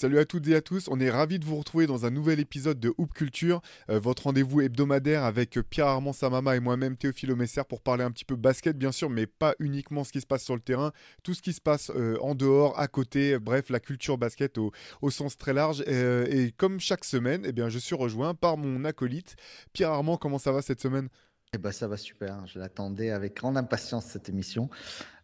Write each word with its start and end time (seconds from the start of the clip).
salut 0.00 0.18
à 0.18 0.24
toutes 0.24 0.48
et 0.48 0.54
à 0.54 0.62
tous, 0.62 0.88
on 0.88 0.98
est 0.98 1.10
ravis 1.10 1.38
de 1.38 1.44
vous 1.44 1.56
retrouver 1.56 1.86
dans 1.86 2.06
un 2.06 2.10
nouvel 2.10 2.40
épisode 2.40 2.80
de 2.80 2.90
Hoop 2.96 3.12
Culture, 3.12 3.60
euh, 3.90 4.00
votre 4.00 4.22
rendez-vous 4.22 4.62
hebdomadaire 4.62 5.24
avec 5.24 5.60
Pierre-Armand 5.68 6.14
Samama 6.14 6.56
et 6.56 6.60
moi-même 6.60 6.96
Théophile 6.96 7.36
Messer 7.36 7.60
pour 7.68 7.82
parler 7.82 8.02
un 8.02 8.10
petit 8.10 8.24
peu 8.24 8.34
basket 8.34 8.78
bien 8.78 8.92
sûr, 8.92 9.10
mais 9.10 9.26
pas 9.26 9.54
uniquement 9.58 10.02
ce 10.02 10.10
qui 10.10 10.22
se 10.22 10.26
passe 10.26 10.42
sur 10.42 10.54
le 10.54 10.62
terrain, 10.62 10.92
tout 11.22 11.34
ce 11.34 11.42
qui 11.42 11.52
se 11.52 11.60
passe 11.60 11.92
euh, 11.94 12.16
en 12.22 12.34
dehors, 12.34 12.80
à 12.80 12.88
côté, 12.88 13.38
bref, 13.38 13.68
la 13.68 13.78
culture 13.78 14.16
basket 14.16 14.56
au, 14.56 14.72
sens 15.10 15.36
très 15.36 15.52
large. 15.52 15.84
Euh, 15.86 16.24
et 16.30 16.50
comme 16.52 16.80
chaque 16.80 17.04
semaine, 17.04 17.42
eh 17.44 17.52
bien, 17.52 17.68
je 17.68 17.78
suis 17.78 17.94
rejoint 17.94 18.34
par 18.34 18.56
mon 18.56 18.86
acolyte. 18.86 19.36
Pierre-Armand, 19.74 20.16
comment 20.16 20.38
ça 20.38 20.50
va 20.50 20.62
cette 20.62 20.80
semaine? 20.80 21.10
Eh 21.52 21.58
ben, 21.58 21.72
ça 21.72 21.88
va 21.88 21.98
super, 21.98 22.46
je 22.46 22.58
l'attendais 22.58 23.10
avec 23.10 23.36
grande 23.36 23.58
impatience 23.58 24.06
cette 24.06 24.30
émission. 24.30 24.70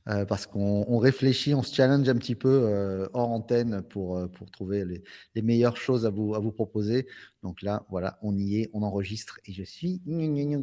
Euh, 0.09 0.25
parce 0.25 0.47
qu'on 0.47 0.99
réfléchit, 0.99 1.53
on 1.55 1.63
se 1.63 1.75
challenge 1.75 2.09
un 2.09 2.15
petit 2.15 2.37
peu 2.37 2.49
euh, 2.49 3.09
hors 3.13 3.31
antenne 3.31 3.83
pour, 3.83 4.17
euh, 4.17 4.29
pour 4.29 4.49
trouver 4.53 4.85
les, 4.85 5.03
les, 5.35 5.43
meilleures 5.43 5.77
choses 5.77 6.07
à 6.07 6.11
vous, 6.11 6.37
à 6.37 6.39
vous 6.39 6.53
proposer. 6.53 7.09
Donc 7.43 7.61
là, 7.61 7.85
voilà, 7.91 8.17
on 8.23 8.37
y 8.37 8.61
est, 8.61 8.71
on 8.73 8.83
enregistre 8.83 9.41
et 9.47 9.53
je 9.53 9.65
suis, 9.65 10.01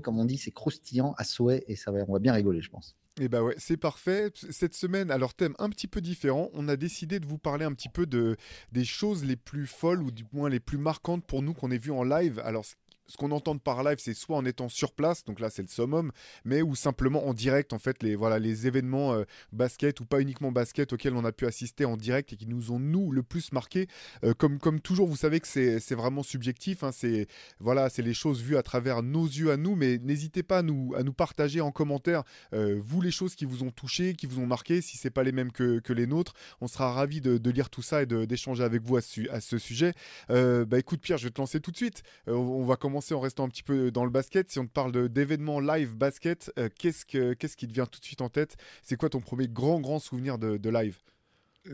comme 0.02 0.18
on 0.18 0.26
dit, 0.26 0.38
c'est 0.38 0.52
croustillant 0.52 1.14
à 1.18 1.26
souhait 1.26 1.66
et 1.68 1.76
ça 1.76 1.92
va, 1.92 2.00
on 2.08 2.14
va 2.14 2.20
bien 2.20 2.32
rigoler, 2.32 2.62
je 2.62 2.70
pense. 2.70 2.96
Et 3.20 3.26
eh 3.26 3.28
bah 3.28 3.44
ouais, 3.44 3.54
c'est 3.60 3.78
parfait. 3.78 4.32
Cette 4.34 4.74
semaine, 4.74 5.12
alors 5.12 5.36
thème 5.36 5.54
un 5.60 5.70
petit 5.70 5.86
peu 5.86 6.02
différent, 6.02 6.50
on 6.54 6.68
a 6.68 6.76
décidé 6.76 7.20
de 7.20 7.28
vous 7.28 7.38
parler 7.38 7.64
un 7.64 7.74
petit 7.74 7.90
peu 7.90 8.08
de 8.08 8.38
des 8.72 8.86
choses 8.86 9.24
les 9.24 9.36
plus 9.36 9.68
folles 9.68 10.02
ou 10.02 10.10
du 10.10 10.24
moins 10.34 10.50
les 10.50 10.60
plus 10.60 10.80
marquantes 10.80 11.24
pour 11.24 11.44
nous 11.44 11.54
qu'on 11.54 11.70
ait 11.70 11.78
vues 11.78 11.92
en 11.92 12.04
live. 12.04 12.42
Alors 12.44 12.66
ce 13.08 13.18
qu'on 13.18 13.32
entend 13.32 13.58
par 13.58 13.84
live, 13.84 13.98
c'est 14.00 14.14
soit 14.14 14.38
en 14.38 14.46
étant 14.46 14.70
sur 14.70 14.94
place, 14.94 15.24
donc 15.26 15.40
là 15.40 15.50
c'est 15.50 15.62
le 15.62 15.68
summum, 15.68 16.12
mais 16.46 16.62
ou 16.62 16.76
simplement 16.76 17.28
en 17.28 17.34
direct, 17.34 17.74
en 17.74 17.80
fait, 17.80 18.02
les, 18.02 18.16
voilà, 18.16 18.40
les 18.40 18.68
événements 18.68 19.14
euh, 19.14 19.24
basket 19.52 20.00
ou 20.00 20.06
pas 20.06 20.22
uniquement 20.22 20.52
basket 20.52 20.94
auxquels 20.94 21.16
on 21.16 21.26
a 21.26 21.32
pu 21.32 21.46
assister 21.46 21.86
en 21.86 21.98
direct 21.98 22.34
et 22.34 22.38
qui 22.38 22.48
nous 22.48 22.72
ont, 22.72 22.80
nous, 22.80 23.12
le 23.12 23.24
plus 23.24 23.52
marqué. 23.52 23.88
Euh, 24.24 24.34
comme, 24.34 24.60
comme 24.60 24.80
toujours, 24.80 25.08
vous 25.08 25.18
savez 25.18 25.40
que 25.40 25.48
c'est 25.48 25.96
vraiment 25.96 26.24
subjectif, 26.24 26.84
hein, 26.84 26.92
c'est 26.92 27.28
voilà, 27.60 27.90
les 27.98 28.14
choses 28.14 28.42
vues 28.42 28.58
à 28.58 28.64
travers 28.64 29.04
nos 29.04 29.26
yeux 29.26 29.52
à 29.52 29.58
nous, 29.58 29.76
mais 29.76 29.98
n'hésitez 29.98 30.44
pas 30.44 30.60
à 30.60 30.62
nous, 30.62 30.94
à 30.96 31.04
nous 31.04 31.14
partager 31.14 31.62
en 31.62 31.72
commentaire, 31.72 32.24
euh, 32.54 32.80
vous, 32.84 33.02
les 33.02 33.12
choses 33.12 33.36
qui 33.36 33.46
vous 33.46 33.64
ont 33.64 33.72
touché, 33.72 34.14
qui 34.14 34.28
vous 34.28 34.40
ont 34.40 34.48
marqué, 34.48 34.82
si 34.82 34.98
c'est 34.98 35.10
pas 35.10 35.24
les 35.24 35.32
mêmes 35.32 35.52
que, 35.52 35.80
que, 35.80 35.94
les 35.94 36.08
nôtres. 36.08 36.34
On 36.62 36.68
sera 36.68 36.92
ravis 36.92 37.22
de, 37.22 37.50
lire 37.50 37.70
tout 37.70 37.84
ça 37.84 38.02
et 38.02 38.06
d'échanger 38.06 38.64
avec 38.64 38.82
vous 38.82 38.98
à 38.98 39.02
ce 39.02 39.58
sujet. 39.58 39.94
bah 40.30 40.80
écoute, 40.80 41.02
Pierre, 41.02 41.18
je 41.18 41.26
vais 41.26 41.32
te 41.32 41.40
lancer 41.40 41.60
tout 41.60 41.72
de 41.72 41.78
suite. 41.78 42.04
on 42.28 42.66
va 42.66 42.76
commencer 42.76 42.93
en 42.98 43.20
restant 43.20 43.46
un 43.46 43.50
petit 43.50 43.64
peu 43.64 43.92
dans 43.92 44.06
le 44.06 44.12
basket. 44.12 44.50
Si 44.50 44.60
on 44.60 44.66
te 44.66 44.72
parle 44.72 45.10
d'événements 45.10 45.60
live 45.60 45.96
basket, 45.96 46.52
euh, 46.58 46.70
qu'est-ce, 46.78 47.06
que, 47.06 47.34
qu'est-ce 47.34 47.58
qui 47.58 47.68
te 47.68 47.74
vient 47.74 47.86
tout 47.86 48.00
de 48.00 48.06
suite 48.06 48.22
en 48.22 48.30
tête? 48.30 48.56
C'est 48.82 48.96
quoi 48.96 49.10
ton 49.10 49.20
premier 49.20 49.48
grand, 49.48 49.80
grand 49.80 50.00
souvenir 50.00 50.38
de, 50.38 50.70
live? 50.70 50.98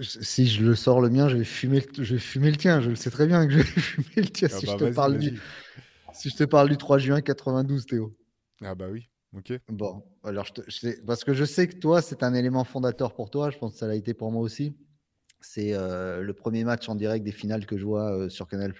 Si 0.01 0.47
je 0.47 0.63
le 0.63 0.75
sors 0.75 1.01
le 1.01 1.09
mien, 1.09 1.29
je 1.29 1.37
vais 1.37 1.43
fumer 1.43 1.81
le, 1.81 2.03
je 2.03 2.13
vais 2.13 2.19
fumer 2.19 2.51
le 2.51 2.57
tien. 2.57 2.79
Je 2.81 2.89
le 2.89 2.95
sais 2.95 3.09
très 3.09 3.27
bien 3.27 3.45
que 3.47 3.53
je 3.53 3.57
vais 3.57 3.63
fumer 3.63 4.05
le 4.17 4.29
tien 4.29 4.47
ah 4.51 4.57
si, 4.57 4.65
je 4.65 4.71
bah 4.71 4.77
te 4.77 4.93
parle 4.93 5.17
du, 5.17 5.39
si 6.13 6.29
je 6.29 6.35
te 6.35 6.43
parle 6.43 6.69
du 6.69 6.77
3 6.77 6.99
juin 6.99 7.21
92, 7.21 7.85
Théo. 7.85 8.15
Ah 8.61 8.75
bah 8.75 8.87
oui, 8.91 9.09
ok. 9.35 9.53
Bon, 9.69 10.03
alors 10.23 10.45
je 10.45 10.89
parce 11.05 11.23
que 11.23 11.33
je 11.33 11.45
sais 11.45 11.67
que 11.67 11.77
toi, 11.77 12.01
c'est 12.01 12.23
un 12.23 12.33
élément 12.33 12.63
fondateur 12.63 13.15
pour 13.15 13.29
toi. 13.29 13.49
Je 13.49 13.57
pense 13.57 13.73
que 13.73 13.79
ça 13.79 13.87
l'a 13.87 13.95
été 13.95 14.13
pour 14.13 14.31
moi 14.31 14.41
aussi. 14.41 14.75
C'est 15.41 15.73
euh, 15.73 16.21
le 16.21 16.33
premier 16.33 16.63
match 16.63 16.89
en 16.89 16.95
direct 16.95 17.23
des 17.23 17.31
finales 17.31 17.65
que 17.65 17.77
je 17.77 17.85
vois 17.85 18.11
euh, 18.11 18.29
sur 18.29 18.47
Canal+. 18.47 18.73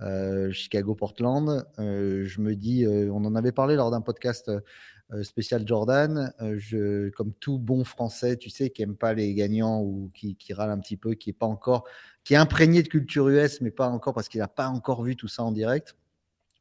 Euh, 0.00 0.50
Chicago-Portland. 0.52 1.66
Je 1.78 2.40
me 2.40 2.54
dis, 2.56 2.86
on 2.86 3.24
en 3.24 3.34
avait 3.34 3.52
parlé 3.52 3.76
lors 3.76 3.90
d'un 3.90 4.00
podcast 4.00 4.50
spécial 5.22 5.66
Jordan. 5.66 6.32
comme 7.16 7.32
tout 7.38 7.58
bon 7.58 7.84
Français, 7.84 8.36
tu 8.36 8.50
sais, 8.50 8.70
qui 8.70 8.82
aime 8.82 8.96
pas 8.96 9.14
les 9.14 9.32
gagnants 9.34 9.80
ou 9.80 10.10
qui, 10.14 10.34
qui 10.36 10.54
râle 10.54 10.70
un 10.70 10.78
petit 10.78 10.96
peu, 10.96 11.14
qui 11.14 11.30
est 11.30 11.34
pas 11.34 11.46
encore, 11.46 11.84
qui 12.24 12.34
est 12.34 12.38
imprégné 12.38 12.82
de 12.82 12.88
culture 12.88 13.28
US, 13.28 13.60
mais 13.60 13.70
pas 13.70 13.88
encore 13.88 14.14
parce 14.14 14.28
qu'il 14.28 14.40
n'a 14.40 14.48
pas 14.48 14.68
encore 14.68 15.04
vu 15.04 15.14
tout 15.14 15.28
ça 15.28 15.44
en 15.44 15.52
direct. 15.52 15.94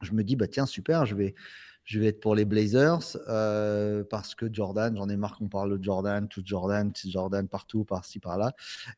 Je 0.02 0.14
me 0.14 0.24
dis, 0.24 0.36
bah 0.36 0.48
tiens, 0.48 0.66
super, 0.66 1.06
je 1.06 1.16
vais, 1.16 1.36
je 1.84 2.00
vais 2.00 2.08
être 2.08 2.20
pour 2.20 2.36
les 2.36 2.46
Blazers 2.46 3.18
euh, 3.28 4.04
parce 4.10 4.36
que 4.36 4.52
Jordan, 4.52 4.96
j'en 4.96 5.10
ai 5.10 5.18
marre 5.18 5.38
qu'on 5.38 5.48
parle 5.48 5.78
de 5.78 5.84
Jordan, 5.84 6.28
tout 6.28 6.42
Jordan, 6.46 6.92
tout 6.94 7.10
Jordan 7.10 7.48
partout, 7.48 7.84
par-ci, 7.86 8.20
par-là. 8.20 8.54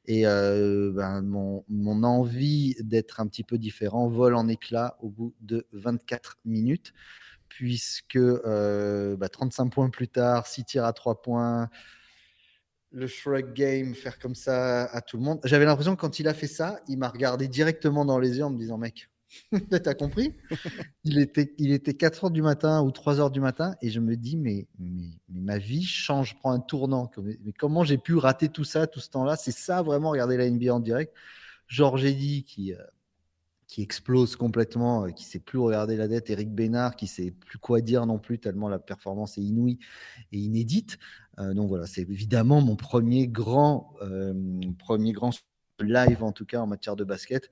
Et 0.05 0.27
euh, 0.27 0.91
ben, 0.93 1.21
mon, 1.21 2.03
envie 2.03 2.75
d'être 2.81 3.19
un 3.19 3.27
petit 3.27 3.43
peu 3.43 3.57
différent 3.57 4.07
vole 4.07 4.35
en 4.35 4.47
éclats 4.47 4.97
au 4.99 5.09
bout 5.09 5.33
de 5.41 5.65
24 5.71 6.37
minutes, 6.45 6.93
puisque 7.47 8.17
euh, 8.17 9.15
35 9.17 9.65
bah, 9.65 9.69
points 9.71 9.89
plus 9.89 10.09
tard, 10.09 10.47
6 10.47 10.65
tirs 10.65 10.85
à 10.85 10.93
3 10.93 11.21
points. 11.21 11.69
Le 12.91 13.07
shrug 13.07 13.53
game, 13.53 13.95
faire 13.95 14.19
comme 14.19 14.35
ça 14.35 14.83
à 14.83 15.01
tout 15.01 15.17
le 15.17 15.23
monde. 15.23 15.39
J'avais 15.45 15.65
l'impression 15.65 15.95
que 15.95 16.01
quand 16.01 16.19
il 16.19 16.27
a 16.27 16.33
fait 16.33 16.47
ça, 16.47 16.79
il 16.87 16.99
m'a 16.99 17.09
regardé 17.09 17.47
directement 17.47 18.05
dans 18.05 18.19
les 18.19 18.37
yeux 18.37 18.45
en 18.45 18.51
me 18.51 18.57
disant, 18.57 18.77
mec, 18.77 19.09
T'as 19.83 19.93
compris? 19.93 20.33
Il 21.03 21.19
était, 21.19 21.53
il 21.57 21.71
était 21.71 21.93
4 21.93 22.25
heures 22.25 22.31
du 22.31 22.41
matin 22.41 22.81
ou 22.83 22.91
3 22.91 23.19
heures 23.19 23.31
du 23.31 23.39
matin 23.39 23.75
et 23.81 23.89
je 23.89 23.99
me 23.99 24.15
dis, 24.15 24.37
mais, 24.37 24.67
mais, 24.79 25.09
ma 25.29 25.57
vie 25.57 25.83
change, 25.83 26.35
prend 26.35 26.51
un 26.51 26.59
tournant. 26.59 27.09
Mais 27.17 27.53
comment 27.53 27.83
j'ai 27.83 27.97
pu 27.97 28.15
rater 28.15 28.49
tout 28.49 28.63
ça, 28.63 28.87
tout 28.87 28.99
ce 28.99 29.09
temps-là? 29.09 29.35
C'est 29.35 29.51
ça 29.51 29.81
vraiment, 29.81 30.09
regarder 30.11 30.37
la 30.37 30.49
NBA 30.49 30.73
en 30.73 30.79
direct. 30.79 31.13
Georges 31.67 32.05
Eddy 32.05 32.43
qui, 32.43 32.73
euh, 32.73 32.77
qui 33.67 33.81
explose 33.81 34.35
complètement, 34.35 35.05
euh, 35.05 35.09
qui 35.09 35.23
sait 35.23 35.39
plus 35.39 35.59
regarder 35.59 35.95
la 35.95 36.07
dette. 36.07 36.29
Eric 36.29 36.53
Bénard 36.53 36.95
qui 36.95 37.07
sait 37.07 37.31
plus 37.31 37.57
quoi 37.57 37.81
dire 37.81 38.05
non 38.05 38.19
plus, 38.19 38.39
tellement 38.39 38.69
la 38.69 38.79
performance 38.79 39.37
est 39.37 39.41
inouïe 39.41 39.79
et 40.31 40.37
inédite. 40.37 40.97
Euh, 41.39 41.53
donc 41.53 41.69
voilà, 41.69 41.87
c'est 41.87 42.01
évidemment 42.01 42.61
mon 42.61 42.75
premier 42.75 43.27
grand, 43.27 43.93
premier 44.77 45.13
grand 45.13 45.31
live 45.79 46.23
en 46.23 46.31
tout 46.31 46.45
cas 46.45 46.59
en 46.59 46.67
matière 46.67 46.95
de 46.95 47.03
basket. 47.03 47.49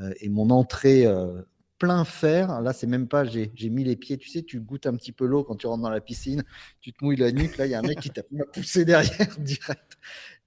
Euh, 0.00 0.12
et 0.20 0.28
mon 0.28 0.50
entrée 0.50 1.06
euh, 1.06 1.42
plein 1.78 2.04
fer. 2.04 2.60
Là, 2.60 2.72
c'est 2.72 2.86
même 2.86 3.08
pas, 3.08 3.24
j'ai 3.24 3.70
mis 3.70 3.84
les 3.84 3.96
pieds. 3.96 4.18
Tu 4.18 4.28
sais, 4.28 4.42
tu 4.42 4.60
goûtes 4.60 4.86
un 4.86 4.96
petit 4.96 5.12
peu 5.12 5.26
l'eau 5.26 5.44
quand 5.44 5.56
tu 5.56 5.66
rentres 5.66 5.82
dans 5.82 5.90
la 5.90 6.00
piscine, 6.00 6.44
tu 6.80 6.92
te 6.92 7.04
mouilles 7.04 7.16
la 7.16 7.32
nuque. 7.32 7.56
Là, 7.56 7.66
il 7.66 7.70
y 7.70 7.74
a 7.74 7.78
un 7.78 7.82
mec 7.82 8.00
qui 8.00 8.10
t'a 8.10 8.22
poussé 8.52 8.84
derrière 8.84 9.36
direct. 9.38 9.98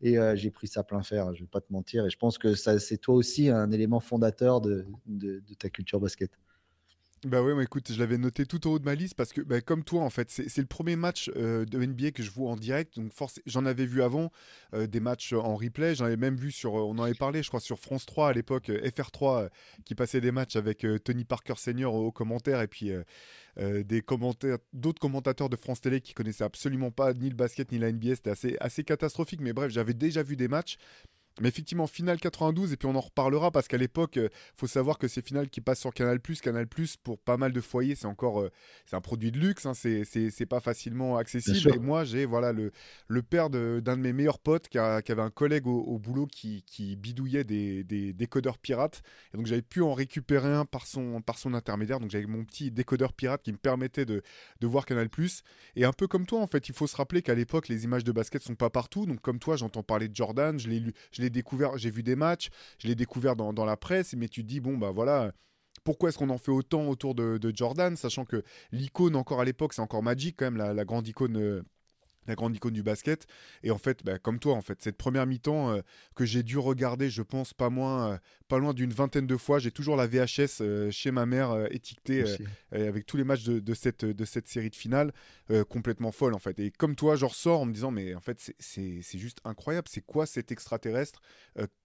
Et 0.01 0.17
euh, 0.17 0.35
j'ai 0.35 0.51
pris 0.51 0.67
ça 0.67 0.83
plein 0.83 1.03
fer, 1.03 1.33
je 1.33 1.41
vais 1.41 1.49
pas 1.49 1.61
te 1.61 1.71
mentir. 1.71 2.05
Et 2.05 2.09
je 2.09 2.17
pense 2.17 2.37
que 2.37 2.55
c'est 2.55 2.97
toi 2.97 3.15
aussi 3.15 3.49
un 3.49 3.71
élément 3.71 3.99
fondateur 3.99 4.61
de 4.61 4.85
ta 5.59 5.69
culture 5.69 5.99
basket. 5.99 6.31
Bah 7.23 7.43
ouais, 7.43 7.63
écoute, 7.63 7.91
je 7.91 7.99
l'avais 7.99 8.17
noté 8.17 8.47
tout 8.47 8.67
au 8.67 8.71
haut 8.73 8.79
de 8.79 8.83
ma 8.83 8.95
liste 8.95 9.13
parce 9.13 9.31
que, 9.31 9.41
bah, 9.41 9.61
comme 9.61 9.83
toi, 9.83 10.01
en 10.01 10.09
fait, 10.09 10.31
c'est 10.31 10.57
le 10.57 10.65
premier 10.65 10.95
match 10.95 11.29
euh, 11.35 11.65
de 11.65 11.77
NBA 11.77 12.09
que 12.11 12.23
je 12.23 12.31
vois 12.31 12.49
en 12.49 12.55
direct. 12.55 12.95
Donc, 12.95 13.11
j'en 13.45 13.67
avais 13.67 13.85
vu 13.85 14.01
avant 14.01 14.31
euh, 14.73 14.87
des 14.87 14.99
matchs 14.99 15.33
en 15.33 15.55
replay. 15.55 15.93
J'en 15.93 16.05
avais 16.05 16.17
même 16.17 16.35
vu 16.35 16.51
sur, 16.51 16.73
on 16.73 16.97
en 16.97 17.03
avait 17.03 17.13
parlé, 17.13 17.43
je 17.43 17.49
crois, 17.49 17.59
sur 17.59 17.77
France 17.77 18.07
3 18.07 18.29
à 18.29 18.33
l'époque, 18.33 18.69
euh, 18.69 18.89
FR3, 18.89 19.49
qui 19.85 19.93
passait 19.93 20.19
des 20.19 20.31
matchs 20.31 20.55
avec 20.55 20.83
Tony 21.03 21.23
Parker 21.23 21.53
Senior 21.57 21.93
au 21.93 22.11
commentaire 22.11 22.59
et 22.59 22.67
puis 22.67 22.91
des 23.57 24.01
commentaires, 24.01 24.57
d'autres 24.73 24.99
commentateurs 24.99 25.49
de 25.49 25.55
France 25.55 25.81
Télé 25.81 26.01
qui 26.01 26.13
connaissaient 26.13 26.43
absolument 26.43 26.89
pas 26.89 27.13
ni 27.13 27.29
le 27.29 27.35
basket 27.35 27.71
ni 27.71 27.77
la 27.77 27.91
NBA. 27.91 28.15
C'était 28.15 28.57
assez 28.59 28.83
catastrophique. 28.83 29.41
Mais 29.41 29.53
bref, 29.53 29.71
j'avais 29.71 29.93
déjà 29.93 30.23
vu 30.23 30.35
des 30.35 30.47
matchs. 30.47 30.77
Mais 31.39 31.47
effectivement, 31.47 31.87
finale 31.87 32.19
92, 32.19 32.73
et 32.73 32.77
puis 32.77 32.87
on 32.87 32.95
en 32.95 32.99
reparlera 32.99 33.51
parce 33.51 33.67
qu'à 33.67 33.77
l'époque, 33.77 34.17
il 34.17 34.23
euh, 34.23 34.29
faut 34.55 34.67
savoir 34.67 34.97
que 34.97 35.07
ces 35.07 35.21
finales 35.21 35.49
qui 35.49 35.61
passent 35.61 35.79
sur 35.79 35.93
Canal, 35.93 36.19
Canal, 36.41 36.67
pour 37.03 37.19
pas 37.19 37.37
mal 37.37 37.53
de 37.53 37.61
foyers, 37.61 37.95
c'est 37.95 38.05
encore 38.05 38.41
euh, 38.41 38.51
c'est 38.85 38.95
un 38.95 39.01
produit 39.01 39.31
de 39.31 39.39
luxe, 39.39 39.65
hein, 39.65 39.73
c'est 39.73 40.45
pas 40.45 40.59
facilement 40.59 41.17
accessible. 41.17 41.73
Et 41.75 41.79
moi, 41.79 42.03
j'ai 42.03 42.25
voilà, 42.25 42.51
le, 42.51 42.71
le 43.07 43.21
père 43.21 43.49
d'un 43.49 43.79
de, 43.79 43.95
mes 43.95 44.11
meilleurs 44.13 44.39
potes 44.39 44.67
qui, 44.67 44.77
avait 44.77 45.21
un 45.21 45.29
collègue 45.29 45.67
au, 45.67 45.99
boulot 45.99 46.27
qui, 46.27 46.63
qui 46.63 46.95
bidouillait 46.95 47.43
des, 47.43 47.83
des, 47.83 48.13
décodeurs 48.13 48.57
pirates. 48.57 49.01
Et 49.33 49.37
donc 49.37 49.45
j'avais 49.45 49.61
pu 49.61 49.81
en 49.81 49.93
récupérer 49.93 50.53
un 50.53 50.65
par 50.65 50.85
son, 50.85 51.21
par 51.21 51.37
son 51.37 51.53
intermédiaire. 51.53 51.99
Donc 51.99 52.09
j'avais 52.09 52.25
mon 52.25 52.43
petit 52.43 52.71
décodeur 52.71 53.13
pirate 53.13 53.41
qui 53.41 53.51
me 53.51 53.57
permettait 53.57 54.05
de, 54.05 54.21
de 54.59 54.67
voir 54.67 54.85
Canal. 54.85 55.09
Et 55.75 55.85
un 55.85 55.93
peu 55.93 56.07
comme 56.07 56.25
toi, 56.25 56.41
en 56.41 56.47
fait, 56.47 56.69
il 56.69 56.75
faut 56.75 56.87
se 56.87 56.95
rappeler 56.95 57.21
qu'à 57.21 57.35
l'époque, 57.35 57.67
les 57.67 57.83
images 57.83 58.03
de 58.03 58.11
basket 58.11 58.41
sont 58.41 58.55
pas 58.55 58.69
partout. 58.69 59.05
Donc 59.05 59.21
comme 59.21 59.39
toi, 59.39 59.55
j'entends 59.55 59.83
parler 59.83 60.07
de 60.07 60.15
Jordan, 60.15 60.59
je 60.59 60.67
l'ai 60.67 60.79
lu 60.79 60.93
découvert, 61.29 61.77
j'ai 61.77 61.91
vu 61.91 62.03
des 62.03 62.15
matchs, 62.15 62.49
je 62.79 62.87
l'ai 62.87 62.95
découvert 62.95 63.35
dans, 63.35 63.65
la 63.65 63.77
presse, 63.77 64.13
mais 64.13 64.27
tu 64.27 64.43
te 64.43 64.47
dis, 64.47 64.59
bon, 64.59 64.77
bah 64.77 64.91
voilà, 64.91 65.31
pourquoi 65.83 66.09
est-ce 66.09 66.17
qu'on 66.17 66.29
en 66.29 66.37
fait 66.37 66.51
autant 66.51 66.87
autour 66.87 67.15
de, 67.15 67.51
Jordan, 67.53 67.95
sachant 67.95 68.25
que 68.25 68.43
l'icône 68.71 69.15
encore 69.15 69.41
à 69.41 69.45
l'époque, 69.45 69.73
c'est 69.73 69.81
encore 69.81 70.03
Magic 70.03 70.35
quand 70.37 70.45
même, 70.45 70.57
la, 70.57 70.73
la 70.73 70.85
grande 70.85 71.07
icône 71.07 71.37
euh, 71.37 71.61
la 72.27 72.35
grande 72.35 72.55
icône 72.55 72.73
du 72.73 72.83
basket. 72.83 73.27
Et 73.63 73.71
en 73.71 73.77
fait, 73.77 74.03
bah, 74.03 74.19
comme 74.19 74.39
toi, 74.39 74.53
en 74.53 74.61
fait, 74.61 74.81
cette 74.81 74.97
première 74.97 75.25
mi-temps 75.25 75.71
euh, 75.71 75.81
que 76.15 76.25
j'ai 76.25 76.43
dû 76.43 76.57
regarder, 76.57 77.09
je 77.09 77.21
pense, 77.21 77.53
pas, 77.53 77.69
moins, 77.69 78.13
euh, 78.13 78.17
pas 78.47 78.59
loin 78.59 78.73
d'une 78.73 78.91
vingtaine 78.91 79.27
de 79.27 79.37
fois. 79.37 79.59
J'ai 79.59 79.71
toujours 79.71 79.95
la 79.95 80.07
VHS 80.07 80.61
euh, 80.61 80.91
chez 80.91 81.11
ma 81.11 81.25
mère 81.25 81.67
étiquetée 81.71 82.23
avec 82.71 83.05
tous 83.05 83.17
les 83.17 83.23
matchs 83.23 83.43
de, 83.43 83.73
cette, 83.73 84.05
de 84.05 84.25
cette 84.25 84.47
série 84.47 84.69
de 84.69 84.75
finale, 84.75 85.13
complètement 85.69 86.11
folle, 86.11 86.33
en 86.33 86.39
fait. 86.39 86.59
Et 86.59 86.71
comme 86.71 86.95
toi, 86.95 87.15
je 87.15 87.25
ressors 87.25 87.61
en 87.61 87.65
me 87.65 87.73
disant, 87.73 87.91
mais 87.91 88.15
en 88.15 88.21
fait, 88.21 88.53
c'est 88.59 89.17
juste 89.17 89.39
incroyable. 89.43 89.87
C'est 89.89 90.05
quoi 90.05 90.25
cet 90.25 90.51
extraterrestre 90.51 91.21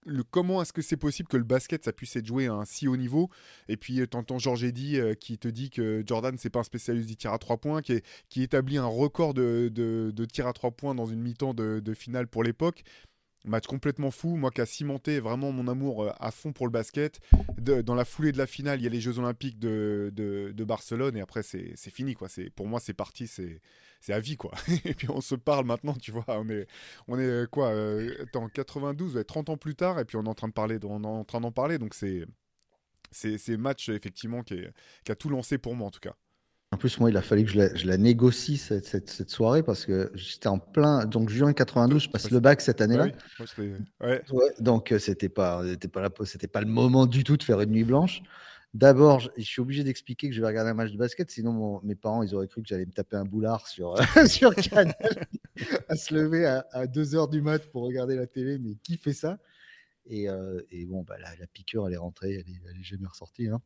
le, 0.05 0.23
Comment 0.23 0.61
est-ce 0.61 0.73
que 0.73 0.81
c'est 0.81 0.97
possible 0.97 1.27
que 1.27 1.37
le 1.37 1.43
basket, 1.43 1.83
ça 1.83 1.91
puisse 1.93 2.15
être 2.15 2.25
joué 2.25 2.47
à 2.47 2.53
un 2.53 2.65
si 2.65 2.87
haut 2.87 2.97
niveau? 2.97 3.29
Et 3.67 3.77
puis, 3.77 4.05
t'entends 4.07 4.39
Georges 4.39 4.63
Eddy 4.63 4.99
qui 5.19 5.37
te 5.37 5.47
dit 5.47 5.69
que 5.69 6.03
Jordan, 6.05 6.35
c'est 6.37 6.49
pas 6.49 6.59
un 6.59 6.63
spécialiste 6.63 7.07
du 7.07 7.17
tir 7.17 7.33
à 7.33 7.39
trois 7.39 7.57
points, 7.57 7.81
qui, 7.81 8.01
qui 8.29 8.43
établit 8.43 8.77
un 8.77 8.85
record 8.85 9.33
de, 9.33 9.69
de 9.73 10.26
tir 10.27 10.47
à 10.47 10.53
trois 10.53 10.71
points 10.71 10.95
dans 10.95 11.05
une 11.05 11.21
mi-temps 11.21 11.53
de, 11.53 11.93
finale 11.93 12.27
pour 12.27 12.43
l'époque. 12.43 12.83
Match 13.45 13.65
complètement 13.65 14.11
fou, 14.11 14.35
moi 14.35 14.51
qui 14.51 14.59
a 14.59 14.65
cimenté 14.65 15.19
vraiment 15.19 15.51
mon 15.51 15.67
amour 15.69 16.03
euh, 16.03 16.11
à 16.19 16.31
fond 16.31 16.51
pour 16.51 16.65
le 16.65 16.71
basket. 16.71 17.19
dans 17.57 17.95
la 17.95 18.03
foulée 18.03 18.31
de 18.33 18.37
la 18.37 18.47
finale, 18.47 18.81
il 18.81 18.83
y 18.83 18.87
a 18.87 18.89
les 18.89 18.99
Jeux 18.99 19.19
Olympiques 19.19 19.57
de, 19.59 20.11
de, 20.13 20.63
Barcelone 20.65 21.15
et 21.15 21.21
après 21.21 21.43
c'est 21.43 21.75
fini. 21.91 22.13
Quoi. 22.13 22.27
Pour 22.55 22.67
moi, 22.67 22.79
c'est 22.79 22.93
parti, 22.93 23.27
c'est 23.27 23.61
à 24.09 24.19
vie. 24.19 24.35
quoi. 24.35 24.51
et 24.85 24.93
puis 24.93 25.09
on 25.09 25.21
se 25.21 25.35
parle 25.35 25.65
maintenant, 25.65 25.93
tu 25.93 26.11
vois. 26.11 26.25
On 26.27 26.49
est, 26.49 26.67
on 27.07 27.17
est 27.17 27.49
quoi 27.49 27.69
euh, 27.69 28.25
En 28.35 28.49
92, 28.49 29.23
30 29.25 29.49
ans 29.49 29.57
plus 29.57 29.75
tard, 29.75 29.99
et 29.99 30.05
puis 30.05 30.17
on 30.17 30.23
est 30.23 30.29
en 30.29 30.35
train 30.35 30.49
de 30.49 30.53
parler, 30.53 30.77
on 30.83 31.03
est 31.03 31.07
en 31.07 31.23
train 31.23 31.39
d'en 31.39 31.51
parler. 31.51 31.77
Donc 31.77 31.93
c'est 31.93 32.25
c'est 33.11 33.57
match 33.57 33.87
effectivement 33.89 34.43
qui 34.43 34.65
a 35.07 35.15
tout 35.15 35.29
lancé 35.29 35.57
pour 35.57 35.75
moi 35.75 35.87
en 35.87 35.91
tout 35.91 36.01
cas. 36.01 36.15
En 36.73 36.77
plus, 36.77 36.99
moi, 36.99 37.09
il 37.09 37.15
a 37.15 37.21
fallu 37.21 37.45
que 37.45 37.51
je 37.51 37.57
la, 37.57 37.75
je 37.75 37.87
la 37.87 37.97
négocie 37.97 38.57
cette, 38.57 38.85
cette, 38.85 39.09
cette, 39.09 39.29
soirée 39.29 39.63
parce 39.63 39.85
que 39.85 40.11
j'étais 40.15 40.47
en 40.47 40.59
plein. 40.59 41.05
Donc, 41.05 41.29
juin 41.29 41.53
92, 41.53 42.03
je 42.03 42.09
passe 42.09 42.29
le 42.29 42.41
bac 42.41 42.59
cette 42.59 42.81
année-là. 42.81 43.07
Ouais, 44.01 44.21
donc, 44.59 44.91
euh, 44.91 44.99
c'était 44.99 45.29
pas, 45.29 45.63
c'était 45.65 45.87
pas, 45.87 46.09
c'était 46.25 46.47
pas 46.47 46.59
le 46.59 46.67
moment 46.67 47.05
du 47.05 47.23
tout 47.23 47.37
de 47.37 47.43
faire 47.43 47.61
une 47.61 47.71
nuit 47.71 47.85
blanche. 47.85 48.21
D'abord, 48.73 49.21
je, 49.21 49.41
suis 49.43 49.61
obligé 49.61 49.85
d'expliquer 49.85 50.27
que 50.27 50.35
je 50.35 50.41
vais 50.41 50.47
regarder 50.47 50.71
un 50.71 50.73
match 50.73 50.91
de 50.91 50.97
basket, 50.97 51.31
sinon 51.31 51.79
mes 51.83 51.95
parents, 51.95 52.21
ils 52.21 52.35
auraient 52.35 52.49
cru 52.49 52.61
que 52.61 52.67
j'allais 52.67 52.85
me 52.85 52.91
taper 52.91 53.15
un 53.15 53.23
boulard 53.23 53.65
sur, 53.65 53.95
sur 54.27 54.53
Canal, 54.53 54.93
à 55.87 55.95
se 55.95 56.13
lever 56.13 56.45
à, 56.45 56.85
2h 56.85 57.29
du 57.29 57.41
mat 57.41 57.65
pour 57.71 57.83
regarder 57.83 58.17
la 58.17 58.27
télé. 58.27 58.59
Mais 58.59 58.75
qui 58.83 58.97
fait 58.97 59.13
ça? 59.13 59.39
Et, 60.05 60.29
euh, 60.29 60.59
et, 60.69 60.85
bon, 60.85 61.03
bah, 61.03 61.15
la, 61.17 61.33
la, 61.37 61.47
piqûre, 61.47 61.87
elle 61.87 61.93
est 61.93 61.97
rentrée, 61.97 62.33
elle 62.33 62.53
est, 62.53 62.61
elle 62.69 62.81
est 62.81 62.83
jamais 62.83 63.07
ressortie. 63.07 63.47
Hein 63.47 63.61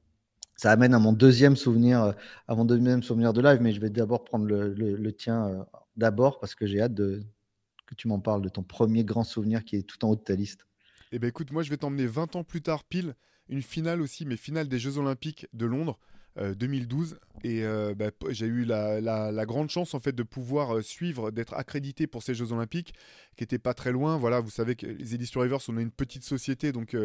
ça 0.55 0.71
amène 0.71 0.93
à 0.93 0.99
mon 0.99 1.13
deuxième 1.13 1.55
souvenir, 1.55 2.03
euh, 2.03 2.11
à 2.47 2.55
mon 2.55 2.65
deuxième 2.65 3.03
souvenir 3.03 3.33
de 3.33 3.41
live, 3.41 3.59
mais 3.61 3.73
je 3.73 3.81
vais 3.81 3.89
d'abord 3.89 4.23
prendre 4.23 4.45
le, 4.45 5.11
tien 5.11 5.47
euh, 5.47 5.63
d'abord 5.97 6.39
parce 6.39 6.55
que 6.55 6.65
j'ai 6.65 6.81
hâte 6.81 6.93
de, 6.93 7.23
que 7.85 7.95
tu 7.95 8.07
m'en 8.07 8.19
parles 8.19 8.41
de 8.41 8.49
ton 8.49 8.63
premier 8.63 9.03
grand 9.03 9.23
souvenir 9.23 9.63
qui 9.63 9.75
est 9.75 9.83
tout 9.83 10.03
en 10.05 10.09
haut 10.09 10.15
de 10.15 10.21
ta 10.21 10.35
liste. 10.35 10.65
Eh 11.11 11.19
ben 11.19 11.27
écoute, 11.27 11.51
moi 11.51 11.63
je 11.63 11.69
vais 11.69 11.77
t'emmener 11.77 12.05
20 12.05 12.35
ans 12.35 12.43
plus 12.43 12.61
tard 12.61 12.83
pile, 12.83 13.15
une 13.49 13.61
finale 13.61 14.01
aussi, 14.01 14.25
mais 14.25 14.37
finale 14.37 14.67
des 14.67 14.79
Jeux 14.79 14.97
Olympiques 14.97 15.47
de 15.53 15.65
Londres. 15.65 15.99
2012 16.37 17.13
euh, 17.13 17.17
et 17.43 17.63
euh, 17.63 17.95
bah, 17.95 18.11
j'ai 18.29 18.45
eu 18.45 18.65
la, 18.65 19.45
grande 19.45 19.69
chance 19.69 19.93
en 19.93 19.99
fait 19.99 20.13
de 20.13 20.23
pouvoir 20.23 20.75
euh, 20.75 20.81
suivre, 20.81 21.31
d'être 21.31 21.53
accrédité 21.55 22.07
pour 22.07 22.23
ces 22.23 22.35
Jeux 22.35 22.51
Olympiques 22.51 22.93
qui 23.35 23.43
n'étaient 23.43 23.59
pas 23.59 23.73
très 23.73 23.91
loin. 23.91 24.17
Voilà, 24.17 24.39
vous 24.39 24.49
savez 24.49 24.75
que 24.75 24.85
les 24.85 25.15
Editions 25.15 25.41
Rivers, 25.41 25.59
on 25.67 25.77
est 25.77 25.81
une 25.81 25.91
petite 25.91 26.23
société, 26.23 26.71
donc 26.71 26.95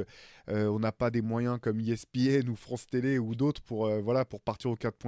on 0.48 0.78
n'a 0.78 0.92
pas 0.92 1.10
des 1.10 1.22
moyens 1.22 1.58
comme 1.60 1.80
ESPN 1.80 2.48
ou 2.48 2.56
France 2.56 2.86
Télé 2.86 3.18
ou 3.18 3.34
d'autres 3.34 3.62
pour 3.62 3.88
voilà 4.00 4.24
pour 4.24 4.40
partir 4.40 4.70
aux 4.70 4.76
quatre, 4.76 4.98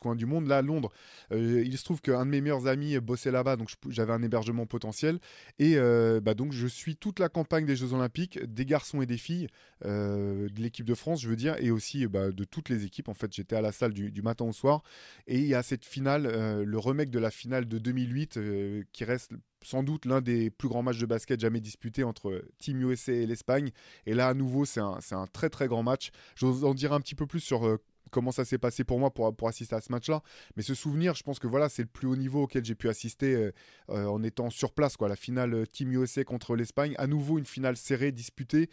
coins 0.00 0.16
du 0.16 0.26
monde. 0.26 0.46
Là, 0.46 0.58
à 0.58 0.62
Londres, 0.62 0.90
il 1.30 1.76
se 1.76 1.84
trouve 1.84 2.00
qu'un 2.00 2.24
de 2.24 2.30
mes 2.30 2.40
meilleurs 2.40 2.66
amis 2.66 2.98
bossait 3.00 3.30
là-bas, 3.30 3.56
donc 3.56 3.70
j'avais 3.88 4.12
un 4.12 4.22
hébergement 4.22 4.66
potentiel 4.66 5.18
et 5.58 5.76
bah, 6.22 6.34
donc 6.34 6.52
je 6.52 6.66
suis 6.66 6.96
toute 6.96 7.18
la 7.18 7.28
campagne 7.28 7.66
des 7.66 7.76
Jeux 7.76 7.92
Olympiques, 7.92 8.42
des 8.42 8.64
garçons 8.64 9.02
et 9.02 9.06
des 9.06 9.18
filles 9.18 9.48
de 9.84 10.60
l'équipe 10.60 10.86
de 10.86 10.94
France, 10.94 11.20
je 11.20 11.28
veux 11.28 11.36
dire, 11.36 11.54
et 11.58 11.70
aussi 11.70 12.06
bah, 12.06 12.30
de 12.30 12.44
toutes 12.44 12.70
les 12.70 12.84
équipes. 12.84 13.08
En 13.08 13.14
fait, 13.14 13.32
j'étais 13.32 13.56
la 13.62 13.72
salle 13.72 13.92
du, 13.92 14.22
matin 14.22 14.44
au 14.44 14.52
soir. 14.52 14.82
Et 15.26 15.38
il 15.38 15.46
y 15.46 15.54
a 15.54 15.62
cette 15.62 15.84
finale, 15.84 16.26
euh, 16.26 16.64
le 16.64 16.78
remake 16.78 17.10
de 17.10 17.18
la 17.18 17.30
finale 17.30 17.66
de 17.66 17.78
2008, 17.78 18.36
euh, 18.36 18.82
qui 18.92 19.04
reste 19.04 19.32
sans 19.64 19.82
doute 19.82 20.06
l'un 20.06 20.20
des 20.20 20.50
plus 20.50 20.68
grands 20.68 20.82
matchs 20.82 20.98
de 20.98 21.06
basket 21.06 21.40
jamais 21.40 21.60
disputés 21.60 22.04
entre 22.04 22.44
Team 22.58 22.80
USA 22.82 23.12
et 23.12 23.26
l'Espagne. 23.26 23.70
Et 24.06 24.14
là, 24.14 24.28
à 24.28 24.34
nouveau, 24.34 24.64
c'est 24.64 24.80
un, 24.80 24.98
un, 25.12 25.26
très 25.28 25.50
très 25.50 25.68
grand 25.68 25.82
match. 25.82 26.10
Je 26.34 26.46
vous 26.46 26.64
en 26.64 26.74
dirai 26.74 26.94
un 26.94 27.00
petit 27.00 27.14
peu 27.14 27.26
plus 27.26 27.40
sur 27.40 27.66
euh, 27.66 27.78
comment 28.10 28.32
ça 28.32 28.44
s'est 28.44 28.58
passé 28.58 28.84
pour 28.84 28.98
moi 28.98 29.14
pour, 29.14 29.34
pour 29.34 29.48
assister 29.48 29.74
à 29.74 29.80
ce 29.80 29.92
match-là. 29.92 30.22
Mais 30.56 30.62
ce 30.62 30.74
souvenir, 30.74 31.14
je 31.14 31.22
pense 31.22 31.38
que 31.38 31.46
voilà, 31.46 31.68
c'est 31.68 31.82
le 31.82 31.88
plus 31.88 32.08
haut 32.08 32.16
niveau 32.16 32.42
auquel 32.42 32.64
j'ai 32.64 32.74
pu 32.74 32.88
assister 32.88 33.50
en 33.88 34.22
étant 34.22 34.50
sur 34.50 34.72
place. 34.72 34.98
Quoi. 34.98 35.08
La 35.08 35.16
finale 35.16 35.66
Team 35.68 35.92
USA 35.92 36.22
contre 36.24 36.54
l'Espagne, 36.54 36.94
à 36.98 37.06
nouveau 37.06 37.38
une 37.38 37.46
finale 37.46 37.76
serrée, 37.76 38.12
disputée 38.12 38.68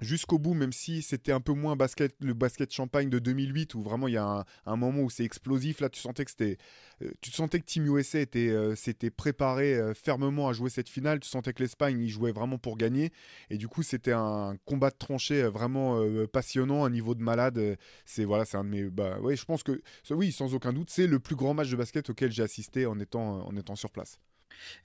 jusqu'au 0.00 0.38
bout, 0.38 0.54
même 0.54 0.72
si 0.72 1.02
c'était 1.02 1.32
un 1.32 1.40
peu 1.40 1.52
moins 1.52 1.76
basket, 1.76 2.14
le 2.20 2.34
basket 2.34 2.72
champagne 2.72 3.08
de 3.08 3.18
2008, 3.18 3.74
où 3.74 3.82
vraiment 3.82 4.08
il 4.08 4.14
y 4.14 4.16
a 4.16 4.44
un, 4.66 4.76
moment 4.76 5.02
où 5.02 5.10
c'est 5.10 5.24
explosif. 5.24 5.80
Là, 5.80 5.88
tu 5.88 6.00
sentais 6.00 6.24
que 6.24 6.30
euh, 6.42 7.10
tu 7.20 7.30
sentais 7.30 7.60
que 7.60 7.64
Team 7.64 7.86
USA 7.86 8.20
était, 8.20 8.48
euh, 8.48 8.74
s'était 8.74 9.10
préparé 9.10 9.74
euh, 9.74 9.94
fermement 9.94 10.48
à 10.48 10.52
jouer 10.52 10.70
cette 10.70 10.88
finale. 10.88 11.20
Tu 11.20 11.28
sentais 11.28 11.52
que 11.52 11.62
l'Espagne 11.62 12.00
y 12.00 12.08
jouait 12.08 12.32
vraiment 12.32 12.58
pour 12.58 12.76
gagner, 12.76 13.12
et 13.50 13.58
du 13.58 13.68
coup 13.68 13.82
c'était 13.82 14.12
un 14.12 14.56
combat 14.64 14.90
de 14.90 14.96
tranchées 14.96 15.42
vraiment 15.44 16.00
passionnant, 16.32 16.84
un 16.84 16.90
niveau 16.90 17.14
de 17.14 17.22
malade. 17.22 17.78
c'est 18.04 18.24
voilà, 18.24 18.44
un 18.52 18.64
de 18.64 18.68
mes, 18.68 18.84
bah 18.84 19.18
ouais, 19.20 19.36
je 19.36 19.44
pense 19.44 19.62
que 19.62 19.82
oui, 20.10 20.32
sans 20.32 20.54
aucun 20.54 20.72
doute, 20.72 20.90
c'est 20.90 21.06
le 21.06 21.18
plus 21.20 21.36
grand 21.36 21.54
match 21.54 21.70
de 21.70 21.76
basket 21.76 22.10
auquel 22.10 22.32
j'ai 22.32 22.42
assisté 22.42 22.86
en 22.86 22.98
étant 23.00 23.46
en 23.46 23.56
étant 23.56 23.76
sur 23.76 23.90
place. 23.90 24.18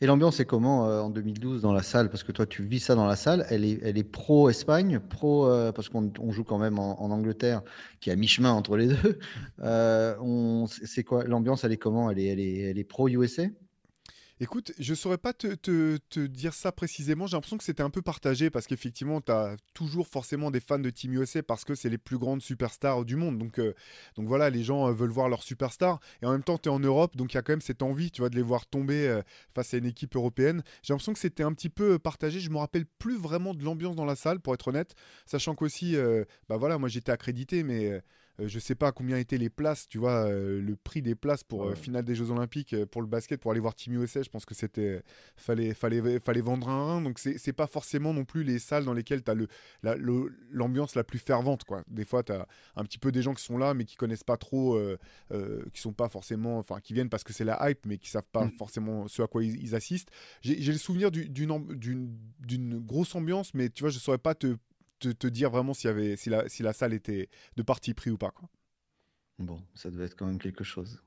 Et 0.02 0.06
l'ambiance 0.06 0.40
est 0.40 0.46
comment 0.46 0.88
euh, 0.88 1.02
en 1.02 1.10
2012 1.10 1.62
dans 1.62 1.74
la 1.74 1.84
salle? 1.84 2.10
Parce 2.10 2.24
que 2.24 2.32
toi, 2.32 2.46
tu 2.46 2.64
vis 2.64 2.80
ça 2.80 2.96
dans 2.96 3.06
la 3.06 3.16
salle. 3.16 3.46
Elle 3.50 3.66
est, 3.66 3.80
elle 3.84 3.98
est 3.98 4.04
pro, 4.04 4.50
euh, 4.50 5.72
parce 5.72 5.90
qu'on 5.90 6.12
joue 6.32 6.44
quand 6.44 6.58
même 6.58 6.80
en, 6.80 7.12
Angleterre, 7.12 7.62
qui 8.00 8.10
est 8.10 8.14
à 8.14 8.16
mi-chemin 8.16 8.52
entre 8.52 8.78
les 8.78 8.88
deux. 8.88 9.20
Euh, 9.64 10.66
c'est 10.68 11.04
quoi? 11.04 11.24
L'ambiance, 11.24 11.64
elle 11.64 11.72
est 11.72 11.78
comment? 11.78 12.10
Elle 12.10 12.20
est, 12.20 12.26
elle 12.26 12.40
est, 12.40 12.58
elle 12.62 12.80
est 12.80 12.84
pro-USA 12.84 13.44
Écoute, 14.44 14.72
je 14.80 14.96
saurais 14.96 15.20
pas 15.20 15.34
te, 15.34 16.26
dire 16.26 16.56
ça 16.56 16.72
précisément. 16.72 17.28
J'ai 17.28 17.38
l'impression 17.38 17.60
que 17.60 17.64
c'était 17.64 17.84
un 17.84 17.92
peu 17.92 18.02
partagé 18.02 18.50
parce 18.50 18.66
qu'effectivement, 18.66 19.22
tu 19.22 19.32
as 19.32 19.56
toujours 19.76 20.08
forcément 20.08 20.50
des 20.50 20.60
fans 20.60 20.80
de 20.80 20.90
Team 20.90 21.14
USA 21.14 21.44
parce 21.44 21.64
que 21.64 21.76
c'est 21.76 21.90
les 21.90 22.00
plus 22.00 22.18
grandes 22.18 22.42
superstars 22.42 23.06
du 23.06 23.16
monde. 23.16 23.38
Donc, 23.38 23.60
euh, 23.60 23.76
voilà, 24.18 24.50
les 24.50 24.64
gens 24.64 24.88
euh, 24.88 24.94
veulent 24.94 25.12
voir 25.12 25.30
leurs 25.30 25.44
superstars. 25.44 26.00
Et 26.24 26.26
en 26.26 26.32
même 26.32 26.42
temps, 26.42 26.58
tu 26.58 26.70
es 26.70 26.72
en 26.72 26.80
Europe, 26.80 27.16
donc 27.16 27.34
il 27.34 27.36
y 27.36 27.38
a 27.38 27.44
quand 27.44 27.54
même 27.54 27.62
cette 27.62 27.84
envie, 27.84 28.10
tu 28.10 28.24
vois, 28.24 28.32
de 28.32 28.36
les 28.36 28.42
voir 28.42 28.66
tomber 28.66 29.08
euh, 29.08 29.22
face 29.54 29.76
à 29.76 29.78
une 29.78 29.86
équipe 29.86 30.16
européenne. 30.16 30.64
J'ai 30.82 30.92
l'impression 30.92 31.14
que 31.14 31.20
c'était 31.20 31.44
un 31.44 31.54
petit 31.54 31.70
peu 31.70 32.00
partagé. 32.00 32.40
Je 32.40 32.50
me 32.50 32.58
rappelle 32.58 32.88
plus 32.98 33.20
vraiment 33.20 33.54
de 33.54 33.64
l'ambiance 33.64 33.96
dans 33.96 34.06
la 34.06 34.16
salle, 34.16 34.40
pour 34.40 34.56
être 34.56 34.70
honnête. 34.70 34.96
Sachant 35.28 35.54
qu'aussi, 35.54 35.96
bah 36.50 36.58
voilà, 36.58 36.80
moi 36.80 36.90
j'étais 36.90 37.12
accrédité, 37.12 37.62
mais 37.62 38.02
euh, 38.40 38.48
je 38.48 38.60
sais 38.60 38.76
pas 38.76 38.92
combien 38.92 39.18
étaient 39.18 39.38
les 39.38 39.50
places, 39.50 39.88
tu 39.88 39.98
vois, 39.98 40.26
euh, 40.28 40.62
le 40.62 40.76
prix 40.76 41.02
des 41.02 41.16
places 41.16 41.44
pour 41.44 41.66
euh, 41.66 41.76
finale 41.76 42.04
des 42.04 42.16
Jeux 42.16 42.32
Olympiques 42.32 42.76
pour 42.86 43.02
le 43.02 43.08
basket, 43.08 43.42
pour 43.42 43.52
aller 43.52 43.60
voir 43.60 43.76
Team 43.76 44.02
USA. 44.02 44.22
Je 44.22 44.30
pense 44.30 44.46
que 44.46 44.56
c'était 44.56 45.04
fallait 45.36 45.74
fallait 45.74 46.20
fallait 46.20 46.42
vendre 46.42 46.70
un 46.70 46.86
rein. 46.86 47.02
Donc 47.02 47.20
c'est 47.20 47.54
pas 47.54 47.68
forcément 47.68 48.14
non 48.14 48.26
plus 48.26 48.44
les 48.44 48.60
salles 48.60 48.86
dans 48.86 48.94
lesquelles 48.94 49.24
tu 49.24 49.32
as 49.32 49.36
le 49.36 49.48
l'ambiance 50.52 50.96
la, 50.96 51.04
plus 51.04 51.20
fervente, 51.20 51.64
quoi. 51.64 51.84
Des 51.88 52.06
fois, 52.06 52.24
tu 52.24 52.32
as 52.32 52.48
un 52.76 52.84
petit 52.84 52.98
peu 52.98 53.12
des 53.12 53.22
gens 53.22 53.34
qui 53.34 53.44
sont 53.44 53.58
là, 53.58 53.74
mais 53.74 53.86
qui 53.86 53.96
connaissent 53.96 54.24
pas 54.24 54.38
trop, 54.38 54.80
qui 55.74 55.82
sont 55.82 55.94
pas 55.94 56.10
forcément, 56.10 56.58
enfin, 56.60 56.80
qui 56.80 56.94
viennent 56.94 57.10
parce 57.10 57.24
que 57.24 57.34
c'est 57.34 57.46
la 57.46 57.70
hype, 57.70 57.86
mais 57.86 57.98
qui 57.98 58.10
savent 58.10 58.28
pas 58.32 58.46
mm. 58.46 58.52
forcément 58.52 59.08
ce 59.08 59.22
à 59.22 59.28
quoi 59.28 59.44
ils, 59.44 59.76
assistent. 59.76 60.10
J'ai 60.42 60.72
le 60.72 60.78
souvenir 60.78 61.12
d'une 61.12 62.80
grosse 62.80 63.16
ambiance, 63.16 63.54
mais 63.54 63.70
tu 63.70 63.84
vois, 63.84 63.90
je 63.90 64.00
saurais 64.00 64.18
pas 64.18 64.36
te 64.36 64.58
te, 65.10 65.28
dire 65.28 65.50
vraiment 65.50 65.74
y 65.84 65.88
avait, 65.88 66.16
si 66.16 66.30
la, 66.30 66.48
si 66.50 66.64
la 66.64 66.74
salle 66.74 66.94
était 66.94 67.30
de 67.56 67.64
parti 67.64 67.94
pris 67.94 68.12
ou 68.12 68.18
pas. 68.18 68.32
Quoi. 68.32 68.50
Bon, 69.40 69.62
ça 69.76 69.90
devait 69.90 70.06
être 70.06 70.16
quand 70.16 70.28
même 70.28 70.40
quelque 70.40 70.64
chose. 70.64 71.02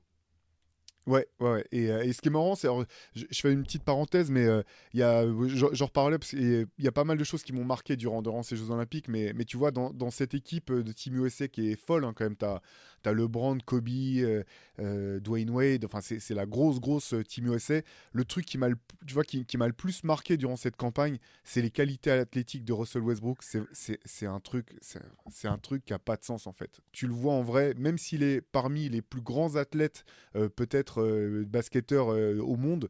Ouais, 1.07 1.27
ouais, 1.39 1.63
Et, 1.71 1.91
euh, 1.91 2.03
et, 2.03 2.13
ce 2.13 2.21
qui 2.21 2.29
est 2.29 2.31
marrant, 2.31 2.55
c'est. 2.55 2.67
Je, 3.13 3.25
fais 3.31 3.53
une 3.53 3.61
petite 3.61 3.83
parenthèse, 3.83 4.31
mais 4.31 4.45
euh, 4.45 4.63
il. 4.93 5.01
J'en 5.49 5.85
reparlais 5.85 6.17
parce 6.17 6.31
qu'il 6.31 6.67
y 6.79 6.87
a 6.87 6.91
pas 6.91 7.03
mal 7.03 7.19
de 7.19 7.23
choses 7.23 7.43
qui 7.43 7.53
m'ont 7.53 7.63
marqué 7.63 7.95
durant, 7.95 8.23
durant 8.23 8.41
ces 8.41 8.55
Jeux 8.55 8.71
Olympiques, 8.71 9.07
mais, 9.07 9.31
mais 9.35 9.45
tu 9.45 9.55
vois, 9.55 9.69
dans, 9.69 9.91
dans 9.91 10.09
cette 10.09 10.33
équipe 10.33 10.71
de 10.73 10.91
Team 10.91 11.23
USA 11.23 11.47
qui 11.47 11.69
est 11.69 11.75
folle, 11.75 12.05
hein, 12.05 12.13
quand 12.15 12.25
même, 12.25 12.35
tu 12.35 12.45
as, 12.45 13.13
LeBron, 13.13 13.59
Kobe, 13.63 13.87
euh, 13.87 15.19
Dwayne 15.19 15.51
Wade, 15.51 15.85
enfin, 15.85 16.01
c'est 16.01 16.33
la 16.33 16.47
grosse, 16.47 16.79
grosse 16.79 17.13
Team 17.27 17.53
USA. 17.53 17.81
Le 18.11 18.25
truc 18.25 18.47
qui 18.47 18.57
m'a 18.57 18.67
le, 18.67 18.77
qui 19.23 19.57
le 19.57 19.73
plus 19.73 20.03
marqué 20.03 20.37
durant 20.37 20.55
cette 20.55 20.75
campagne, 20.75 21.19
c'est 21.43 21.61
les 21.61 21.69
qualités 21.69 22.09
athlétiques 22.09 22.65
de 22.65 22.73
Russell 22.73 23.03
Westbrook. 23.03 23.43
C'est 23.43 24.25
un 24.25 24.39
truc, 24.39 24.75
c'est 24.81 25.47
un 25.47 25.59
truc 25.59 25.85
qui 25.85 25.93
a 25.93 25.99
pas 25.99 26.17
de 26.17 26.23
sens, 26.23 26.47
en 26.47 26.51
fait. 26.51 26.79
Tu 26.93 27.05
le 27.05 27.13
vois 27.13 27.33
en 27.33 27.43
vrai, 27.43 27.75
même 27.77 27.99
s'il 27.99 28.23
est 28.23 28.41
parmi 28.41 28.89
les 28.89 29.03
plus 29.03 29.21
grands 29.21 29.55
athlètes, 29.55 30.03
peut-être 30.33 30.94
euh, 31.01 31.45
basketteur 31.47 32.09
euh, 32.09 32.39
au 32.39 32.55
monde, 32.55 32.89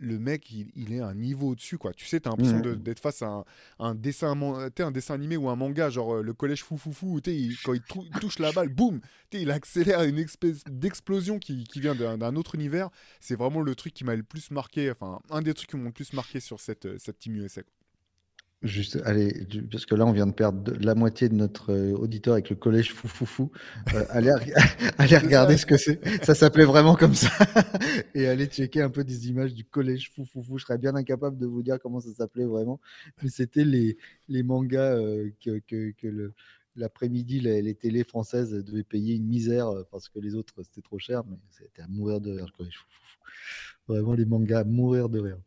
le, 0.00 0.18
mec, 0.20 0.50
il, 0.52 0.92
est 0.92 1.00
un 1.00 1.14
niveau 1.14 1.48
au-dessus, 1.48 1.76
quoi. 1.76 1.92
Tu 1.92 2.06
sais, 2.06 2.20
t'as 2.20 2.30
l'impression 2.30 2.58
mmh. 2.58 2.76
d'être 2.76 3.00
face 3.00 3.20
à 3.22 3.44
un, 3.80 3.94
dessin, 3.96 4.40
un 4.40 4.90
dessin 4.92 5.14
animé 5.14 5.36
ou 5.36 5.48
un 5.48 5.56
manga, 5.56 5.90
genre 5.90 6.16
euh, 6.16 6.22
le 6.22 6.32
collège 6.34 6.62
foufoufou, 6.62 7.20
il, 7.26 7.56
quand 7.64 7.74
il, 7.74 7.82
touche 8.20 8.38
la 8.38 8.52
balle, 8.52 8.68
boum, 8.68 9.00
il 9.32 9.50
accélère 9.50 10.02
une 10.04 10.18
espèce 10.18 10.62
d'explosion 10.70 11.40
qui, 11.40 11.66
vient 11.76 11.94
d'un 11.94 12.36
autre 12.36 12.54
univers. 12.54 12.90
C'est 13.18 13.36
vraiment 13.36 13.60
le 13.60 13.74
truc 13.74 13.92
qui 13.92 14.04
m'a 14.04 14.14
le 14.14 14.22
plus 14.22 14.50
marqué, 14.52 14.90
enfin, 14.90 15.20
un 15.30 15.42
des 15.42 15.54
trucs 15.54 15.70
qui 15.70 15.76
m'ont 15.76 15.86
le 15.86 15.92
plus 15.92 16.12
marqué 16.12 16.38
sur 16.38 16.60
cette, 16.60 16.98
cette 16.98 17.18
Team 17.18 17.34
USA. 17.36 17.62
Juste, 18.62 18.98
allez, 19.04 19.46
parce 19.70 19.86
que 19.86 19.94
là, 19.94 20.04
on 20.04 20.10
vient 20.10 20.26
de 20.26 20.32
perdre 20.32 20.72
la 20.80 20.96
moitié 20.96 21.28
de 21.28 21.34
notre 21.34 21.72
euh, 21.72 21.92
auditeur 21.92 22.32
avec 22.32 22.50
le 22.50 22.56
collège 22.56 22.92
foufoufou. 22.92 23.52
Euh, 23.94 24.04
allez, 24.10 24.34
allez 24.98 25.16
regarder 25.16 25.56
ce 25.56 25.64
que 25.64 25.76
c'est. 25.76 26.00
Ça 26.24 26.34
s'appelait 26.34 26.64
vraiment 26.64 26.96
comme 26.96 27.14
ça. 27.14 27.30
Et 28.16 28.26
allez 28.26 28.46
checker 28.46 28.82
un 28.82 28.90
peu 28.90 29.04
des 29.04 29.28
images 29.28 29.54
du 29.54 29.64
collège 29.64 30.10
foufoufou. 30.12 30.58
Je 30.58 30.64
serais 30.64 30.76
bien 30.76 30.96
incapable 30.96 31.38
de 31.38 31.46
vous 31.46 31.62
dire 31.62 31.78
comment 31.80 32.00
ça 32.00 32.12
s'appelait 32.12 32.46
vraiment. 32.46 32.80
Mais 33.22 33.28
c'était 33.28 33.64
les, 33.64 33.96
les 34.26 34.42
mangas 34.42 34.96
euh, 34.96 35.30
que, 35.40 35.60
que, 35.60 35.92
que 35.92 36.08
le, 36.08 36.34
l'après-midi, 36.74 37.38
les, 37.38 37.62
les, 37.62 37.74
télés 37.76 38.02
françaises 38.02 38.50
devaient 38.50 38.82
payer 38.82 39.14
une 39.14 39.26
misère 39.28 39.70
parce 39.92 40.08
que 40.08 40.18
les 40.18 40.34
autres, 40.34 40.54
c'était 40.64 40.82
trop 40.82 40.98
cher. 40.98 41.22
Mais 41.28 41.36
c'était 41.50 41.82
à 41.82 41.86
mourir 41.86 42.20
de 42.20 42.32
rire, 42.32 42.46
le 42.46 42.56
collège 42.56 42.74
foufoufou. 42.76 43.18
Vraiment, 43.86 44.14
les 44.14 44.24
mangas 44.24 44.60
à 44.60 44.64
mourir 44.64 45.08
de 45.08 45.20
rire. 45.20 45.38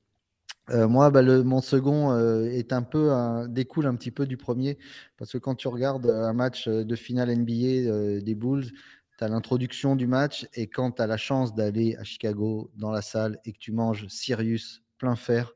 Moi, 0.70 1.10
bah, 1.10 1.22
mon 1.22 1.62
second 1.62 2.18
est 2.46 2.72
un 2.72 2.84
peu 2.84 3.12
découle 3.50 3.88
un 3.88 3.96
petit 3.96 4.12
peu 4.12 4.26
du 4.26 4.38
premier 4.38 4.78
parce 5.18 5.32
que 5.32 5.38
quand 5.38 5.56
tu 5.56 5.68
regardes 5.68 6.10
un 6.10 6.34
match 6.34 6.68
de 6.68 6.96
finale 6.96 7.36
NBA 7.36 8.22
des 8.22 8.36
Bulls, 8.36 8.72
tu 9.18 9.24
as 9.24 9.28
l'introduction 9.28 9.96
du 9.96 10.08
match 10.08 10.48
et 10.54 10.68
quand 10.68 10.94
tu 10.94 11.02
as 11.02 11.08
la 11.08 11.18
chance 11.18 11.54
d'aller 11.54 11.96
à 11.98 12.04
Chicago 12.04 12.72
dans 12.76 12.92
la 12.92 13.02
salle 13.02 13.40
et 13.44 13.54
que 13.54 13.60
tu 13.60 13.72
manges 13.72 14.08
Sirius 14.08 14.82
plein 14.98 15.16
fer, 15.16 15.52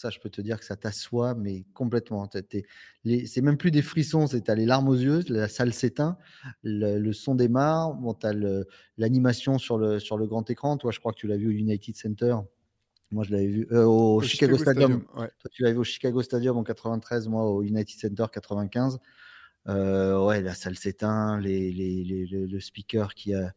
ça, 0.00 0.08
je 0.08 0.18
peux 0.18 0.30
te 0.30 0.40
dire 0.40 0.58
que 0.58 0.64
ça 0.64 0.76
t'assoit, 0.76 1.34
mais 1.34 1.66
complètement. 1.74 2.26
C'est 3.04 3.42
même 3.42 3.58
plus 3.58 3.70
des 3.70 3.82
frissons, 3.82 4.26
c'est 4.26 4.48
as 4.48 4.54
les 4.54 4.64
larmes 4.64 4.88
aux 4.88 4.94
yeux, 4.94 5.20
la 5.28 5.46
salle 5.46 5.74
s'éteint, 5.74 6.16
le, 6.62 7.12
son 7.12 7.34
démarre, 7.34 7.92
bon, 7.92 8.14
tu 8.14 8.26
as 8.26 8.32
l'animation 8.96 9.58
sur 9.58 9.76
le, 9.76 9.98
sur 9.98 10.16
le 10.16 10.26
grand 10.26 10.48
écran. 10.48 10.78
Toi, 10.78 10.90
je 10.90 11.00
crois 11.00 11.12
que 11.12 11.18
tu 11.18 11.26
l'as 11.26 11.36
vu 11.36 11.48
au 11.48 11.50
United 11.50 11.94
Center. 11.96 12.36
Moi, 13.10 13.24
je 13.24 13.32
l'avais 13.32 13.46
vu 13.46 13.66
euh, 13.72 13.84
au, 13.84 14.20
Chicago, 14.20 14.56
Stadium. 14.56 15.04
Toi, 15.14 15.28
tu 15.50 15.62
l'avais 15.62 15.74
vu 15.74 15.80
au 15.80 15.84
Chicago 15.84 16.22
Stadium 16.22 16.56
en 16.56 16.62
93, 16.62 17.28
moi 17.28 17.44
au 17.44 17.62
United 17.62 17.98
Center 17.98 18.26
95. 18.32 18.98
Euh, 19.68 20.24
ouais, 20.24 20.40
la 20.40 20.54
salle 20.54 20.76
s'éteint, 20.76 21.38
les, 21.40 21.72
les, 21.72 22.04
les, 22.04 22.26
le 22.26 22.60
speaker 22.60 23.14
qui, 23.14 23.34
a, 23.34 23.52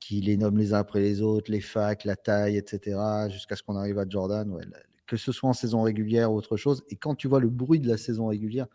qui 0.00 0.20
les 0.20 0.36
nomme 0.36 0.58
les 0.58 0.74
uns 0.74 0.78
après 0.78 1.00
les 1.00 1.22
autres, 1.22 1.50
les 1.50 1.60
facs, 1.60 2.04
la 2.04 2.16
taille, 2.16 2.56
etc., 2.56 2.98
jusqu'à 3.30 3.56
ce 3.56 3.62
qu'on 3.62 3.76
arrive 3.76 3.98
à 3.98 4.08
Jordan. 4.08 4.50
Ouais, 4.50 4.64
que 5.06 5.16
ce 5.16 5.32
soit 5.32 5.48
en 5.48 5.54
saison 5.54 5.82
régulière 5.82 6.32
ou 6.32 6.36
autre 6.36 6.56
chose. 6.56 6.82
Et 6.88 6.96
quand 6.96 7.14
tu 7.14 7.28
vois 7.28 7.40
le 7.40 7.48
bruit 7.48 7.80
de 7.80 7.88
la 7.88 7.96
saison 7.96 8.26
régulière, 8.26 8.66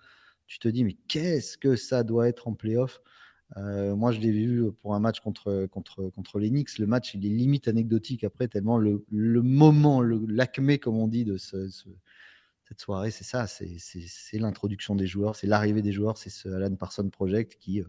tu 0.47 0.59
te 0.59 0.67
dis, 0.67 0.83
mais 0.83 0.97
qu'est-ce 1.07 1.57
que 1.57 1.75
ça 1.75 2.03
doit 2.03 2.27
être 2.27 2.47
en 2.47 2.53
playoff? 2.53 3.01
Euh, 3.57 3.95
Moi, 3.95 4.11
je 4.11 4.19
l'ai 4.19 4.31
vu 4.31 4.71
pour 4.81 4.95
un 4.95 4.99
match 4.99 5.19
contre, 5.19 5.67
contre, 5.67 6.09
contre 6.09 6.39
Knicks. 6.39 6.77
Le 6.79 6.87
match, 6.87 7.13
il 7.13 7.25
est 7.25 7.29
limite 7.29 7.67
anecdotique 7.67 8.23
après, 8.23 8.47
tellement 8.47 8.77
le, 8.77 9.03
le 9.11 9.41
moment, 9.41 10.01
l'acmé, 10.01 10.77
comme 10.79 10.97
on 10.97 11.07
dit, 11.07 11.25
de 11.25 11.37
ce, 11.37 11.67
cette 12.71 12.79
soirée, 12.79 13.11
c'est 13.11 13.25
ça, 13.25 13.47
c'est 13.47 14.37
l'introduction 14.37 14.95
des 14.95 15.05
joueurs, 15.05 15.35
c'est 15.35 15.45
l'arrivée 15.45 15.81
des 15.81 15.91
joueurs, 15.91 16.17
c'est 16.17 16.29
ce 16.29 16.47
Alan 16.47 16.73
Parsons 16.75 17.09
Project 17.09 17.57
qui. 17.59 17.81
Euh, 17.81 17.85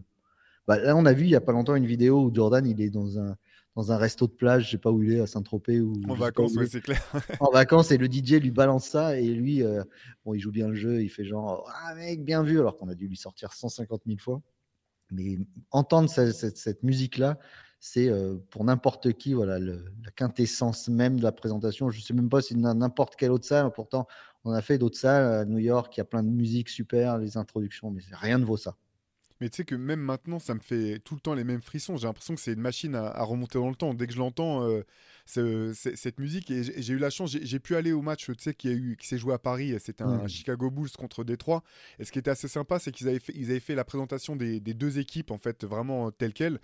bah, 0.67 0.77
là, 0.77 0.95
on 0.97 1.05
a 1.05 1.13
vu 1.13 1.23
il 1.23 1.29
n'y 1.29 1.35
a 1.35 1.41
pas 1.41 1.53
longtemps 1.53 1.75
une 1.75 1.85
vidéo 1.85 2.25
où 2.25 2.35
Jordan, 2.35 2.65
il 2.65 2.81
est 2.81 2.89
dans 2.89 3.17
un, 3.17 3.37
dans 3.77 3.93
un 3.93 3.97
resto 3.97 4.27
de 4.27 4.33
plage, 4.33 4.65
je 4.65 4.71
sais 4.71 4.77
pas 4.77 4.91
où 4.91 5.01
il 5.01 5.13
est, 5.13 5.21
à 5.21 5.27
Saint-Tropez. 5.27 5.79
ou 5.79 5.93
En 6.09 6.15
vacances, 6.15 6.51
oui, 6.57 6.67
c'est 6.69 6.81
clair. 6.81 7.01
en 7.39 7.49
vacances, 7.49 7.91
et 7.91 7.97
le 7.97 8.07
DJ 8.07 8.33
lui 8.33 8.51
balance 8.51 8.89
ça, 8.89 9.17
et 9.17 9.27
lui, 9.27 9.63
euh, 9.63 9.83
bon, 10.25 10.33
il 10.33 10.39
joue 10.41 10.51
bien 10.51 10.67
le 10.67 10.75
jeu, 10.75 11.01
il 11.01 11.09
fait 11.09 11.23
genre, 11.23 11.65
ah 11.73 11.95
mec, 11.95 12.21
bien 12.25 12.43
vu, 12.43 12.59
alors 12.59 12.75
qu'on 12.75 12.89
a 12.89 12.95
dû 12.95 13.07
lui 13.07 13.15
sortir 13.15 13.53
150 13.53 14.01
000 14.05 14.19
fois. 14.19 14.41
Mais 15.11 15.37
entendre 15.71 16.09
cette, 16.09 16.83
musique-là, 16.83 17.37
c'est 17.79 18.09
euh, 18.09 18.37
pour 18.49 18.63
n'importe 18.63 19.13
qui, 19.13 19.33
voilà, 19.33 19.59
la 19.59 20.11
quintessence 20.15 20.87
même 20.87 21.17
de 21.17 21.23
la 21.23 21.31
présentation. 21.31 21.89
Je 21.89 22.01
sais 22.01 22.13
même 22.13 22.29
pas 22.29 22.41
si 22.41 22.55
n'importe 22.55 23.15
quelle 23.15 23.31
autre 23.31 23.45
salle, 23.45 23.71
pourtant, 23.71 24.07
on 24.45 24.51
a 24.51 24.61
fait 24.61 24.77
d'autres 24.77 24.97
salles 24.97 25.33
à 25.33 25.45
New 25.45 25.59
York, 25.59 25.95
il 25.95 25.99
y 25.99 26.01
a 26.01 26.05
plein 26.05 26.23
de 26.23 26.29
musique 26.29 26.69
super, 26.69 27.17
les 27.17 27.37
introductions, 27.37 27.91
mais 27.91 28.01
rien 28.11 28.37
ne 28.37 28.45
vaut 28.45 28.57
ça. 28.57 28.75
Mais 29.43 29.49
tu 29.49 29.57
sais 29.57 29.65
que 29.65 29.75
même 29.75 29.99
maintenant, 29.99 30.39
ça 30.39 30.53
me 30.53 30.61
fait 30.61 30.99
tout 30.99 31.15
le 31.15 31.19
temps 31.19 31.33
les 31.33 31.43
mêmes 31.43 31.61
frissons. 31.61 31.97
J'ai 31.97 32.07
l'impression 32.07 32.33
que 32.33 32.39
c'est 32.39 32.53
une 32.53 32.61
machine 32.61 32.95
à, 32.95 33.21
remonter 33.23 33.59
dans 33.59 33.67
le 33.67 33.75
temps. 33.75 33.93
Dès 33.93 34.07
que 34.07 34.13
je 34.13 34.17
l'entends, 34.17 34.63
euh, 34.63 35.73
cette 35.73 36.17
musique, 36.17 36.49
et 36.49 36.63
j'ai 36.63 36.93
eu 36.93 36.97
la 36.97 37.09
chance, 37.09 37.35
j'ai 37.41 37.59
pu 37.59 37.75
aller 37.75 37.91
au 37.91 38.01
match 38.01 38.31
qui, 38.57 38.95
qui 38.97 39.05
s'est 39.05 39.17
joué 39.17 39.33
à 39.33 39.37
Paris. 39.37 39.75
C'était 39.81 40.05
un, 40.05 40.23
mmh. 40.23 40.29
Chicago 40.29 40.71
Bulls 40.71 40.91
contre 40.97 41.25
Détroit. 41.25 41.61
Et 41.99 42.05
ce 42.05 42.13
qui 42.13 42.19
était 42.19 42.31
assez 42.31 42.47
sympa, 42.47 42.79
c'est 42.79 42.93
qu'ils 42.93 43.09
avaient, 43.09 43.19
fait, 43.19 43.37
avaient 43.37 43.59
fait 43.59 43.75
la 43.75 43.83
présentation 43.83 44.37
des, 44.37 44.61
des, 44.61 44.73
deux 44.73 44.97
équipes, 44.97 45.29
en 45.29 45.37
fait, 45.37 45.65
vraiment 45.65 46.09
telles 46.09 46.31
quelles 46.31 46.61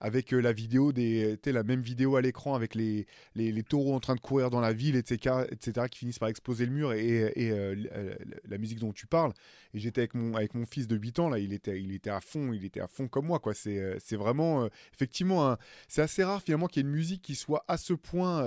avec 0.00 0.32
euh, 0.32 0.40
la 0.40 0.52
vidéo 0.52 0.92
des, 0.92 1.38
la 1.44 1.62
même 1.62 1.82
vidéo 1.82 2.16
à 2.16 2.22
l'écran 2.22 2.54
avec 2.54 2.74
les, 2.74 3.06
les, 3.34 3.62
taureaux 3.62 3.94
en 3.94 4.00
train 4.00 4.14
de 4.14 4.20
courir 4.20 4.50
dans 4.50 4.60
la 4.60 4.72
ville, 4.72 4.96
etc., 4.96 5.44
etc., 5.50 5.86
qui 5.90 6.00
finissent 6.00 6.18
par 6.18 6.28
exploser 6.28 6.66
le 6.66 6.72
mur 6.72 6.92
et, 6.92 7.22
euh, 7.36 7.74
euh, 7.92 8.14
la 8.48 8.58
musique 8.58 8.78
dont 8.78 8.92
tu 8.92 9.06
parles. 9.06 9.32
Et 9.74 9.78
j'étais 9.78 10.00
avec 10.00 10.14
mon, 10.14 10.34
avec 10.34 10.54
mon 10.54 10.64
fils 10.66 10.88
de 10.88 10.96
8 10.96 11.18
ans, 11.18 11.28
là, 11.28 11.38
il 11.38 11.52
était, 11.52 11.80
il 11.80 11.92
était 11.92 12.10
à 12.10 12.20
fond, 12.20 12.52
il 12.52 12.64
était 12.64 12.80
à 12.80 12.88
fond 12.88 13.08
comme 13.08 13.26
moi. 13.26 13.40
C'est, 13.52 13.98
c'est 14.00 14.16
vraiment, 14.16 14.68
effectivement, 14.94 15.56
c'est 15.88 16.02
assez 16.02 16.24
rare 16.24 16.42
finalement 16.42 16.66
qu'il 16.66 16.82
y 16.82 16.86
ait 16.86 16.88
une 16.88 16.94
musique 16.94 17.22
qui 17.22 17.34
soit 17.34 17.64
à 17.68 17.76
ce 17.76 17.92
point 17.92 18.46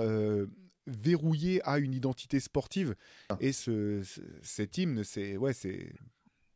verrouillée 0.86 1.60
à 1.64 1.78
une 1.78 1.94
identité 1.94 2.40
sportive. 2.40 2.94
Et 3.40 3.52
ce, 3.52 4.02
cet 4.42 4.78
hymne, 4.78 5.04
c'est, 5.04 5.36
ouais, 5.36 5.52
c'est, 5.52 5.92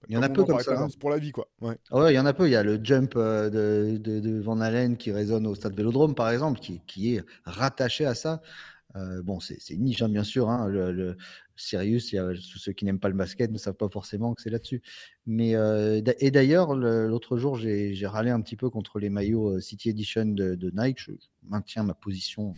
il 0.09 0.15
y 0.15 0.17
en 0.17 0.23
a 0.23 0.29
peu 0.29 0.45
comme 0.45 0.61
ça. 0.61 0.81
Hein. 0.81 0.89
Pour 1.01 1.11
la 1.11 1.19
vie, 1.19 1.33
quoi. 1.33 1.49
Ouais. 1.61 1.77
il 1.93 2.15
y 2.15 2.19
en 2.19 2.27
a 2.27 2.33
peu. 2.33 2.47
Il 2.47 2.53
y 2.53 2.57
a 2.57 2.63
le 2.63 2.79
jump 2.83 3.15
euh, 3.17 3.51
de, 3.51 3.99
de, 3.99 4.41
Van 4.41 4.61
Halen 4.61 4.97
qui 4.97 5.11
résonne 5.11 5.47
au 5.47 5.55
stade 5.55 5.75
Vélodrome, 5.75 6.15
par 6.15 6.31
exemple, 6.31 6.61
qui, 6.61 6.81
qui 6.87 7.17
est 7.17 7.25
rattaché 7.45 8.05
à 8.07 8.15
ça. 8.15 8.41
Euh, 8.97 9.23
bon, 9.23 9.39
c'est 9.41 9.77
niche, 9.77 10.03
hein, 10.03 10.09
bien 10.09 10.25
sûr. 10.25 10.49
Hein. 10.49 10.69
Le, 10.69 11.17
Sirius, 11.57 12.13
il 12.13 12.17
y 12.17 12.19
a, 12.19 12.31
ceux 12.37 12.73
qui 12.73 12.85
n'aiment 12.85 13.01
pas 13.01 13.09
le 13.09 13.17
basket 13.17 13.51
ne 13.51 13.59
savent 13.59 13.75
pas 13.75 13.89
forcément 13.89 14.35
que 14.35 14.43
c'est 14.43 14.51
là-dessus. 14.51 14.81
Mais 15.27 15.57
euh, 15.57 16.01
et 16.21 16.31
d'ailleurs, 16.31 16.75
l'autre 16.75 17.37
jour, 17.37 17.57
j'ai 17.57 18.07
râlé 18.07 18.31
un 18.31 18.41
petit 18.41 18.57
peu 18.57 18.71
contre 18.71 19.01
les 19.01 19.11
maillots 19.11 19.61
City 19.61 19.91
Edition 19.91 20.27
de, 20.27 20.55
de 20.55 20.73
Nike. 20.75 21.01
Je 21.01 21.13
maintiens 21.49 21.83
ma 21.83 21.95
position 21.95 22.55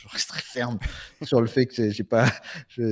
je 0.00 0.08
reste 0.08 0.28
très 0.28 0.40
ferme 0.40 0.78
sur 1.22 1.40
le 1.40 1.46
fait 1.46 1.66
que 1.66 1.90
j'ai 1.90 2.04
pas, 2.04 2.30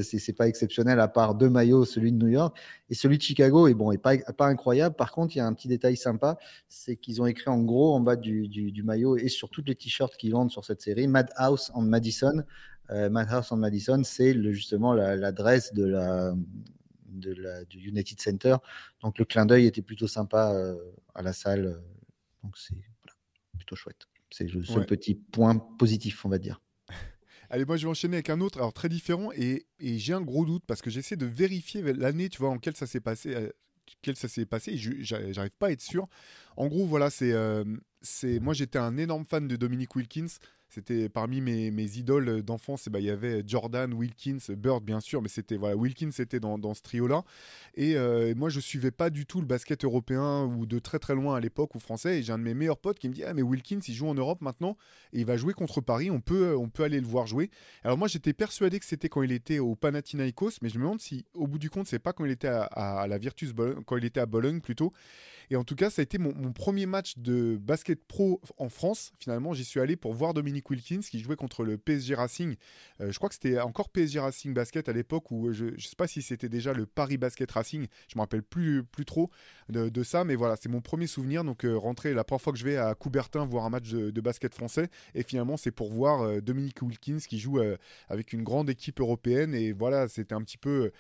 c'est 0.03 0.33
pas 0.33 0.47
exceptionnel 0.47 1.01
à 1.01 1.09
part 1.09 1.35
deux 1.35 1.49
maillots, 1.49 1.85
celui 1.85 2.13
de 2.13 2.19
New 2.19 2.29
York 2.29 2.59
et 2.91 2.95
celui 2.95 3.19
de 3.19 3.23
Chicago 3.23 3.67
est 3.67 3.75
bon, 3.75 3.93
est 3.93 3.99
pas, 3.99 4.17
pas 4.19 4.47
incroyable. 4.47 4.95
Par 4.95 5.13
contre, 5.13 5.35
il 5.35 5.39
y 5.39 5.41
a 5.41 5.47
un 5.47 5.55
petit 5.55 5.69
détail 5.69 5.97
sympa, 5.97 6.39
c'est 6.69 6.97
qu'ils 6.97 7.23
ont 7.23 7.27
écrit 7.27 7.49
en 7.49 7.63
gros 7.63 7.95
en 7.95 8.01
bas 8.01 8.17
du, 8.17 8.49
du, 8.49 8.83
maillot 8.83 9.17
et 9.17 9.29
sur 9.29 9.49
toutes 9.49 9.69
les 9.69 9.75
t-shirts 9.75 10.17
qu'ils 10.17 10.33
vendent 10.33 10.51
sur 10.51 10.65
cette 10.65 10.83
série, 10.83 11.09
Madhouse 11.09 11.71
en 11.75 11.83
Madison. 11.83 12.45
Euh, 12.91 13.11
Madhouse 13.11 13.53
en 13.53 13.57
Madison, 13.57 14.03
c'est 14.05 14.35
justement 14.53 14.93
l'adresse 14.93 15.73
de 15.75 15.85
la, 15.85 16.35
de 17.09 17.33
la, 17.35 17.65
du 17.65 17.79
United 17.89 18.21
Center. 18.21 18.57
Donc 19.03 19.19
le 19.19 19.25
clin 19.25 19.47
d'œil 19.47 19.67
était 19.67 19.83
plutôt 19.83 20.09
sympa 20.09 20.53
euh, 20.53 20.77
à 21.15 21.23
la 21.23 21.33
salle. 21.33 21.81
Donc 22.43 22.57
c'est 22.57 22.77
plutôt 23.57 23.77
chouette. 23.77 24.09
C'est 24.31 24.45
le 24.45 24.63
seul 24.63 24.85
petit 24.85 25.15
point 25.15 25.57
positif, 25.57 26.25
on 26.27 26.29
va 26.29 26.39
dire. 26.39 26.61
Allez, 27.51 27.65
moi 27.65 27.77
je 27.77 27.87
vais 27.87 27.91
enchaîner 27.91 28.17
avec 28.17 28.31
un 28.31 28.41
autre, 28.41 28.59
alors 28.59 28.73
très 28.73 28.89
différent, 28.89 29.31
et, 29.33 29.67
j'ai 29.81 30.13
un 30.13 30.21
gros 30.21 30.45
doute 30.45 30.65
parce 30.67 30.83
que 30.83 30.91
j'essaie 30.91 31.17
de 31.17 31.27
vérifier 31.27 31.83
l'année, 31.95 32.29
tu 32.29 32.39
vois, 32.39 32.51
en 32.51 32.59
quelle 32.59 32.77
ça 32.77 32.87
s'est 32.87 33.01
passé. 33.01 33.35
Euh, 33.35 33.51
ça 34.15 34.29
s'est 34.29 34.45
passé, 34.45 34.73
et 34.73 34.77
j'arrive 34.77 35.57
pas 35.59 35.69
à 35.69 35.71
être 35.71 35.81
sûr. 35.81 36.09
En 36.57 36.67
gros, 36.67 36.87
voilà, 36.87 37.09
c'est, 37.09 37.33
euh, 37.33 37.65
c'est, 38.03 38.39
moi 38.39 38.53
j'étais 38.53 38.79
un 38.79 38.97
énorme 38.99 39.25
fan 39.25 39.49
de 39.49 39.57
Dominique 39.57 39.97
Wilkins. 39.97 40.27
C'était 40.79 41.09
parmi 41.09 41.41
mes, 41.41 41.73
mes 41.73 41.99
idoles 41.99 42.43
d'enfance, 42.43 42.87
et 42.87 42.91
bah, 42.91 43.01
il 43.01 43.07
y 43.07 43.11
avait 43.11 43.43
Jordan, 43.45 43.93
Wilkins, 43.93 44.39
Bird 44.51 44.85
bien 44.85 45.01
sûr, 45.01 45.21
mais 45.21 45.29
c'était 45.29 45.57
voilà, 45.57 45.75
Wilkins 45.75 46.13
était 46.21 46.39
dans, 46.39 46.73
ce 46.73 46.83
trio-là. 46.83 47.25
Et 47.75 47.97
euh, 47.97 48.33
moi, 48.37 48.49
je 48.49 48.61
suivais 48.61 48.93
pas 48.93 49.11
du 49.11 49.27
tout 49.27 49.41
le 49.41 49.47
basket 49.47 49.85
européen 49.85 50.45
ou 50.45 50.67
de 50.67 50.79
très 50.79 51.01
très 51.01 51.17
loin 51.17 51.35
à 51.35 51.41
l'époque 51.41 51.75
ou 51.75 51.81
français. 51.81 52.21
Et 52.21 52.23
j'ai 52.23 52.33
un 52.33 52.39
de 52.39 52.45
mes 52.45 52.55
meilleurs 52.55 52.79
potes 52.79 53.01
qui 53.01 53.09
me 53.09 53.15
dit 53.15 53.25
Ah, 53.25 53.35
mais 53.35 53.43
Wilkins, 53.43 53.81
il 53.89 53.95
joue 53.95 54.07
en 54.07 54.15
Europe 54.15 54.41
maintenant 54.41 54.77
et 55.13 55.19
il 55.19 55.27
va 55.27 55.37
jouer 55.37 55.53
contre 55.53 55.81
Paris. 55.81 56.13
On 56.13 56.21
peut, 56.21 56.57
on 56.57 56.69
peut 56.69 56.85
aller 56.85 57.01
le 57.01 57.07
voir 57.09 57.27
jouer. 57.27 57.51
Alors, 57.83 57.99
moi, 57.99 58.07
j'étais 58.07 58.33
persuadé 58.33 58.79
que 58.79 58.87
c'était 58.87 59.09
quand 59.09 59.23
il 59.23 59.33
était 59.33 59.59
au 59.59 59.75
Panathinaikos, 59.75 60.59
mais 60.63 60.69
je 60.69 60.79
me 60.79 60.85
demande 60.85 61.01
si, 61.01 61.27
au 61.35 61.49
bout 61.49 61.59
du 61.59 61.71
compte, 61.71 61.89
c'est 61.89 61.99
pas 61.99 62.13
quand 62.13 62.25
il 62.25 62.31
était 62.31 62.49
à, 62.49 63.07
la 63.09 63.19
Virtus 63.19 63.53
quand 63.85 63.97
il 63.97 64.05
était 64.05 64.21
à 64.21 64.27
Bologne 64.27 64.61
plutôt. 64.61 64.93
Et 65.51 65.57
en 65.57 65.65
tout 65.65 65.75
cas, 65.75 65.91
ça 65.91 66.01
a 66.01 66.05
été 66.05 66.19
mon, 66.19 66.53
premier 66.53 66.87
match 66.87 67.19
de 67.19 67.57
basket 67.57 68.05
pro 68.07 68.41
en 68.59 68.69
France. 68.69 69.13
Finalement, 69.19 69.55
j'y 69.55 69.65
suis 69.65 69.81
allé 69.81 69.97
pour 69.97 70.13
voir 70.13 70.35
Dominique 70.35 70.69
Wilkins 70.71 71.01
qui 71.01 71.21
jouait 71.21 71.37
contre 71.37 71.65
le 71.65 71.79
PSG 71.79 72.15
Racing. 72.15 72.57
Euh, 73.01 73.11
je 73.11 73.17
crois 73.17 73.29
que 73.29 73.35
c'était 73.35 73.61
encore 73.61 73.89
PSG 73.89 74.21
Racing 74.21 74.53
Basket 74.53 74.89
à 74.89 74.93
l'époque 74.93 75.31
où 75.31 75.53
je 75.53 75.67
ne 75.67 75.79
sais 75.79 75.97
pas 75.97 76.07
si 76.07 76.23
c'était 76.23 76.49
déjà 76.49 76.73
le 76.73 76.87
Paris 76.87 77.17
Basket 77.17 77.51
Racing. 77.51 77.87
Je 78.09 78.17
me 78.17 78.21
rappelle 78.21 78.43
plus, 78.43 78.85
plus 78.85 79.05
trop 79.05 79.31
de, 79.69 80.03
ça, 80.03 80.25
mais 80.25 80.35
voilà, 80.35 80.57
c'est 80.57 80.69
mon 80.69 80.81
premier 80.81 81.07
souvenir. 81.07 81.45
Donc, 81.45 81.65
euh, 81.65 81.77
rentrer 81.77 82.15
la 82.15 82.25
première 82.25 82.43
fois 82.43 82.53
que 82.53 82.59
je 82.59 82.65
vais 82.65 82.77
à 82.77 82.95
Coubertin 82.95 83.47
voir 83.47 83.65
un 83.65 83.71
match 83.71 83.91
de, 83.91 84.21
basket 84.21 84.55
français. 84.55 84.89
Et 85.15 85.23
finalement, 85.23 85.57
c'est 85.57 85.71
pour 85.71 85.93
voir 85.93 86.23
euh, 86.23 86.41
Dominique 86.41 86.83
Wilkins 86.83 87.19
qui 87.19 87.39
joue 87.39 87.61
avec 88.09 88.33
une 88.33 88.43
grande 88.43 88.69
équipe 88.69 89.01
européenne. 89.01 89.55
Et 89.55 89.73
voilà, 89.73 90.09
c'était 90.09 90.35
un 90.35 90.43
petit 90.43 90.59
peu 90.59 90.91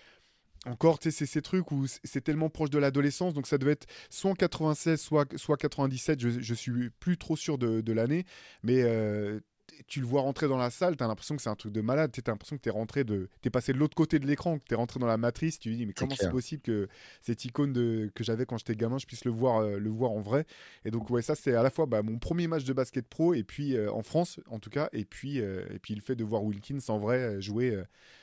encore, 0.66 0.98
c'est 1.00 1.10
ces 1.10 1.42
trucs 1.42 1.70
où 1.70 1.86
c'est 2.04 2.22
tellement 2.22 2.50
proche 2.50 2.70
de 2.70 2.78
l'adolescence, 2.78 3.34
donc 3.34 3.46
ça 3.46 3.58
devait 3.58 3.72
être 3.72 3.86
soit 4.10 4.30
en 4.30 4.34
96, 4.34 5.00
soit, 5.00 5.38
soit 5.38 5.56
97, 5.56 6.20
je, 6.20 6.28
je 6.40 6.54
suis 6.54 6.90
plus 6.90 7.16
trop 7.16 7.36
sûr 7.36 7.58
de, 7.58 7.92
l'année, 7.92 8.24
mais 8.62 8.82
euh, 8.82 9.40
tu 9.86 10.00
le 10.00 10.06
vois 10.06 10.22
rentrer 10.22 10.48
dans 10.48 10.56
la 10.56 10.70
salle, 10.70 10.96
tu 10.96 11.04
as 11.04 11.06
l'impression 11.06 11.36
que 11.36 11.42
c'est 11.42 11.48
un 11.48 11.54
truc 11.54 11.72
de 11.72 11.80
malade, 11.80 12.10
tu 12.12 12.20
as 12.24 12.30
l'impression 12.30 12.56
que 12.56 12.62
tu 12.62 12.68
es 12.68 12.72
rentré 12.72 13.04
de... 13.04 13.28
passé 13.52 13.72
de 13.72 13.78
l'autre 13.78 13.94
côté 13.94 14.18
de 14.18 14.26
l'écran, 14.26 14.58
que 14.58 14.64
tu 14.64 14.74
es 14.74 14.76
rentré 14.76 14.98
dans 15.00 15.06
la 15.06 15.16
matrice, 15.16 15.58
tu 15.58 15.70
te 15.70 15.74
dis 15.74 15.86
mais 15.86 15.92
comment 15.92 16.14
c'est 16.18 16.30
possible 16.30 16.62
que 16.62 16.88
cette 17.20 17.44
icône 17.44 17.72
de... 17.72 18.10
que 18.14 18.24
j'avais 18.24 18.44
quand 18.44 18.58
j'étais 18.58 18.74
gamin, 18.74 18.98
je 18.98 19.06
puisse 19.06 19.24
le 19.24 19.30
voir, 19.30 19.60
euh, 19.60 19.78
le 19.78 19.90
voir 19.90 20.10
en 20.10 20.20
vrai? 20.20 20.44
Et 20.84 20.90
donc 20.90 21.08
ouais, 21.10 21.22
ça 21.22 21.34
c'est 21.34 21.54
à 21.54 21.62
la 21.62 21.70
fois 21.70 21.86
bah, 21.86 22.02
mon 22.02 22.18
premier 22.18 22.48
match 22.48 22.64
de 22.64 22.72
basket 22.72 23.06
pro, 23.06 23.32
et 23.32 23.44
puis 23.44 23.76
euh, 23.76 23.90
en 23.92 24.02
France 24.02 24.40
en 24.48 24.58
tout 24.58 24.70
cas, 24.70 24.88
et 24.92 25.04
puis, 25.04 25.38
et 25.38 25.78
puis 25.80 25.94
le 25.94 26.00
fait 26.00 26.16
de 26.16 26.24
voir 26.24 26.42
Wilkins 26.44 26.78
en 26.88 26.98
vrai 26.98 27.40
jouer, 27.40 27.80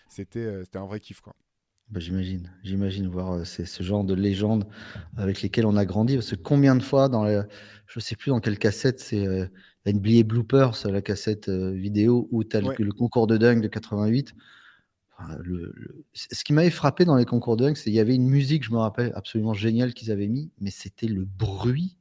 c'était 0.09 0.63
c'était 0.63 0.77
un 0.77 0.85
vrai 0.85 0.99
kiff 0.99 1.21
quoi. 1.21 1.35
Bah, 1.89 1.99
j'imagine, 1.99 2.51
j'imagine 2.63 3.07
voir 3.07 3.33
euh, 3.33 3.43
ce 3.43 3.83
genre 3.83 4.03
de 4.03 4.15
légendes 4.15 4.65
avec 5.17 5.41
lesquelles 5.43 5.67
on 5.67 5.77
a 5.77 5.85
grandi. 5.85 6.15
Parce 6.15 6.31
que 6.31 6.35
combien 6.35 6.75
de 6.75 6.81
fois, 6.81 7.09
dans 7.09 7.25
je 7.27 7.43
ne 7.95 8.01
sais 8.01 8.15
plus 8.15 8.31
dans 8.31 8.39
quelle 8.39 8.57
cassette, 8.57 8.99
c'est 8.99 9.25
euh, 9.25 9.45
NBA 9.85 10.23
Bloopers, 10.23 10.75
la 10.85 11.01
cassette 11.01 11.47
euh, 11.47 11.71
vidéo, 11.71 12.27
où 12.31 12.43
tu 12.43 12.57
as 12.57 12.61
le, 12.61 12.91
concours 12.91 13.27
de 13.27 13.37
dingue 13.37 13.61
de 13.61 13.67
88. 13.67 14.33
Ce 16.13 16.43
qui 16.43 16.53
m'avait 16.53 16.71
frappé 16.71 17.05
dans 17.05 17.15
les 17.15 17.25
concours 17.25 17.55
de 17.55 17.65
dunk, 17.65 17.77
c'est 17.77 17.85
qu'il 17.85 17.93
y 17.93 17.99
avait 17.99 18.15
une 18.15 18.27
musique, 18.27 18.65
je 18.65 18.71
me 18.71 18.77
rappelle, 18.77 19.13
absolument 19.15 19.53
géniale 19.53 19.93
qu'ils 19.93 20.11
avaient 20.11 20.27
mis, 20.27 20.51
mais 20.59 20.71
c'était 20.71 21.07
le 21.07 21.23
bruit 21.23 21.97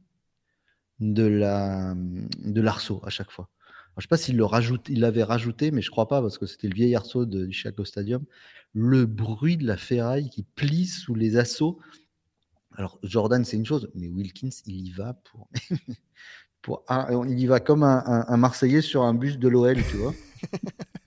de 0.99 1.25
la 1.25 1.95
de 1.95 2.61
l'arceau 2.61 3.01
à 3.05 3.11
chaque 3.11 3.31
fois. 3.31 3.49
Je 3.97 4.01
ne 4.01 4.03
sais 4.03 4.09
pas 4.09 4.17
s'il 4.17 5.01
l'avait 5.01 5.23
rajouté, 5.23 5.71
mais 5.71 5.83
je 5.83 5.91
crois 5.91 6.09
pas 6.09 6.21
parce 6.21 6.39
que 6.39 6.47
c'était 6.47 6.69
le 6.69 6.75
vieil 6.75 6.95
arceau 6.97 7.27
de, 7.27 7.47
du 7.47 7.53
Chicago 7.53 7.85
Stadium. 7.85 8.25
Le 8.73 9.07
bruit 9.07 9.57
de 9.57 9.67
la 9.67 9.77
ferraille 9.77 10.31
qui 10.31 10.43
plie 10.43 10.87
sous 10.87 11.15
les 11.15 11.37
assauts. 11.37 11.79
Alors 12.77 12.99
Jordan, 13.05 13.45
c'est 13.45 13.57
une 13.57 13.67
chose, 13.67 13.89
mais 13.95 14.09
Wilkins, 14.09 14.51
il 14.67 14.89
y 14.89 14.91
va 14.91 15.15
pour, 15.15 15.49
pour 16.63 16.85
il 17.29 17.39
y 17.39 17.47
va 17.47 17.61
comme 17.61 17.85
un, 17.85 18.03
un 18.07 18.37
Marseillais 18.37 18.81
sur 18.81 19.03
un 19.03 19.15
bus 19.15 19.39
de 19.39 19.49
l'OL, 19.49 19.77
tu 19.77 19.97
vois. 19.97 20.15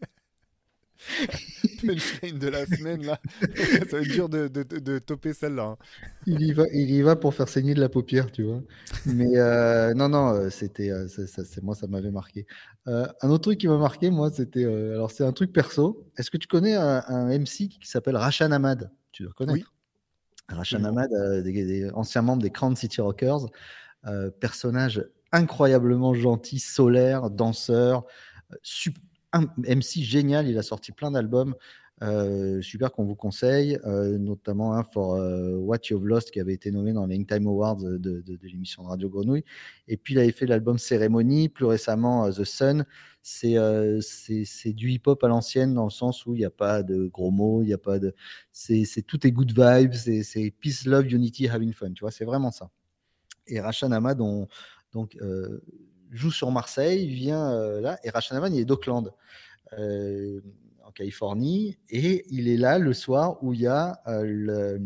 punchline 1.81 2.39
de 2.39 2.47
la 2.47 2.65
semaine, 2.65 3.03
là. 3.05 3.19
ça 3.41 3.97
va 3.97 3.99
être 3.99 4.11
dur 4.11 4.29
de, 4.29 4.47
de, 4.47 4.63
de 4.63 4.99
toper 4.99 5.33
celle-là. 5.33 5.63
Hein. 5.63 5.77
Il, 6.25 6.41
y 6.41 6.53
va, 6.53 6.65
il 6.73 6.89
y 6.89 7.01
va 7.01 7.15
pour 7.15 7.33
faire 7.33 7.49
saigner 7.49 7.73
de 7.73 7.79
la 7.79 7.89
paupière, 7.89 8.31
tu 8.31 8.43
vois. 8.43 8.61
Mais 9.05 9.37
euh, 9.37 9.93
non, 9.93 10.09
non, 10.09 10.29
euh, 10.29 10.49
c'était, 10.49 10.91
euh, 10.91 11.07
c'est, 11.07 11.63
moi, 11.63 11.75
ça 11.75 11.87
m'avait 11.87 12.11
marqué. 12.11 12.45
un 12.85 13.29
autre 13.29 13.43
truc 13.43 13.59
qui 13.59 13.67
m'a 13.67 13.77
marqué, 13.77 14.09
moi, 14.09 14.31
c'était. 14.31 14.65
alors, 14.65 15.11
c'est 15.11 15.23
un 15.23 15.33
truc 15.33 15.53
perso. 15.53 16.07
Est-ce 16.17 16.31
que 16.31 16.37
tu 16.37 16.47
connais 16.47 16.75
un, 16.75 17.27
MC 17.37 17.69
qui 17.69 17.79
s'appelle 17.83 18.15
Rachan 18.15 18.51
Ahmad? 18.51 18.91
Tu 19.11 19.23
dois 19.23 19.33
connaître. 19.33 19.73
Oui. 20.49 20.55
Rachan 20.55 20.83
Ahmad, 20.83 21.09
des, 21.43 21.89
ancien 21.93 22.21
membre 22.21 22.41
des 22.43 22.51
Crown 22.51 22.75
City 22.75 23.01
Rockers, 23.01 23.47
personnage 24.39 25.03
incroyablement 25.33 26.13
gentil, 26.13 26.59
solaire, 26.59 27.29
danseur, 27.29 28.05
super 28.61 29.01
un 29.33 29.45
MC 29.57 30.03
génial, 30.03 30.47
il 30.47 30.57
a 30.57 30.63
sorti 30.63 30.91
plein 30.91 31.11
d'albums. 31.11 31.55
Euh, 32.03 32.61
super 32.61 32.91
qu'on 32.91 33.05
vous 33.05 33.15
conseille, 33.15 33.79
euh, 33.85 34.19
notamment 34.19 34.73
un 34.73 34.83
for 34.83 35.15
euh, 35.15 35.55
What 35.55 35.79
You've 35.89 36.05
Lost 36.05 36.29
qui 36.29 36.39
avait 36.39 36.53
été 36.53 36.69
nommé 36.69 36.93
dans 36.93 37.07
les 37.07 37.25
Time 37.25 37.47
Awards 37.47 37.77
de, 37.77 38.23
l'émission 38.43 38.83
de 38.83 38.89
Radio 38.89 39.09
Grenouille. 39.09 39.43
Et 39.87 39.97
puis 39.97 40.13
il 40.13 40.19
avait 40.19 40.31
fait 40.31 40.45
l'album 40.45 40.77
Cérémonie, 40.77 41.49
plus 41.49 41.65
récemment 41.65 42.29
The 42.31 42.43
Sun. 42.43 42.85
C'est 43.23 43.55
du 44.73 44.91
hip-hop 44.91 45.23
à 45.23 45.27
l'ancienne 45.27 45.73
dans 45.73 45.85
le 45.85 45.89
sens 45.89 46.25
où 46.27 46.35
il 46.35 46.39
n'y 46.39 46.45
a 46.45 46.51
pas 46.51 46.83
de 46.83 47.07
gros 47.07 47.31
mots, 47.31 47.63
il 47.63 47.69
y 47.69 47.73
a 47.73 47.79
pas 47.79 47.97
de. 47.97 48.13
C'est 48.51 48.85
tout 49.07 49.25
est 49.25 49.31
good 49.31 49.51
vibes, 49.51 49.93
c'est 49.93 50.53
peace, 50.61 50.85
love, 50.85 51.11
unity, 51.11 51.47
having 51.49 51.73
fun. 51.73 51.91
Tu 51.93 52.01
vois, 52.01 52.11
c'est 52.11 52.25
vraiment 52.25 52.51
ça. 52.51 52.69
Et 53.47 53.59
Rachan 53.59 53.91
Ahmad, 53.91 54.19
donc 54.93 55.17
joue 56.11 56.31
sur 56.31 56.51
Marseille, 56.51 57.07
vient 57.07 57.51
euh, 57.51 57.81
là, 57.81 57.99
et 58.03 58.09
Rachanaman, 58.09 58.53
il 58.53 58.61
est 58.61 58.65
d'Auckland, 58.65 59.13
euh, 59.77 60.41
en 60.83 60.91
Californie, 60.91 61.77
et 61.89 62.25
il 62.29 62.47
est 62.47 62.57
là 62.57 62.79
le 62.79 62.93
soir 62.93 63.43
où 63.43 63.53
il 63.53 63.61
y 63.61 63.67
a, 63.67 64.01
euh, 64.07 64.23
le, 64.25 64.81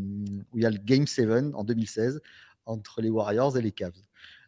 où 0.51 0.57
il 0.57 0.63
y 0.63 0.65
a 0.65 0.69
le 0.69 0.77
Game 0.77 1.07
7 1.07 1.53
en 1.53 1.63
2016 1.63 2.21
entre 2.65 3.01
les 3.01 3.09
Warriors 3.09 3.57
et 3.57 3.61
les 3.61 3.71
Cavs. 3.71 4.01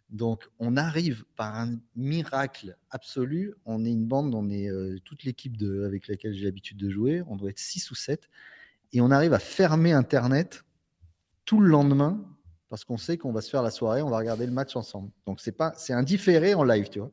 Donc, 0.09 0.47
on 0.59 0.77
arrive 0.77 1.25
par 1.35 1.55
un 1.55 1.79
miracle 1.95 2.77
absolu. 2.91 3.55
On 3.65 3.83
est 3.83 3.91
une 3.91 4.05
bande, 4.05 4.35
on 4.35 4.47
est 4.51 4.69
toute 5.03 5.23
l'équipe 5.23 5.55
avec 5.83 6.07
laquelle 6.07 6.35
j'ai 6.35 6.45
l'habitude 6.45 6.77
de 6.77 6.91
jouer. 6.91 7.23
On 7.27 7.35
doit 7.35 7.49
être 7.49 7.57
6 7.57 7.89
ou 7.89 7.95
7. 7.95 8.29
Et 8.91 9.01
on 9.01 9.09
arrive 9.09 9.33
à 9.33 9.39
fermer 9.39 9.91
Internet 9.91 10.65
tout 11.45 11.59
le 11.59 11.67
lendemain 11.67 12.23
parce 12.73 12.85
qu'on 12.85 12.97
sait 12.97 13.19
qu'on 13.19 13.31
va 13.31 13.41
se 13.41 13.51
faire 13.51 13.61
la 13.61 13.69
soirée, 13.69 14.01
on 14.01 14.09
va 14.09 14.17
regarder 14.17 14.47
le 14.47 14.51
match 14.51 14.75
ensemble. 14.75 15.11
Donc 15.27 15.39
c'est 15.41 15.51
pas, 15.51 15.75
c'est 15.77 15.93
un 15.93 16.01
différé 16.01 16.55
en 16.55 16.63
live, 16.63 16.89
tu 16.89 16.97
vois. 16.97 17.11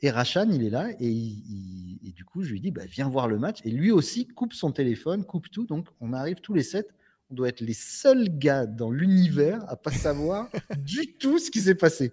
Et 0.00 0.10
Rachan, 0.10 0.50
il 0.50 0.62
est 0.62 0.68
là 0.68 0.90
et, 1.00 2.12
du 2.14 2.22
coup, 2.26 2.42
je 2.42 2.52
lui 2.52 2.60
dis, 2.60 2.70
bah, 2.70 2.84
viens 2.84 3.08
voir 3.08 3.26
le 3.26 3.38
match. 3.38 3.60
Et 3.64 3.70
lui 3.70 3.90
aussi 3.90 4.26
coupe 4.26 4.52
son 4.52 4.72
téléphone, 4.72 5.24
coupe 5.24 5.50
tout. 5.50 5.64
Donc 5.64 5.88
on 6.00 6.12
arrive 6.12 6.42
tous 6.42 6.52
les 6.52 6.62
sept. 6.62 6.94
On 7.30 7.34
doit 7.34 7.48
être 7.48 7.62
les 7.62 7.72
seuls 7.72 8.28
gars 8.28 8.66
dans 8.66 8.90
l'univers 8.90 9.64
à 9.68 9.76
pas 9.76 9.90
savoir 9.90 10.50
du 10.76 11.14
tout 11.14 11.38
ce 11.38 11.50
qui 11.50 11.62
s'est 11.62 11.74
passé. 11.74 12.12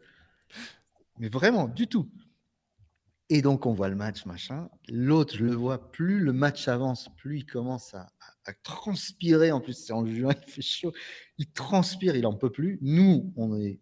Mais 1.19 1.27
vraiment, 1.27 1.67
du 1.67 1.87
tout. 1.87 2.09
Et 3.27 3.41
donc, 3.41 3.65
on 3.65 3.73
voit 3.73 3.89
le 3.89 3.95
match, 3.97 4.25
machin. 4.25 4.69
L'autre, 4.87 5.35
je 5.35 5.43
le 5.43 5.55
vois, 5.55 5.91
plus 5.91 6.21
le 6.21 6.31
match 6.31 6.69
avance, 6.69 7.09
plus 7.17 7.39
il 7.39 7.45
commence 7.45 7.93
à, 7.93 8.07
à 8.45 8.53
transpirer. 8.53 9.51
En 9.51 9.61
plus, 9.61 9.73
c'est 9.73 9.93
en 9.93 10.05
juin, 10.05 10.33
il 10.47 10.51
fait 10.51 10.61
chaud. 10.61 10.93
Il 11.37 11.51
transpire, 11.51 12.15
il 12.15 12.25
en 12.25 12.33
peut 12.33 12.51
plus. 12.51 12.79
Nous, 12.81 13.33
on 13.35 13.55
est 13.57 13.79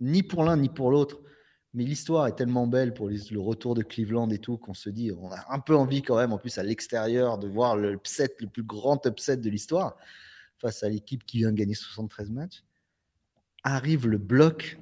ni 0.00 0.22
pour 0.22 0.44
l'un 0.44 0.56
ni 0.56 0.68
pour 0.68 0.90
l'autre. 0.90 1.20
Mais 1.74 1.84
l'histoire 1.84 2.26
est 2.26 2.34
tellement 2.34 2.66
belle 2.66 2.94
pour 2.94 3.08
le 3.08 3.38
retour 3.38 3.74
de 3.74 3.82
Cleveland 3.82 4.30
et 4.30 4.38
tout 4.38 4.56
qu'on 4.56 4.74
se 4.74 4.88
dit, 4.88 5.12
on 5.12 5.30
a 5.30 5.44
un 5.52 5.60
peu 5.60 5.76
envie 5.76 6.02
quand 6.02 6.16
même, 6.16 6.32
en 6.32 6.38
plus 6.38 6.56
à 6.56 6.62
l'extérieur, 6.62 7.38
de 7.38 7.46
voir 7.46 7.76
le 7.76 7.92
upset, 7.92 8.34
le 8.40 8.48
plus 8.48 8.62
grand 8.62 9.04
upset 9.06 9.36
de 9.36 9.50
l'histoire, 9.50 9.96
face 10.56 10.82
à 10.82 10.88
l'équipe 10.88 11.24
qui 11.24 11.38
vient 11.38 11.52
de 11.52 11.56
gagner 11.56 11.74
73 11.74 12.30
matchs. 12.30 12.64
Arrive 13.64 14.08
le 14.08 14.16
bloc 14.16 14.78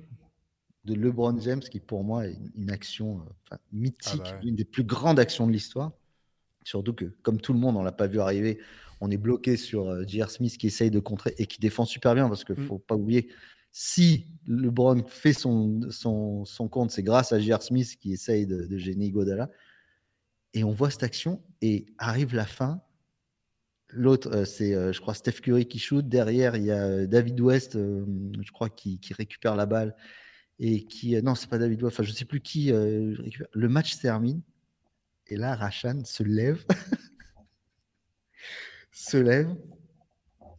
de 0.85 0.95
LeBron 0.95 1.39
James, 1.41 1.61
qui 1.61 1.81
pour 1.81 2.05
moi 2.05 2.29
est 2.29 2.39
une, 2.55 2.71
action 2.71 3.27
euh, 3.53 3.57
mythique, 3.73 4.23
ah 4.25 4.33
bah 4.33 4.41
une 4.45 4.55
des 4.55 4.65
plus 4.65 4.85
grandes 4.85 5.19
actions 5.19 5.47
de 5.47 5.53
l'histoire. 5.53 5.93
Surtout 6.67 6.95
que, 6.95 7.05
comme 7.23 7.41
tout 7.41 7.53
le 7.53 7.61
monde, 7.61 7.77
on 7.77 7.85
l'a 7.85 7.93
pas 7.93 8.09
vu 8.09 8.19
arriver. 8.19 8.59
On 9.01 9.09
est 9.09 9.17
bloqué 9.17 9.57
sur 9.57 9.89
euh, 9.89 10.03
J.R. 10.05 10.31
Smith 10.31 10.59
qui 10.59 10.67
essaye 10.67 10.91
de 10.91 10.99
contrer 10.99 11.33
et 11.39 11.47
qui 11.47 11.61
défend 11.61 11.85
super 11.85 12.13
bien 12.17 12.29
parce 12.29 12.43
qu'il 12.43 12.57
ne 12.57 12.65
mm. 12.65 12.67
faut 12.67 12.79
pas 12.81 12.97
oublier, 12.97 13.29
si 13.71 14.27
LeBron 14.49 15.05
fait 15.07 15.33
son, 15.33 15.81
son, 15.91 16.45
son 16.45 16.67
compte, 16.67 16.91
c'est 16.91 17.05
grâce 17.05 17.31
à 17.33 17.39
J.R. 17.39 17.63
Smith 17.63 17.97
qui 18.01 18.13
essaye 18.13 18.49
de, 18.49 18.67
gêner 18.79 19.13
Godala. 19.13 19.49
Et 20.55 20.65
on 20.65 20.73
voit 20.73 20.91
cette 20.91 21.05
action 21.05 21.41
et 21.63 21.87
arrive 21.99 22.35
la 22.35 22.47
fin. 22.47 22.83
L'autre, 23.91 24.35
euh, 24.35 24.45
c'est, 24.45 24.75
euh, 24.75 24.93
je 24.93 25.01
crois, 25.01 25.15
Steph 25.15 25.41
Curry 25.43 25.67
qui 25.67 25.79
shoot. 25.79 26.09
Derrière, 26.09 26.57
il 26.57 26.65
y 26.65 26.73
a 26.73 27.07
David 27.07 27.41
West, 27.41 27.75
je 27.75 28.53
crois, 28.53 28.71
qui, 28.71 28.99
qui, 28.99 29.15
récupère 29.15 29.55
la 29.55 29.67
balle. 29.67 29.95
Et 30.59 30.85
qui. 30.85 31.15
non, 31.23 31.37
c'est 31.37 31.49
pas 31.49 31.59
David 31.59 31.81
West, 31.85 31.95
enfin, 31.95 32.03
je 32.03 32.13
sais 32.13 32.25
plus 32.25 32.41
qui 32.41 32.73
récupère. 32.73 33.47
Le 33.53 33.69
match 33.69 33.95
se 33.95 34.01
termine. 34.01 34.43
Et 35.29 35.37
là, 35.37 35.57
Rachan 35.57 36.05
se 36.05 36.23
lève, 36.23 36.65
se 38.93 39.17
lève, 39.17 39.55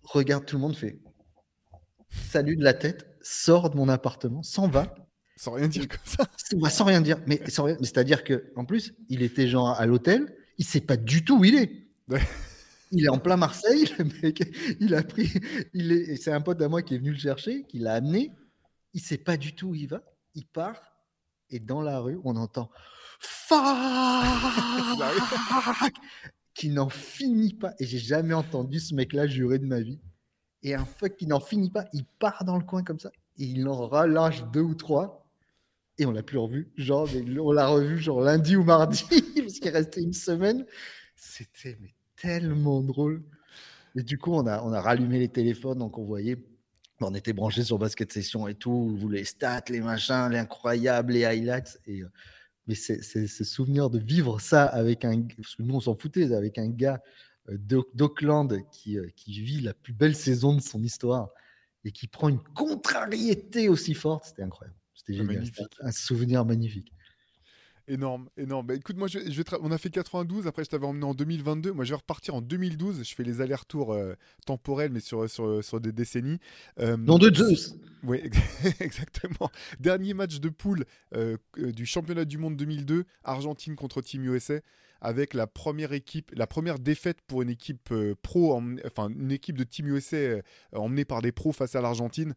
regarde 0.03 0.45
tout 0.45 0.58
le 0.58 0.62
monde, 0.62 0.75
fait 0.75 0.99
salut 2.10 2.58
de 2.58 2.63
la 2.63 2.73
tête, 2.73 3.08
sort 3.21 3.69
de 3.69 3.77
mon 3.77 3.89
appartement, 3.89 4.43
s'en 4.43 4.67
va. 4.67 4.93
Sans 5.36 5.51
rien 5.51 5.67
dire 5.67 5.88
comme 5.88 5.99
ça. 6.03 6.27
Sans 6.69 6.86
rien 6.86 7.01
dire. 7.01 7.19
Mais, 7.27 7.41
c'est-à-dire 7.45 8.23
que 8.23 8.51
en 8.56 8.65
plus, 8.65 8.93
il 9.10 9.21
était 9.21 9.47
genre 9.47 9.69
à 9.69 9.86
l'hôtel, 9.86 10.36
il 10.58 10.65
sait 10.65 10.82
pas 10.82 10.97
du 10.97 11.23
tout 11.23 11.39
où 11.39 11.45
il 11.45 11.56
est. 11.56 11.88
Il 12.93 13.03
est 13.03 13.10
en 13.10 13.19
plein 13.19 13.36
Marseille, 13.36 13.84
le 13.99 14.06
mec, 14.21 14.49
il 14.80 14.95
a 14.95 15.03
pris, 15.03 15.30
il 15.73 15.91
est, 15.91 16.15
c'est 16.15 16.32
un 16.32 16.39
pote 16.39 16.62
à 16.62 16.69
moi 16.69 16.82
qui 16.82 16.95
est 16.95 16.97
venu 16.97 17.12
le 17.12 17.17
chercher, 17.17 17.65
qui 17.65 17.80
l'a 17.80 17.95
amené. 17.95 18.32
Il 18.93 19.01
sait 19.01 19.17
pas 19.17 19.36
du 19.36 19.56
tout 19.56 19.71
où 19.71 19.75
il 19.75 19.89
va. 19.89 20.01
Il 20.36 20.45
part 20.45 20.82
et 21.49 21.60
dans 21.60 21.82
la 21.82 21.99
rue, 21.99 22.17
on 22.23 22.38
entend 22.38 22.71
Fuck 23.19 23.58
qui 26.53 26.69
n'en 26.69 26.89
finit 26.89 27.53
pas. 27.53 27.73
Et 27.80 27.86
j'ai 27.86 27.99
jamais 27.99 28.34
entendu 28.34 28.80
ce 28.80 28.95
mec-là 28.95 29.27
jurer 29.27 29.60
de 29.60 29.65
ma 29.65 29.80
vie. 29.80 29.99
Et 30.63 30.73
un 30.73 30.86
fuck 30.86 31.15
qui 31.15 31.27
n'en 31.27 31.39
finit 31.39 31.69
pas, 31.69 31.86
il 31.93 32.03
part 32.03 32.43
dans 32.43 32.58
le 32.58 32.63
coin 32.63 32.84
comme 32.84 32.99
ça. 32.99 33.12
Et 33.38 33.45
il 33.45 33.67
en 33.67 33.88
relâche 33.88 34.43
deux 34.51 34.62
ou 34.62 34.73
trois. 34.73 35.30
Et 35.99 36.06
on 36.06 36.12
l'a 36.12 36.23
plus 36.23 36.39
revu. 36.39 36.71
Genre, 36.75 37.08
on 37.39 37.51
l'a 37.51 37.67
revu 37.67 37.99
genre 37.99 38.21
lundi 38.21 38.56
ou 38.56 38.63
mardi, 38.63 39.06
parce 39.38 39.60
qu'il 39.60 39.71
restait 39.71 40.01
une 40.01 40.13
semaine. 40.13 40.65
C'était 41.15 41.77
tellement 42.15 42.82
drôle. 42.82 43.23
Et 43.95 44.03
du 44.03 44.17
coup, 44.17 44.34
on 44.34 44.45
a, 44.47 44.62
on 44.63 44.73
a 44.73 44.82
rallumé 44.82 45.19
les 45.19 45.30
téléphones, 45.30 45.80
donc 45.80 45.97
on 45.97 46.06
voyait 46.06 46.38
on 46.99 47.13
était 47.13 47.34
branché 47.34 47.63
sur 47.63 47.77
Basket 47.77 48.12
Session 48.12 48.47
et 48.47 48.56
tout, 48.56 48.97
vous 48.97 49.10
les 49.10 49.23
stats, 49.23 49.65
les 49.69 49.82
machins, 49.82 50.30
les 50.32 50.39
incroyables, 50.39 51.13
les 51.13 51.25
highlights. 51.25 51.80
Et, 51.86 52.01
euh, 52.01 52.10
mais 52.67 52.75
c'est 52.75 53.01
ce 53.01 53.43
souvenir 53.43 53.89
de 53.89 53.99
vivre 53.99 54.39
ça 54.39 54.65
avec 54.65 55.06
un. 55.06 55.21
Parce 55.21 55.56
que 55.56 55.63
nous, 55.63 55.75
on 55.75 55.80
s'en 55.80 55.95
foutait, 55.95 56.34
avec 56.34 56.58
un 56.58 56.67
gars 56.67 57.01
euh, 57.49 57.58
d'Auckland 57.93 58.62
qui, 58.71 58.97
euh, 58.97 59.08
qui 59.15 59.41
vit 59.41 59.62
la 59.62 59.73
plus 59.73 59.93
belle 59.93 60.15
saison 60.15 60.56
de 60.56 60.62
son 60.62 60.84
histoire 60.84 61.30
et 61.86 61.91
qui 61.91 62.08
prend 62.08 62.27
une 62.27 62.43
contrariété 62.56 63.69
aussi 63.69 63.93
forte. 63.93 64.25
C'était 64.25 64.43
incroyable. 64.43 64.77
C'était 64.93 65.13
génial. 65.13 65.45
Un 65.80 65.91
souvenir 65.91 66.43
magnifique. 66.43 66.91
Énorme, 67.89 68.28
énorme. 68.36 68.67
Bah, 68.67 68.76
écoute, 68.76 68.97
moi, 68.97 69.08
je, 69.08 69.19
je 69.32 69.41
on 69.62 69.71
a 69.71 69.78
fait 69.78 69.89
92, 69.89 70.45
après 70.45 70.65
je 70.65 70.69
t'avais 70.69 70.86
emmené 70.86 71.06
en 71.06 71.13
2022. 71.13 71.71
Moi, 71.71 71.86
je 71.86 71.91
vais 71.91 71.95
repartir 71.95 72.36
en 72.36 72.41
2012. 72.41 73.02
Je 73.08 73.15
fais 73.15 73.23
les 73.23 73.39
allers-retours 73.39 73.93
euh, 73.93 74.13
temporels, 74.45 74.91
mais 74.91 75.00
sur, 75.00 75.30
sur, 75.30 75.63
sur 75.63 75.80
des 75.80 75.93
décennies. 75.93 76.39
Euh, 76.80 76.97
Nom 76.97 77.17
de 77.17 77.34
Zeus 77.34 77.76
Oui, 78.04 78.23
exactement. 78.82 79.50
Dernier 79.80 80.13
match 80.13 80.41
de 80.41 80.50
poule 80.50 80.84
euh, 81.15 81.38
du 81.56 81.86
championnat 81.86 82.26
du 82.26 82.38
monde 82.38 82.58
2002, 82.58 83.06
Argentine 83.23 83.78
contre 83.78 84.02
Team 84.02 84.26
USA, 84.26 84.60
avec 85.00 85.34
la 85.34 85.47
première 85.47 85.93
équipe, 85.93 86.32
la 86.36 86.45
première 86.45 86.80
défaite 86.80 87.19
pour 87.26 87.41
une 87.41 87.50
équipe 87.50 87.93
pro, 88.21 88.62
enfin 88.86 89.10
une 89.10 89.32
équipe 89.32 89.58
de 89.58 89.63
Team 89.63 89.88
USA 89.88 90.41
emmenée 90.73 91.06
par 91.06 91.21
des 91.21 91.32
pros 91.32 91.54
face 91.54 91.76
à 91.76 91.82
l'Argentine 91.82 92.34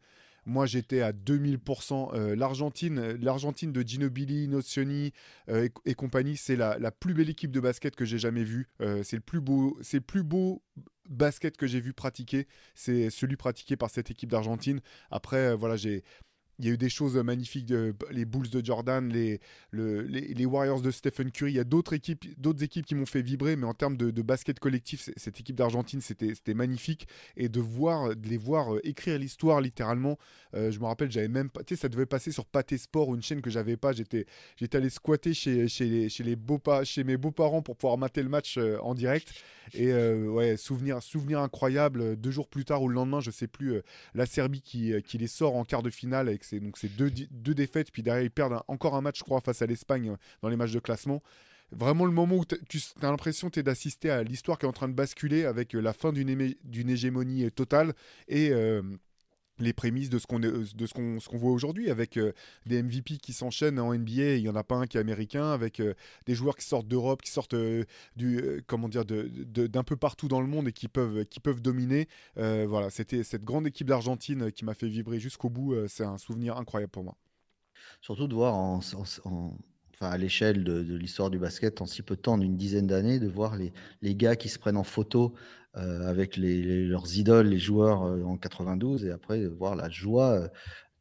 Moi, 0.51 0.67
j'étais 0.67 1.01
à 1.01 1.13
2000%. 1.13 2.11
Euh, 2.15 2.35
L'Argentine, 2.35 3.13
l'Argentine 3.21 3.73
de 3.73 3.83
Ginobili, 3.83 4.49
Nocioni 4.49 5.13
et, 5.49 5.95
compagnie, 5.95 6.37
c'est 6.37 6.57
la, 6.57 6.77
la, 6.79 6.91
plus 6.91 7.15
belle 7.15 7.31
équipe 7.31 7.53
de 7.53 7.61
basket 7.61 7.95
que 7.95 8.05
j'ai 8.05 8.19
jamais 8.19 8.43
vue. 8.43 8.69
c'est 9.03 9.17
le 9.17 9.21
plus 9.21 9.41
beau, 9.41 9.79
c'est 9.81 9.99
le 9.99 10.03
plus 10.03 10.23
beau 10.23 10.63
basket 11.09 11.57
que 11.57 11.67
j'ai 11.67 11.81
vu 11.81 11.93
pratiquer. 11.93 12.47
C'est 12.75 13.11
celui 13.11 13.37
pratiqué 13.37 13.77
par 13.77 13.91
cette 13.91 14.11
équipe 14.11 14.31
d'Argentine. 14.31 14.81
Après, 15.11 15.55
voilà, 15.55 15.77
j'ai 15.77 16.03
il 16.61 16.67
y 16.67 16.71
a 16.71 16.75
eu 16.75 16.79
des 16.79 16.91
choses 16.91 17.17
magnifiques, 17.17 17.73
les 18.11 18.25
Bulls 18.25 18.51
de 18.51 18.65
Jordan, 18.65 19.09
les, 19.09 19.41
les, 19.73 20.45
Warriors 20.45 20.83
de 20.83 20.91
Stephen 20.91 21.31
Curry. 21.31 21.53
Il 21.53 21.57
y 21.57 21.61
a 21.61 21.65
d'autres 21.65 21.95
équipes, 21.95 22.39
d'autres 22.39 22.63
équipes 22.63 22.85
qui 22.85 22.95
m'ont 22.95 23.07
fait 23.07 23.23
vibrer, 23.23 23.57
mais 23.57 23.67
en 23.67 23.75
termes 23.75 23.97
de, 23.97 24.23
basket 24.23 24.61
collectif, 24.61 25.09
cette 25.17 25.41
équipe 25.41 25.57
d'Argentine, 25.57 26.01
c'était 26.01 26.55
magnifique. 26.55 27.09
Et 27.37 27.49
de 27.49 27.61
voir, 27.61 28.15
de 28.15 28.29
les 28.29 28.37
voir 28.37 28.75
euh, 28.75 28.81
écrire 28.85 29.19
l'histoire 29.19 29.61
littéralement, 29.61 30.19
euh, 30.55 30.71
je 30.71 30.79
me 30.79 30.85
rappelle, 30.85 31.11
j'avais 31.11 31.29
même 31.29 31.49
pas, 31.49 31.63
tu 31.63 31.75
sais, 31.75 31.81
ça 31.81 31.89
devait 31.89 32.07
passer 32.07 32.31
sur 32.31 32.45
Pathé 32.45 32.77
Sport, 32.77 33.15
une 33.15 33.23
chaîne 33.23 33.41
que 33.41 33.51
j'avais 33.51 33.77
pas. 33.77 33.93
J'étais, 33.93 34.27
allé 34.75 34.91
squatter 34.91 35.33
chez, 35.33 35.67
chez, 35.69 36.09
chez, 36.09 36.25
les 36.25 36.37
beaux 36.37 36.61
chez 36.85 37.05
mes 37.05 37.17
beaux-parents 37.17 37.63
pour 37.63 37.77
pouvoir 37.77 37.97
mater 37.97 38.23
le 38.23 38.29
match 38.29 38.59
euh, 38.59 38.79
en 38.83 38.95
direct. 38.95 39.33
Et 39.73 39.93
ouais, 39.93 40.57
souvenir, 40.57 41.01
souvenir 41.01 41.39
incroyable. 41.39 42.17
Deux 42.17 42.33
jours 42.33 42.49
plus 42.49 42.65
tard 42.65 42.83
ou 42.83 42.89
le 42.89 42.95
lendemain, 42.95 43.21
je 43.21 43.31
sais 43.31 43.47
plus, 43.47 43.81
la 44.15 44.27
Serbie 44.27 44.63
qui, 44.63 44.93
qui 45.03 45.17
les 45.17 45.29
sort 45.29 45.55
en 45.55 45.65
quart 45.65 45.85
de 45.85 45.91
finale 45.91 46.27
avec 46.27 46.43
c'est 46.51 46.61
donc 46.61 46.77
c'est 46.79 46.95
deux, 46.97 47.11
défaites, 47.55 47.91
puis 47.93 48.03
derrière 48.03 48.25
ils 48.25 48.31
perdent 48.31 48.61
encore 48.69 48.95
un 48.97 49.01
match, 49.01 49.19
je 49.19 49.25
crois, 49.25 49.41
face 49.41 49.63
à 49.63 49.67
l'Espagne 49.67 50.11
euh, 50.11 50.17
dans 50.43 50.49
les 50.49 50.57
matchs 50.57 50.73
de 50.73 50.81
classement. 50.81 51.23
Vraiment 51.73 52.05
le 52.05 52.13
moment 52.13 52.37
où 52.37 52.45
tu 52.45 52.81
as 53.01 53.11
l'impression 53.11 53.49
es 53.55 53.63
d'assister 53.63 54.11
à 54.11 54.25
l'histoire 54.25 54.59
qui 54.59 54.67
est 54.67 54.69
en 54.69 54.73
train 54.73 54.89
de 54.89 54.95
basculer 54.95 55.45
avec 55.45 55.75
euh, 55.77 55.81
la 55.81 55.93
fin 55.93 56.13
d'une 56.13 56.91
hégémonie 56.91 57.45
euh, 57.45 57.51
totale 57.51 57.95
et 58.27 58.51
les 59.61 59.73
prémices 59.73 60.11
de 60.11 60.19
ce 60.19 60.27
qu'on 60.27 60.39
de 60.39 60.65
ce 60.65 60.95
qu'on 60.95 61.19
qu'on 61.19 61.39
voit 61.39 61.53
aujourd'hui 61.53 61.91
avec 61.91 62.19
des 62.67 62.83
MVP 62.83 63.19
qui 63.19 63.33
s'enchaînent 63.33 63.79
en 63.79 63.95
NBA 63.95 64.37
il 64.37 64.43
y 64.43 64.49
en 64.49 64.57
a 64.57 64.65
pas 64.65 64.77
un 64.77 64.87
qui 64.87 64.97
est 64.97 65.01
américain 65.01 65.51
avec 65.53 65.83
des 66.27 66.35
joueurs 66.35 66.57
qui 66.57 66.67
sortent 66.67 66.89
d'Europe 66.89 67.23
qui 67.23 67.31
sortent 67.31 67.55
du 68.17 68.63
comment 68.67 68.89
dire 68.89 69.05
d'un 69.05 69.85
peu 69.85 69.97
partout 69.97 70.29
dans 70.29 70.41
le 70.41 70.47
monde 70.47 70.69
et 70.69 70.73
qui 70.73 70.89
peuvent 70.89 71.25
qui 71.27 71.41
peuvent 71.41 71.61
dominer. 71.61 72.09
Voilà 72.37 72.91
c'était 72.91 73.23
cette 73.23 73.45
grande 73.45 73.67
équipe 73.67 73.87
d'Argentine 73.87 74.51
qui 74.53 74.65
m'a 74.65 74.75
fait 74.75 74.89
vibrer 74.89 75.21
jusqu'au 75.21 75.51
bout 75.51 75.75
c'est 75.89 76.05
un 76.05 76.19
souvenir 76.19 76.57
incroyable 76.57 76.91
pour 76.91 77.05
moi. 77.05 77.17
Surtout 78.01 78.29
de 78.29 78.35
voir 78.35 78.55
en, 78.55 78.79
enfin, 78.79 80.11
à 80.11 80.17
l'échelle 80.17 80.65
de, 80.65 80.95
l'histoire 80.95 81.31
du 81.31 81.39
basket 81.39 81.81
en 81.81 81.87
si 81.87 82.03
peu 82.03 82.17
de 82.17 82.21
temps, 82.21 82.35
en 82.35 82.41
une 82.41 82.57
dizaine 82.57 82.87
d'années, 82.87 83.19
de 83.19 83.29
voir 83.29 83.57
les, 83.57 83.73
les, 84.03 84.15
gars 84.15 84.37
qui 84.37 84.49
se 84.49 84.59
prennent 84.59 84.77
en 84.77 84.85
photo 84.85 85.35
euh, 85.35 85.60
avec 85.75 86.37
les, 86.37 86.85
leurs 86.87 87.17
idoles, 87.17 87.47
les 87.47 87.59
joueurs 87.59 88.03
euh, 88.03 88.23
en 88.25 88.37
92, 88.37 89.05
et 89.05 89.11
après 89.11 89.47
voir 89.47 89.77
la 89.77 89.89
joie 89.89 90.31
euh, 90.33 90.49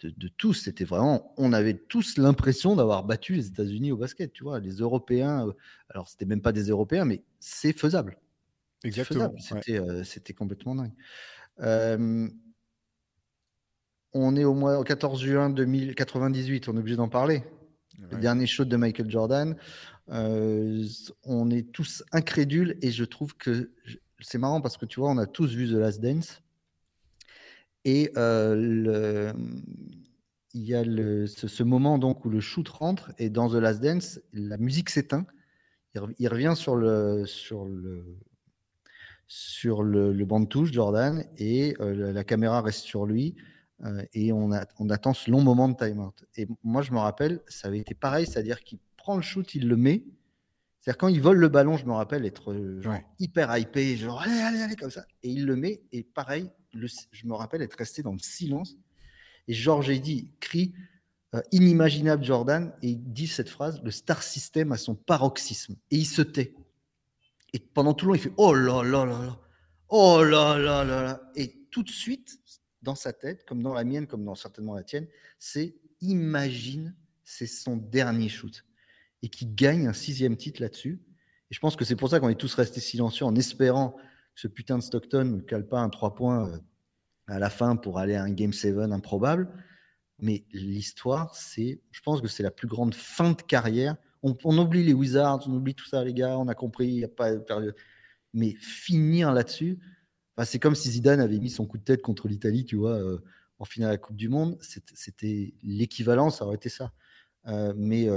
de, 0.03 0.27
tous. 0.27 0.53
C'était 0.53 0.85
vraiment, 0.85 1.33
on 1.37 1.53
avait 1.53 1.73
tous 1.73 2.17
l'impression 2.17 2.75
d'avoir 2.75 3.03
battu 3.03 3.33
les 3.33 3.47
États-Unis 3.47 3.91
au 3.91 3.97
basket, 3.97 4.31
tu 4.31 4.43
vois, 4.43 4.59
les 4.59 4.75
Européens. 4.75 5.47
alors 5.89 6.07
c'était 6.07 6.25
même 6.25 6.41
pas 6.41 6.51
des 6.51 6.69
Européens, 6.69 7.05
mais 7.05 7.23
c'est 7.39 7.73
faisable. 7.77 8.17
Exactement. 8.83 9.33
C'était 10.03 10.33
complètement 10.33 10.75
dingue. 10.75 10.93
on 14.13 14.35
est 14.35 14.45
au 14.45 14.53
mois 14.53 14.79
au 14.79 14.83
14 14.83 15.21
juin 15.21 15.49
2098, 15.49 16.69
on 16.69 16.75
est 16.75 16.79
obligé 16.79 16.95
d'en 16.95 17.09
parler. 17.09 17.43
Le 18.11 18.17
dernier 18.17 18.47
show 18.47 18.63
de 18.63 18.77
Michael 18.77 19.09
Jordan. 19.09 19.57
on 20.07 21.49
est 21.49 21.71
tous 21.73 22.03
incrédules 22.13 22.77
et 22.81 22.91
je 22.91 23.03
trouve 23.03 23.35
que 23.35 23.71
c'est 24.21 24.37
marrant 24.37 24.61
parce 24.61 24.77
que 24.77 24.85
tu 24.85 24.99
vois, 24.99 25.09
on 25.09 25.17
a 25.17 25.25
tous 25.25 25.53
vu 25.53 25.67
The 25.67 25.77
Last 25.77 26.01
Dance. 26.01 26.41
Et 27.85 28.11
euh, 28.17 29.33
il 30.53 30.63
y 30.63 30.75
a 30.75 30.83
ce, 30.83 31.63
moment 31.63 31.97
donc 31.97 32.25
où 32.25 32.29
le 32.29 32.39
shoot 32.39 32.67
rentre 32.67 33.11
et 33.17 33.29
dans 33.29 33.49
The 33.49 33.55
Last 33.55 33.81
Dance, 33.81 34.19
la 34.33 34.57
musique 34.57 34.89
s'éteint. 34.89 35.25
Il, 36.19 36.27
revient 36.27 36.53
sur 36.55 36.75
le, 36.75 37.25
sur 37.25 37.65
le, 37.65 38.17
sur 39.27 39.81
le, 39.81 40.13
banc 40.25 40.39
de 40.41 40.45
touche, 40.45 40.71
Jordan, 40.71 41.25
et 41.37 41.75
euh, 41.79 42.13
la, 42.13 42.23
caméra 42.23 42.61
reste 42.61 42.81
sur 42.81 43.05
lui. 43.05 43.35
Euh, 43.85 44.03
et 44.13 44.31
on, 44.31 44.51
on 44.79 44.89
attend 44.89 45.13
ce 45.13 45.31
long 45.31 45.41
moment 45.41 45.67
de 45.67 45.75
time-out. 45.75 46.25
Et 46.35 46.47
moi, 46.63 46.81
je 46.81 46.91
me 46.91 46.99
rappelle, 46.99 47.41
ça 47.47 47.69
avait 47.69 47.79
été 47.79 47.95
pareil, 47.95 48.27
c'est-à-dire 48.27 48.61
qu'il 48.61 48.77
prend 48.97 49.15
le 49.15 49.21
shoot, 49.21 49.55
il 49.55 49.67
le 49.67 49.77
met, 49.77 50.03
c'est-à-dire 50.79 50.97
quand 50.97 51.07
il 51.09 51.21
vole 51.21 51.37
le 51.37 51.49
ballon, 51.49 51.75
je 51.75 51.85
me 51.85 51.91
rappelle 51.91 52.25
être 52.25 52.53
euh, 52.53 52.81
hyper 53.19 53.55
hypé, 53.57 53.97
genre 53.97 54.21
allez, 54.21 54.39
allez, 54.39 54.61
allez, 54.61 54.75
comme 54.75 54.91
ça. 54.91 55.05
Et 55.23 55.29
il 55.29 55.45
le 55.45 55.55
met, 55.55 55.81
et 55.91 56.03
pareil, 56.03 56.49
je 56.73 57.27
me 57.27 57.33
rappelle 57.33 57.61
être 57.61 57.75
resté 57.75 58.01
dans 58.01 58.13
le 58.13 58.19
silence. 58.19 58.77
Et 59.47 59.53
Georges 59.53 59.99
dit, 59.99 60.31
crie 60.39 60.73
euh, 61.35 61.41
inimaginable 61.51 62.23
Jordan, 62.23 62.73
et 62.81 62.91
il 62.91 63.11
dit 63.11 63.27
cette 63.27 63.49
phrase, 63.49 63.81
le 63.83 63.91
star 63.91 64.23
system 64.23 64.71
a 64.71 64.77
son 64.77 64.95
paroxysme. 64.95 65.75
Et 65.91 65.97
il 65.97 66.05
se 66.05 66.21
tait. 66.21 66.55
Et 67.51 67.59
pendant 67.59 67.93
tout 67.93 68.05
le 68.05 68.11
long, 68.11 68.15
il 68.15 68.21
fait 68.21 68.33
oh 68.37 68.53
là 68.53 68.81
là 68.83 69.05
là 69.05 69.19
là, 69.19 69.39
oh 69.89 70.23
là 70.23 70.57
là 70.57 70.85
là 70.85 71.03
là. 71.03 71.21
Et 71.35 71.67
tout 71.71 71.83
de 71.83 71.89
suite, 71.89 72.39
dans 72.81 72.95
sa 72.95 73.11
tête, 73.11 73.43
comme 73.45 73.61
dans 73.61 73.73
la 73.73 73.83
mienne, 73.83 74.07
comme 74.07 74.23
dans 74.23 74.35
certainement 74.35 74.75
la 74.75 74.83
tienne, 74.83 75.07
c'est 75.39 75.75
imagine, 75.99 76.95
c'est 77.25 77.47
son 77.47 77.75
dernier 77.75 78.29
shoot 78.29 78.63
et 79.21 79.29
qui 79.29 79.45
gagne 79.45 79.87
un 79.87 79.93
sixième 79.93 80.37
titre 80.37 80.61
là-dessus. 80.61 81.01
Et 81.51 81.53
je 81.53 81.59
pense 81.59 81.75
que 81.75 81.85
c'est 81.85 81.95
pour 81.95 82.09
ça 82.09 82.19
qu'on 82.19 82.29
est 82.29 82.39
tous 82.39 82.53
restés 82.53 82.79
silencieux 82.79 83.25
en 83.25 83.35
espérant 83.35 83.91
que 84.35 84.41
ce 84.41 84.47
putain 84.47 84.77
de 84.77 84.83
Stockton 84.83 85.25
ne 85.25 85.41
cale 85.41 85.67
pas 85.67 85.79
un 85.79 85.89
3 85.89 86.15
points 86.15 86.49
euh, 86.49 86.57
à 87.27 87.39
la 87.39 87.49
fin 87.49 87.75
pour 87.75 87.99
aller 87.99 88.15
à 88.15 88.23
un 88.23 88.31
Game 88.31 88.53
7 88.53 88.77
improbable. 88.91 89.49
Mais 90.19 90.43
l'histoire, 90.51 91.33
c'est, 91.33 91.81
je 91.91 92.01
pense 92.01 92.21
que 92.21 92.27
c'est 92.27 92.43
la 92.43 92.51
plus 92.51 92.67
grande 92.67 92.93
fin 92.93 93.31
de 93.31 93.41
carrière. 93.41 93.95
On, 94.21 94.57
oublie 94.57 94.83
les 94.83 94.93
Wizards, 94.93 95.47
on 95.47 95.53
oublie 95.53 95.75
tout 95.75 95.85
ça, 95.85 96.03
les 96.03 96.13
gars, 96.13 96.37
on 96.37 96.49
a 96.49 96.55
compris, 96.55 96.87
il 96.87 96.95
n'y 96.95 97.03
a 97.05 97.09
pas 97.09 97.33
de 97.33 97.39
période. 97.39 97.73
Mais 98.33 98.53
finir 98.55 99.31
là-dessus, 99.31 99.79
c'est 100.43 100.59
comme 100.59 100.75
si 100.75 100.91
Zidane 100.91 101.21
avait 101.21 101.39
mis 101.39 101.49
son 101.49 101.65
coup 101.65 101.77
de 101.77 101.83
tête 101.83 102.01
contre 102.01 102.27
l'Italie, 102.27 102.65
tu 102.65 102.75
vois, 102.75 102.97
euh, 102.97 103.23
en 103.59 103.65
finale 103.65 103.89
de 103.89 103.93
la 103.93 103.97
Coupe 103.97 104.17
du 104.17 104.27
Monde. 104.27 104.57
C'était 104.61 105.53
l'équivalent, 105.63 106.29
ça 106.29 106.45
aurait 106.45 106.55
été 106.55 106.67
ça. 106.67 106.91
Euh, 107.47 107.73
mais 107.77 108.09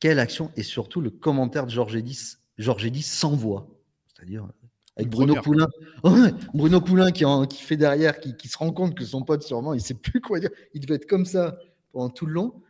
quelle 0.00 0.18
action 0.18 0.50
Et 0.56 0.62
surtout, 0.62 1.00
le 1.00 1.10
commentaire 1.10 1.66
de 1.66 1.70
Georges 1.70 1.96
Edis, 1.96 2.36
Georges 2.58 2.84
Edis 2.86 3.02
sans 3.02 3.34
voix. 3.34 3.68
C'est-à-dire 4.06 4.44
euh, 4.44 4.66
avec 4.96 5.10
Bruno 5.10 5.34
Poulain. 5.40 5.68
Bruno 6.54 6.80
Poulain 6.80 7.12
qui, 7.12 7.24
qui 7.48 7.62
fait 7.62 7.76
derrière, 7.76 8.18
qui, 8.18 8.48
se 8.48 8.58
rend 8.58 8.72
compte 8.72 8.94
que 8.94 9.04
son 9.04 9.22
pote, 9.22 9.42
sûrement, 9.42 9.74
il 9.74 9.78
ne 9.78 9.82
sait 9.82 9.94
plus 9.94 10.20
quoi 10.20 10.40
dire. 10.40 10.50
Il 10.74 10.80
devait 10.80 10.94
être 10.94 11.06
comme 11.06 11.26
ça 11.26 11.58
pendant 11.92 12.10
tout 12.10 12.26
le 12.26 12.32
long. 12.32 12.62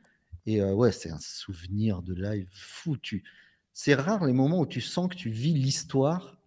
Et 0.46 0.60
euh, 0.60 0.72
ouais, 0.72 0.92
c'est 0.92 1.10
un 1.10 1.18
souvenir 1.18 2.02
de 2.02 2.14
live 2.14 2.48
foutu. 2.52 3.24
C'est 3.72 3.94
rare 3.94 4.24
les 4.24 4.32
moments 4.32 4.60
où 4.60 4.66
tu 4.66 4.80
sens 4.80 5.08
que 5.08 5.16
tu 5.16 5.30
vis 5.30 5.52
l'histoire 5.52 6.38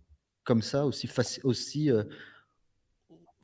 comme 0.43 0.61
ça, 0.61 0.85
aussi, 0.85 1.07
aussi 1.43 1.91
euh, 1.91 2.03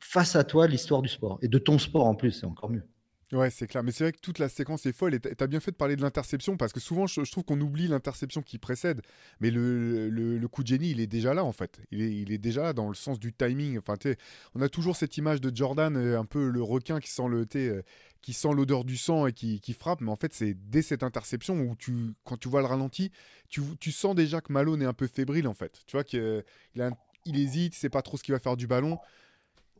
face 0.00 0.34
à 0.34 0.44
toi, 0.44 0.66
l'histoire 0.66 1.02
du 1.02 1.08
sport. 1.08 1.38
Et 1.42 1.48
de 1.48 1.58
ton 1.58 1.78
sport 1.78 2.06
en 2.06 2.14
plus, 2.14 2.32
c'est 2.32 2.46
encore 2.46 2.70
mieux. 2.70 2.86
Ouais, 3.32 3.50
c'est 3.50 3.66
clair. 3.66 3.82
Mais 3.82 3.90
c'est 3.90 4.04
vrai 4.04 4.12
que 4.12 4.20
toute 4.20 4.38
la 4.38 4.48
séquence 4.48 4.86
est 4.86 4.92
folle. 4.92 5.14
Et 5.14 5.20
tu 5.20 5.28
as 5.38 5.46
bien 5.48 5.58
fait 5.58 5.72
de 5.72 5.76
parler 5.76 5.96
de 5.96 6.02
l'interception 6.02 6.56
parce 6.56 6.72
que 6.72 6.78
souvent, 6.78 7.08
je, 7.08 7.20
trouve 7.30 7.42
qu'on 7.42 7.60
oublie 7.60 7.88
l'interception 7.88 8.40
qui 8.40 8.58
précède. 8.58 9.02
Mais 9.40 9.50
le, 9.50 10.08
le, 10.08 10.48
coup 10.48 10.62
de 10.62 10.68
génie, 10.68 10.90
il 10.90 11.00
est 11.00 11.08
déjà 11.08 11.34
là, 11.34 11.44
en 11.44 11.52
fait. 11.52 11.80
Il 11.90 12.02
est, 12.02 12.14
il 12.14 12.30
est 12.30 12.38
déjà 12.38 12.62
là 12.62 12.72
dans 12.72 12.88
le 12.88 12.94
sens 12.94 13.18
du 13.18 13.32
timing. 13.32 13.78
Enfin, 13.78 13.94
on 14.54 14.62
a 14.62 14.68
toujours 14.68 14.94
cette 14.94 15.16
image 15.16 15.40
de 15.40 15.54
Jordan, 15.54 15.96
euh, 15.96 16.20
un 16.20 16.24
peu 16.24 16.50
le 16.50 16.62
requin 16.62 17.00
qui 17.00 17.10
sent 17.10 17.26
le 17.28 17.46
euh, 17.56 17.82
qui 18.22 18.32
sent 18.32 18.52
l'odeur 18.54 18.84
du 18.84 18.96
sang 18.96 19.26
et 19.26 19.32
qui, 19.32 19.60
qui 19.60 19.72
frappe. 19.72 20.02
Mais 20.02 20.10
en 20.10 20.16
fait, 20.16 20.32
c'est 20.32 20.54
dès 20.54 20.82
cette 20.82 21.02
interception 21.02 21.60
où 21.60 21.74
tu, 21.74 22.14
quand 22.24 22.36
tu 22.36 22.48
vois 22.48 22.60
le 22.60 22.66
ralenti, 22.66 23.10
tu, 23.48 23.60
tu 23.80 23.90
sens 23.90 24.14
déjà 24.14 24.40
que 24.40 24.52
Malone 24.52 24.82
est 24.82 24.86
un 24.86 24.94
peu 24.94 25.08
fébrile, 25.08 25.48
en 25.48 25.54
fait. 25.54 25.80
Tu 25.86 25.96
vois 25.96 26.04
qu'il 26.04 26.44
il, 26.76 26.90
il 27.24 27.40
hésite, 27.40 27.74
il 27.74 27.78
sait 27.78 27.90
pas 27.90 28.02
trop 28.02 28.16
ce 28.16 28.22
qu'il 28.22 28.34
va 28.34 28.38
faire 28.38 28.56
du 28.56 28.68
ballon. 28.68 28.98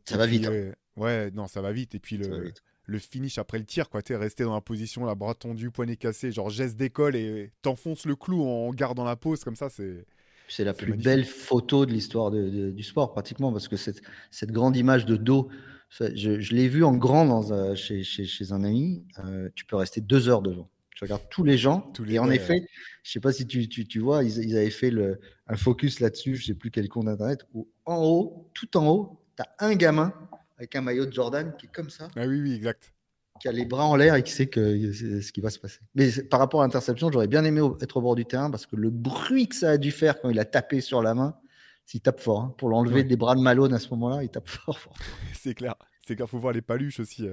Ça 0.03 0.17
va 0.17 0.25
vite. 0.25 0.45
Hein. 0.45 0.51
Euh, 0.51 0.73
ouais, 0.97 1.31
non, 1.31 1.47
ça 1.47 1.61
va 1.61 1.71
vite. 1.71 1.95
Et 1.95 1.99
puis 1.99 2.17
le 2.17 2.53
le 2.87 2.99
finish 2.99 3.37
après 3.37 3.59
le 3.59 3.65
tir, 3.65 3.89
quoi. 3.89 4.01
Tu 4.01 4.13
es 4.13 4.15
resté 4.15 4.43
dans 4.43 4.55
la 4.55 4.61
position, 4.61 5.05
la 5.05 5.13
bras 5.13 5.35
tendu, 5.35 5.69
poignet 5.69 5.97
cassé, 5.97 6.31
genre 6.31 6.49
geste 6.49 6.77
d'école 6.77 7.15
et 7.15 7.51
t'enfonces 7.61 8.05
le 8.05 8.15
clou 8.15 8.41
en 8.41 8.73
gardant 8.73 9.03
la 9.03 9.15
pose, 9.15 9.43
comme 9.43 9.55
ça, 9.55 9.69
c'est. 9.69 10.05
C'est 10.49 10.63
la 10.63 10.73
plus 10.73 10.93
belle 10.93 11.25
photo 11.25 11.85
de 11.85 11.91
l'histoire 11.91 12.31
du 12.31 12.81
sport, 12.81 13.11
pratiquement, 13.11 13.51
parce 13.51 13.67
que 13.67 13.75
cette, 13.75 14.01
cette 14.31 14.53
grande 14.53 14.77
image 14.77 15.05
de 15.05 15.17
dos, 15.17 15.49
je, 15.89 16.55
l'ai 16.55 16.69
vu 16.69 16.85
en 16.85 16.93
grand 16.93 17.25
dans, 17.25 17.75
chez, 17.75 18.03
chez, 18.03 18.51
un 18.53 18.63
ami. 18.63 19.05
Euh, 19.19 19.49
tu 19.55 19.65
peux 19.65 19.75
rester 19.75 19.99
deux 19.99 20.29
heures 20.29 20.41
devant. 20.41 20.69
Tu 20.95 21.03
regardes 21.03 21.27
tous 21.29 21.43
les 21.43 21.57
gens. 21.57 21.81
Tous 21.93 22.05
les 22.05 22.15
et 22.15 22.19
en 22.19 22.29
effet, 22.31 22.65
je 23.03 23.11
sais 23.11 23.19
pas 23.19 23.33
si 23.33 23.45
tu, 23.45 23.67
tu, 23.67 23.87
tu 23.87 23.99
vois, 23.99 24.23
ils, 24.23 24.55
avaient 24.55 24.69
fait 24.69 24.89
le, 24.89 25.19
un 25.47 25.57
focus 25.57 25.99
là-dessus, 25.99 26.37
je 26.37 26.45
sais 26.45 26.53
plus 26.53 26.71
quel 26.71 26.87
compte 26.87 27.09
internet, 27.09 27.45
où 27.53 27.67
en 27.85 28.01
haut, 28.03 28.49
tout 28.53 28.77
en 28.77 28.87
haut, 28.87 29.21
tu 29.35 29.43
as 29.43 29.65
un 29.65 29.75
gamin 29.75 30.13
avec 30.57 30.75
un 30.75 30.81
maillot 30.81 31.05
de 31.05 31.13
Jordan 31.13 31.53
qui 31.57 31.67
est 31.67 31.71
comme 31.71 31.89
ça. 31.89 32.09
Ah 32.15 32.25
oui, 32.25 32.41
oui, 32.41 32.53
exact. 32.53 32.93
Qui 33.39 33.47
a 33.47 33.51
les 33.51 33.65
bras 33.65 33.85
en 33.85 33.95
l'air 33.95 34.15
et 34.15 34.23
qui 34.23 34.31
sait 34.31 34.47
que 34.47 34.91
ce 34.91 35.31
qui 35.31 35.41
va 35.41 35.51
se 35.51 35.59
passer. 35.59 35.79
Mais 35.93 36.09
par 36.23 36.39
rapport 36.39 36.61
à 36.61 36.65
l'interception, 36.65 37.11
j'aurais 37.11 37.27
bien 37.27 37.43
aimé 37.43 37.61
être 37.81 37.97
au 37.97 38.01
bord 38.01 38.15
du 38.15 38.25
terrain 38.25 38.49
parce 38.49 38.65
que 38.65 38.75
le 38.75 38.89
bruit 38.89 39.47
que 39.47 39.55
ça 39.55 39.71
a 39.71 39.77
dû 39.77 39.91
faire 39.91 40.19
quand 40.19 40.29
il 40.29 40.39
a 40.39 40.45
tapé 40.45 40.81
sur 40.81 41.03
la 41.03 41.13
main, 41.13 41.37
s'il 41.85 42.01
tape 42.01 42.19
fort. 42.19 42.41
Hein. 42.41 42.55
Pour 42.57 42.69
l'enlever 42.69 43.03
des 43.03 43.15
bras 43.15 43.35
de 43.35 43.41
Malone 43.41 43.73
à 43.73 43.79
ce 43.79 43.89
moment-là, 43.91 44.23
il 44.23 44.29
tape 44.29 44.47
fort, 44.49 44.79
fort. 44.79 44.93
c'est 45.35 45.53
clair. 45.53 45.75
c'est 46.07 46.15
qu'il 46.15 46.25
faut 46.25 46.39
voir 46.39 46.53
les 46.53 46.63
paluches 46.63 46.99
aussi. 46.99 47.27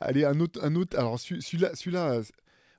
Allez, 0.00 0.26
un 0.26 0.38
autre, 0.38 0.62
un 0.62 0.74
autre. 0.74 0.98
Alors 0.98 1.18
celui-là, 1.18 1.74
celui-là, 1.74 2.20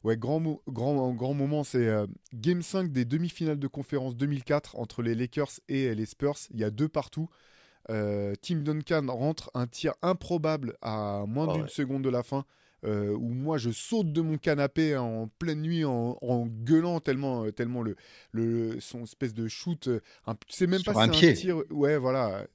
ouais, 0.04 0.16
grand, 0.16 0.62
grand, 0.68 1.12
grand 1.14 1.34
moment, 1.34 1.64
c'est 1.64 1.90
Game 2.36 2.62
5 2.62 2.92
des 2.92 3.04
demi-finales 3.04 3.58
de 3.58 3.68
conférence 3.68 4.16
2004 4.16 4.76
entre 4.76 5.02
les 5.02 5.16
Lakers 5.16 5.60
et 5.68 5.96
les 5.96 6.06
Spurs. 6.06 6.38
Il 6.52 6.60
y 6.60 6.64
a 6.64 6.70
deux 6.70 6.88
partout. 6.88 7.30
Tim 7.88 8.58
Duncan 8.58 9.06
rentre 9.08 9.52
un 9.54 9.68
tir 9.68 9.94
improbable 10.02 10.76
à 10.82 11.24
moins 11.28 11.48
oh, 11.50 11.58
d'une 11.58 11.70
seconde 11.70 12.04
de 12.04 12.10
la 12.10 12.24
fin. 12.24 12.46
Euh, 12.84 13.12
où 13.16 13.30
moi 13.30 13.58
je 13.58 13.72
saute 13.72 14.14
de 14.14 14.22
mon 14.22 14.38
canapé 14.38 14.96
en 14.96 15.28
pleine 15.40 15.62
nuit 15.62 15.84
en, 15.84 16.46
gueulant 16.64 17.00
tellement, 17.00 17.50
tellement 17.50 17.82
le, 17.82 17.96
le, 18.32 18.80
son 18.80 19.04
espèce 19.04 19.34
de 19.34 19.48
shoot. 19.48 19.90
Un, 20.28 20.36
tu 20.36 20.56
sais 20.56 20.68
même 20.68 20.84
pas 20.84 20.94
si 20.94 21.20
c'est 21.20 21.30
un 21.30 21.34
tir. 21.34 21.64
Ouais, 21.72 21.98
voilà 21.98 22.46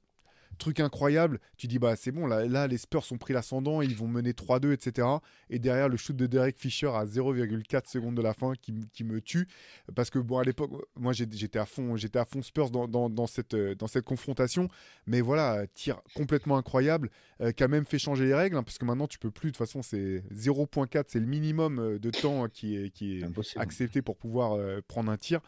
truc 0.63 0.79
incroyable. 0.79 1.39
Tu 1.57 1.67
dis, 1.67 1.77
bah 1.77 1.95
c'est 1.95 2.11
bon, 2.11 2.25
là, 2.25 2.45
là 2.45 2.67
les 2.67 2.77
Spurs 2.77 3.03
ont 3.11 3.17
pris 3.17 3.33
l'ascendant, 3.33 3.81
ils 3.81 3.95
vont 3.95 4.07
mener 4.07 4.31
3-2, 4.31 4.71
etc. 4.71 5.07
Et 5.49 5.59
derrière, 5.59 5.89
le 5.89 5.97
shoot 5.97 6.15
de 6.15 6.25
Derek 6.25 6.57
Fisher 6.57 6.87
à 6.87 7.05
0,4 7.05 7.89
secondes 7.89 8.15
de 8.15 8.21
la 8.21 8.33
fin 8.33 8.53
qui, 8.61 8.73
qui, 8.93 9.03
me 9.03 9.19
tue. 9.19 9.47
Parce 9.93 10.09
que, 10.09 10.19
bon, 10.19 10.37
à 10.37 10.43
l'époque, 10.43 10.71
moi 10.95 11.11
j'étais 11.11 11.59
à 11.59 11.65
fond, 11.65 11.97
j'étais 11.97 12.19
à 12.19 12.25
fond 12.25 12.41
Spurs 12.41 12.69
dans, 12.69 12.87
dans, 12.87 13.09
dans, 13.09 13.27
cette, 13.27 13.55
dans 13.55 13.87
cette 13.87 14.05
confrontation. 14.05 14.69
Mais 15.05 15.19
voilà, 15.19 15.67
tir 15.67 16.01
complètement 16.15 16.57
incroyable, 16.57 17.09
euh, 17.41 17.51
qui 17.51 17.63
a 17.63 17.67
même 17.67 17.85
fait 17.85 17.99
changer 17.99 18.25
les 18.25 18.33
règles, 18.33 18.55
hein, 18.55 18.63
parce 18.63 18.77
que 18.77 18.85
maintenant 18.85 19.07
tu 19.07 19.19
peux 19.19 19.31
plus, 19.31 19.51
de 19.51 19.57
toute 19.57 19.65
façon, 19.65 19.81
c'est 19.81 20.23
0,4, 20.33 21.05
c'est 21.07 21.19
le 21.19 21.25
minimum 21.25 21.79
euh, 21.79 21.99
de 21.99 22.09
temps 22.09 22.47
qui 22.47 22.77
est, 22.77 22.89
qui 22.89 23.19
est 23.19 23.57
accepté 23.57 24.01
pour 24.01 24.15
pouvoir 24.15 24.53
euh, 24.53 24.79
prendre 24.87 25.11
un 25.11 25.17
tir. 25.17 25.41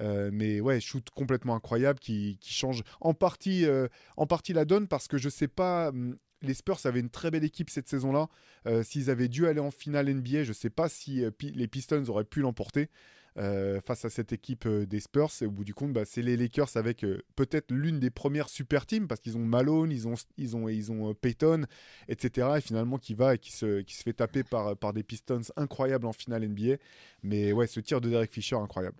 Euh, 0.00 0.30
mais 0.32 0.60
ouais, 0.60 0.80
shoot 0.80 1.06
complètement 1.14 1.54
incroyable 1.54 1.98
qui, 1.98 2.38
change 2.42 2.82
en 3.00 3.14
partie, 3.14 3.66
euh, 3.66 3.88
en 4.16 4.26
partie 4.26 4.52
la 4.52 4.64
donne 4.64 4.88
parce 4.88 5.08
que 5.08 5.18
je 5.18 5.28
sais 5.28 5.48
pas. 5.48 5.88
Hum, 5.88 6.16
les 6.42 6.54
Spurs 6.54 6.80
avaient 6.84 7.00
une 7.00 7.10
très 7.10 7.30
belle 7.30 7.44
équipe 7.44 7.68
cette 7.68 7.88
saison-là. 7.90 8.28
Euh, 8.66 8.82
s'ils 8.82 9.10
avaient 9.10 9.28
dû 9.28 9.46
aller 9.46 9.60
en 9.60 9.70
finale 9.70 10.08
NBA, 10.08 10.44
je 10.44 10.48
ne 10.48 10.54
sais 10.54 10.70
pas 10.70 10.88
si 10.88 11.22
les 11.42 11.68
Pistons 11.68 12.02
auraient 12.08 12.24
pu 12.24 12.40
l'emporter. 12.40 12.88
face 13.36 14.04
à 14.06 14.10
cette 14.10 14.32
équipe 14.32 14.66
des 14.66 15.00
Spurs. 15.00 15.30
Et 15.42 15.46
au 15.46 15.50
bout 15.50 15.64
du 15.64 15.74
compte, 15.74 15.92
bah, 15.92 16.06
c'est 16.06 16.22
les 16.22 16.38
Lakers 16.38 16.76
avec 16.76 17.04
peut-être 17.36 17.70
l'une 17.70 18.00
des 18.00 18.08
premières 18.10 18.48
super 18.48 18.86
teams 18.86 19.06
parce 19.06 19.20
qu'ils 19.20 19.36
ont 19.36 19.44
Malone, 19.44 19.92
ils 19.92 20.08
ont, 20.08 20.14
ils 20.38 20.56
ont, 20.56 20.68
ils 20.68 20.90
ont 20.90 21.12
Peyton, 21.12 21.66
etc. 22.08 22.48
Et 22.56 22.60
finalement, 22.62 22.96
qui 22.96 23.12
va 23.14 23.34
et 23.34 23.38
qui 23.38 23.52
se, 23.52 23.82
qui 23.82 23.94
se 23.94 24.02
fait 24.02 24.14
taper 24.14 24.42
par, 24.42 24.78
par 24.78 24.94
des 24.94 25.02
Pistons 25.02 25.42
incroyables 25.56 26.06
en 26.06 26.14
finale 26.14 26.48
NBA. 26.48 26.76
Mais 27.22 27.52
ouais, 27.52 27.66
ce 27.66 27.80
tir 27.80 28.00
de 28.00 28.08
Derek 28.08 28.32
Fisher, 28.32 28.56
incroyable. 28.56 28.96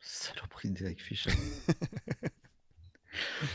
Saloperie 0.00 0.70
de 0.70 0.78
Derek 0.78 1.00
Fisher. 1.00 1.30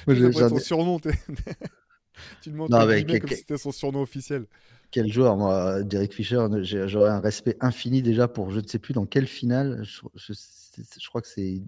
son 0.07 0.59
surnom. 0.59 0.99
tu 2.41 2.49
le 2.49 2.55
montres 2.55 2.77
comme 2.77 3.29
si 3.29 3.35
c'était 3.35 3.57
son 3.57 3.71
surnom 3.71 4.01
officiel. 4.01 4.45
Quel 4.91 5.11
joueur, 5.11 5.37
moi, 5.37 5.83
Derek 5.83 6.13
Fisher. 6.13 6.45
J'aurais 6.61 7.09
un 7.09 7.19
respect 7.19 7.57
infini 7.61 8.01
déjà 8.01 8.27
pour 8.27 8.51
je 8.51 8.59
ne 8.59 8.67
sais 8.67 8.79
plus 8.79 8.93
dans 8.93 9.05
quelle 9.05 9.27
finale. 9.27 9.83
Je, 9.83 11.07
crois 11.07 11.21
que 11.21 11.27
c'est 11.27 11.63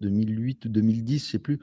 2008 0.00 0.64
ou 0.64 0.68
2010, 0.68 1.26
je 1.26 1.30
sais 1.30 1.38
plus. 1.38 1.60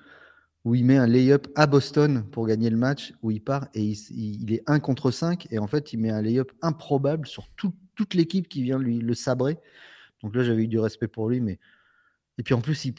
Où 0.63 0.76
il 0.76 0.86
met 0.86 0.97
un 0.97 1.08
lay-up 1.08 1.47
à 1.56 1.65
Boston 1.65 2.26
pour 2.32 2.45
gagner 2.45 2.69
le 2.69 2.78
match, 2.78 3.13
où 3.21 3.32
il 3.32 3.41
part 3.41 3.67
et 3.73 3.84
il, 3.84 4.54
est 4.54 4.63
1 4.67 4.80
contre 4.80 5.12
5. 5.12 5.47
Et 5.52 5.60
en 5.60 5.67
fait, 5.67 5.93
il 5.93 6.00
met 6.00 6.10
un 6.10 6.21
lay-up 6.21 6.52
improbable 6.62 7.28
sur 7.28 7.47
toute 7.56 8.13
l'équipe 8.13 8.47
qui 8.47 8.63
vient 8.63 8.80
lui 8.80 9.00
le 9.00 9.13
sabrer. 9.13 9.58
Donc 10.23 10.36
là, 10.36 10.43
j'avais 10.43 10.63
eu 10.63 10.67
du 10.67 10.80
respect 10.80 11.08
pour 11.08 11.30
lui, 11.30 11.41
mais 11.41 11.60
et 12.38 12.43
puis 12.43 12.54
en 12.54 12.62
plus, 12.62 12.91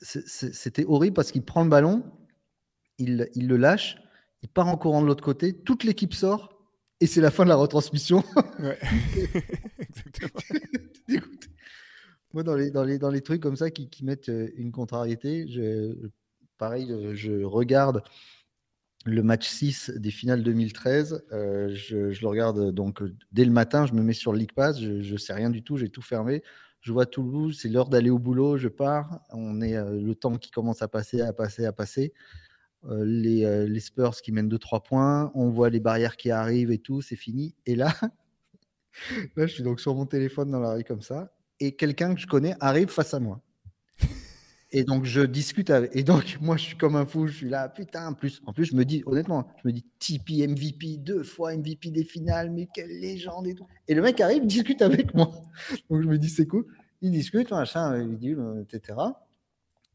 c'était 0.00 0.84
horrible 0.86 1.14
parce 1.14 1.32
qu'il 1.32 1.42
prend 1.42 1.62
le 1.62 1.70
ballon, 1.70 2.02
il, 2.98 3.28
le 3.34 3.56
lâche, 3.56 3.96
il 4.42 4.48
part 4.48 4.68
en 4.68 4.76
courant 4.76 5.02
de 5.02 5.06
l'autre 5.06 5.24
côté, 5.24 5.54
toute 5.54 5.84
l'équipe 5.84 6.14
sort 6.14 6.56
et 7.00 7.06
c'est 7.06 7.20
la 7.20 7.30
fin 7.30 7.44
de 7.44 7.48
la 7.48 7.56
retransmission. 7.56 8.24
Ouais. 8.58 8.78
Exactement. 9.78 10.40
Moi, 12.32 12.42
dans 12.44 12.54
les, 12.54 12.70
dans, 12.70 12.84
les, 12.84 12.98
dans 12.98 13.10
les 13.10 13.22
trucs 13.22 13.42
comme 13.42 13.56
ça 13.56 13.70
qui, 13.70 14.04
mettent 14.04 14.28
euh, 14.28 14.50
une 14.56 14.70
contrariété, 14.70 15.48
je, 15.48 16.10
pareil, 16.58 16.94
je 17.14 17.42
regarde 17.42 18.02
le 19.04 19.22
match 19.22 19.48
6 19.48 19.94
des 19.96 20.10
finales 20.10 20.44
2013. 20.44 21.24
Euh, 21.32 21.74
je, 21.74 22.12
je, 22.12 22.20
le 22.20 22.28
regarde 22.28 22.70
donc 22.72 23.02
dès 23.32 23.44
le 23.44 23.50
matin, 23.50 23.84
je 23.86 23.94
me 23.94 24.02
mets 24.02 24.12
sur 24.12 24.32
le 24.32 24.38
League 24.38 24.52
Pass, 24.54 24.80
je 24.80 25.12
ne 25.12 25.16
sais 25.18 25.32
rien 25.32 25.50
du 25.50 25.64
tout, 25.64 25.76
j'ai 25.76 25.88
tout 25.88 26.02
fermé 26.02 26.42
je 26.80 26.92
vois 26.92 27.06
Toulouse, 27.06 27.58
c'est 27.60 27.68
l'heure 27.68 27.88
d'aller 27.88 28.10
au 28.10 28.18
boulot, 28.18 28.56
je 28.56 28.68
pars. 28.68 29.20
On 29.30 29.60
est 29.60 29.76
euh, 29.76 30.00
le 30.00 30.14
temps 30.14 30.36
qui 30.36 30.50
commence 30.50 30.82
à 30.82 30.88
passer, 30.88 31.20
à 31.20 31.32
passer, 31.32 31.66
à 31.66 31.72
passer. 31.72 32.12
Euh, 32.86 33.04
les, 33.04 33.44
euh, 33.44 33.66
les, 33.66 33.80
Spurs 33.80 34.16
qui 34.22 34.32
mènent 34.32 34.48
2-3 34.48 34.82
points, 34.82 35.30
on 35.34 35.50
voit 35.50 35.68
les 35.68 35.80
barrières 35.80 36.16
qui 36.16 36.30
arrivent 36.30 36.70
et 36.70 36.78
tout, 36.78 37.02
c'est 37.02 37.16
fini. 37.16 37.54
Et 37.66 37.76
là, 37.76 37.92
là, 39.36 39.46
je 39.46 39.52
suis 39.52 39.62
donc 39.62 39.80
sur 39.80 39.94
mon 39.94 40.06
téléphone 40.06 40.50
dans 40.50 40.60
la 40.60 40.72
rue 40.72 40.84
comme 40.84 41.02
ça, 41.02 41.30
et 41.58 41.76
quelqu'un 41.76 42.14
que 42.14 42.20
je 42.20 42.26
connais 42.26 42.56
arrive 42.58 42.88
face 42.88 43.12
à 43.12 43.20
moi. 43.20 43.42
Et 44.72 44.84
donc 44.84 45.04
je 45.04 45.20
discute 45.22 45.70
avec. 45.70 45.94
Et 45.94 46.02
donc 46.02 46.38
moi 46.40 46.56
je 46.56 46.62
suis 46.62 46.76
comme 46.76 46.96
un 46.96 47.06
fou, 47.06 47.26
je 47.26 47.32
suis 47.32 47.48
là, 47.48 47.68
putain, 47.68 48.08
en 48.08 48.14
plus, 48.14 48.40
en 48.46 48.52
plus 48.52 48.66
je 48.66 48.76
me 48.76 48.84
dis, 48.84 49.02
honnêtement, 49.06 49.48
je 49.62 49.68
me 49.68 49.72
dis 49.72 49.84
Tipeee 49.98 50.46
MVP, 50.46 50.98
deux 50.98 51.22
fois 51.22 51.56
MVP 51.56 51.90
des 51.90 52.04
finales, 52.04 52.50
mais 52.50 52.68
quelle 52.72 53.00
légende 53.00 53.46
et 53.46 53.54
tout. 53.54 53.66
Et 53.88 53.94
le 53.94 54.02
mec 54.02 54.20
arrive, 54.20 54.46
discute 54.46 54.82
avec 54.82 55.14
moi. 55.14 55.30
Donc 55.90 56.02
je 56.02 56.06
me 56.06 56.18
dis, 56.18 56.28
c'est 56.28 56.46
cool. 56.46 56.66
Il 57.02 57.10
discute, 57.10 57.50
machin, 57.50 58.06
dit, 58.06 58.36
etc. 58.62 58.98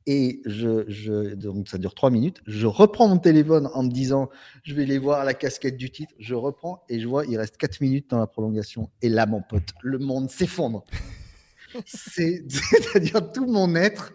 Et 0.07 0.41
je, 0.45 0.85
je, 0.87 1.33
donc 1.33 1.67
ça 1.67 1.77
dure 1.77 1.95
trois 1.95 2.11
minutes. 2.11 2.41
Je 2.45 2.67
reprends 2.67 3.07
mon 3.07 3.17
téléphone 3.17 3.69
en 3.73 3.83
me 3.83 3.89
disant, 3.89 4.29
je 4.63 4.75
vais 4.75 4.83
aller 4.83 4.99
voir 4.99 5.23
la 5.25 5.33
casquette 5.33 5.77
du 5.77 5.89
titre. 5.89 6.13
Je 6.19 6.35
reprends 6.35 6.83
et 6.89 6.99
je 6.99 7.07
vois, 7.07 7.25
il 7.25 7.37
reste 7.37 7.57
quatre 7.57 7.81
minutes 7.81 8.09
dans 8.11 8.19
la 8.19 8.27
prolongation. 8.27 8.89
Et 9.01 9.09
là, 9.09 9.25
mon 9.25 9.41
pote, 9.41 9.73
le 9.81 9.97
monde 9.97 10.29
s'effondre. 10.29 10.83
C'est-à-dire 11.85 13.31
tout 13.31 13.47
mon 13.47 13.75
être 13.75 14.13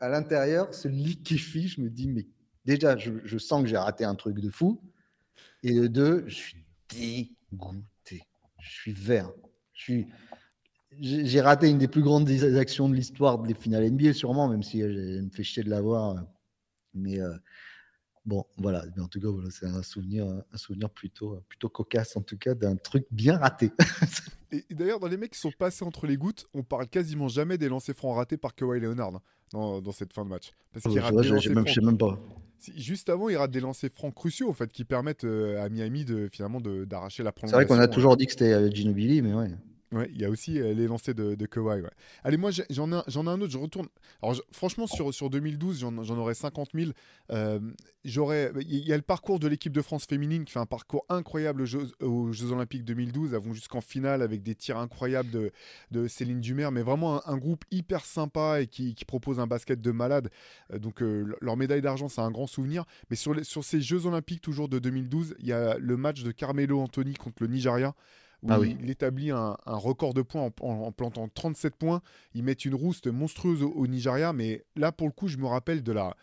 à 0.00 0.08
l'intérieur 0.08 0.74
se 0.74 0.88
liquéfie. 0.88 1.68
Je 1.68 1.80
me 1.80 1.90
dis, 1.90 2.08
mais 2.08 2.26
déjà, 2.64 2.96
je, 2.96 3.38
sens 3.38 3.62
que 3.62 3.68
j'ai 3.68 3.76
raté 3.76 4.04
un 4.04 4.14
truc 4.14 4.40
de 4.40 4.50
fou. 4.50 4.80
Et 5.62 5.74
de 5.74 5.86
deux, 5.86 6.24
je 6.26 6.34
suis 6.34 6.64
dégoûté. 6.88 8.22
Je 8.60 8.70
suis 8.70 8.92
vert. 8.92 9.30
Je 9.74 9.82
suis. 9.82 10.06
J'ai 11.00 11.40
raté 11.40 11.68
une 11.68 11.78
des 11.78 11.86
plus 11.86 12.02
grandes 12.02 12.28
actions 12.56 12.88
de 12.88 12.94
l'histoire 12.94 13.38
des 13.38 13.54
finales 13.54 13.88
NBA, 13.90 14.14
sûrement, 14.14 14.48
même 14.48 14.62
si 14.62 14.80
je 14.80 15.20
me 15.20 15.30
fait 15.30 15.44
chier 15.44 15.62
de 15.62 15.70
l'avoir. 15.70 16.24
Mais 16.94 17.20
euh, 17.20 17.36
bon, 18.24 18.44
voilà. 18.56 18.84
En 18.98 19.06
tout 19.06 19.20
cas, 19.20 19.28
voilà, 19.28 19.50
c'est 19.50 19.66
un 19.66 19.82
souvenir, 19.82 20.26
un 20.26 20.56
souvenir 20.56 20.90
plutôt, 20.90 21.40
plutôt 21.48 21.68
cocasse, 21.68 22.16
en 22.16 22.22
tout 22.22 22.38
cas, 22.38 22.54
d'un 22.54 22.76
truc 22.76 23.06
bien 23.10 23.36
raté. 23.36 23.70
et, 24.50 24.64
d'ailleurs, 24.70 24.98
dans 24.98 25.08
les 25.08 25.16
mecs 25.16 25.32
qui 25.32 25.40
sont 25.40 25.52
passés 25.52 25.84
entre 25.84 26.06
les 26.06 26.16
gouttes, 26.16 26.46
on 26.52 26.64
parle 26.64 26.88
quasiment 26.88 27.28
jamais 27.28 27.58
des 27.58 27.68
lancers 27.68 27.94
francs 27.94 28.16
ratés 28.16 28.36
par 28.36 28.54
Kawhi 28.54 28.80
Leonard. 28.80 29.20
Hein 29.54 29.80
dans, 29.82 29.92
cette 29.92 30.12
fin 30.12 30.24
de 30.24 30.30
match. 30.30 30.52
Parce 30.72 30.84
qu'il 30.84 30.98
rate 31.00 31.14
des 31.16 31.28
lancers 31.28 31.52
francs. 31.52 31.76
même 31.82 31.98
pas. 31.98 32.18
Juste 32.76 33.08
avant, 33.08 33.28
il 33.28 33.36
rate 33.36 33.50
des 33.50 33.60
lancers 33.60 33.90
francs 33.90 34.14
cruciaux 34.14 34.50
en 34.50 34.52
fait, 34.52 34.70
qui 34.72 34.84
permettent 34.84 35.24
euh, 35.24 35.62
à 35.62 35.68
Miami 35.68 36.04
de 36.04 36.28
finalement 36.32 36.60
d'arracher 36.60 37.22
la 37.22 37.32
prolongation. 37.32 37.60
C'est 37.60 37.74
vrai 37.74 37.76
qu'on 37.76 37.82
a 37.82 37.88
toujours 37.88 38.16
dit 38.16 38.26
que 38.26 38.32
c'était 38.32 38.52
euh, 38.52 38.70
Ginobili, 38.70 39.22
mais 39.22 39.32
ouais. 39.32 39.50
Ouais, 39.90 40.10
il 40.12 40.20
y 40.20 40.24
a 40.26 40.28
aussi 40.28 40.60
euh, 40.60 40.74
les 40.74 40.86
lancers 40.86 41.14
de, 41.14 41.46
Kawhi. 41.46 41.82
Allez, 42.22 42.36
moi 42.36 42.50
j'en 42.68 42.92
ai, 42.92 42.94
un 42.94 43.40
autre, 43.40 43.50
je 43.50 43.56
retourne. 43.56 43.88
Alors 44.22 44.36
franchement, 44.52 44.86
sur, 44.86 45.14
sur 45.14 45.30
2012, 45.30 45.78
j'en 45.80 46.18
aurais 46.18 46.34
50 46.34 46.70
000. 46.74 46.90
Euh, 47.30 47.58
il 48.04 48.86
y 48.86 48.92
a 48.92 48.96
le 48.96 49.02
parcours 49.02 49.38
de 49.38 49.48
l'équipe 49.48 49.72
de 49.72 49.80
France 49.80 50.04
féminine 50.04 50.44
qui 50.44 50.52
fait 50.52 50.58
un 50.58 50.66
parcours 50.66 51.06
incroyable 51.08 51.62
aux 51.62 52.32
Jeux, 52.32 52.52
Olympiques 52.52 52.84
2012. 52.84 53.32
Elles 53.32 53.40
vont 53.40 53.54
jusqu'en 53.54 53.80
finale 53.80 54.20
avec 54.20 54.42
des 54.42 54.54
tirs 54.54 54.76
incroyables 54.76 55.30
de, 55.30 55.52
de 55.90 56.06
Céline 56.06 56.40
Dumer, 56.40 56.68
mais 56.70 56.82
vraiment 56.82 57.26
un, 57.26 57.38
groupe 57.38 57.64
hyper 57.70 58.04
sympa 58.04 58.60
et 58.60 58.66
qui, 58.66 58.94
propose 59.06 59.40
un 59.40 59.46
basket 59.46 59.80
de 59.80 59.90
malade. 59.90 60.28
Euh, 60.72 60.78
donc 60.78 61.00
leur 61.00 61.56
médaille 61.56 61.80
d'argent, 61.80 62.08
c'est 62.08 62.20
un 62.20 62.30
grand 62.30 62.46
souvenir. 62.46 62.84
Mais 63.08 63.16
sur, 63.16 63.34
sur 63.44 63.64
ces 63.64 63.80
Jeux 63.80 64.04
Olympiques 64.04 64.42
toujours 64.42 64.68
de 64.68 64.78
2012, 64.78 65.36
il 65.38 65.46
y 65.46 65.52
a 65.52 65.78
le 65.78 65.96
match 65.96 66.24
de 66.24 66.30
Carmelo 66.30 66.78
Anthony 66.78 67.14
contre 67.14 67.42
le 67.42 67.48
Nigeria 67.48 67.94
où 68.42 68.52
ah 68.52 68.58
il, 68.62 68.88
établit 68.90 69.30
un, 69.30 69.56
record 69.66 70.14
de 70.14 70.22
points 70.22 70.50
en, 70.60 70.92
plantant 70.92 71.28
37 71.28 71.76
points. 71.76 72.00
Ils 72.34 72.44
mettent 72.44 72.64
une 72.64 72.74
rouste 72.74 73.08
monstrueuse 73.08 73.62
au, 73.62 73.86
Nigeria, 73.86 74.32
mais 74.32 74.64
là, 74.76 74.92
pour 74.92 75.06
le 75.08 75.12
coup, 75.12 75.28
je 75.28 75.38
me 75.38 75.46
rappelle 75.46 75.82
de 75.82 75.92
la. 75.92 76.16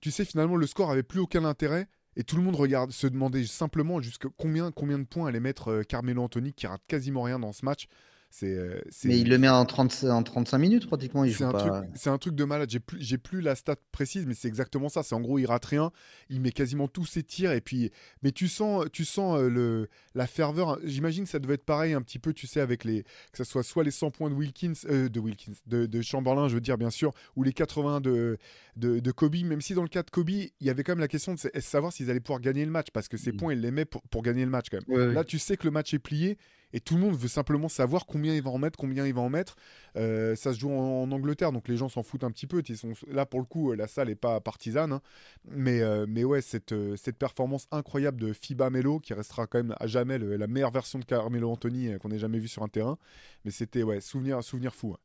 Tu 0.00 0.10
sais, 0.10 0.24
finalement, 0.24 0.56
le 0.56 0.66
score 0.66 0.90
avait 0.90 1.02
plus 1.02 1.20
aucun 1.20 1.44
intérêt. 1.44 1.88
Et 2.16 2.24
tout 2.24 2.36
le 2.36 2.42
monde 2.42 2.56
regarde, 2.56 2.90
se 2.90 3.06
demandait 3.06 3.44
simplement 3.44 4.00
jusqu'à 4.00 4.28
combien, 4.36 4.72
combien 4.72 4.98
de 4.98 5.04
points 5.04 5.28
allait 5.28 5.38
mettre 5.38 5.68
euh, 5.68 5.82
Carmelo 5.84 6.22
Anthony, 6.22 6.52
qui 6.52 6.66
rate 6.66 6.82
quasiment 6.88 7.22
rien 7.22 7.38
dans 7.38 7.52
ce 7.52 7.64
match. 7.64 7.86
C'est, 8.30 8.56
Mais 9.04 9.18
il 9.18 9.30
le 9.30 9.38
met 9.38 9.48
en, 9.48 9.64
30, 9.64 10.04
en 10.04 10.22
35 10.22 10.58
minutes 10.58 10.86
pratiquement. 10.86 11.24
C'est 11.26 11.44
un, 11.44 11.52
truc, 11.52 11.72
un 12.06 12.18
truc 12.18 12.34
de 12.34 12.44
malade. 12.44 12.68
J'ai 12.68 12.78
plus, 12.78 13.00
j'ai 13.00 13.16
plus 13.16 13.40
la 13.40 13.54
stat 13.54 13.76
précise, 13.90 14.26
mais 14.26 14.34
c'est 14.34 14.48
exactement 14.48 14.90
ça. 14.90 15.02
C'est 15.02 15.14
en 15.14 15.20
gros, 15.20 15.38
il 15.38 15.46
rate 15.46 15.64
rien. 15.64 15.90
Il 16.28 16.40
met 16.42 16.52
quasiment 16.52 16.88
tous 16.88 17.06
ses 17.06 17.22
tirs. 17.22 17.52
Et 17.52 17.62
puis, 17.62 17.90
mais 18.22 18.30
tu 18.30 18.46
sens, 18.46 18.84
tu 18.92 19.06
sens 19.06 19.40
le, 19.40 19.88
la 20.14 20.26
ferveur. 20.26 20.78
J'imagine 20.84 21.24
que 21.24 21.30
ça 21.30 21.38
devait 21.38 21.54
être 21.54 21.64
pareil 21.64 21.94
un 21.94 22.02
petit 22.02 22.18
peu, 22.18 22.34
tu 22.34 22.46
sais, 22.46 22.60
avec 22.60 22.84
les. 22.84 23.02
Que 23.32 23.38
ce 23.38 23.44
soit 23.44 23.62
soit 23.62 23.82
les 23.82 23.90
100 23.90 24.10
points 24.10 24.28
de 24.28 24.34
Wilkins, 24.34 24.74
de 24.84 25.20
Wilkins, 25.20 25.54
de, 25.66 25.86
de, 25.86 26.02
Chamberlain, 26.02 26.48
je 26.48 26.54
veux 26.54 26.60
dire, 26.60 26.76
bien 26.76 26.90
sûr, 26.90 27.12
ou 27.34 27.42
les 27.42 27.54
80 27.54 28.02
de, 28.02 28.36
de, 28.76 29.00
de, 29.00 29.10
Kobe. 29.10 29.36
Même 29.36 29.62
si 29.62 29.72
dans 29.72 29.82
le 29.82 29.88
cas 29.88 30.02
de 30.02 30.10
Kobe, 30.10 30.30
il 30.30 30.52
y 30.60 30.70
avait 30.70 30.84
quand 30.84 30.92
même 30.92 31.00
la 31.00 31.08
question 31.08 31.34
de 31.34 31.60
savoir 31.60 31.92
s'ils 31.92 32.10
allaient 32.10 32.20
pouvoir 32.20 32.40
gagner 32.40 32.64
le 32.64 32.70
match. 32.70 32.88
Parce 32.92 33.08
que 33.08 33.16
ces 33.16 33.32
mmh. 33.32 33.36
points, 33.36 33.52
il 33.54 33.60
les 33.60 33.70
met 33.70 33.86
pour, 33.86 34.02
pour 34.02 34.22
gagner 34.22 34.44
le 34.44 34.50
match 34.50 34.66
quand 34.70 34.86
même. 34.86 35.12
Là, 35.12 35.24
tu 35.24 35.38
sais 35.38 35.56
que 35.56 35.64
le 35.64 35.70
match 35.70 35.94
est 35.94 35.98
plié 35.98 36.36
et 36.72 36.80
tout 36.80 36.94
le 36.94 37.00
monde 37.00 37.16
veut 37.16 37.28
simplement 37.28 37.68
savoir 37.68 38.06
combien 38.06 38.34
il 38.34 38.42
va 38.42 38.50
en 38.50 38.58
mettre, 38.58 38.78
combien 38.78 39.06
il 39.06 39.14
va 39.14 39.20
en 39.20 39.30
mettre. 39.30 39.56
Euh, 39.96 40.36
ça 40.36 40.52
se 40.52 40.58
joue 40.58 40.70
en, 40.70 41.10
Angleterre, 41.10 41.52
donc 41.52 41.68
les 41.68 41.76
gens 41.76 41.88
s'en 41.88 42.02
foutent 42.02 42.24
un 42.24 42.30
petit 42.30 42.46
peu. 42.46 42.62
Ils 42.68 42.76
sont, 42.76 42.92
là, 43.08 43.24
pour 43.26 43.40
le 43.40 43.46
coup, 43.46 43.72
la 43.72 43.86
salle 43.86 44.08
n'est 44.08 44.14
pas 44.14 44.40
partisane. 44.40 44.92
Hein. 44.92 45.02
Mais, 45.50 45.80
euh, 45.80 46.06
mais 46.08 46.24
ouais, 46.24 46.42
cette, 46.42 46.72
euh, 46.72 46.96
cette 46.96 47.16
performance 47.16 47.66
incroyable 47.70 48.20
de 48.20 48.32
FIBA 48.32 48.70
Melo, 48.70 49.00
qui 49.00 49.14
restera 49.14 49.46
quand 49.46 49.58
même 49.58 49.74
à 49.80 49.86
jamais 49.86 50.18
la 50.18 50.46
meilleure 50.46 50.70
version 50.70 50.98
de 50.98 51.04
Carmelo 51.04 51.50
Anthony 51.50 51.98
qu'on 52.00 52.10
ait 52.10 52.18
jamais 52.18 52.38
vu 52.38 52.48
sur 52.48 52.62
un 52.62 52.68
terrain. 52.68 52.98
Mais 53.44 53.50
c'était 53.50 53.82
ouais, 53.82 54.00
souvenir, 54.00 54.42
souvenir 54.42 54.74
fou. 54.74 54.96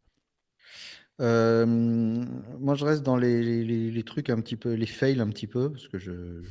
Moi, 1.20 2.76
je 2.76 2.86
reste 2.86 3.04
dans 3.04 3.16
les, 3.16 3.64
les, 3.64 4.04
trucs 4.04 4.30
un 4.30 4.42
petit 4.42 4.58
peu, 4.58 4.74
les 4.74 4.86
fails 4.86 5.22
un 5.22 5.30
petit 5.30 5.48
peu, 5.48 5.72
parce 5.72 5.88
que 5.88 5.98
je 5.98 6.42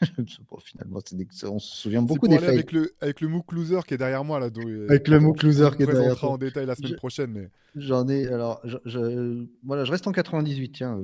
finalement, 0.62 1.00
on 1.44 1.58
se 1.58 1.76
souvient 1.76 2.02
beaucoup 2.02 2.28
des 2.28 2.38
faits. 2.38 2.48
Avec 2.48 2.72
le, 2.72 2.92
avec 3.00 3.20
le 3.20 3.28
MOOC 3.28 3.52
Loser 3.52 3.80
qui 3.86 3.94
est 3.94 3.98
derrière 3.98 4.24
moi. 4.24 4.38
Là, 4.40 4.48
avec 4.88 5.08
le 5.08 5.20
MOOC 5.20 5.42
Loser 5.42 5.70
qui 5.76 5.82
est 5.82 5.86
derrière 5.86 6.16
toi. 6.16 6.30
en 6.30 6.38
détail 6.38 6.66
la 6.66 6.74
semaine 6.74 6.96
prochaine. 6.96 7.30
Mais... 7.32 7.50
J'en 7.76 8.08
ai. 8.08 8.26
Alors, 8.28 8.60
je, 8.64 9.44
voilà, 9.64 9.84
je 9.84 9.90
reste 9.90 10.06
en 10.06 10.12
98. 10.12 10.72
Tiens, 10.72 11.00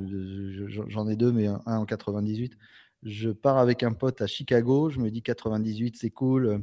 j'en 0.89 1.09
ai 1.09 1.17
deux, 1.17 1.33
mais 1.33 1.47
un, 1.47 1.61
en 1.67 1.85
98. 1.85 2.57
Je 3.03 3.31
pars 3.31 3.59
avec 3.59 3.83
un 3.83 3.93
pote 3.93 4.21
à 4.23 4.27
Chicago. 4.27 4.91
Je 4.91 4.99
me 4.99 5.11
dis 5.11 5.23
98, 5.23 5.97
c'est 5.97 6.11
cool. 6.11 6.63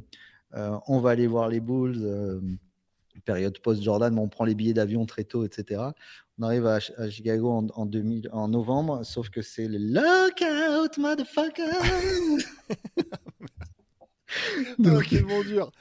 Euh, 0.53 0.77
on 0.87 0.99
va 0.99 1.11
aller 1.11 1.27
voir 1.27 1.49
les 1.49 1.59
Bulls. 1.59 1.97
Euh, 1.99 2.39
période 3.25 3.59
post-Jordan, 3.59 4.13
mais 4.13 4.21
on 4.21 4.27
prend 4.27 4.45
les 4.45 4.55
billets 4.55 4.73
d'avion 4.73 5.05
très 5.05 5.23
tôt, 5.23 5.45
etc. 5.45 5.81
On 6.41 6.45
arrive 6.45 6.65
à, 6.65 6.79
Chicago 6.79 7.69
en, 7.75 7.85
2000, 7.85 8.29
en 8.33 8.47
novembre, 8.47 9.05
sauf 9.05 9.29
que 9.29 9.43
c'est 9.43 9.67
le 9.67 9.77
lockout, 9.77 10.97
motherfucker 10.97 11.61
donc, 14.79 15.07
tellement 15.07 15.43
dur. 15.43 15.71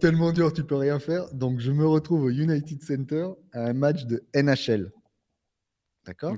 tellement 0.00 0.32
dur, 0.32 0.52
tu 0.52 0.62
peux 0.62 0.74
rien 0.74 0.98
faire. 0.98 1.32
Donc, 1.32 1.60
je 1.60 1.72
me 1.72 1.86
retrouve 1.86 2.24
au 2.24 2.28
United 2.28 2.82
Center 2.82 3.28
à 3.54 3.68
un 3.68 3.72
match 3.72 4.04
de 4.04 4.22
NHL. 4.34 4.92
D'accord? 6.04 6.36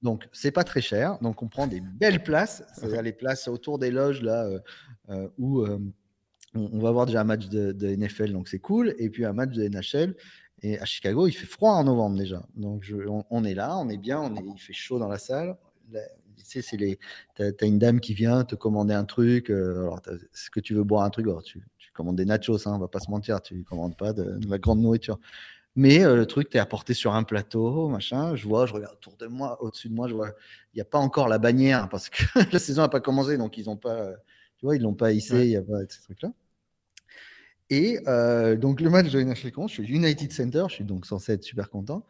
Donc, 0.00 0.26
c'est 0.32 0.50
pas 0.50 0.64
très 0.64 0.80
cher. 0.80 1.18
Donc, 1.20 1.42
on 1.42 1.48
prend 1.48 1.66
des 1.66 1.82
belles 1.82 2.22
places, 2.22 2.64
c'est-à-dire 2.74 3.02
les 3.02 3.12
places 3.12 3.46
autour 3.46 3.78
des 3.78 3.90
loges 3.90 4.22
là 4.22 4.46
euh, 4.46 4.58
euh, 5.10 5.28
où 5.36 5.60
euh, 5.60 5.78
on, 6.54 6.78
va 6.78 6.88
avoir 6.88 7.04
déjà 7.04 7.20
un 7.20 7.24
match 7.24 7.48
de, 7.50 7.72
de 7.72 7.88
NFL, 7.94 8.32
donc 8.32 8.48
c'est 8.48 8.58
cool, 8.58 8.94
et 8.96 9.10
puis 9.10 9.26
un 9.26 9.34
match 9.34 9.50
de 9.50 9.68
NHL. 9.68 10.16
Et 10.62 10.78
à 10.78 10.84
Chicago, 10.84 11.26
il 11.26 11.32
fait 11.32 11.46
froid 11.46 11.72
en 11.72 11.84
novembre 11.84 12.16
déjà. 12.16 12.42
Donc 12.54 12.84
je, 12.84 12.96
on, 13.30 13.44
est 13.44 13.54
là, 13.54 13.76
on 13.78 13.88
est 13.88 13.96
bien, 13.96 14.20
on 14.20 14.36
est, 14.36 14.44
il 14.44 14.60
fait 14.60 14.72
chaud 14.72 14.98
dans 14.98 15.08
la 15.08 15.18
salle. 15.18 15.56
tu 15.90 16.44
sais, 16.44 16.62
c'est 16.62 16.76
les, 16.76 17.00
t'as, 17.34 17.50
as 17.60 17.64
une 17.66 17.78
dame 17.78 17.98
qui 17.98 18.14
vient 18.14 18.44
te 18.44 18.54
commander 18.54 18.94
un 18.94 19.04
truc. 19.04 19.50
Euh, 19.50 19.82
alors, 19.82 20.00
est-ce 20.06 20.50
que 20.50 20.60
tu 20.60 20.74
veux 20.74 20.84
boire 20.84 21.02
un 21.02 21.10
truc 21.10 21.26
alors, 21.26 21.42
tu, 21.42 21.62
tu, 21.78 21.90
commandes 21.92 22.16
des 22.16 22.24
nachos, 22.24 22.68
hein, 22.68 22.74
on 22.74 22.78
va 22.78 22.88
pas 22.88 23.00
se 23.00 23.10
mentir, 23.10 23.42
tu 23.42 23.64
commandes 23.64 23.96
pas 23.96 24.12
de, 24.12 24.38
la 24.48 24.58
grande 24.58 24.80
nourriture. 24.80 25.18
Mais 25.74 26.04
euh, 26.04 26.14
le 26.14 26.26
truc, 26.26 26.48
tu 26.50 26.58
es 26.58 26.60
apporté 26.60 26.94
sur 26.94 27.14
un 27.14 27.24
plateau, 27.24 27.88
machin. 27.88 28.36
Je 28.36 28.46
vois, 28.46 28.66
je 28.66 28.74
regarde 28.74 28.94
autour 28.94 29.16
de 29.16 29.26
moi, 29.26 29.60
au-dessus 29.62 29.88
de 29.88 29.94
moi, 29.94 30.06
je 30.06 30.14
vois, 30.14 30.28
il 30.74 30.76
n'y 30.76 30.82
a 30.82 30.84
pas 30.84 30.98
encore 30.98 31.28
la 31.28 31.38
bannière 31.38 31.88
parce 31.88 32.08
que 32.08 32.22
la 32.52 32.58
saison 32.60 32.82
n'a 32.82 32.88
pas 32.88 33.00
commencé, 33.00 33.36
donc 33.36 33.58
ils 33.58 33.66
n'ont 33.66 33.76
pas, 33.76 34.12
tu 34.58 34.66
vois, 34.66 34.76
ils 34.76 34.82
l'ont 34.82 34.94
pas 34.94 35.12
hissé, 35.12 35.44
il 35.44 35.48
n'y 35.48 35.56
a 35.56 35.62
pas 35.62 35.80
ces 35.88 36.02
trucs-là. 36.02 36.32
Et 37.72 38.00
euh, 38.06 38.54
donc 38.54 38.82
le 38.82 38.90
match 38.90 39.10
de 39.10 39.18
NHL 39.18 39.50
je 39.66 39.66
suis 39.66 39.84
United 39.84 40.30
Center, 40.30 40.64
je 40.68 40.74
suis 40.74 40.84
donc 40.84 41.06
censé 41.06 41.32
être 41.32 41.42
super 41.42 41.70
content, 41.70 42.04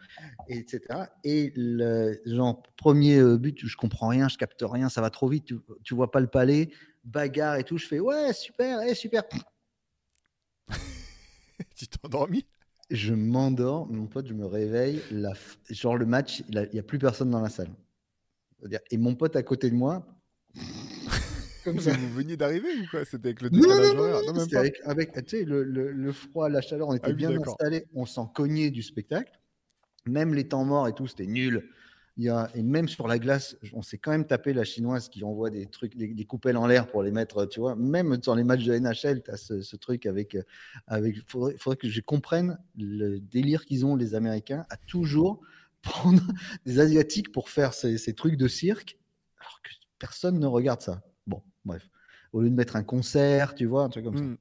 et 0.49 0.59
etc. 0.59 1.05
Et 1.23 1.53
le 1.55 2.21
genre 2.27 2.65
premier 2.77 3.19
euh, 3.19 3.39
but, 3.39 3.65
je 3.65 3.77
comprends 3.77 4.09
rien, 4.09 4.29
je 4.29 4.37
capte 4.37 4.61
rien, 4.61 4.89
ça 4.89 5.01
va 5.01 5.09
trop 5.09 5.29
vite, 5.29 5.45
tu, 5.45 5.55
tu 5.85 5.95
vois 5.95 6.11
pas 6.11 6.19
le 6.19 6.27
palais, 6.27 6.71
bagarre 7.05 7.59
et 7.59 7.63
tout, 7.63 7.79
je 7.79 7.87
fais 7.87 8.01
ouais 8.01 8.33
super, 8.33 8.81
eh, 8.83 8.97
super. 8.97 9.23
tu 11.77 11.87
t'es 11.87 11.99
endormi 12.03 12.45
Je 12.91 13.15
m'endors, 13.15 13.87
mon 13.87 14.09
pote, 14.09 14.27
je 14.27 14.35
me 14.35 14.47
réveille, 14.47 15.01
la 15.13 15.33
genre 15.71 15.97
le 15.97 16.07
match, 16.07 16.43
il 16.49 16.71
n'y 16.73 16.81
a, 16.81 16.83
plus 16.83 16.99
personne 16.99 17.31
dans 17.31 17.41
la 17.41 17.51
salle. 17.51 17.71
Et 18.91 18.99
mon 18.99 19.15
pote 19.15 19.37
à 19.37 19.45
côté 19.45 19.71
de 19.71 19.77
moi. 19.77 20.05
Comme 21.65 21.81
ça. 21.81 21.93
Vous 21.93 22.13
veniez 22.13 22.37
d'arriver 22.37 22.69
ou 22.81 22.87
quoi? 22.91 23.05
C'était 23.05 23.29
avec 23.29 23.43
le 23.43 23.51
décalage 23.51 23.95
horaire? 23.95 24.21
Non, 24.27 24.33
même 24.35 24.49
pas. 24.49 24.59
Avec, 24.59 24.81
avec 24.85 25.13
tu 25.13 25.39
sais, 25.39 25.45
le, 25.45 25.63
le, 25.63 25.93
le, 25.93 26.13
froid, 26.13 26.49
la 26.49 26.61
chaleur, 26.61 26.89
on 26.89 26.95
était 26.95 27.11
ah 27.11 27.13
bien 27.13 27.31
installés, 27.31 27.87
on 27.95 28.07
s'en 28.07 28.27
cognait 28.27 28.71
du 28.71 28.83
spectacle. 28.83 29.39
Même 30.07 30.35
les 30.35 30.49
temps 30.49 30.65
morts 30.65 30.89
et 30.89 30.95
tout, 30.95 31.07
c'était 31.07 31.27
nul. 31.27 31.69
Il 32.19 32.25
y 32.25 32.29
a, 32.29 32.51
et 32.55 32.63
même 32.63 32.89
sur 32.89 33.09
la 33.09 33.19
glace, 33.19 33.57
on 33.73 33.81
s'est 33.81 33.97
quand 33.97 34.11
même 34.11 34.27
tapé 34.27 34.53
la 34.53 34.65
chinoise 34.65 35.09
qui 35.09 35.25
envoie 35.25 35.49
des 35.49 35.67
trucs, 35.67 35.97
des, 35.97 36.09
des 36.09 36.25
coupelles 36.27 36.59
en 36.59 36.67
l'air 36.67 36.89
pour 36.89 37.03
les 37.03 37.11
mettre, 37.11 37.47
tu 37.47 37.61
vois. 37.61 37.75
Même 37.75 38.17
dans 38.19 38.35
les 38.35 38.45
matchs 38.45 38.65
de 38.65 38.77
NHL, 38.77 39.23
tu 39.23 39.31
as 39.31 39.37
ce, 39.37 39.63
ce, 39.63 39.77
truc 39.77 40.05
avec. 40.05 40.37
avec 40.87 41.17
faudrait, 41.27 41.57
faudrait 41.57 41.77
que 41.77 41.89
je 41.89 42.01
comprenne 42.01 42.59
le 42.77 43.19
délire 43.19 43.65
qu'ils 43.65 43.87
ont, 43.87 43.97
les 43.97 44.15
Américains, 44.15 44.67
à 44.69 44.77
toujours 44.77 45.41
prendre 45.83 46.23
des 46.67 46.81
Asiatiques 46.81 47.33
pour 47.33 47.49
faire 47.49 47.73
ces, 47.73 47.97
ces 47.99 48.15
trucs 48.15 48.37
de 48.37 48.47
cirque, 48.47 48.99
alors 49.41 49.63
que 49.63 49.71
personne 49.99 50.39
ne 50.39 50.47
regarde 50.47 50.83
ça. 50.83 51.03
Bref, 51.65 51.89
au 52.33 52.41
lieu 52.41 52.51
de 52.51 52.55
mettre 52.55 52.77
un 52.77 52.83
concert, 52.83 53.55
tu 53.55 53.67
vois, 53.67 53.85
un 53.85 53.89
truc 53.89 54.05
comme 54.05 54.17
ça. 54.17 54.25
Mmh. 54.25 54.37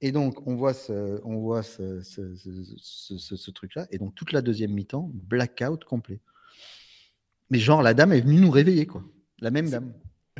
Et 0.00 0.12
donc, 0.12 0.46
on 0.46 0.54
voit 0.54 0.74
ce, 0.74 1.20
on 1.24 1.38
voit 1.38 1.62
ce, 1.62 2.00
ce, 2.02 3.50
truc-là. 3.50 3.86
Et 3.90 3.98
donc, 3.98 4.14
toute 4.14 4.32
la 4.32 4.42
deuxième 4.42 4.72
mi-temps, 4.72 5.10
blackout 5.12 5.84
complet. 5.84 6.20
Mais 7.50 7.58
genre, 7.58 7.82
la 7.82 7.94
dame 7.94 8.12
est 8.12 8.20
venue 8.20 8.40
nous 8.40 8.50
réveiller, 8.50 8.86
quoi. 8.86 9.02
La 9.40 9.50
même 9.50 9.68
dame. 9.68 9.92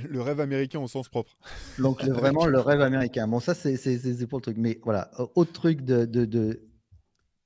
Le 0.09 0.23
rêve 0.23 0.39
américain 0.39 0.79
au 0.79 0.87
sens 0.87 1.09
propre. 1.09 1.37
Donc, 1.79 2.05
vraiment, 2.05 2.47
le 2.47 2.61
rêve 2.61 2.83
américain. 2.83 3.27
Bon, 3.27 3.41
ça, 3.41 3.55
c'est 3.55 4.27
pour 4.29 4.39
le 4.39 4.43
truc. 4.43 4.57
Mais 4.57 4.79
voilà, 4.85 5.11
autre 5.35 5.53
truc 5.53 5.83
de, 5.83 6.05
de, 6.05 6.25
de 6.25 6.63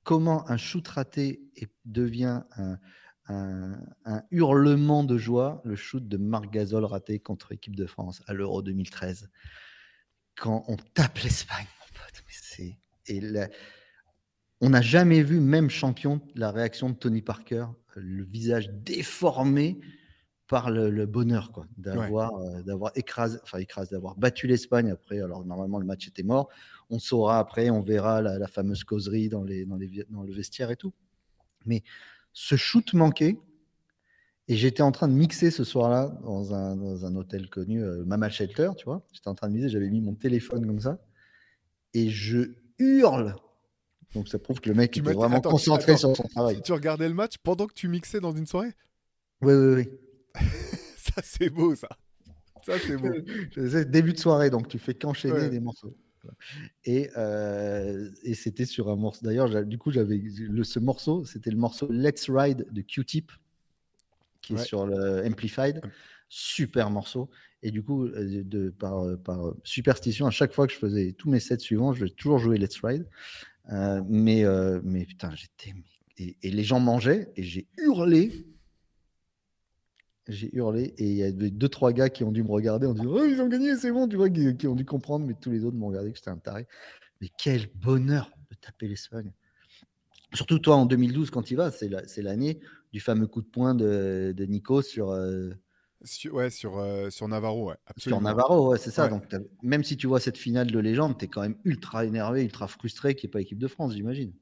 comment 0.03 0.47
un 0.51 0.57
shoot 0.57 0.87
raté 0.87 1.41
devient 1.85 2.43
un, 2.57 2.77
un, 3.27 3.77
hurlement 4.31 5.03
de 5.03 5.17
joie, 5.17 5.61
le 5.63 5.75
shoot 5.75 6.07
de 6.07 6.17
Marc 6.17 6.51
Gasol 6.51 6.85
raté 6.85 7.19
contre 7.19 7.47
l'équipe 7.51 7.75
de 7.75 7.85
France 7.85 8.21
à 8.27 8.33
l'Euro 8.33 8.61
2013. 8.61 9.29
Quand 10.35 10.65
on 10.67 10.75
tape 10.93 11.19
l'Espagne, 11.19 11.67
mon 11.79 11.99
pote, 11.99 12.23
c'est. 12.29 12.77
Et 13.07 13.21
on 14.61 14.69
n'a 14.69 14.81
jamais 14.81 15.23
vu, 15.23 15.39
même 15.39 15.69
champion, 15.69 16.21
la 16.35 16.51
réaction 16.51 16.89
de 16.89 16.95
Tony 16.95 17.21
Parker, 17.21 17.65
le 17.95 18.23
visage 18.23 18.69
déformé 18.69 19.79
par 20.47 20.69
le, 20.69 21.05
bonheur 21.05 21.51
quoi 21.51 21.65
d'avoir 21.77 22.35
euh, 22.35 22.61
d'avoir 22.61 22.91
écrasé 22.95 23.39
enfin 23.43 23.57
écrasé 23.59 23.91
d'avoir 23.91 24.15
battu 24.15 24.45
l'Espagne 24.45 24.91
après 24.91 25.19
alors 25.19 25.45
normalement 25.45 25.79
le 25.79 25.85
match 25.85 26.07
était 26.07 26.21
mort 26.21 26.49
on 26.89 26.99
saura 26.99 27.39
après 27.39 27.69
on 27.69 27.81
verra 27.81 28.21
la, 28.21 28.47
fameuse 28.47 28.83
causerie 28.83 29.29
dans 29.29 29.43
les 29.43 29.65
dans 29.65 29.77
les 29.77 30.05
dans 30.09 30.21
le 30.21 30.31
vestiaire 30.31 30.69
et 30.69 30.75
tout 30.75 30.93
mais 31.65 31.81
ce 32.33 32.55
shoot 32.55 32.93
manqué. 32.93 33.39
Et 34.49 34.55
j'étais 34.55 34.83
en 34.83 34.91
train 34.91 35.07
de 35.07 35.13
mixer 35.13 35.51
ce 35.51 35.63
soir-là 35.63 36.19
dans 36.21 36.53
un, 36.53 36.75
dans 36.75 37.05
un, 37.05 37.15
hôtel 37.15 37.49
connu, 37.49 37.81
euh, 37.81 38.03
Mama 38.03 38.29
Shelter, 38.29 38.71
tu 38.77 38.83
vois. 38.83 39.01
J'étais 39.13 39.29
en 39.29 39.35
train 39.35 39.47
de 39.47 39.53
mixer, 39.53 39.69
j'avais 39.69 39.89
mis 39.89 40.01
mon 40.01 40.15
téléphone 40.15 40.65
comme 40.67 40.81
ça. 40.81 40.99
Et 41.93 42.09
je 42.09 42.55
hurle. 42.77 43.35
Donc 44.13 44.27
ça 44.27 44.39
prouve 44.39 44.59
que 44.59 44.67
le 44.67 44.75
mec 44.75 44.97
était 44.97 45.13
vraiment 45.13 45.39
concentré 45.39 45.95
sur 45.95 46.15
son 46.15 46.23
travail. 46.23 46.61
Tu 46.61 46.73
regardais 46.73 47.07
le 47.07 47.15
match 47.15 47.37
pendant 47.41 47.67
que 47.67 47.73
tu 47.73 47.87
mixais 47.87 48.19
dans 48.19 48.33
une 48.33 48.45
soirée? 48.45 48.73
Oui, 49.41 49.53
oui, 49.53 49.75
oui. 49.75 50.41
ça, 50.97 51.21
c'est 51.23 51.49
beau, 51.49 51.73
ça. 51.75 51.89
Ça, 52.65 52.73
c'est 52.79 52.97
beau. 52.97 53.11
Début 53.85 54.13
de 54.13 54.19
soirée, 54.19 54.49
donc 54.49 54.67
tu 54.67 54.77
fais 54.77 54.93
qu'enchaîner 54.93 55.49
des 55.49 55.59
morceaux. 55.59 55.95
Et, 56.85 57.09
euh, 57.17 58.09
et 58.23 58.33
c'était 58.33 58.65
sur 58.65 58.89
un 58.89 58.95
morceau. 58.95 59.25
D'ailleurs, 59.25 59.65
du 59.65 59.77
coup, 59.77 59.91
j'avais 59.91 60.21
ce 60.63 60.79
morceau, 60.79 61.25
c'était 61.25 61.51
le 61.51 61.57
morceau 61.57 61.87
Let's 61.91 62.29
Ride 62.29 62.65
de 62.71 62.81
Q-Tip, 62.81 63.31
qui 64.41 64.53
est 64.53 64.63
sur 64.63 64.85
le 64.85 65.25
Amplified. 65.25 65.81
Super 66.29 66.89
morceau. 66.89 67.29
Et 67.61 67.71
du 67.71 67.83
coup, 67.83 68.05
euh, 68.05 68.43
de, 68.43 68.69
par, 68.71 69.05
par, 69.23 69.53
superstition, 69.63 70.25
à 70.25 70.31
chaque 70.31 70.51
fois 70.51 70.67
que 70.67 70.73
je 70.73 70.79
faisais 70.79 71.13
tous 71.13 71.29
mes 71.29 71.39
sets 71.39 71.59
suivants, 71.59 71.93
je 71.93 72.05
vais 72.05 72.09
toujours 72.09 72.39
jouer 72.39 72.57
Let's 72.57 72.79
Ride. 72.83 73.07
Euh, 73.71 74.01
mais, 74.07 74.43
mais 74.83 75.05
putain, 75.05 75.31
j'étais. 75.35 75.73
Et, 76.17 76.37
et, 76.43 76.51
les 76.51 76.63
gens 76.63 76.79
mangeaient 76.79 77.31
et 77.35 77.43
j'ai 77.43 77.67
hurlé 77.77 78.45
j'ai 80.27 80.55
hurlé 80.55 80.93
et 80.97 81.09
il 81.09 81.17
y 81.17 81.23
a 81.23 81.31
deux, 81.31 81.69
trois 81.69 81.91
gars 81.91 82.09
qui 82.09 82.23
ont 82.23 82.31
dû 82.31 82.43
me 82.43 82.51
regarder 82.51 82.87
en 82.87 82.93
disant 82.93 83.09
Oh, 83.09 83.25
ils 83.25 83.41
ont 83.41 83.47
gagné, 83.47 83.75
c'est 83.75 83.91
bon, 83.91 84.07
tu 84.07 84.15
vois, 84.15 84.29
qui, 84.29 84.67
ont 84.67 84.75
dû 84.75 84.85
comprendre, 84.85 85.25
mais 85.25 85.35
tous 85.39 85.51
les 85.51 85.65
autres 85.65 85.75
m'ont 85.75 85.87
regardé 85.87 86.11
que 86.11 86.17
j'étais 86.17 86.29
un 86.29 86.37
taré. 86.37 86.67
Mais 87.21 87.29
quel 87.37 87.67
bonheur 87.75 88.31
de 88.49 88.55
taper 88.55 88.87
l'Espagne. 88.87 89.31
Surtout 90.33 90.59
toi 90.59 90.75
en 90.75 90.85
2012 90.85 91.29
quand 91.29 91.51
il 91.51 91.57
va, 91.57 91.71
c'est 91.71 92.21
l'année 92.21 92.59
du 92.91 92.99
fameux 92.99 93.27
coup 93.27 93.41
de 93.41 93.47
poing 93.47 93.75
de, 93.75 94.33
Nico 94.47 94.81
sur. 94.81 95.09
Euh, 95.09 95.51
sur, 96.03 96.33
ouais, 96.33 96.49
sur, 96.49 96.79
euh, 96.79 97.09
sur 97.09 97.29
Navarro, 97.29 97.69
ouais, 97.69 97.75
Sur 97.97 98.19
Navarro, 98.19 98.71
ouais, 98.71 98.77
c'est 98.77 98.91
ça. 98.91 99.07
Donc, 99.07 99.23
même 99.61 99.85
si 99.85 99.95
tu 99.95 100.05
vois 100.05 100.19
cette 100.19 100.37
finale 100.37 100.67
de 100.69 100.79
légende, 100.79 101.17
tu 101.17 101.25
es 101.25 101.27
quand 101.29 101.41
même 101.41 101.57
ultra 101.63 102.05
énervé, 102.05 102.43
ultra 102.43 102.67
frustré 102.67 103.15
qu'il 103.15 103.27
n'y 103.27 103.31
ait 103.31 103.31
pas 103.31 103.41
équipe 103.41 103.59
de 103.59 103.67
France, 103.67 103.93
j'imagine. 103.93 104.33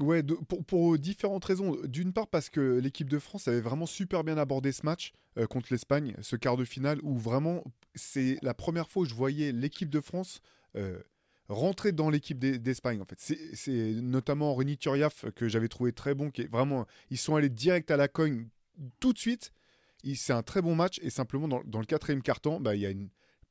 Ouais, 0.00 0.22
pour, 0.22 0.64
pour, 0.64 0.98
différentes 0.98 1.44
raisons. 1.44 1.76
D'une 1.84 2.12
part, 2.12 2.26
parce 2.26 2.48
que 2.48 2.78
l'équipe 2.78 3.08
de 3.08 3.18
France 3.18 3.48
avait 3.48 3.60
vraiment 3.60 3.86
super 3.86 4.24
bien 4.24 4.38
abordé 4.38 4.72
ce 4.72 4.84
match 4.84 5.12
euh, 5.36 5.46
contre 5.46 5.68
l'Espagne, 5.70 6.14
ce 6.20 6.36
quart 6.36 6.56
de 6.56 6.64
finale, 6.64 6.98
où 7.02 7.18
vraiment, 7.18 7.62
c'est 7.94 8.38
la 8.42 8.54
première 8.54 8.88
fois 8.88 9.02
où 9.02 9.04
je 9.04 9.14
voyais 9.14 9.52
l'équipe 9.52 9.90
de 9.90 10.00
France 10.00 10.40
rentrer 11.50 11.90
dans 11.92 12.10
l'équipe 12.10 12.38
d'Espagne 12.38 13.00
en 13.00 13.04
fait. 13.04 13.18
C'est 13.54 13.94
notamment 13.94 14.54
René 14.54 14.76
Turiaf 14.76 15.24
que 15.34 15.48
j'avais 15.48 15.68
trouvé 15.68 15.92
très 15.92 16.14
bon, 16.14 16.30
qui 16.30 16.42
est 16.42 16.50
vraiment, 16.50 16.86
ils 17.10 17.18
sont 17.18 17.34
allés 17.34 17.48
direct 17.48 17.90
à 17.90 17.96
la 17.96 18.08
cogne 18.08 18.46
tout 19.00 19.12
de 19.12 19.18
suite. 19.18 19.52
C'est 20.14 20.32
un 20.32 20.42
très 20.42 20.62
bon 20.62 20.74
match 20.74 20.98
et 21.02 21.10
simplement 21.10 21.48
dans, 21.48 21.62
dans 21.64 21.80
le 21.80 21.86
quatrième 21.86 22.22
carton, 22.22 22.60
bah, 22.60 22.74
il 22.74 22.80
y 22.80 22.86
a 22.86 22.90
une, 22.90 23.10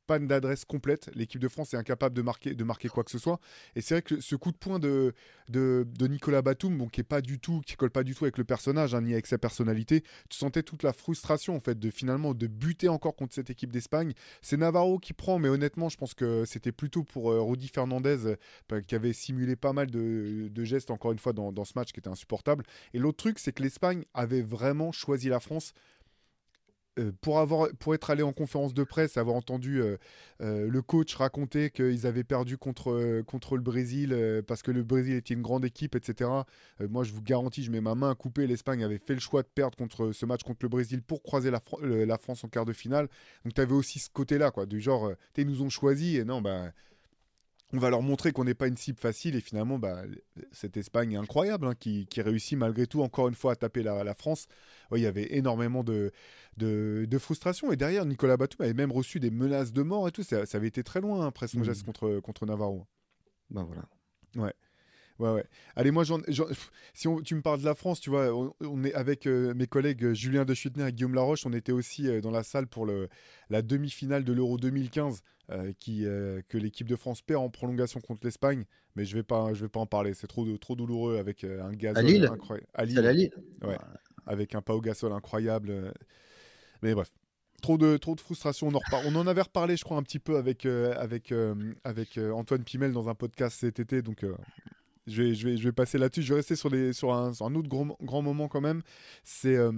panne 0.10 0.26
d'adresse 0.26 0.66
complète. 0.66 1.12
L'équipe 1.14 1.40
de 1.40 1.48
France 1.48 1.76
est 1.76 1.78
incapable 1.78 2.16
de 2.16 2.24
marquer, 2.24 2.56
de 2.56 2.64
marquer 2.64 2.90
quoi 2.90 3.04
que 3.04 3.12
ce 3.12 3.20
soit. 3.20 3.40
Et 3.76 3.82
c'est 3.82 3.94
vrai 3.94 4.02
que 4.02 4.20
ce 4.20 4.36
coup 4.36 4.52
de 4.52 4.58
poing 4.58 4.80
de, 4.80 5.14
de, 5.50 5.86
Nicolas 6.08 6.42
Batum, 6.42 6.76
bon, 6.76 6.88
qui 6.88 7.02
est 7.02 7.04
pas 7.04 7.22
du 7.22 7.38
tout, 7.38 7.62
qui 7.64 7.76
colle 7.76 7.92
pas 7.92 8.04
du 8.04 8.16
tout 8.16 8.26
avec 8.26 8.40
le 8.40 8.44
personnage, 8.44 8.96
hein, 8.96 9.02
ni 9.02 9.14
avec 9.14 9.28
sa 9.28 9.38
personnalité, 9.38 10.02
tu 10.28 10.36
sentais 10.36 10.64
toute 10.64 10.82
la 10.82 10.94
frustration 10.94 11.56
en 11.56 11.60
fait 11.60 11.78
de 11.78 11.92
finalement 11.92 12.34
de 12.34 12.48
buter 12.48 12.90
encore 12.90 13.16
contre 13.16 13.36
cette 13.36 13.52
équipe 13.52 13.72
d'Espagne. 13.72 14.14
C'est 14.42 14.58
Navarro 14.58 14.98
qui 14.98 15.14
prend, 15.14 15.38
mais 15.38 15.48
honnêtement, 15.48 15.90
je 15.90 15.98
pense 15.98 16.16
que 16.16 16.44
c'était 16.46 16.72
plutôt 16.72 17.04
pour 17.04 17.32
euh, 17.32 17.56
Fernandez 17.72 18.36
euh, 18.72 18.82
qui 18.82 18.96
avait 18.96 19.14
simulé 19.14 19.56
pas 19.56 19.74
mal 19.74 19.92
de, 19.92 20.64
gestes 20.64 20.90
encore 20.90 21.12
une 21.12 21.20
fois 21.20 21.34
dans, 21.34 21.52
dans 21.52 21.66
ce 21.66 21.74
match 21.76 21.92
qui 21.92 22.00
était 22.00 22.10
insupportable. 22.10 22.64
Et 22.96 22.98
l'autre 22.98 23.18
truc, 23.18 23.38
c'est 23.38 23.52
que 23.52 23.62
l'Espagne 23.62 24.06
avait 24.16 24.42
vraiment 24.42 24.92
choisi 24.92 25.30
la 25.30 25.40
France 25.40 25.74
euh, 27.00 27.12
pour, 27.22 27.40
avoir, 27.40 27.70
pour 27.80 27.96
être 27.96 28.10
allé 28.10 28.24
en 28.24 28.34
conférence 28.34 28.74
de 28.74 28.84
presse, 28.84 29.18
avoir 29.18 29.36
entendu 29.36 29.82
euh, 29.82 29.98
euh, 30.42 30.68
le 30.70 30.82
coach 30.82 31.16
raconter 31.16 31.70
qu'ils 31.70 32.06
avaient 32.06 32.24
perdu 32.24 32.58
contre, 32.58 33.22
contre 33.26 33.56
le 33.56 33.62
Brésil 33.62 34.44
parce 34.48 34.62
que 34.62 34.72
le 34.72 34.84
Brésil 34.84 35.16
était 35.16 35.34
une 35.34 35.42
grande 35.42 35.66
équipe, 35.66 35.96
etc. 35.96 36.30
moi, 36.90 37.04
je 37.04 37.12
vous 37.14 37.22
garantis, 37.22 37.64
je 37.64 37.72
mets 37.72 37.82
ma 37.82 37.96
main 37.96 38.12
à 38.12 38.16
couper. 38.16 38.48
L'Espagne 38.48 38.84
avait 38.84 38.98
fait 38.98 39.14
le 39.14 39.20
choix 39.20 39.42
de 39.42 39.48
perdre 39.48 39.78
contre 39.78 40.12
ce 40.12 40.26
match 40.26 40.44
contre 40.44 40.60
le 40.64 40.70
Brésil 40.70 41.02
pour 41.02 41.24
croiser 41.24 41.52
la, 41.52 42.18
France 42.18 42.44
en 42.44 42.48
quart 42.48 42.66
de 42.66 42.74
finale. 42.74 43.08
Donc, 43.44 43.54
tu 43.54 43.62
avais 43.62 43.74
aussi 43.74 44.00
ce 44.00 44.10
côté-là, 44.10 44.52
quoi, 44.52 44.66
du 44.66 44.82
genre, 44.82 45.12
ils 45.38 45.48
nous 45.48 45.62
ont 45.62 45.70
choisi 45.70 46.18
et 46.18 46.26
non, 46.26 46.42
bah 46.42 46.72
on 47.74 47.78
va 47.78 47.90
leur 47.90 48.02
montrer 48.02 48.32
qu'on 48.32 48.46
n'est 48.46 48.56
pas 48.56 48.68
une 48.68 48.78
cible 48.78 49.00
facile 49.00 49.36
et 49.36 49.42
finalement 49.42 49.78
bah, 49.78 50.04
cette 50.52 50.76
Espagne 50.78 51.16
incroyable 51.18 51.68
hein, 51.68 51.76
qui, 51.80 52.08
réussit 52.18 52.58
malgré 52.58 52.88
tout 52.88 53.02
encore 53.02 53.28
une 53.28 53.36
fois 53.36 53.52
à 53.52 53.56
taper 53.56 53.84
la, 53.84 54.14
France. 54.16 54.48
il 54.96 55.02
y 55.02 55.06
avait 55.06 55.36
énormément 55.36 55.84
de, 55.84 56.12
de, 56.58 57.18
frustration 57.20 57.72
et 57.72 57.76
derrière 57.76 58.06
Nicolas 58.06 58.38
Batum 58.38 58.64
avait 58.64 58.74
même 58.74 58.92
reçu 58.92 59.20
des 59.20 59.30
menaces 59.30 59.72
de 59.72 59.84
mort 59.84 60.08
et 60.08 60.12
tout. 60.12 60.24
Ça, 60.24 60.44
avait 60.54 60.68
été 60.68 60.84
très 60.84 61.02
loin 61.02 61.22
hein, 61.22 61.28
après 61.28 61.48
son 61.48 61.60
mmh. 61.60 61.66
geste 61.66 61.86
contre, 61.86 62.20
contre 62.22 62.46
Navarro. 62.46 62.88
Ben 63.52 63.64
voilà. 63.64 63.84
Ouais. 64.36 64.54
Ouais, 65.20 65.32
ouais. 65.32 65.44
Allez, 65.76 65.92
moi, 65.92 66.06
si 66.06 67.08
tu 67.26 67.36
me 67.36 67.42
parles 67.42 67.60
de 67.60 67.66
la 67.66 67.76
France, 67.76 68.00
tu 68.00 68.10
vois, 68.10 68.34
on, 68.62 68.84
est 68.86 68.94
avec 68.94 69.28
euh, 69.28 69.54
mes 69.54 69.68
collègues 69.68 70.06
euh, 70.06 70.14
Julien 70.14 70.46
De 70.46 70.54
Schuttner 70.54 70.88
et 70.88 70.94
Guillaume 70.94 71.14
Laroche, 71.14 71.46
on 71.46 71.52
était 71.52 71.74
aussi 71.74 72.08
euh, 72.08 72.22
dans 72.22 72.32
la 72.32 72.42
salle 72.42 72.68
pour 72.68 72.86
le, 72.86 73.10
la 73.50 73.62
demi-finale 73.62 74.24
de 74.24 74.32
l'Euro 74.34 74.58
2015 74.58 75.22
qui, 75.80 76.04
que 76.04 76.58
l'équipe 76.60 76.88
de 76.88 76.96
France 76.96 77.24
perd 77.24 77.42
en 77.42 77.50
prolongation 77.50 78.00
contre 78.02 78.22
l'Espagne. 78.24 78.66
Mais 78.96 79.04
je 79.04 79.16
vais 79.16 79.24
pas, 79.24 79.52
je 79.56 79.62
vais 79.64 79.70
pas 79.70 79.80
en 79.80 79.88
parler. 79.88 80.14
C'est 80.14 80.28
trop, 80.28 80.46
trop 80.60 80.76
douloureux 80.76 81.18
avec 81.18 81.44
un 81.44 81.72
gaz 81.72 81.98
incroyable. 81.98 82.68
À 82.76 82.84
Lille. 82.86 83.32
Ouais. 83.64 83.76
Avec 84.28 84.54
un 84.54 84.62
Pau 84.62 84.80
Gasol 84.80 85.12
incroyable. 85.12 85.92
Mais 86.84 86.94
bref 86.94 87.12
trop 87.64 87.80
de, 87.80 87.98
trop 87.98 88.14
de 88.14 88.22
frustration. 88.22 88.68
On 88.68 88.76
en, 88.76 88.82
on 89.08 89.16
en 89.16 89.26
avait 89.26 89.42
reparlé, 89.42 89.76
je 89.76 89.84
crois, 89.84 89.98
un 89.98 90.04
petit 90.04 90.20
peu 90.20 90.38
avec, 90.38 90.68
avec, 90.68 91.34
avec 91.84 92.20
Antoine 92.20 92.64
Pimel 92.64 92.94
dans 92.94 93.10
un 93.10 93.16
podcast 93.16 93.58
cet 93.60 93.80
été. 93.80 94.04
Donc, 94.04 94.24
je 95.08 95.48
vais, 95.48 95.72
passer 95.72 95.98
là-dessus. 95.98 96.22
Je 96.22 96.34
vais 96.34 96.40
rester 96.40 96.56
sur, 96.56 97.14
un, 97.14 97.56
autre 97.56 97.70
grand, 97.70 98.22
moment 98.22 98.48
quand 98.48 98.62
même. 98.62 98.82
C'est 99.24 99.56
euh, 99.56 99.72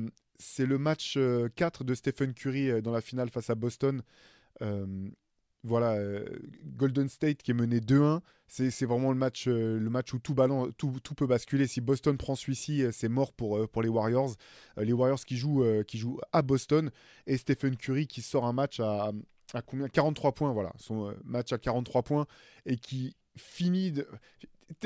le 0.59 0.77
match 0.77 1.17
4 1.55 1.81
euh, 1.81 1.85
de 1.85 1.93
Stephen 1.95 2.33
Curry 2.33 2.69
euh, 2.69 2.81
dans 2.81 2.91
la 2.91 3.01
finale 3.01 3.29
face 3.29 3.49
à 3.49 3.55
Boston. 3.55 4.01
voilà, 5.63 5.95
Golden 6.65 7.07
State 7.07 7.43
qui 7.43 7.51
est 7.51 7.55
mené 7.55 7.79
2-1. 7.79 8.21
C'est 8.47 8.85
vraiment 8.85 9.11
le 9.11 9.17
match, 9.17 9.47
où 9.47 10.19
tout, 10.19 11.15
peut 11.15 11.27
basculer. 11.27 11.67
Si 11.67 11.81
Boston 11.81 12.17
prend 12.17 12.35
celui-ci, 12.35 12.83
c'est 12.91 13.09
mort 13.09 13.33
pour, 13.33 13.81
les 13.81 13.89
Warriors. 13.89 14.35
les 14.77 14.93
Warriors 14.93 15.23
qui 15.23 15.37
jouent, 15.37 15.65
qui 15.87 15.97
jouent 15.97 16.19
à 16.31 16.41
Boston 16.41 16.91
et 17.27 17.37
Stephen 17.37 17.77
Curry 17.77 18.07
qui 18.07 18.21
sort 18.21 18.45
un 18.45 18.53
match 18.53 18.79
à, 18.79 19.11
à 19.53 19.61
combien? 19.61 19.87
43 19.87 20.33
points, 20.33 20.51
voilà. 20.51 20.73
Son 20.77 21.13
match 21.23 21.53
à 21.53 21.57
43 21.57 22.03
points 22.03 22.25
et 22.65 22.77
qui 22.77 23.15
finit. 23.37 23.91
De 23.91 24.07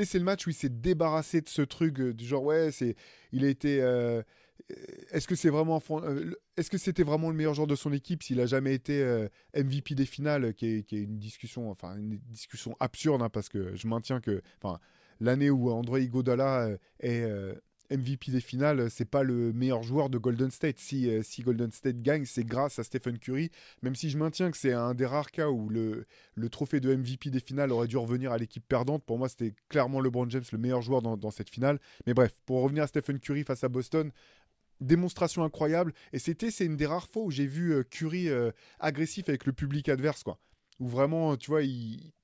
c'est 0.04 0.18
le 0.18 0.24
match 0.24 0.46
où 0.46 0.50
il 0.50 0.54
s'est 0.54 0.68
débarrassé 0.68 1.40
de 1.40 1.48
ce 1.48 1.62
truc 1.62 2.00
euh, 2.00 2.14
du 2.14 2.26
genre 2.26 2.44
ouais 2.44 2.70
c'est 2.70 2.96
il 3.32 3.44
a 3.44 3.48
été 3.48 3.80
euh, 3.80 4.22
est-ce 5.10 5.26
que 5.26 5.34
c'est 5.34 5.50
vraiment 5.50 5.82
euh, 5.90 6.32
est-ce 6.56 6.70
que 6.70 6.78
c'était 6.78 7.02
vraiment 7.02 7.30
le 7.30 7.36
meilleur 7.36 7.54
joueur 7.54 7.66
de 7.66 7.74
son 7.74 7.92
équipe 7.92 8.22
s'il 8.22 8.40
a 8.40 8.46
jamais 8.46 8.74
été 8.74 9.28
MVP 9.54 9.94
des 9.94 10.06
finales 10.06 10.54
qui 10.54 10.66
est, 10.66 10.92
une 10.92 11.18
discussion 11.18 11.70
enfin 11.70 11.96
une 11.96 12.18
discussion 12.28 12.76
absurde 12.80 13.22
hein, 13.22 13.28
parce 13.28 13.48
que 13.48 13.74
je 13.74 13.86
maintiens 13.86 14.20
que 14.20 14.42
enfin 14.62 14.78
l'année 15.20 15.50
où 15.50 15.70
André 15.70 16.02
Iguodala 16.02 16.70
est 17.00 17.26
MVP 17.90 18.30
des 18.32 18.40
finales, 18.40 18.90
c'est 18.90 19.04
pas 19.04 19.22
le 19.22 19.52
meilleur 19.52 19.82
joueur 19.82 20.10
de 20.10 20.18
Golden 20.18 20.50
State. 20.50 20.78
Si, 20.78 21.08
euh, 21.08 21.22
si 21.22 21.42
Golden 21.42 21.70
State 21.70 22.02
gagne, 22.02 22.24
c'est 22.24 22.44
grâce 22.44 22.78
à 22.78 22.84
Stephen 22.84 23.18
Curry. 23.18 23.50
Même 23.82 23.94
si 23.94 24.10
je 24.10 24.18
maintiens 24.18 24.50
que 24.50 24.56
c'est 24.56 24.72
un 24.72 24.94
des 24.94 25.06
rares 25.06 25.30
cas 25.30 25.48
où 25.48 25.68
le, 25.68 26.06
trophée 26.50 26.80
de 26.80 26.94
MVP 26.94 27.30
des 27.30 27.40
finales 27.40 27.72
aurait 27.72 27.88
dû 27.88 27.96
revenir 27.96 28.32
à 28.32 28.38
l'équipe 28.38 28.66
perdante. 28.66 29.04
Pour 29.04 29.18
moi, 29.18 29.28
c'était 29.28 29.54
clairement 29.68 30.00
LeBron 30.00 30.28
James 30.30 30.44
le 30.52 30.58
meilleur 30.58 30.82
joueur 30.82 31.02
dans, 31.02 31.30
cette 31.30 31.50
finale. 31.50 31.78
Mais 32.06 32.14
bref, 32.14 32.36
pour 32.46 32.62
revenir 32.62 32.84
à 32.84 32.86
Stephen 32.86 33.18
Curry 33.18 33.44
face 33.44 33.64
à 33.64 33.68
Boston, 33.68 34.10
démonstration 34.80 35.44
incroyable. 35.44 35.92
Et 36.12 36.18
c'était, 36.18 36.50
c'est 36.50 36.66
une 36.66 36.76
des 36.76 36.86
rares 36.86 37.08
fois 37.08 37.22
où 37.22 37.30
j'ai 37.30 37.46
vu 37.46 37.72
euh, 37.72 37.82
Curry 37.82 38.28
euh, 38.28 38.50
agressif 38.78 39.28
avec 39.28 39.46
le 39.46 39.52
public 39.52 39.88
adverse, 39.88 40.22
quoi. 40.22 40.38
Où 40.78 40.88
vraiment, 40.88 41.36
tu 41.36 41.50
vois, 41.50 41.62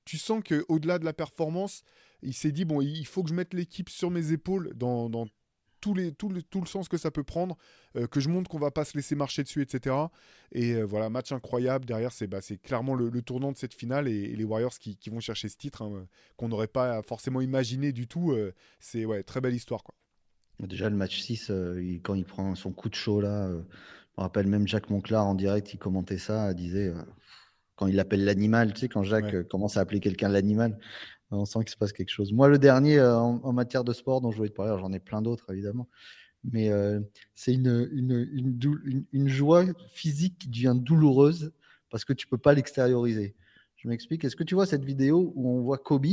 tu 0.05 0.17
sens 0.17 0.43
que 0.43 0.63
au-delà 0.67 0.99
de 0.99 1.05
la 1.05 1.13
performance, 1.13 1.81
il 2.21 2.33
s'est 2.33 2.51
dit 2.51 2.65
bon, 2.65 2.81
il 2.81 3.05
faut 3.05 3.23
que 3.23 3.29
je 3.29 3.33
mette 3.33 3.53
l'équipe 3.53 3.89
sur 3.89 4.11
mes 4.11 4.31
épaules 4.31 4.71
dans 4.75 5.09
les, 5.91 6.11
tout, 6.13 6.29
le, 6.29 6.41
tout 6.41 6.61
le 6.61 6.67
sens 6.67 6.87
que 6.87 6.97
ça 6.97 7.11
peut 7.11 7.23
prendre, 7.23 7.57
euh, 7.97 8.07
que 8.07 8.19
je 8.19 8.29
montre 8.29 8.49
qu'on 8.49 8.59
va 8.59 8.71
pas 8.71 8.85
se 8.85 8.95
laisser 8.95 9.15
marcher 9.15 9.43
dessus, 9.43 9.61
etc. 9.61 9.95
Et 10.51 10.73
euh, 10.73 10.83
voilà, 10.83 11.09
match 11.09 11.31
incroyable. 11.31 11.85
Derrière, 11.85 12.11
c'est 12.11 12.27
bah, 12.27 12.39
clairement 12.61 12.95
le, 12.95 13.21
tournant 13.21 13.51
de 13.51 13.57
cette 13.57 13.73
finale 13.73 14.07
et, 14.07 14.35
les 14.35 14.43
Warriors 14.43 14.77
qui, 14.79 14.95
qui, 14.95 15.09
vont 15.09 15.19
chercher 15.19 15.49
ce 15.49 15.57
titre, 15.57 15.81
hein, 15.81 16.07
qu'on 16.37 16.47
n'aurait 16.47 16.67
pas 16.67 17.01
forcément 17.01 17.41
imaginé 17.41 17.91
du 17.91 18.07
tout. 18.07 18.31
Euh, 18.31 18.53
c'est 18.79 19.03
ouais, 19.03 19.23
très 19.23 19.41
belle 19.41 19.55
histoire. 19.55 19.83
Quoi. 19.83 19.95
Déjà, 20.59 20.89
le 20.89 20.95
match 20.95 21.19
6, 21.19 21.51
quand 22.03 22.13
il 22.13 22.25
prend 22.25 22.55
son 22.55 22.71
coup 22.71 22.89
de 22.89 22.95
chaud 22.95 23.19
là, 23.19 23.49
je 23.49 23.55
me 23.55 24.21
rappelle 24.21 24.47
même 24.47 24.67
Jacques 24.67 24.91
Monclar 24.91 25.25
en 25.25 25.33
direct, 25.33 25.73
il 25.73 25.77
commentait 25.79 26.19
ça, 26.19 26.51
il 26.51 26.55
disait 26.55 26.93
quand 27.75 27.87
il 27.87 27.99
appelle 27.99 28.23
l'animal, 28.23 28.71
tu 28.71 28.81
sais, 28.81 28.87
quand 28.87 29.03
Jacques 29.03 29.47
commence 29.47 29.77
à 29.77 29.81
appeler 29.81 29.99
quelqu'un 29.99 30.29
l'animal, 30.29 30.77
on 31.35 31.45
sent 31.45 31.59
qu'il 31.59 31.69
se 31.69 31.77
passe 31.77 31.93
quelque 31.93 32.09
chose. 32.09 32.31
Moi, 32.31 32.47
le 32.47 32.57
dernier 32.57 32.99
euh, 32.99 33.17
en, 33.17 33.53
matière 33.53 33.83
de 33.83 33.93
sport 33.93 34.21
dont 34.21 34.31
je 34.31 34.37
voulais 34.37 34.49
te 34.49 34.55
parler, 34.55 34.75
j'en 34.79 34.91
ai 34.93 34.99
plein 34.99 35.21
d'autres 35.21 35.51
évidemment, 35.51 35.87
mais 36.43 36.69
euh, 36.69 36.99
c'est 37.35 37.53
une, 37.53 37.89
une, 37.91 39.07
une, 39.11 39.27
joie 39.29 39.65
physique 39.91 40.37
qui 40.39 40.49
devient 40.49 40.75
douloureuse 40.75 41.53
parce 41.89 42.05
que 42.05 42.13
tu 42.13 42.27
peux 42.27 42.37
pas 42.37 42.53
l'extérioriser. 42.53 43.35
Je 43.77 43.87
m'explique. 43.87 44.23
Est-ce 44.23 44.35
que 44.35 44.43
tu 44.43 44.55
vois 44.55 44.65
cette 44.65 44.83
vidéo 44.83 45.33
où 45.35 45.49
on 45.49 45.61
voit 45.61 45.77
Kobe 45.77 46.05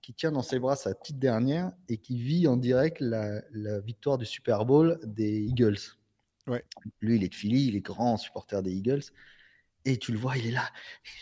qui 0.00 0.14
tient 0.14 0.32
dans 0.32 0.42
ses 0.42 0.58
bras 0.58 0.76
sa 0.76 0.94
petite 0.94 1.18
dernière 1.18 1.72
et 1.88 1.96
qui 1.96 2.18
vit 2.20 2.46
en 2.46 2.56
direct 2.56 3.00
la, 3.00 3.42
la 3.52 3.80
victoire 3.80 4.18
du 4.18 4.26
Super 4.26 4.64
Bowl 4.64 4.98
des 5.04 5.40
Eagles? 5.40 5.78
Ouais. 6.46 6.64
Lui, 7.00 7.16
il 7.16 7.24
est 7.24 7.28
de 7.28 7.34
Philly, 7.34 7.68
il 7.68 7.76
est 7.76 7.80
grand 7.80 8.16
supporter 8.16 8.62
des 8.62 8.72
Eagles. 8.72 9.02
Et 9.86 9.98
tu 9.98 10.12
le 10.12 10.18
vois, 10.18 10.36
il 10.38 10.46
est 10.46 10.50
là. 10.50 10.70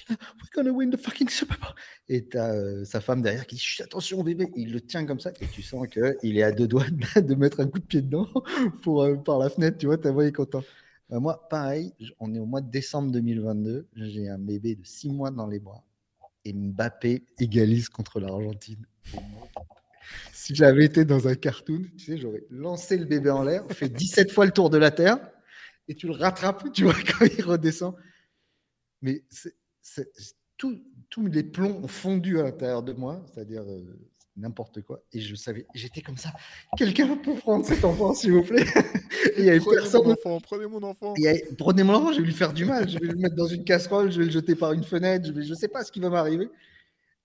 We're 0.09 0.19
gonna 0.55 0.71
win 0.71 0.91
the 0.91 0.97
fucking 0.97 1.29
Super 1.29 1.59
Bowl. 1.59 1.75
Et 2.09 2.29
tu 2.29 2.39
as 2.39 2.53
euh, 2.53 2.85
sa 2.85 3.01
femme 3.01 3.21
derrière 3.21 3.47
qui 3.47 3.57
dit 3.57 3.83
attention 3.83 4.23
bébé. 4.23 4.49
il 4.57 4.73
le 4.73 4.81
tient 4.81 5.05
comme 5.05 5.19
ça. 5.19 5.33
Et 5.41 5.47
tu 5.49 5.63
sens 5.63 5.89
qu'il 5.89 6.39
est 6.39 6.43
à 6.43 6.53
deux 6.53 6.69
doigts 6.69 6.87
de 7.17 7.35
mettre 7.35 7.61
un 7.61 7.67
coup 7.67 7.81
de 7.81 7.85
pied 7.85 8.03
dedans 8.03 8.29
pour, 8.83 9.03
euh, 9.03 9.17
par 9.17 9.39
la 9.39 9.51
fenêtre. 9.51 9.79
Tu 9.79 9.87
vois, 9.87 9.99
ta 9.99 10.13
voix 10.13 10.27
est 10.27 10.33
content. 10.33 10.63
Moi, 11.11 11.47
pareil, 11.51 11.93
on 12.21 12.35
est 12.35 12.39
au 12.39 12.47
mois 12.47 12.63
de 12.63 12.71
décembre 12.71 13.11
2022. 13.11 13.87
J'ai 13.97 14.29
un 14.29 14.39
bébé 14.39 14.77
de 14.77 14.87
six 14.87 15.11
mois 15.11 15.31
dans 15.31 15.47
les 15.47 15.59
bras. 15.59 15.85
Et 16.45 16.55
Mbappé 16.55 17.25
égalise 17.39 17.89
contre 17.91 18.19
l'Argentine. 18.19 18.87
Si 20.33 20.55
j'avais 20.55 20.87
été 20.87 21.05
dans 21.05 21.29
un 21.29 21.35
cartoon, 21.35 21.83
tu 21.99 22.05
sais, 22.05 22.19
j'aurais 22.19 22.45
lancé 22.51 22.97
le 22.97 23.05
bébé 23.05 23.31
en 23.31 23.43
l'air, 23.43 23.65
fait 23.71 23.89
17 23.89 24.33
fois 24.33 24.47
le 24.47 24.53
tour 24.53 24.71
de 24.71 24.79
la 24.79 24.91
Terre, 24.91 25.19
et 25.87 25.95
tu 25.95 26.07
le 26.07 26.15
rattrapes, 26.15 26.73
tu 26.73 26.85
vois, 26.85 26.95
quand 27.19 27.27
il 27.27 27.45
redescend 27.45 27.95
mais 29.03 29.23
tous 30.59 31.27
les 31.27 31.43
plombs 31.43 31.81
ont 31.83 31.89
fondu 31.89 32.39
à 32.39 32.45
l'intérieur 32.45 32.83
de 32.83 32.93
moi, 32.93 33.23
c'est-à-dire 33.33 33.63
euh, 33.63 33.83
n'importe 34.37 34.81
quoi. 34.83 35.03
Et 35.13 35.21
je 35.21 35.35
savais, 35.35 35.67
j'étais 35.75 36.01
comme 36.03 36.17
ça. 36.17 36.33
Quelqu'un 36.77 37.17
peut 37.17 37.35
prendre 37.35 37.67
cet 37.67 37.85
enfant, 37.85 38.15
s'il 38.15 38.33
vous 38.33 38.43
plaît? 38.45 38.65
Il 39.39 39.45
y 39.45 39.51
avait 39.51 39.59
Prenez 39.61 39.77
personne. 39.77 40.05
mon 40.07 40.13
enfant, 40.13 40.41
prenez 40.41 40.67
mon 40.67 40.83
enfant. 40.83 41.15
Il 41.17 41.25
y 41.25 41.29
avait- 41.29 41.45
Prenez 41.59 41.83
mon 41.83 41.95
enfant, 41.95 42.13
je 42.13 42.19
vais 42.21 42.27
lui 42.27 42.33
faire 42.33 42.53
du 42.53 42.65
mal. 42.65 42.89
Je 42.89 42.99
vais 42.99 43.07
le 43.09 43.17
mettre 43.17 43.37
dans 43.37 43.47
une 43.47 43.65
casserole, 43.65 44.11
je 44.11 44.19
vais 44.21 44.25
le 44.27 44.31
jeter 44.31 44.55
par 44.55 44.73
une 44.73 44.85
fenêtre. 44.85 45.27
Je 45.35 45.49
ne 45.49 45.55
sais 45.55 45.69
pas 45.69 45.85
ce 45.85 45.93
qui 45.93 46.01
va 46.01 46.11
m'arriver. 46.11 46.49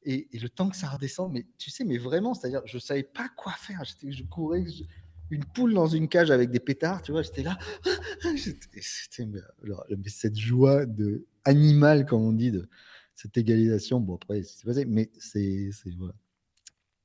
Et, 0.04 0.28
et 0.32 0.40
le 0.40 0.48
temps 0.50 0.70
que 0.70 0.76
ça 0.78 0.88
redescend, 0.90 1.32
mais 1.34 1.46
tu 1.58 1.70
sais, 1.70 1.84
mais 1.84 1.98
vraiment, 1.98 2.34
c'est-à-dire, 2.34 2.62
je 2.66 2.78
savais 2.78 3.04
pas 3.04 3.30
quoi 3.36 3.52
faire. 3.54 3.84
J'étais- 3.84 4.12
Je 4.12 4.24
courais, 4.24 4.66
je- 4.66 4.84
une 5.30 5.44
poule 5.44 5.74
dans 5.74 5.88
une 5.88 6.08
cage 6.08 6.32
avec 6.32 6.50
des 6.52 6.60
pétards, 6.62 7.02
tu 7.02 7.12
vois, 7.12 7.22
j'étais 7.22 7.44
là. 7.44 7.58
J'étais- 8.36 8.80
C'était 8.82 9.26
mais, 9.26 9.40
alors, 9.64 9.86
mais 9.90 10.10
cette 10.10 10.38
joie 10.38 10.86
de 10.86 11.26
animale, 11.48 12.06
comme 12.06 12.22
on 12.24 12.34
dit, 12.34 12.52
de 12.52 12.70
cette 13.16 13.38
égalisation. 13.38 14.00
Bon, 14.00 14.16
après, 14.16 14.44
c'est 14.44 14.66
passé, 14.66 14.86
mais 14.86 15.10
c'est. 15.20 15.70
Voilà. 15.98 16.14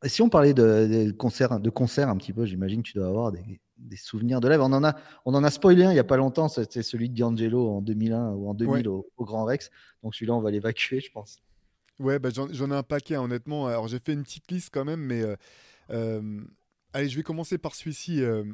Et 0.04 0.08
si 0.08 0.20
on 0.22 0.28
parlait 0.28 0.54
de, 0.54 1.06
de 1.06 1.12
concerts 1.12 1.60
de 1.60 1.70
concert 1.70 2.08
un 2.08 2.16
petit 2.16 2.32
peu, 2.32 2.44
j'imagine 2.44 2.82
que 2.82 2.88
tu 2.88 2.98
dois 2.98 3.06
avoir 3.08 3.30
des, 3.32 3.60
des 3.78 3.96
souvenirs 3.96 4.40
de 4.40 4.48
live. 4.48 4.60
On 4.60 4.72
en 4.72 4.82
a, 4.84 4.96
on 5.24 5.34
en 5.34 5.44
a 5.44 5.50
spoilé 5.50 5.84
un 5.84 5.90
il 5.90 5.94
n'y 5.94 6.00
a 6.00 6.04
pas 6.04 6.16
longtemps, 6.16 6.48
c'était 6.48 6.82
celui 6.82 7.08
de 7.08 7.14
D'Angelo 7.18 7.68
en 7.70 7.82
2001 7.82 8.30
ou 8.32 8.48
en 8.48 8.54
2000 8.54 8.88
au, 8.88 9.06
au 9.16 9.24
Grand 9.24 9.44
Rex. 9.44 9.70
Donc 10.02 10.14
celui-là, 10.14 10.34
on 10.34 10.40
va 10.40 10.50
l'évacuer, 10.50 11.00
je 11.00 11.10
pense. 11.12 11.38
Ouais, 11.98 12.18
bah, 12.18 12.30
j'en 12.34 12.52
j'en 12.52 12.70
ai 12.70 12.74
un 12.74 12.82
paquet, 12.82 13.14
hein, 13.14 13.22
honnêtement. 13.22 13.66
Alors, 13.68 13.86
j'ai 13.88 13.98
fait 14.00 14.12
une 14.14 14.24
petite 14.24 14.50
liste 14.50 14.70
quand 14.72 14.84
même, 14.84 15.00
mais 15.00 15.22
euh, 15.22 15.36
euh, 15.90 16.40
allez, 16.92 17.08
je 17.08 17.16
vais 17.16 17.22
commencer 17.22 17.58
par 17.58 17.74
celui-ci. 17.74 18.22
euh, 18.22 18.44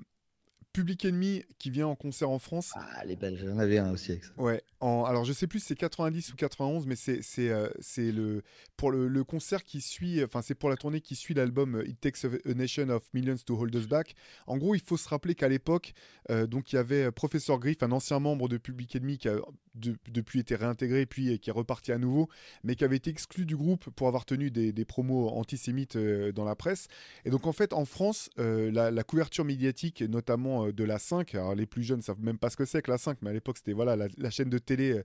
Public 0.79 1.05
Enemy 1.05 1.43
qui 1.59 1.71
vient 1.71 1.89
en 1.89 1.97
concert 1.97 2.31
en 2.31 2.39
France. 2.39 2.71
Ah, 2.77 3.05
les 3.05 3.17
Belges, 3.17 3.45
j'en 3.45 3.59
avais 3.59 3.79
un 3.79 3.91
aussi 3.91 4.13
avec 4.13 4.25
ça. 4.25 4.31
Ouais, 4.37 4.63
en- 4.81 5.05
alors 5.05 5.25
je 5.25 5.33
sais 5.33 5.47
plus 5.49 5.59
si 5.59 5.67
c'est 5.67 5.75
90 5.77 6.33
ou 6.33 6.37
91, 6.37 6.87
mais 6.87 6.95
c'est 6.95 7.21
c'est 7.23 7.49
euh, 7.51 7.69
c'est 7.81 8.13
le 8.13 8.43
pour 8.77 8.91
le, 8.93 9.09
le 9.09 9.25
concert 9.25 9.65
qui 9.65 9.81
suit, 9.81 10.23
enfin 10.23 10.41
c'est 10.41 10.55
pour 10.55 10.71
la 10.71 10.77
tournée 10.77 11.01
qui 11.01 11.17
suit 11.17 11.35
l'album 11.35 11.77
euh, 11.77 11.89
It 11.89 12.01
Takes 12.01 12.25
a 12.25 12.55
Nation 12.55 12.89
of 12.91 13.03
Millions 13.13 13.39
to 13.45 13.57
Hold 13.61 13.75
Us 13.75 13.89
Back. 13.89 14.15
En 14.47 14.57
gros, 14.57 14.75
il 14.77 14.81
faut 14.81 14.97
se 14.97 15.09
rappeler 15.09 15.35
qu'à 15.35 15.49
l'époque, 15.49 15.95
euh, 16.31 16.47
donc 16.47 16.73
il 16.73 16.77
y 16.77 16.79
avait 16.79 17.11
Professeur 17.11 17.59
Griff, 17.59 17.83
un 17.83 17.91
ancien 17.93 18.21
membre 18.21 18.49
de 18.49 18.57
Public 18.57 18.95
Enemy 18.95 19.19
qui 19.19 19.29
a 19.29 19.37
de- 19.79 19.97
depuis 20.11 20.41
été 20.41 20.55
réintégré 20.55 21.07
puis 21.07 21.33
euh, 21.33 21.37
qui 21.37 21.51
est 21.51 21.53
reparti 21.53 21.93
à 21.93 21.99
nouveau, 21.99 22.29
mais 22.65 22.75
qui 22.75 22.85
avait 22.85 22.97
été 22.97 23.11
exclu 23.11 23.47
du 23.47 23.57
groupe 23.57 23.89
pour 23.91 24.09
avoir 24.09 24.25
tenu 24.25 24.51
des, 24.51 24.73
des 24.73 24.85
promos 24.85 25.29
antisémites 25.31 25.97
euh, 25.97 26.33
dans 26.33 26.45
la 26.45 26.57
presse. 26.57 26.89
Et 27.25 27.31
donc 27.31 27.47
en 27.47 27.53
fait, 27.53 27.73
en 27.73 27.85
France, 27.85 28.31
euh, 28.39 28.71
la, 28.71 29.03
couverture 29.05 29.45
médiatique, 29.45 30.03
notamment 30.03 30.69
de 30.69 30.85
la 30.85 30.99
5, 30.99 31.35
alors 31.35 31.55
les 31.55 31.65
plus 31.67 31.83
jeunes 31.83 32.03
savent 32.03 32.21
même 32.21 32.39
pas 32.39 32.51
ce 32.51 32.57
que 32.57 32.65
c'est 32.65 32.83
que 32.83 32.91
la 32.91 32.99
5, 32.99 33.19
mais 33.23 33.31
à 33.31 33.33
l'époque 33.33 33.57
c'était 33.57 33.73
voilà 33.73 33.97
la, 33.97 34.31
chaîne 34.31 34.51
de 34.51 34.59
télé 34.59 35.01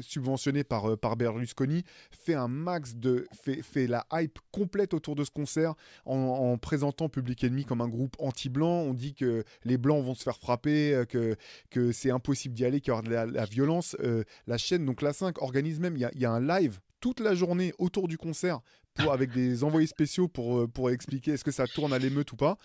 subventionnée 0.00 0.64
par, 0.64 0.98
par 0.98 1.16
Berlusconi, 1.16 1.84
fait 2.10 2.34
un 2.34 2.48
max 2.48 2.94
de 2.94 3.26
fait, 3.32 3.62
fait 3.62 3.86
la 3.86 4.04
hype 4.12 4.38
complète 4.52 4.92
autour 4.92 5.14
de 5.14 5.24
ce 5.24 5.30
concert 5.30 5.74
en, 6.04 6.16
en 6.16 6.58
présentant 6.58 7.08
Public 7.08 7.42
Enemy 7.44 7.64
comme 7.64 7.80
un 7.80 7.88
groupe 7.88 8.16
anti-blanc. 8.18 8.82
On 8.82 8.92
dit 8.92 9.14
que 9.14 9.44
les 9.64 9.78
blancs 9.78 10.04
vont 10.04 10.14
se 10.14 10.24
faire 10.24 10.36
frapper, 10.36 11.04
que, 11.08 11.36
que 11.70 11.92
c'est 11.92 12.10
impossible 12.10 12.54
d'y 12.54 12.64
aller, 12.64 12.80
qu'il 12.80 12.90
y 12.90 12.92
aura 12.92 13.02
de 13.02 13.10
la 13.10 13.44
violence. 13.46 13.59
Euh, 14.00 14.24
la 14.46 14.58
chaîne, 14.58 14.84
donc 14.84 15.02
la 15.02 15.12
5, 15.12 15.40
organise 15.42 15.80
même, 15.80 15.96
il 15.96 16.00
y 16.00 16.04
a, 16.04 16.10
il 16.14 16.20
y 16.20 16.24
a 16.24 16.30
un 16.32 16.40
live 16.40 16.80
toute 17.00 17.20
la 17.20 17.34
journée 17.34 17.72
autour 17.78 18.08
du 18.08 18.18
concert 18.18 18.60
pour, 18.94 19.12
avec 19.12 19.30
des 19.32 19.64
envoyés 19.64 19.86
spéciaux 19.86 20.28
pour, 20.28 20.58
euh, 20.60 20.66
pour 20.66 20.90
expliquer 20.90 21.32
est-ce 21.32 21.44
que 21.44 21.50
ça 21.50 21.66
tourne 21.66 21.92
à 21.92 21.98
l'émeute 21.98 22.30
ou 22.32 22.36
pas. 22.36 22.58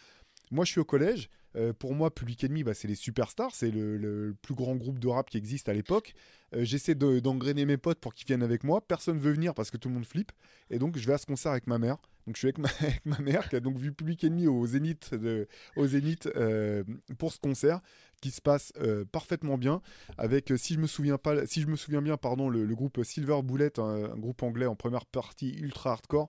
Moi, 0.52 0.66
je 0.66 0.72
suis 0.72 0.82
au 0.82 0.86
collège. 0.86 1.30
Euh, 1.56 1.72
pour 1.72 1.96
moi, 1.96 2.14
Public 2.14 2.44
Enemy, 2.44 2.64
bah, 2.64 2.74
c'est 2.74 2.88
les 2.90 2.96
superstars. 2.96 3.56
C'est 3.56 3.72
le, 3.72 3.98
le 3.98 4.36
plus 4.42 4.54
grand 4.56 4.76
groupe 4.76 5.00
de 5.00 5.08
rap 5.08 5.30
qui 5.30 5.38
existe 5.38 5.70
à 5.70 5.74
l'époque. 5.74 6.14
Euh, 6.54 6.66
J'essaie 6.66 6.96
de- 6.96 7.20
d'engrainer 7.20 7.66
mes 7.66 7.78
potes 7.78 8.00
pour 8.00 8.14
qu'ils 8.14 8.28
viennent 8.28 8.44
avec 8.44 8.64
moi. 8.66 8.86
Personne 8.86 9.18
veut 9.20 9.32
venir 9.32 9.54
parce 9.54 9.72
que 9.72 9.78
tout 9.78 9.88
le 9.88 9.96
monde 9.96 10.06
flippe. 10.06 10.34
Et 10.70 10.78
donc, 10.78 10.98
je 10.98 11.08
vais 11.08 11.14
à 11.14 11.18
ce 11.18 11.26
concert 11.26 11.52
avec 11.54 11.66
ma 11.68 11.78
mère. 11.80 11.98
Donc, 12.28 12.36
je 12.36 12.40
suis 12.40 12.48
avec 12.48 12.58
ma, 12.58 12.68
avec 12.82 13.06
ma 13.06 13.18
mère 13.20 13.48
qui 13.50 13.56
a 13.56 13.60
donc 13.62 13.78
vu 13.78 13.94
Public 13.94 14.24
Enemy 14.26 14.48
au 14.48 14.66
Zénith, 14.68 15.14
de, 15.16 15.48
au 15.78 15.88
Zénith 15.88 16.28
euh, 16.36 16.84
pour 17.18 17.32
ce 17.32 17.40
concert 17.40 17.80
qui 18.26 18.32
se 18.32 18.42
passe 18.42 18.74
euh, 18.82 19.06
parfaitement 19.06 19.56
bien. 19.56 19.82
Avec, 20.18 20.52
euh, 20.52 20.58
si 20.58 20.74
je 20.74 20.80
me 20.80 20.88
souviens 20.88 21.20
pas, 21.20 21.46
si 21.46 21.62
je 21.62 21.68
me 21.68 21.76
souviens 21.76 22.02
bien, 22.02 22.18
pardon, 22.18 22.50
le, 22.50 22.66
le 22.66 22.76
groupe 22.76 23.04
Silver 23.04 23.44
Bullet, 23.44 23.80
un, 23.80 24.06
un 24.06 24.18
groupe 24.18 24.42
anglais 24.42 24.66
en 24.66 24.76
première 24.76 25.06
partie 25.06 25.52
ultra 25.52 25.92
hardcore. 25.92 26.28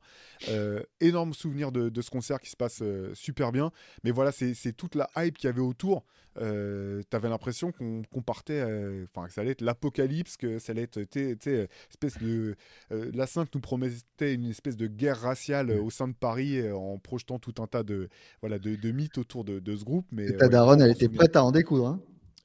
Euh, 0.50 0.82
énorme 1.00 1.32
souvenir 1.32 1.72
de, 1.72 1.88
de 1.88 2.02
ce 2.02 2.10
concert 2.10 2.38
qui 2.40 2.50
se 2.50 2.56
passe 2.56 2.80
euh, 2.82 3.14
super 3.14 3.50
bien. 3.50 3.70
Mais 4.04 4.10
voilà, 4.10 4.30
c'est 4.30 4.72
toute 4.76 4.94
la 4.94 5.08
hype 5.16 5.38
qu'il 5.38 5.48
y 5.48 5.50
avait 5.50 5.62
autour. 5.62 6.04
Euh, 6.38 7.02
T'avais 7.08 7.30
l'impression 7.30 7.72
qu'on 7.72 8.22
partait, 8.22 8.62
enfin 9.04 9.26
que 9.26 9.32
ça 9.32 9.40
allait 9.40 9.52
être 9.52 9.62
l'apocalypse, 9.62 10.36
que 10.36 10.58
ça 10.58 10.72
allait 10.72 10.82
être, 10.82 11.00
sais, 11.10 11.68
espèce 11.90 12.18
de, 12.18 12.56
la 12.90 13.26
5 13.26 13.48
nous 13.54 13.60
promettait 13.60 14.34
une 14.34 14.50
espèce 14.50 14.76
de 14.76 14.86
guerre 14.86 15.20
raciale 15.20 15.70
euh, 15.70 15.80
au 15.80 15.90
sein 15.90 16.08
de 16.08 16.12
Paris 16.12 16.70
en 16.72 16.98
projetant 16.98 17.38
tout 17.38 17.54
un 17.62 17.66
tas 17.66 17.82
de, 17.82 18.08
voilà, 18.40 18.58
de, 18.58 18.76
de 18.76 18.90
mythes 18.90 19.18
autour 19.18 19.44
de, 19.44 19.60
de 19.60 19.76
ce 19.76 19.84
groupe. 19.84 20.06
Mais 20.12 20.30
ta 20.32 20.44
ouais, 20.44 20.50
daronne, 20.50 20.80
elle 20.80 20.90
était 20.90 21.08
prête 21.08 21.36
à 21.36 21.44
en 21.44 21.52
découdre. 21.52 21.85
Hein 21.86 22.00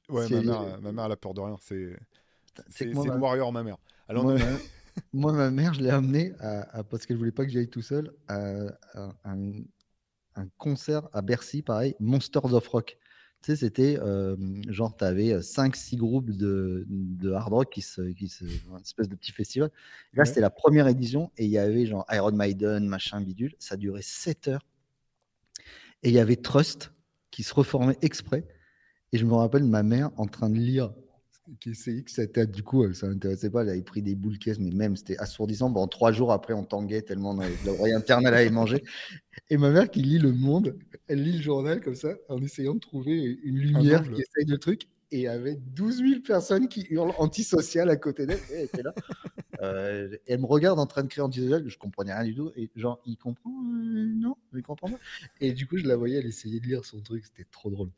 Ouais, 0.08 0.28
ma 0.28 0.42
mère, 0.42 0.80
ma 0.80 0.92
mère, 0.92 1.04
elle 1.06 1.12
a 1.12 1.16
peur 1.16 1.34
de 1.34 1.40
rien. 1.40 1.56
C'est 1.60 1.96
c'est 2.68 2.86
ma- 2.86 3.02
une 3.14 3.20
warrior, 3.20 3.52
ma 3.52 3.62
mère. 3.62 3.78
Alors, 4.08 4.24
moi, 4.24 4.34
ma... 4.34 4.44
moi, 5.12 5.32
ma 5.32 5.50
mère, 5.50 5.74
je 5.74 5.80
l'ai 5.80 5.90
amenée 5.90 6.32
à, 6.40 6.78
à- 6.78 6.84
parce 6.84 7.06
qu'elle 7.06 7.16
voulait 7.16 7.32
pas 7.32 7.44
que 7.44 7.50
j'aille 7.50 7.68
tout 7.70 7.82
seul 7.82 8.12
à, 8.28 8.66
à 8.94 9.14
un, 9.24 9.52
un 10.36 10.46
concert 10.58 11.08
à 11.12 11.22
Bercy, 11.22 11.62
pareil, 11.62 11.94
Monsters 12.00 12.52
of 12.52 12.66
Rock. 12.68 12.98
Tu 13.42 13.46
sais, 13.52 13.56
c'était 13.56 13.98
euh, 14.00 14.36
genre, 14.68 14.96
tu 14.96 15.02
avais 15.04 15.40
5-6 15.42 15.96
groupes 15.96 16.30
de, 16.30 16.84
de 16.88 17.32
hard 17.32 17.52
rock 17.52 17.72
qui 17.72 17.80
se, 17.82 18.02
qui 18.12 18.28
se. 18.28 18.44
une 18.44 18.76
espèce 18.80 19.08
de 19.08 19.16
petit 19.16 19.32
festival. 19.32 19.70
Là, 20.12 20.22
Ouais. 20.22 20.26
c'était 20.26 20.40
la 20.40 20.50
première 20.50 20.86
édition 20.86 21.32
et 21.36 21.44
il 21.46 21.50
y 21.50 21.58
avait 21.58 21.86
genre 21.86 22.04
Iron 22.12 22.32
Maiden, 22.32 22.86
machin, 22.86 23.20
bidule. 23.20 23.54
Ça 23.58 23.76
durait 23.76 24.02
7 24.02 24.46
heures. 24.48 24.64
Et 26.04 26.10
il 26.10 26.14
y 26.14 26.18
avait 26.20 26.36
Trust 26.36 26.92
qui 27.30 27.42
se 27.42 27.54
reformait 27.54 27.98
exprès. 28.02 28.46
Et 29.12 29.18
je 29.18 29.26
me 29.26 29.34
rappelle 29.34 29.64
ma 29.64 29.82
mère 29.82 30.10
en 30.16 30.26
train 30.26 30.48
de 30.48 30.56
lire 30.56 30.92
qui 31.60 31.70
essayait 31.70 32.02
que 32.02 32.10
ça 32.10 32.22
était 32.22 32.46
du 32.46 32.62
coup 32.62 32.92
ça 32.94 33.08
l'intéressait 33.08 33.50
pas 33.50 33.62
elle 33.62 33.70
avait 33.70 33.82
pris 33.82 34.00
des 34.00 34.14
boules 34.14 34.38
caisses 34.38 34.58
mais 34.58 34.70
même 34.70 34.96
c'était 34.96 35.18
assourdissant. 35.18 35.70
Bon 35.70 35.86
trois 35.86 36.12
jours 36.12 36.32
après 36.32 36.54
on 36.54 36.64
tanguait 36.64 37.02
tellement 37.02 37.30
on 37.30 37.40
avait 37.40 37.56
de 37.62 37.66
l'oreille 37.66 37.92
interne 37.92 38.26
elle 38.26 38.34
avait 38.34 38.50
mangé 38.50 38.82
et 39.50 39.56
ma 39.56 39.70
mère 39.70 39.90
qui 39.90 40.02
lit 40.02 40.18
le 40.18 40.32
monde 40.32 40.78
elle 41.08 41.22
lit 41.22 41.36
le 41.36 41.42
journal 41.42 41.80
comme 41.80 41.94
ça 41.94 42.14
en 42.28 42.40
essayant 42.40 42.74
de 42.74 42.80
trouver 42.80 43.38
une 43.42 43.58
lumière 43.58 44.02
qui 44.02 44.20
essaye 44.22 44.46
le 44.46 44.58
truc. 44.58 44.88
Et 45.14 45.28
avait 45.28 45.56
12 45.56 45.98
000 45.98 46.20
personnes 46.26 46.68
qui 46.68 46.86
hurlent 46.88 47.12
antisocial 47.18 47.90
à 47.90 47.96
côté 47.96 48.24
d'elle. 48.24 48.40
Elle 48.50 48.64
était 48.64 48.82
là. 48.82 48.94
Euh, 49.60 50.16
elle 50.26 50.40
me 50.40 50.46
regarde 50.46 50.78
en 50.80 50.86
train 50.86 51.02
de 51.02 51.08
crier 51.08 51.22
antisocial. 51.22 51.68
Je 51.68 51.76
comprenais 51.76 52.14
rien 52.14 52.24
du 52.24 52.34
tout. 52.34 52.50
Et 52.56 52.70
genre 52.76 52.98
il 53.04 53.18
comprend? 53.18 53.50
Euh, 53.50 54.10
non 54.16 54.36
il 54.54 54.62
comprend 54.62 54.88
pas. 54.88 54.98
Et 55.42 55.52
du 55.52 55.66
coup 55.66 55.76
je 55.76 55.86
la 55.86 55.96
voyais 55.96 56.18
elle 56.18 56.26
essayait 56.26 56.60
de 56.60 56.66
lire 56.66 56.86
son 56.86 57.02
truc. 57.02 57.26
C'était 57.26 57.46
trop 57.50 57.68
drôle 57.68 57.90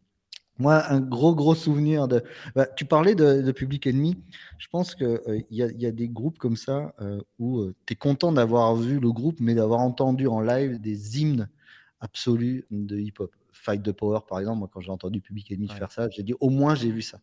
moi, 0.59 0.91
un 0.91 1.01
gros, 1.01 1.35
gros 1.35 1.55
souvenir 1.55 2.07
de. 2.09 2.23
Bah, 2.55 2.67
tu 2.67 2.85
parlais 2.85 3.15
de, 3.15 3.43
de 3.43 3.53
Public 3.53 3.87
Enemy. 3.87 4.17
Je 4.59 4.69
pense 4.69 4.95
qu'il 4.95 5.45
y, 5.51 5.63
a, 5.63 5.71
y 5.73 5.87
a 5.87 5.91
des 5.91 6.09
groupes 6.09 6.39
comme 6.39 6.57
ça 6.57 6.95
euh, 7.01 7.21
où 7.39 7.65
tu 7.87 7.93
es 7.93 7.97
content 7.97 8.33
d'avoir 8.33 8.77
vu 8.77 9.01
le 9.01 9.11
groupe, 9.13 9.41
mais 9.41 9.55
d'avoir 9.55 9.81
entendu 9.81 10.27
en 10.29 10.41
live 10.41 10.81
des 10.81 11.21
hymnes 11.21 11.49
absolus 12.01 12.67
de 12.71 12.99
hip-hop. 12.99 13.35
Fight 13.53 13.83
the 13.83 13.93
Power, 13.93 14.21
par 14.29 14.41
exemple, 14.41 14.59
moi, 14.59 14.69
quand 14.73 14.81
j'ai 14.81 14.91
entendu 14.91 15.21
Public 15.21 15.51
Enemy 15.53 15.69
Ouais. 15.69 15.77
faire 15.77 15.91
ça, 15.93 16.09
j'ai 16.11 16.23
dit 16.23 16.35
au 16.41 16.51
moins 16.51 16.75
j'ai 16.75 16.91
vu 16.91 17.03
ça. 17.03 17.21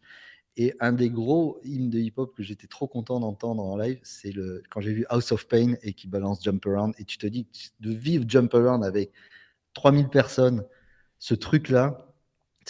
Et 0.57 0.73
un 0.81 0.91
des 0.91 1.09
gros 1.09 1.59
hymnes 1.63 1.89
de 1.89 1.99
hip-hop 1.99 2.35
que 2.35 2.43
j'étais 2.43 2.67
trop 2.67 2.87
content 2.87 3.19
d'entendre 3.21 3.63
en 3.63 3.77
live, 3.77 3.99
c'est 4.03 4.31
le 4.31 4.61
quand 4.69 4.81
j'ai 4.81 4.91
vu 4.91 5.05
House 5.09 5.31
of 5.31 5.47
Pain 5.47 5.75
et 5.81 5.93
qui 5.93 6.07
balance 6.07 6.43
Jump 6.43 6.65
Around. 6.65 6.93
Et 6.99 7.05
tu 7.05 7.17
te 7.17 7.27
dis 7.27 7.47
de 7.79 7.91
vivre 7.91 8.25
Jump 8.27 8.53
Around 8.53 8.83
avec 8.83 9.11
3000 9.73 10.09
personnes, 10.09 10.65
ce 11.19 11.33
truc-là, 11.35 12.10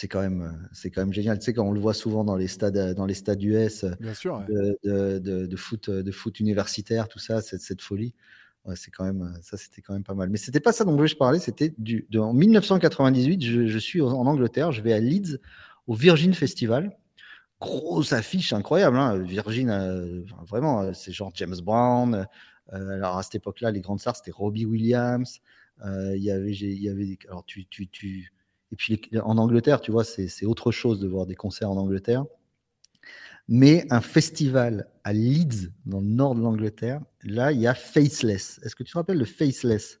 c'est 0.02 0.08
quand 0.08 0.20
même, 0.20 0.42
euh, 0.42 0.68
c'est 0.72 0.90
quand 0.90 1.00
même 1.02 1.12
génial. 1.12 1.38
Tu 1.38 1.44
sais, 1.44 1.54
quand 1.54 1.64
on 1.64 1.70
le 1.72 1.78
voit 1.80 1.94
souvent 1.94 2.24
dans 2.24 2.34
les 2.36 2.48
stades, 2.48 2.76
euh, 2.76 2.92
dans 2.94 3.06
les 3.06 3.14
stades 3.14 3.40
US 3.42 3.84
euh, 3.84 3.92
bien 4.00 4.14
sûr. 4.14 4.36
ouais. 4.38 4.46
de, 4.48 4.78
de, 4.84 5.18
de, 5.20 5.46
de 5.46 5.56
foot, 5.56 5.88
euh, 5.88 6.02
de 6.02 6.10
foot 6.10 6.40
universitaire, 6.40 7.06
tout 7.08 7.20
ça, 7.20 7.40
cette, 7.40 7.60
cette 7.60 7.80
folie. 7.82 8.12
Ouais, 8.64 8.74
c'est 8.76 8.90
quand 8.90 9.04
même, 9.04 9.22
euh, 9.22 9.38
ça, 9.42 9.56
c'était 9.56 9.80
quand 9.80 9.92
même 9.92 10.02
pas 10.04 10.14
mal. 10.14 10.28
Mais 10.28 10.38
c'était 10.38 10.60
pas 10.60 10.72
ça 10.72 10.84
dont 10.84 11.04
je 11.06 11.16
parlais. 11.16 11.38
C'était 11.38 11.72
du, 11.78 12.06
de, 12.10 12.18
en 12.18 12.32
1998, 12.32 13.44
je, 13.44 13.66
je 13.66 13.78
suis 13.78 14.00
en 14.00 14.26
Angleterre, 14.26 14.72
je 14.72 14.82
vais 14.82 14.92
à 14.92 14.98
Leeds 15.00 15.38
au 15.86 15.94
Virgin 15.94 16.34
Festival. 16.34 16.96
Grosse 17.60 18.12
affiche 18.12 18.52
incroyable, 18.52 18.96
hein. 18.98 19.18
Virgin, 19.18 19.70
euh, 19.70 20.22
vraiment, 20.48 20.82
euh, 20.82 20.92
c'est 20.94 21.12
genre 21.12 21.30
James 21.34 21.56
Brown. 21.62 22.26
Euh, 22.72 22.90
alors 22.96 23.18
à 23.18 23.22
cette 23.22 23.36
époque-là, 23.36 23.70
les 23.70 23.80
grandes 23.80 24.00
stars, 24.00 24.16
c'était 24.16 24.32
Robbie 24.32 24.66
Williams. 24.66 25.40
Euh, 25.84 26.16
Il 26.16 26.22
y 26.24 26.30
avait, 26.32 26.52
il 26.52 26.82
y 26.82 26.88
avait, 26.88 27.18
alors 27.28 27.44
tu, 27.44 27.66
tu, 27.66 27.86
tu, 27.88 28.32
et 28.72 28.76
puis 28.76 28.98
en 29.22 29.36
Angleterre, 29.38 29.80
tu 29.80 29.92
vois, 29.92 30.04
c'est 30.04 30.46
autre 30.46 30.72
chose 30.72 30.98
de 30.98 31.06
voir 31.06 31.26
des 31.26 31.34
concerts 31.36 31.70
en 31.70 31.76
Angleterre. 31.76 32.24
Mais 33.48 33.86
un 33.90 34.00
festival 34.00 34.88
à 35.04 35.12
Leeds, 35.12 35.68
dans 35.84 36.00
le 36.00 36.06
nord 36.06 36.34
de 36.34 36.40
l'Angleterre, 36.40 37.00
là, 37.22 37.52
il 37.52 37.60
y 37.60 37.66
a 37.66 37.74
Faceless. 37.74 38.60
Est-ce 38.62 38.74
que 38.74 38.82
tu 38.82 38.92
te 38.92 38.98
rappelles 38.98 39.18
le 39.18 39.24
Faceless 39.24 40.00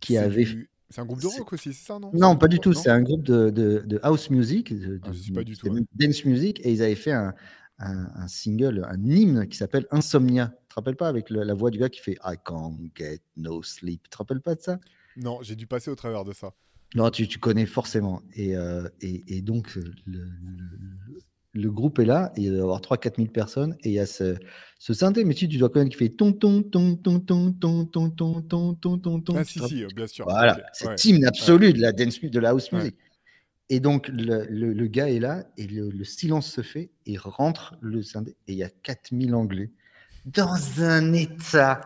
qui 0.00 0.14
C'est 0.14 0.18
avait. 0.18 0.44
du- 0.44 0.68
C'est 0.90 1.00
un 1.00 1.06
groupe 1.06 1.22
de 1.22 1.26
rock 1.26 1.52
aussi, 1.54 1.72
c'est 1.72 1.86
ça, 1.86 1.98
non? 1.98 2.10
Non, 2.12 2.36
pas 2.36 2.48
du 2.48 2.58
tout. 2.58 2.74
C'est 2.74 2.90
un 2.90 3.00
groupe 3.00 3.22
de, 3.22 3.48
de, 3.48 3.82
de 3.86 4.00
house 4.02 4.28
music, 4.28 4.78
de, 4.78 5.00
Ah, 5.02 5.08
de- 5.10 5.34
pas 5.34 5.44
du 5.44 5.56
tout, 5.56 5.68
dance 5.94 6.24
music, 6.26 6.60
et 6.66 6.72
ils 6.72 6.82
avaient 6.82 6.94
fait 6.94 7.12
un, 7.12 7.32
un, 7.78 8.08
un 8.14 8.28
single, 8.28 8.84
un 8.86 9.02
hymne 9.02 9.48
qui 9.48 9.56
s'appelle 9.56 9.86
Insomnia. 9.90 10.48
Tu 10.48 10.68
te 10.68 10.74
rappelles 10.74 10.96
pas 10.96 11.08
avec 11.08 11.30
le- 11.30 11.44
la 11.44 11.54
voix 11.54 11.70
du 11.70 11.78
gars 11.78 11.88
qui 11.88 12.00
fait 12.00 12.18
I 12.24 12.36
can't 12.44 12.76
get 12.94 13.20
no 13.38 13.62
sleep. 13.62 14.02
Tu 14.02 14.10
te 14.10 14.18
rappelles 14.18 14.42
pas 14.42 14.54
de 14.54 14.60
ça? 14.60 14.78
Non, 15.16 15.38
j'ai 15.42 15.56
dû 15.56 15.66
passer 15.66 15.90
au 15.90 15.94
travers 15.94 16.24
de 16.24 16.32
ça. 16.34 16.52
Non, 16.94 17.10
tu, 17.10 17.26
tu 17.26 17.38
connais 17.38 17.66
forcément. 17.66 18.22
Et, 18.34 18.56
euh, 18.56 18.88
et, 19.00 19.24
et 19.28 19.40
donc, 19.40 19.78
le, 20.06 20.28
le, 21.52 21.70
groupe 21.70 21.98
est 21.98 22.04
là, 22.04 22.32
et 22.36 22.42
il 22.42 22.50
doit 22.50 22.58
y 22.58 22.60
avoir 22.62 22.80
3-4 22.80 23.16
000 23.16 23.28
personnes, 23.28 23.76
et 23.82 23.88
il 23.88 23.94
y 23.94 23.98
a 23.98 24.06
ce, 24.06 24.36
ce 24.78 24.92
synthé, 24.92 25.24
mais 25.24 25.34
tu, 25.34 25.48
tu 25.48 25.56
dois 25.56 25.70
connaître 25.70 25.90
qui 25.90 25.96
fait 25.96 26.10
ton 26.10 26.32
ton 26.32 26.62
ton 26.62 26.96
ton 26.96 27.20
ton 27.20 27.52
ton 27.52 27.84
ton 27.84 28.02
ton 28.02 28.42
ton 28.42 28.74
ton 28.74 28.98
ton 28.98 29.20
ton. 29.20 29.36
Ah 29.36 29.44
si, 29.44 29.58
si, 29.60 29.86
bien 29.94 30.06
sûr. 30.06 30.26
Voilà, 30.26 30.60
c'est 30.72 30.88
ouais. 30.88 30.94
team 30.96 31.24
absolu 31.24 31.72
de 31.72 31.80
la 31.80 31.92
dance 31.92 32.20
de 32.20 32.40
la 32.40 32.50
house 32.50 32.70
music. 32.72 32.94
Et 33.70 33.80
donc, 33.80 34.08
le, 34.08 34.44
le, 34.50 34.86
gars 34.86 35.08
est 35.08 35.20
là, 35.20 35.44
et 35.56 35.66
le, 35.66 35.88
le, 35.88 36.04
silence 36.04 36.50
se 36.52 36.60
fait, 36.60 36.90
et 37.06 37.16
rentre 37.16 37.74
le 37.80 38.02
synthé, 38.02 38.36
et 38.46 38.52
il 38.52 38.58
y 38.58 38.64
a 38.64 38.68
4000 38.68 39.34
Anglais 39.34 39.70
dans 40.26 40.82
un 40.82 41.12
état. 41.12 41.80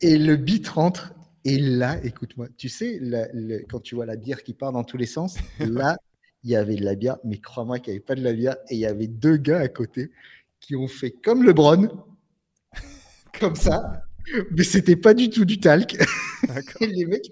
Et 0.00 0.18
le 0.18 0.36
beat 0.36 0.68
rentre, 0.68 1.14
et 1.46 1.58
là, 1.58 2.04
écoute-moi, 2.04 2.48
tu 2.56 2.68
sais, 2.68 2.98
la, 3.00 3.28
le, 3.32 3.60
quand 3.68 3.78
tu 3.78 3.94
vois 3.94 4.04
la 4.04 4.16
bière 4.16 4.42
qui 4.42 4.52
part 4.52 4.72
dans 4.72 4.82
tous 4.82 4.96
les 4.96 5.06
sens, 5.06 5.36
là, 5.60 5.96
il 6.42 6.50
y 6.50 6.56
avait 6.56 6.74
de 6.74 6.84
la 6.84 6.96
bière, 6.96 7.18
mais 7.22 7.38
crois-moi 7.38 7.78
qu'il 7.78 7.92
n'y 7.92 7.98
avait 7.98 8.04
pas 8.04 8.16
de 8.16 8.22
la 8.22 8.32
bière. 8.32 8.56
Et 8.68 8.74
il 8.74 8.80
y 8.80 8.86
avait 8.86 9.06
deux 9.06 9.36
gars 9.36 9.60
à 9.60 9.68
côté 9.68 10.10
qui 10.58 10.74
ont 10.74 10.88
fait 10.88 11.12
comme 11.12 11.44
le 11.44 11.52
Bron, 11.52 12.04
comme 13.38 13.54
ça, 13.54 14.02
mais 14.50 14.64
c'était 14.64 14.96
pas 14.96 15.14
du 15.14 15.30
tout 15.30 15.44
du 15.44 15.60
talc. 15.60 15.96
Et 16.80 16.86
les 16.88 17.06
mecs, 17.06 17.30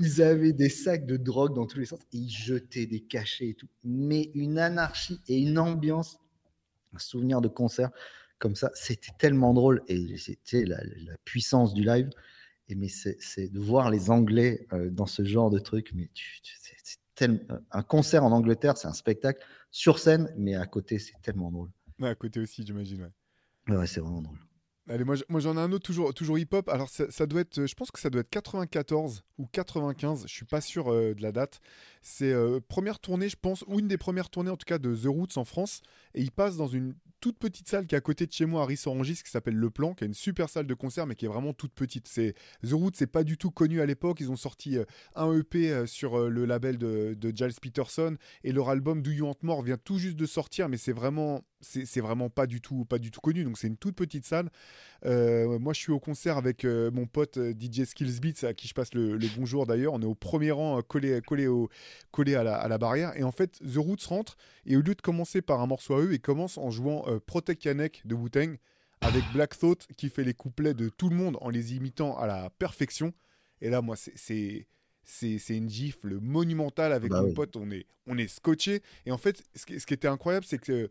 ils 0.00 0.22
avaient 0.22 0.52
des 0.52 0.68
sacs 0.68 1.06
de 1.06 1.16
drogue 1.16 1.54
dans 1.54 1.66
tous 1.66 1.78
les 1.78 1.86
sens 1.86 2.00
et 2.12 2.16
ils 2.16 2.30
jetaient 2.30 2.86
des 2.86 3.00
cachets 3.00 3.50
et 3.50 3.54
tout. 3.54 3.68
Mais 3.84 4.30
une 4.34 4.58
anarchie 4.58 5.20
et 5.28 5.38
une 5.38 5.58
ambiance, 5.58 6.18
un 6.94 6.98
souvenir 6.98 7.40
de 7.40 7.48
concert 7.48 7.90
comme 8.38 8.56
ça, 8.56 8.72
c'était 8.74 9.12
tellement 9.18 9.54
drôle 9.54 9.82
et 9.86 10.16
c'était 10.16 10.64
la, 10.64 10.78
la 10.82 11.16
puissance 11.24 11.74
du 11.74 11.84
live. 11.84 12.10
Et 12.68 12.74
mais 12.74 12.88
c'est 12.88 13.48
de 13.48 13.60
voir 13.60 13.90
les 13.90 14.10
Anglais 14.10 14.66
euh, 14.72 14.88
dans 14.90 15.06
ce 15.06 15.24
genre 15.24 15.50
de 15.50 15.58
truc. 15.58 15.92
Mais 15.94 16.08
tu, 16.14 16.40
tu, 16.42 16.54
c'est 16.62 16.98
tel, 17.14 17.46
un 17.70 17.82
concert 17.82 18.24
en 18.24 18.32
Angleterre, 18.32 18.76
c'est 18.76 18.88
un 18.88 18.92
spectacle 18.92 19.44
sur 19.70 19.98
scène, 19.98 20.32
mais 20.36 20.54
à 20.54 20.66
côté, 20.66 20.98
c'est 20.98 21.20
tellement 21.22 21.50
drôle. 21.50 21.70
Ouais, 21.98 22.08
à 22.08 22.14
côté 22.14 22.40
aussi, 22.40 22.64
j'imagine. 22.64 23.10
Ouais, 23.68 23.76
ouais 23.76 23.86
c'est 23.86 24.00
vraiment 24.00 24.22
drôle. 24.22 24.38
Allez, 24.88 25.04
moi, 25.04 25.14
moi 25.28 25.40
j'en 25.40 25.56
ai 25.56 25.60
un 25.60 25.70
autre 25.70 25.84
toujours, 25.84 26.12
toujours 26.12 26.38
hip-hop. 26.38 26.68
Alors 26.68 26.88
ça, 26.88 27.26
doit 27.26 27.42
être, 27.42 27.66
je 27.66 27.74
pense 27.74 27.92
que 27.92 28.00
ça 28.00 28.10
doit 28.10 28.22
être 28.22 28.30
94 28.30 29.22
ou 29.38 29.46
95. 29.46 30.24
Je 30.26 30.32
suis 30.32 30.44
pas 30.44 30.60
sûr 30.60 30.92
euh, 30.92 31.14
de 31.14 31.22
la 31.22 31.30
date. 31.30 31.60
C'est 32.02 32.32
euh, 32.32 32.58
première 32.66 32.98
tournée, 32.98 33.28
je 33.28 33.36
pense, 33.36 33.64
ou 33.68 33.78
une 33.78 33.86
des 33.86 33.98
premières 33.98 34.28
tournées 34.28 34.50
en 34.50 34.56
tout 34.56 34.66
cas 34.66 34.78
de 34.78 34.94
The 34.94 35.06
Roots 35.06 35.36
en 35.36 35.44
France. 35.44 35.82
Et 36.14 36.22
il 36.22 36.32
passe 36.32 36.56
dans 36.56 36.66
une 36.66 36.94
toute 37.22 37.38
petite 37.38 37.68
salle 37.68 37.86
qui 37.86 37.94
est 37.94 37.98
à 37.98 38.02
côté 38.02 38.26
de 38.26 38.32
chez 38.32 38.44
moi 38.46 38.62
à 38.62 38.66
Rissorangis 38.66 39.22
qui 39.22 39.30
s'appelle 39.30 39.54
Le 39.54 39.70
Plan, 39.70 39.94
qui 39.94 40.02
est 40.02 40.08
une 40.08 40.12
super 40.12 40.48
salle 40.50 40.66
de 40.66 40.74
concert 40.74 41.06
mais 41.06 41.14
qui 41.14 41.24
est 41.24 41.28
vraiment 41.28 41.54
toute 41.54 41.72
petite. 41.72 42.08
C'est 42.08 42.34
The 42.66 42.72
Roots, 42.72 42.94
c'est 42.96 43.06
pas 43.06 43.22
du 43.22 43.38
tout 43.38 43.52
connu 43.52 43.80
à 43.80 43.86
l'époque. 43.86 44.18
Ils 44.20 44.30
ont 44.30 44.36
sorti 44.36 44.76
euh, 44.76 44.84
un 45.14 45.32
EP 45.32 45.70
euh, 45.70 45.86
sur 45.86 46.18
euh, 46.18 46.28
le 46.28 46.44
label 46.44 46.78
de, 46.78 47.14
de, 47.14 47.34
Giles 47.34 47.54
Peterson 47.62 48.16
et 48.42 48.50
leur 48.50 48.68
album 48.68 49.02
Do 49.02 49.12
You 49.12 49.26
Want 49.26 49.36
More 49.42 49.62
vient 49.62 49.78
tout 49.78 49.98
juste 49.98 50.16
de 50.16 50.26
sortir, 50.26 50.68
mais 50.68 50.76
c'est 50.76 50.92
vraiment 50.92 51.42
c'est 51.62 52.00
vraiment 52.00 52.28
pas 52.28 52.46
du 52.46 52.60
tout 52.60 52.84
pas 52.84 52.98
du 52.98 53.10
tout 53.10 53.20
connu. 53.20 53.44
Donc 53.44 53.56
c'est 53.56 53.68
une 53.68 53.76
toute 53.76 53.94
petite 53.94 54.26
salle. 54.26 54.50
Euh, 55.04 55.58
moi, 55.58 55.72
je 55.72 55.80
suis 55.80 55.92
au 55.92 56.00
concert 56.00 56.36
avec 56.36 56.64
euh, 56.64 56.90
mon 56.90 57.06
pote 57.06 57.38
DJ 57.38 57.84
Skills 57.84 58.20
Beats 58.20 58.46
à 58.46 58.54
qui 58.54 58.68
je 58.68 58.74
passe 58.74 58.92
le, 58.94 59.16
le 59.16 59.26
bonjour 59.36 59.66
d'ailleurs. 59.66 59.94
On 59.94 60.02
est 60.02 60.06
au 60.06 60.14
premier 60.14 60.50
rang, 60.50 60.80
collé 60.82 61.20
collé 61.22 61.46
au 61.46 61.68
collé 62.10 62.34
à 62.34 62.42
la, 62.42 62.56
à 62.56 62.68
la, 62.68 62.78
barrière. 62.78 63.16
Et 63.16 63.22
en 63.22 63.32
fait, 63.32 63.58
The 63.60 63.76
Roots 63.76 64.06
rentre 64.08 64.36
et 64.66 64.76
au 64.76 64.80
lieu 64.80 64.94
de 64.94 65.00
commencer 65.00 65.42
par 65.42 65.60
un 65.60 65.66
morceau 65.66 65.94
à 65.94 66.00
eux, 66.02 66.12
ils 66.12 66.20
commencent 66.20 66.58
en 66.58 66.70
jouant 66.70 67.04
euh, 67.08 67.18
Protect 67.24 67.64
Yanek 67.64 68.02
de 68.04 68.14
Wu-Tang 68.14 68.56
avec 69.00 69.24
Black 69.32 69.58
Thought 69.58 69.86
qui 69.96 70.08
fait 70.08 70.24
les 70.24 70.34
couplets 70.34 70.74
de 70.74 70.88
tout 70.88 71.08
le 71.08 71.16
monde 71.16 71.36
en 71.40 71.50
les 71.50 71.74
imitant 71.74 72.16
à 72.16 72.26
la 72.26 72.50
perfection. 72.50 73.12
Et 73.60 73.70
là, 73.70 73.82
moi, 73.82 73.96
c'est 73.96 74.66
c'est 75.04 75.56
une 75.56 75.68
gifle 75.68 76.18
monumentale 76.20 76.92
avec 76.92 77.10
bah 77.10 77.22
mon 77.22 77.28
oui. 77.28 77.34
pote. 77.34 77.56
On 77.56 77.70
est, 77.70 77.86
on 78.06 78.16
est 78.18 78.28
scotché. 78.28 78.82
Et 79.04 79.12
en 79.12 79.18
fait, 79.18 79.42
ce 79.54 79.66
qui, 79.66 79.80
ce 79.80 79.86
qui 79.86 79.94
était 79.94 80.08
incroyable, 80.08 80.46
c'est 80.46 80.58
que 80.58 80.90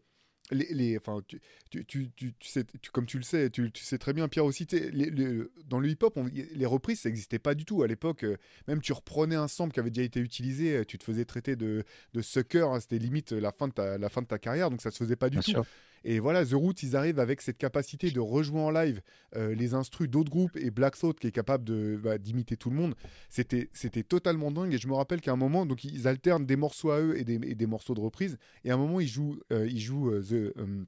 les, 0.50 0.74
les, 0.74 0.98
enfin, 0.98 1.22
tu, 1.28 1.40
tu, 1.70 1.86
tu, 1.86 2.12
tu, 2.12 2.34
sais, 2.42 2.66
comme 2.92 3.06
tu 3.06 3.18
le 3.18 3.24
sais, 3.24 3.50
tu, 3.50 3.72
sais 3.76 3.98
très 3.98 4.14
bien, 4.14 4.28
Pierre 4.28 4.46
aussi, 4.46 4.68
les, 4.72 5.10
les, 5.10 5.44
dans 5.68 5.80
le 5.80 5.90
hip-hop, 5.90 6.18
les 6.34 6.66
reprises, 6.66 7.02
ça 7.02 7.10
n'existait 7.10 7.40
pas 7.40 7.56
du 7.56 7.66
tout 7.66 7.84
à 7.84 7.88
l'époque. 7.88 8.24
Euh, 8.24 8.38
même 8.68 8.82
tu 8.82 8.94
reprenais 8.94 9.36
un 9.36 9.48
sample 9.48 9.74
qui 9.74 9.80
avait 9.80 9.92
déjà 9.92 10.04
été 10.04 10.20
utilisé, 10.20 10.78
euh, 10.78 10.86
tu 10.86 10.98
te 10.98 11.04
faisais 11.04 11.26
traiter 11.26 11.56
de, 11.56 11.84
de 12.14 12.22
sucker, 12.22 12.68
hein, 12.68 12.80
c'était 12.80 13.00
limite 13.00 13.32
la 13.32 13.52
fin, 13.52 13.68
de 13.68 13.74
ta, 13.74 13.98
la 13.98 14.10
fin 14.10 14.22
de 14.22 14.28
ta 14.28 14.40
carrière, 14.40 14.70
donc 14.70 14.82
ça 14.82 14.92
se 14.92 14.98
faisait 14.98 15.16
pas 15.16 15.30
du 15.30 15.38
bien 15.38 15.42
tout. 15.44 15.52
Sûr. 15.52 15.66
Et 16.04 16.20
voilà, 16.20 16.46
The 16.46 16.54
Roots, 16.54 16.82
ils 16.82 16.96
arrivent 16.96 17.20
avec 17.20 17.42
cette 17.42 17.58
capacité 17.58 18.10
de 18.10 18.20
rejouer 18.20 18.60
en 18.60 18.72
live 18.72 19.02
euh, 19.36 19.54
les 19.54 19.74
instrus 19.74 20.10
d'autres 20.10 20.32
groupes 20.32 20.58
et 20.58 20.72
Black 20.72 20.98
Thought 20.98 21.20
qui 21.20 21.28
est 21.28 21.32
capable 21.32 21.64
de 21.64 22.00
bah, 22.02 22.18
d'imiter 22.18 22.58
tout 22.58 22.70
le 22.70 22.76
monde. 22.76 22.96
C'était 23.30 23.70
c'était 23.74 24.04
totalement 24.04 24.52
dingue. 24.52 24.74
Et 24.74 24.78
je 24.78 24.88
me 24.88 24.94
rappelle 24.94 25.22
qu'à 25.22 25.32
un 25.32 25.38
moment, 25.38 25.66
donc 25.66 25.84
ils 25.84 26.08
alternent 26.08 26.46
des 26.46 26.56
morceaux 26.56 26.92
à 26.92 27.00
eux 27.02 27.18
et 27.18 27.24
des, 27.24 27.36
et 27.44 27.56
des 27.56 27.68
morceaux 27.68 27.94
de 27.94 28.02
reprise. 28.02 28.38
Et 28.64 28.72
à 28.72 28.74
un 28.74 28.78
moment, 28.78 29.00
ils 29.00 29.08
jouent, 29.08 29.40
euh, 29.52 29.68
ils 29.68 29.82
jouent 29.82 30.10
euh, 30.10 30.22
The, 30.22 30.58
um, 30.58 30.88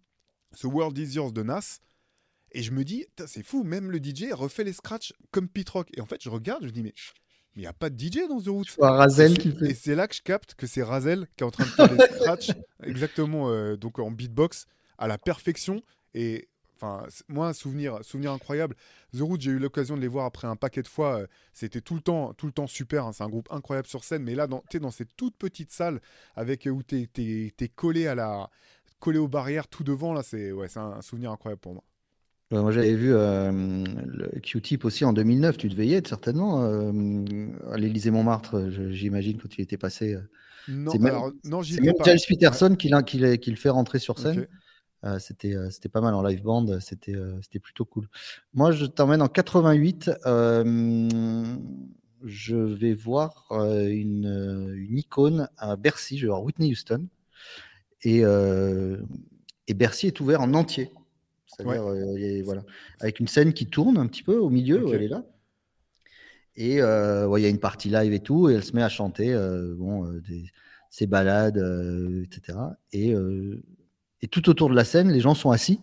The 0.59 0.65
World 0.65 0.97
Is 0.97 1.15
Yours 1.15 1.31
de 1.31 1.43
Nas. 1.43 1.79
Et 2.55 2.61
je 2.61 2.71
me 2.71 2.83
dis, 2.83 3.05
c'est 3.25 3.43
fou, 3.43 3.63
même 3.63 3.89
le 3.89 3.97
DJ 3.97 4.31
refait 4.31 4.63
les 4.63 4.73
scratchs 4.73 5.13
comme 5.31 5.47
Pete 5.49 5.69
Rock. 5.69 5.89
Et 5.95 6.01
en 6.01 6.05
fait, 6.05 6.21
je 6.21 6.29
regarde, 6.29 6.61
je 6.61 6.67
me 6.67 6.71
dis, 6.71 6.83
mais 6.83 6.93
mais 7.55 7.61
il 7.61 7.65
n'y 7.65 7.67
a 7.67 7.73
pas 7.73 7.91
de 7.91 7.99
DJ 7.99 8.27
dans 8.27 8.41
The 8.41 8.47
Roots. 8.47 8.75
Razel 8.79 9.37
qui 9.37 9.51
fait. 9.51 9.71
Et 9.71 9.73
c'est 9.75 9.93
là 9.95 10.07
que 10.07 10.15
je 10.15 10.23
capte 10.23 10.55
que 10.55 10.65
c'est 10.65 10.81
Razel 10.81 11.27
qui 11.35 11.43
est 11.43 11.47
en 11.47 11.51
train 11.51 11.65
de 11.65 11.69
faire 11.69 11.93
les 11.93 11.99
scratchs, 12.15 12.51
exactement, 12.83 13.49
euh, 13.49 13.75
donc 13.75 13.99
en 13.99 14.09
beatbox 14.09 14.65
à 14.97 15.07
la 15.07 15.17
perfection. 15.17 15.81
Et 16.13 16.49
enfin, 16.83 17.07
moi, 17.27 17.47
un 17.47 17.53
souvenir, 17.53 17.99
souvenir 18.03 18.31
incroyable. 18.31 18.75
The 19.15 19.21
Root, 19.21 19.37
j'ai 19.39 19.51
eu 19.51 19.59
l'occasion 19.59 19.95
de 19.95 20.01
les 20.01 20.07
voir 20.07 20.25
après 20.25 20.47
un 20.47 20.55
paquet 20.55 20.81
de 20.81 20.87
fois. 20.87 21.19
Euh, 21.21 21.27
C'était 21.53 21.81
tout 21.81 21.95
le 21.95 22.01
temps, 22.01 22.33
tout 22.33 22.45
le 22.45 22.51
temps 22.51 22.67
super. 22.67 23.05
Hein. 23.05 23.11
C'est 23.13 23.23
un 23.23 23.29
groupe 23.29 23.47
incroyable 23.51 23.87
sur 23.87 24.03
scène. 24.03 24.23
Mais 24.23 24.35
là, 24.35 24.47
tu 24.69 24.77
es 24.77 24.79
dans 24.79 24.91
cette 24.91 25.15
toute 25.15 25.35
petite 25.37 25.71
salle 25.71 26.01
avec 26.35 26.67
où 26.71 26.83
tu 26.83 27.09
es, 27.17 27.53
es, 27.59 27.67
collé 27.69 28.07
à 28.07 28.15
la 28.15 28.49
collé 28.99 29.19
aux 29.19 29.27
barrières 29.27 29.67
tout 29.67 29.83
devant 29.83 30.13
là 30.13 30.23
c'est 30.23 30.53
ouais 30.53 30.69
c'est 30.69 30.79
un, 30.79 31.01
souvenir 31.01 31.29
incroyable 31.29 31.59
pour 31.59 31.73
moi 31.73 31.83
ouais, 32.51 32.61
moi 32.61 32.71
j'avais 32.71 32.95
vu 32.95 33.13
euh, 33.13 33.51
le 33.51 34.39
Q-Tip 34.39 34.85
aussi 34.85 35.03
en 35.03 35.11
2009 35.11 35.57
tu 35.57 35.67
devais 35.67 35.85
y 35.85 35.93
être 35.93 36.07
certainement 36.07 36.63
euh, 36.63 37.21
à 37.69 37.77
l'Élysée 37.77 38.11
Montmartre 38.11 38.69
j'imagine 38.91 39.41
quand 39.41 39.49
tu 39.49 39.61
étais 39.61 39.75
passé 39.75 40.17
non, 40.69 40.93
même, 40.93 41.05
alors, 41.07 41.31
non 41.43 41.61
Giles 41.61 41.81
Peterson 42.29 42.69
ouais. 42.69 42.77
qui, 42.77 42.89
qui, 43.05 43.39
qui, 43.39 43.51
le 43.51 43.57
fait 43.57 43.69
rentrer 43.69 43.99
sur 43.99 44.17
scène 44.17 44.39
okay. 44.39 44.49
Euh, 45.05 45.19
c'était 45.19 45.53
euh, 45.53 45.69
c'était 45.69 45.89
pas 45.89 45.99
mal 45.99 46.13
en 46.13 46.21
live 46.21 46.41
band, 46.41 46.79
c'était 46.79 47.15
euh, 47.15 47.37
c'était 47.41 47.59
plutôt 47.59 47.83
cool. 47.83 48.07
Moi, 48.53 48.71
je 48.71 48.85
t'emmène 48.85 49.21
en 49.21 49.27
88. 49.27 50.11
Euh, 50.25 51.55
je 52.23 52.55
vais 52.55 52.93
voir 52.93 53.47
une, 53.51 54.73
une, 54.77 54.97
icône 54.97 55.49
à 55.57 55.75
Bercy. 55.75 56.17
Je 56.17 56.25
vais 56.25 56.29
voir 56.29 56.43
Whitney 56.43 56.71
Houston. 56.71 57.07
Et, 58.03 58.19
et 58.19 59.73
Bercy 59.73 60.07
est 60.07 60.19
ouvert 60.21 60.39
en 60.39 60.53
entier. 60.53 60.89
C'est-à-dire, 61.47 61.85
ouais. 61.85 62.41
voilà, 62.41 62.63
avec 63.01 63.19
une 63.19 63.27
scène 63.27 63.51
qui 63.51 63.67
tourne 63.67 63.97
un 63.97 64.07
petit 64.07 64.23
peu 64.23 64.37
au 64.37 64.49
milieu, 64.49 64.77
okay. 64.77 64.85
où 64.85 64.93
elle 64.93 65.03
est 65.03 65.09
là. 65.09 65.25
Et 66.55 66.75
il 66.75 67.25
ouais, 67.27 67.41
y 67.41 67.45
a 67.45 67.49
une 67.49 67.59
partie 67.59 67.89
live 67.89 68.13
et 68.13 68.21
tout, 68.21 68.49
et 68.49 68.53
elle 68.53 68.63
se 68.63 68.73
met 68.73 68.83
à 68.83 68.87
chanter 68.87 69.35
bon, 69.77 70.09
des, 70.25 70.45
ses 70.89 71.07
balades, 71.07 71.57
etc. 72.23 72.57
Et 72.93 73.13
et 74.23 74.27
tout 74.27 74.49
autour 74.49 74.69
de 74.69 74.75
la 74.75 74.85
scène, 74.85 75.11
les 75.11 75.19
gens 75.19 75.35
sont 75.35 75.51
assis. 75.51 75.81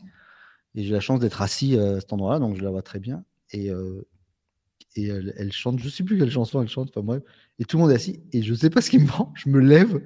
Et 0.74 0.82
j'ai 0.82 0.92
la 0.92 1.00
chance 1.00 1.20
d'être 1.20 1.42
assis 1.42 1.76
euh, 1.76 1.98
à 1.98 2.00
cet 2.00 2.12
endroit-là, 2.14 2.38
donc 2.38 2.56
je 2.56 2.62
la 2.62 2.70
vois 2.70 2.80
très 2.80 2.98
bien. 2.98 3.22
Et, 3.52 3.70
euh, 3.70 4.02
elle, 4.96 5.52
chante, 5.52 5.78
je 5.78 5.84
ne 5.84 5.90
sais 5.90 6.02
plus 6.02 6.18
quelle 6.18 6.30
chanson 6.30 6.62
elle 6.62 6.68
chante, 6.68 6.88
enfin 6.88 7.04
bref. 7.04 7.22
Et 7.58 7.64
tout 7.64 7.76
le 7.76 7.82
monde 7.82 7.92
est 7.92 7.96
assis. 7.96 8.22
Et 8.32 8.42
je 8.42 8.52
ne 8.52 8.56
sais 8.56 8.70
pas 8.70 8.80
ce 8.80 8.88
qui 8.88 8.98
me 8.98 9.06
prend. 9.06 9.30
Je 9.36 9.50
me 9.50 9.60
lève 9.60 10.00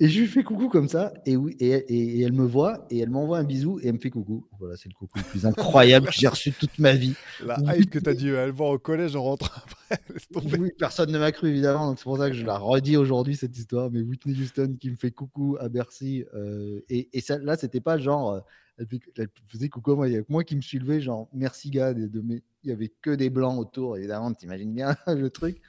et 0.00 0.08
je 0.08 0.20
lui 0.20 0.26
fais 0.26 0.42
coucou 0.42 0.68
comme 0.68 0.88
ça. 0.88 1.12
Et, 1.24 1.36
oui, 1.36 1.56
et, 1.60 1.68
et, 1.68 2.18
et 2.18 2.22
elle 2.22 2.32
me 2.32 2.44
voit 2.44 2.84
et 2.90 2.98
elle 2.98 3.10
m'envoie 3.10 3.38
un 3.38 3.44
bisou 3.44 3.78
et 3.80 3.86
elle 3.86 3.94
me 3.94 3.98
fait 3.98 4.10
coucou. 4.10 4.46
Voilà, 4.58 4.76
c'est 4.76 4.88
le 4.88 4.94
coucou 4.94 5.18
le 5.18 5.24
plus 5.24 5.46
incroyable 5.46 6.06
que 6.08 6.12
j'ai 6.12 6.26
reçu 6.26 6.52
toute 6.52 6.78
ma 6.80 6.92
vie. 6.92 7.14
La 7.44 7.58
hype 7.76 7.90
que 7.90 8.00
tu 8.00 8.08
as 8.10 8.14
dû 8.14 8.36
aller 8.36 8.50
voir 8.50 8.70
au 8.70 8.78
collège 8.78 9.14
en 9.14 9.22
rentrant 9.22 9.52
après. 9.56 10.00
oui, 10.58 10.72
personne 10.76 11.12
ne 11.12 11.18
m'a 11.18 11.30
cru 11.30 11.48
évidemment. 11.48 11.86
Donc 11.86 11.98
c'est 11.98 12.04
pour 12.04 12.18
ça 12.18 12.28
que 12.28 12.34
je 12.34 12.44
la 12.44 12.58
redis 12.58 12.96
aujourd'hui 12.96 13.36
cette 13.36 13.56
histoire. 13.56 13.90
Mais 13.92 14.00
Whitney 14.00 14.34
Houston 14.36 14.76
qui 14.80 14.90
me 14.90 14.96
fait 14.96 15.12
coucou 15.12 15.56
à 15.60 15.68
Bercy. 15.68 16.24
Euh, 16.34 16.80
et, 16.88 17.16
et 17.16 17.20
ça, 17.20 17.38
là, 17.38 17.56
c'était 17.56 17.80
pas 17.80 17.96
genre. 17.96 18.42
Elle, 18.78 19.28
faisait 19.46 19.68
coucou 19.68 19.92
à 19.92 19.96
moi. 19.96 20.08
Il 20.08 20.14
y 20.14 20.18
a 20.18 20.22
moi 20.28 20.44
qui 20.44 20.56
me 20.56 20.60
suis 20.60 20.78
levé, 20.78 21.00
genre 21.00 21.28
merci 21.32 21.70
gars. 21.70 21.94
De, 21.94 22.06
de 22.06 22.20
mes... 22.20 22.42
Il 22.62 22.70
y 22.70 22.72
avait 22.72 22.88
que 22.88 23.10
des 23.10 23.30
blancs 23.30 23.58
autour, 23.58 23.96
évidemment. 23.96 24.32
T'imagines 24.32 24.74
bien 24.74 24.96
le 25.06 25.30
truc. 25.30 25.60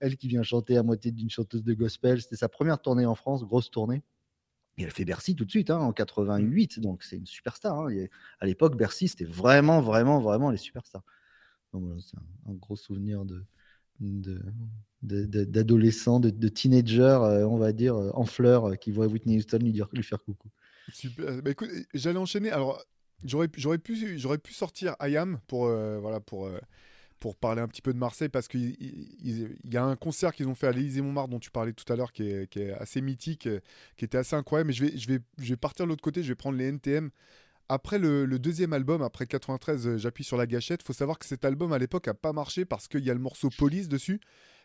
Elle 0.00 0.16
qui 0.16 0.28
vient 0.28 0.42
chanter 0.42 0.76
à 0.76 0.82
moitié 0.82 1.12
d'une 1.12 1.30
chanteuse 1.30 1.62
de 1.62 1.74
gospel. 1.74 2.20
C'était 2.20 2.36
sa 2.36 2.48
première 2.48 2.80
tournée 2.80 3.06
en 3.06 3.14
France, 3.14 3.44
grosse 3.44 3.70
tournée. 3.70 4.02
Et 4.78 4.84
elle 4.84 4.90
fait 4.92 5.04
Bercy 5.04 5.34
tout 5.34 5.44
de 5.44 5.50
suite, 5.50 5.70
hein, 5.70 5.78
en 5.78 5.92
88. 5.92 6.80
Donc 6.80 7.02
c'est 7.02 7.16
une 7.16 7.26
superstar. 7.26 7.78
Hein. 7.80 8.06
À 8.40 8.46
l'époque, 8.46 8.76
Bercy, 8.76 9.08
c'était 9.08 9.24
vraiment, 9.24 9.80
vraiment, 9.80 10.20
vraiment 10.20 10.50
les 10.50 10.56
superstars. 10.56 11.02
Donc 11.72 11.82
voilà, 11.84 12.00
c'est 12.00 12.16
un, 12.16 12.52
un, 12.52 12.54
gros 12.54 12.76
souvenir 12.76 13.24
de, 13.24 13.44
d'adolescents, 15.02 16.20
de, 16.20 16.30
de, 16.30 17.00
euh, 17.00 17.46
on 17.46 17.58
va 17.58 17.72
dire, 17.72 17.96
en 17.96 18.24
fleurs, 18.24 18.70
euh, 18.70 18.74
qui 18.76 18.90
voient 18.90 19.06
Whitney 19.06 19.36
Houston 19.36 19.58
lui, 19.58 19.72
dire, 19.72 19.88
lui 19.92 20.02
faire 20.02 20.22
coucou. 20.22 20.48
Super. 20.92 21.42
Bah, 21.42 21.50
j'allais 21.94 22.18
enchaîner. 22.18 22.50
Alors, 22.50 22.84
j'aurais 23.24 23.48
pu, 23.48 24.52
sortir 24.52 24.96
I 25.00 25.16
Am 25.16 25.38
pour, 25.46 25.66
euh, 25.66 25.98
voilà, 25.98 26.20
pour, 26.20 26.48
parler 27.40 27.60
un 27.60 27.68
petit 27.68 27.82
peu 27.82 27.92
de 27.92 27.98
Marseille 27.98 28.28
parce 28.28 28.48
qu'il 28.48 28.76
y 29.64 29.76
a 29.76 29.84
un 29.84 29.96
concert 29.96 30.32
qu'ils 30.32 30.48
ont 30.48 30.54
fait 30.54 30.68
à 30.68 30.72
l'Élysée 30.72 31.02
Montmartre 31.02 31.30
dont 31.30 31.40
tu 31.40 31.50
parlais 31.50 31.72
tout 31.72 31.90
à 31.92 31.96
l'heure 31.96 32.12
qui 32.12 32.28
est, 32.28 32.72
assez 32.78 33.00
mythique, 33.00 33.46
euh, 33.46 33.60
qui 33.96 34.04
était 34.04 34.18
assez 34.18 34.36
incroyable. 34.36 34.68
Mais 34.68 34.74
je 34.74 35.08
vais, 35.08 35.56
partir 35.56 35.86
de 35.86 35.90
l'autre 35.90 36.02
côté, 36.02 36.22
je 36.22 36.28
vais 36.28 36.36
prendre 36.36 36.56
les 36.56 36.66
NTM. 36.66 37.10
Après 37.70 37.98
le, 37.98 38.26
deuxième 38.38 38.72
album, 38.72 39.02
après 39.02 39.26
93, 39.26 39.86
euh, 39.86 39.98
j'appuie 39.98 40.24
sur 40.24 40.36
la 40.36 40.46
gâchette. 40.46 40.82
Faut 40.82 40.94
savoir 40.94 41.18
que 41.18 41.26
cet 41.26 41.44
album 41.44 41.72
à 41.72 41.78
l'époque 41.78 42.08
a 42.08 42.14
pas 42.14 42.32
marché 42.32 42.64
parce 42.64 42.88
qu'il 42.88 43.04
y 43.04 43.10
a 43.10 43.14
le 43.14 43.20
morceau 43.20 43.50
Police 43.50 43.88
dessus 43.88 44.20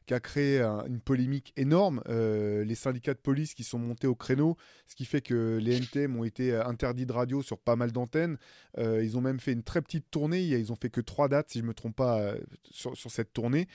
qui 0.06 0.14
a 0.14 0.20
créé 0.20 0.62
une 0.62 1.00
polémique 1.00 1.54
énorme. 1.58 2.02
Euh, 2.08 2.64
les 2.64 2.76
syndicats 2.76 3.14
de 3.14 3.20
police 3.20 3.54
qui 3.54 3.64
sont 3.64 3.80
montés 3.80 4.08
au 4.08 4.16
créneau, 4.16 4.58
ce 4.88 4.96
qui 4.96 5.06
fait 5.06 5.22
que 5.22 5.60
les 5.62 5.78
NTM 5.78 6.16
ont 6.18 6.24
été 6.24 6.54
euh, 6.54 6.66
interdits 6.66 7.06
de 7.06 7.14
radio 7.14 7.42
sur 7.42 7.58
pas 7.58 7.76
mal 7.76 7.92
d'antennes. 7.92 8.38
Euh, 8.78 9.04
ils 9.04 9.18
ont 9.18 9.22
même 9.22 9.40
fait 9.40 9.54
une 9.54 9.64
très 9.64 9.82
petite 9.82 10.10
tournée. 10.12 10.42
Ils 10.42 10.72
ont 10.72 10.76
fait 10.76 10.90
que 10.90 11.02
trois 11.02 11.28
dates, 11.28 11.50
si 11.50 11.60
je 11.60 11.64
me 11.64 11.74
trompe 11.74 11.96
pas, 11.96 12.36
sur, 12.70 12.96
cette 12.96 13.34
tournée. 13.34 13.68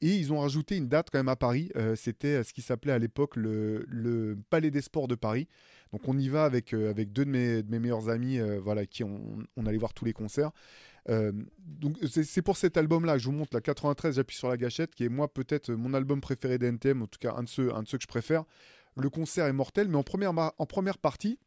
Et 0.00 0.16
ils 0.16 0.32
ont 0.32 0.40
rajouté 0.40 0.76
une 0.76 0.88
date 0.88 1.08
quand 1.10 1.18
même 1.18 1.28
à 1.28 1.36
Paris. 1.36 1.70
C'était 1.94 2.42
ce 2.42 2.54
qui 2.54 2.62
s'appelait 2.62 2.92
à 2.92 2.98
l'époque 2.98 3.36
le, 3.36 4.38
Palais 4.48 4.70
des 4.70 4.80
Sports 4.80 5.08
de 5.08 5.14
Paris. 5.14 5.46
Donc 5.92 6.08
on 6.08 6.16
y 6.16 6.28
va 6.28 6.44
avec, 6.44 6.72
avec 6.72 7.12
deux 7.12 7.26
de 7.26 7.30
mes, 7.30 7.62
de 7.62 7.70
mes 7.70 7.78
meilleurs 7.78 8.08
amis, 8.08 8.38
voilà, 8.62 8.86
qui 8.86 9.04
on 9.04 9.66
allait 9.66 9.76
voir 9.76 9.92
tous 9.92 10.06
les 10.06 10.14
concerts. 10.14 10.52
Euh, 11.08 11.32
donc 11.58 11.96
c'est 12.06 12.42
pour 12.42 12.56
cet 12.56 12.76
album-là 12.76 13.14
que 13.14 13.20
je 13.20 13.26
vous 13.26 13.32
montre 13.32 13.54
la 13.54 13.60
93, 13.60 14.16
j'appuie 14.16 14.36
sur 14.36 14.48
la 14.48 14.56
gâchette, 14.56 14.94
qui 14.94 15.04
est 15.04 15.08
moi 15.08 15.32
peut-être 15.32 15.72
mon 15.72 15.94
album 15.94 16.20
préféré 16.20 16.58
d'NTM, 16.58 17.02
en 17.02 17.06
tout 17.06 17.18
cas 17.18 17.34
un 17.36 17.42
de, 17.42 17.48
ceux, 17.48 17.74
un 17.74 17.82
de 17.82 17.88
ceux 17.88 17.98
que 17.98 18.02
je 18.02 18.08
préfère. 18.08 18.44
Le 18.96 19.08
concert 19.08 19.46
est 19.46 19.52
mortel, 19.52 19.88
mais 19.88 19.96
en 19.96 20.02
première, 20.02 20.32
en 20.36 20.66
première 20.66 20.98
partie, 20.98 21.38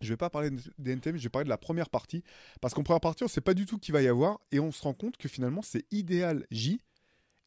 je 0.00 0.08
vais 0.08 0.16
pas 0.16 0.30
parler 0.30 0.50
d'NTM, 0.78 1.16
je 1.16 1.22
vais 1.22 1.28
parler 1.28 1.44
de 1.44 1.50
la 1.50 1.58
première 1.58 1.88
partie, 1.88 2.22
parce 2.60 2.74
qu'en 2.74 2.82
première 2.82 3.00
partie, 3.00 3.24
on 3.24 3.28
sait 3.28 3.40
pas 3.40 3.54
du 3.54 3.66
tout 3.66 3.78
qui 3.78 3.92
va 3.92 4.02
y 4.02 4.08
avoir, 4.08 4.40
et 4.50 4.58
on 4.58 4.72
se 4.72 4.82
rend 4.82 4.94
compte 4.94 5.16
que 5.16 5.28
finalement 5.28 5.62
c'est 5.62 5.86
Idéal 5.90 6.46
J. 6.50 6.80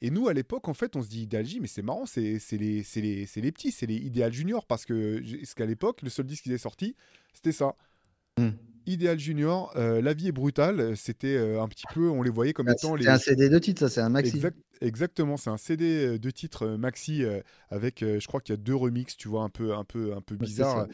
Et 0.01 0.09
nous, 0.09 0.27
à 0.27 0.33
l'époque, 0.33 0.67
en 0.67 0.73
fait, 0.73 0.95
on 0.95 1.01
se 1.01 1.07
dit 1.07 1.23
Idéal 1.23 1.45
J, 1.45 1.59
mais 1.59 1.67
c'est 1.67 1.81
marrant, 1.81 2.05
c'est 2.05 2.21
les, 2.21 2.39
les, 2.51 3.27
les, 3.35 3.51
petits, 3.51 3.71
c'est 3.71 3.85
les 3.85 3.95
Idéal 3.95 4.31
Junior, 4.31 4.65
parce 4.65 4.85
que, 4.85 5.21
qu'à 5.55 5.65
l'époque, 5.65 6.01
le 6.01 6.09
seul 6.09 6.25
disque 6.25 6.43
qui 6.43 6.53
est 6.53 6.57
sorti, 6.57 6.95
c'était 7.33 7.53
ça. 7.53 7.75
Hmm. 8.37 8.51
Idéal 8.87 9.19
Junior, 9.19 9.71
euh, 9.75 10.01
La 10.01 10.13
vie 10.13 10.27
est 10.27 10.31
brutale. 10.31 10.95
C'était 10.95 11.35
euh, 11.35 11.61
un 11.61 11.67
petit 11.67 11.85
peu, 11.93 12.09
on 12.09 12.21
les 12.21 12.29
voyait 12.29 12.53
comme 12.53 12.67
bah, 12.67 12.73
étant 12.73 12.95
les. 12.95 13.03
C'est 13.03 13.09
un 13.09 13.17
CD 13.17 13.49
de 13.49 13.59
titres, 13.59 13.79
ça, 13.79 13.89
c'est 13.89 14.01
un 14.01 14.09
maxi. 14.09 14.41
exactement, 14.81 15.37
c'est 15.37 15.49
un 15.49 15.57
CD 15.57 16.19
de 16.19 16.29
titres 16.31 16.67
maxi 16.67 17.23
euh, 17.23 17.41
avec, 17.69 17.99
je 18.01 18.27
crois 18.27 18.41
qu'il 18.41 18.53
y 18.53 18.57
a 18.57 18.61
deux 18.61 18.75
remixes, 18.75 19.17
tu 19.17 19.27
vois, 19.27 19.43
un 19.43 19.49
peu, 19.49 19.73
un 19.73 19.83
peu, 19.83 20.13
un 20.13 20.21
peu 20.21 20.35
bizarre. 20.35 20.87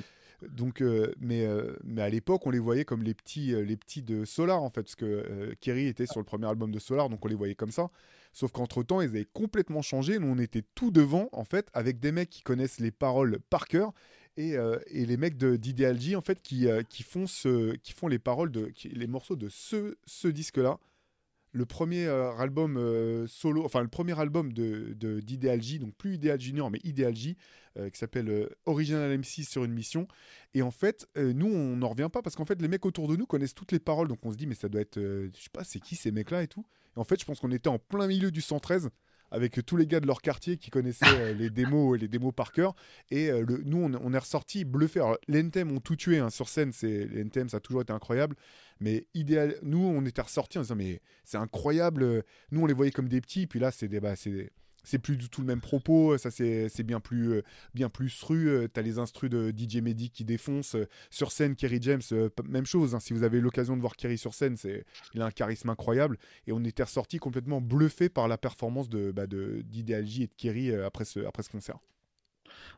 Donc, 0.49 0.83
mais, 1.19 1.47
mais 1.83 2.01
à 2.01 2.09
l'époque, 2.09 2.47
on 2.47 2.49
les 2.49 2.57
voyait 2.57 2.83
comme 2.83 3.03
les 3.03 3.13
petits, 3.13 3.53
les 3.53 3.77
petits 3.77 4.01
de 4.01 4.25
Solar 4.25 4.63
en 4.63 4.71
fait, 4.71 4.81
parce 4.81 4.95
que 4.95 5.53
Kerry 5.59 5.85
était 5.85 6.07
sur 6.07 6.19
le 6.19 6.25
premier 6.25 6.47
album 6.47 6.71
de 6.71 6.79
Solar, 6.79 7.09
donc 7.09 7.23
on 7.23 7.27
les 7.27 7.35
voyait 7.35 7.53
comme 7.53 7.71
ça. 7.71 7.91
Sauf 8.33 8.51
qu'entre 8.51 8.81
temps, 8.81 9.01
ils 9.01 9.09
avaient 9.09 9.27
complètement 9.33 9.81
changé. 9.81 10.17
Nous, 10.17 10.27
on 10.27 10.39
était 10.39 10.63
tout 10.73 10.89
devant, 10.89 11.29
en 11.31 11.43
fait, 11.43 11.67
avec 11.73 11.99
des 11.99 12.11
mecs 12.11 12.29
qui 12.29 12.41
connaissent 12.41 12.79
les 12.79 12.91
paroles 12.91 13.39
par 13.49 13.67
cœur 13.67 13.93
euh, 14.39 14.79
et, 14.87 15.05
les 15.05 15.17
mecs 15.17 15.37
d'Idealji 15.37 16.15
en 16.15 16.21
fait 16.21 16.41
qui, 16.41 16.67
euh, 16.67 16.83
qui, 16.83 17.03
font 17.03 17.27
ce, 17.27 17.75
qui 17.75 17.91
font 17.91 18.07
les 18.07 18.19
paroles 18.19 18.51
de 18.51 18.71
les 18.85 19.07
morceaux 19.07 19.35
de 19.35 19.49
ce, 19.49 19.97
ce 20.05 20.27
disque 20.29 20.57
là 20.57 20.79
le 21.51 21.65
premier 21.65 22.05
euh, 22.05 22.31
album 22.37 23.27
solo 23.27 23.65
enfin 23.65 23.81
le 23.81 23.89
premier 23.89 24.17
album 24.17 24.53
de 24.53 25.19
d'Idealji 25.19 25.79
donc 25.79 25.93
plus 25.95 26.15
Ideal 26.15 26.39
Junior 26.39 26.71
mais 26.71 26.79
Idealji 26.83 27.35
qui 27.75 27.97
s'appelle 27.99 28.49
Original 28.65 29.17
M6 29.17 29.49
sur 29.49 29.63
une 29.63 29.73
mission. 29.73 30.07
Et 30.53 30.61
en 30.61 30.71
fait 30.71 31.07
nous 31.17 31.47
on 31.47 31.75
n'en 31.75 31.89
revient 31.89 32.09
pas 32.11 32.21
parce 32.21 32.35
qu'en 32.37 32.45
fait 32.45 32.61
les 32.61 32.67
mecs 32.69 32.85
autour 32.85 33.09
de 33.09 33.17
nous 33.17 33.25
connaissent 33.25 33.53
toutes 33.53 33.73
les 33.73 33.79
paroles. 33.79 34.07
Donc 34.07 34.19
on 34.23 34.31
se 34.31 34.37
dit 34.37 34.47
mais 34.47 34.55
ça 34.55 34.69
doit 34.69 34.81
être 34.81 34.97
je 34.97 35.29
sais 35.35 35.49
pas 35.51 35.65
c'est 35.65 35.79
qui 35.79 35.95
ces 35.95 36.11
mecs 36.11 36.31
là 36.31 36.41
et 36.41 36.47
tout. 36.47 36.65
Et 36.95 36.99
en 36.99 37.03
fait 37.03 37.19
je 37.19 37.25
pense 37.25 37.41
qu'on 37.41 37.51
était 37.51 37.69
en 37.69 37.79
plein 37.79 38.07
milieu 38.07 38.31
du 38.31 38.41
113 38.41 38.89
avec 39.31 39.65
tous 39.65 39.77
les 39.77 39.87
gars 39.87 39.99
de 39.99 40.07
leur 40.07 40.21
quartier 40.21 40.57
qui 40.57 40.69
connaissaient 40.69 41.05
euh, 41.07 41.33
les 41.33 41.49
démos 41.49 41.97
les 41.97 42.07
démos 42.07 42.33
par 42.35 42.51
cœur. 42.51 42.75
Et 43.09 43.29
euh, 43.29 43.43
le, 43.47 43.61
nous, 43.65 43.77
on, 43.77 44.13
est 44.13 44.17
ressorti 44.17 44.65
bluffé. 44.65 44.99
Alors, 44.99 45.17
les 45.27 45.39
NTM 45.39 45.71
ont 45.71 45.79
tout 45.79 45.95
tué 45.95 46.19
hein, 46.19 46.29
sur 46.29 46.49
scène. 46.49 46.71
C'est, 46.71 47.05
les 47.05 47.21
NTM, 47.21 47.49
ça 47.49 47.57
a 47.57 47.59
toujours 47.59 47.81
été 47.81 47.93
incroyable. 47.93 48.35
Mais 48.79 49.07
idéal, 49.13 49.55
nous, 49.63 49.79
on 49.79 50.05
était 50.05 50.21
ressortis 50.21 50.57
en 50.57 50.61
disant, 50.61 50.75
mais 50.75 51.01
c'est 51.23 51.37
incroyable. 51.37 52.23
Nous, 52.51 52.61
on 52.61 52.65
les 52.65 52.73
voyait 52.73 52.91
comme 52.91 53.07
des 53.07 53.21
petits. 53.21 53.47
Puis 53.47 53.59
là, 53.59 53.71
c'est 53.71 53.87
des, 53.87 53.99
bah, 53.99 54.15
c'est 54.15 54.51
c'est 54.83 54.99
plus 54.99 55.17
du 55.17 55.29
tout 55.29 55.41
le 55.41 55.47
même 55.47 55.61
propos, 55.61 56.17
ça 56.17 56.31
c'est 56.31 56.83
bien 56.83 56.99
plus 56.99 57.33
euh, 57.33 57.43
bien 57.73 57.89
plus 57.89 58.15
tu 58.15 58.49
euh, 58.49 58.67
T'as 58.67 58.81
les 58.81 58.99
instrus 58.99 59.29
de 59.29 59.53
DJ 59.55 59.77
Mehdi 59.77 60.09
qui 60.09 60.23
défoncent 60.23 60.75
euh, 60.75 60.87
sur 61.09 61.31
scène. 61.31 61.55
Kerry 61.55 61.79
James, 61.81 62.01
même 62.47 62.65
chose. 62.65 62.95
Hein. 62.95 62.99
si 62.99 63.13
vous 63.13 63.23
avez 63.23 63.39
l'occasion 63.41 63.75
de 63.75 63.81
voir 63.81 63.95
Kerry 63.95 64.17
sur 64.17 64.33
scène, 64.33 64.57
c'est 64.57 64.85
il 65.13 65.21
a 65.21 65.25
un 65.25 65.31
charisme 65.31 65.69
incroyable. 65.69 66.17
Et 66.47 66.51
on 66.51 66.63
était 66.63 66.83
ressorti 66.83 67.17
complètement 67.17 67.61
bluffé 67.61 68.09
par 68.09 68.27
la 68.27 68.37
performance 68.37 68.89
de 68.89 69.11
bah, 69.11 69.23
et 69.23 69.27
de 69.27 70.33
Kerry 70.37 70.73
après 70.73 71.05
ce 71.05 71.19
après 71.25 71.43
ce 71.43 71.49
concert. 71.49 71.77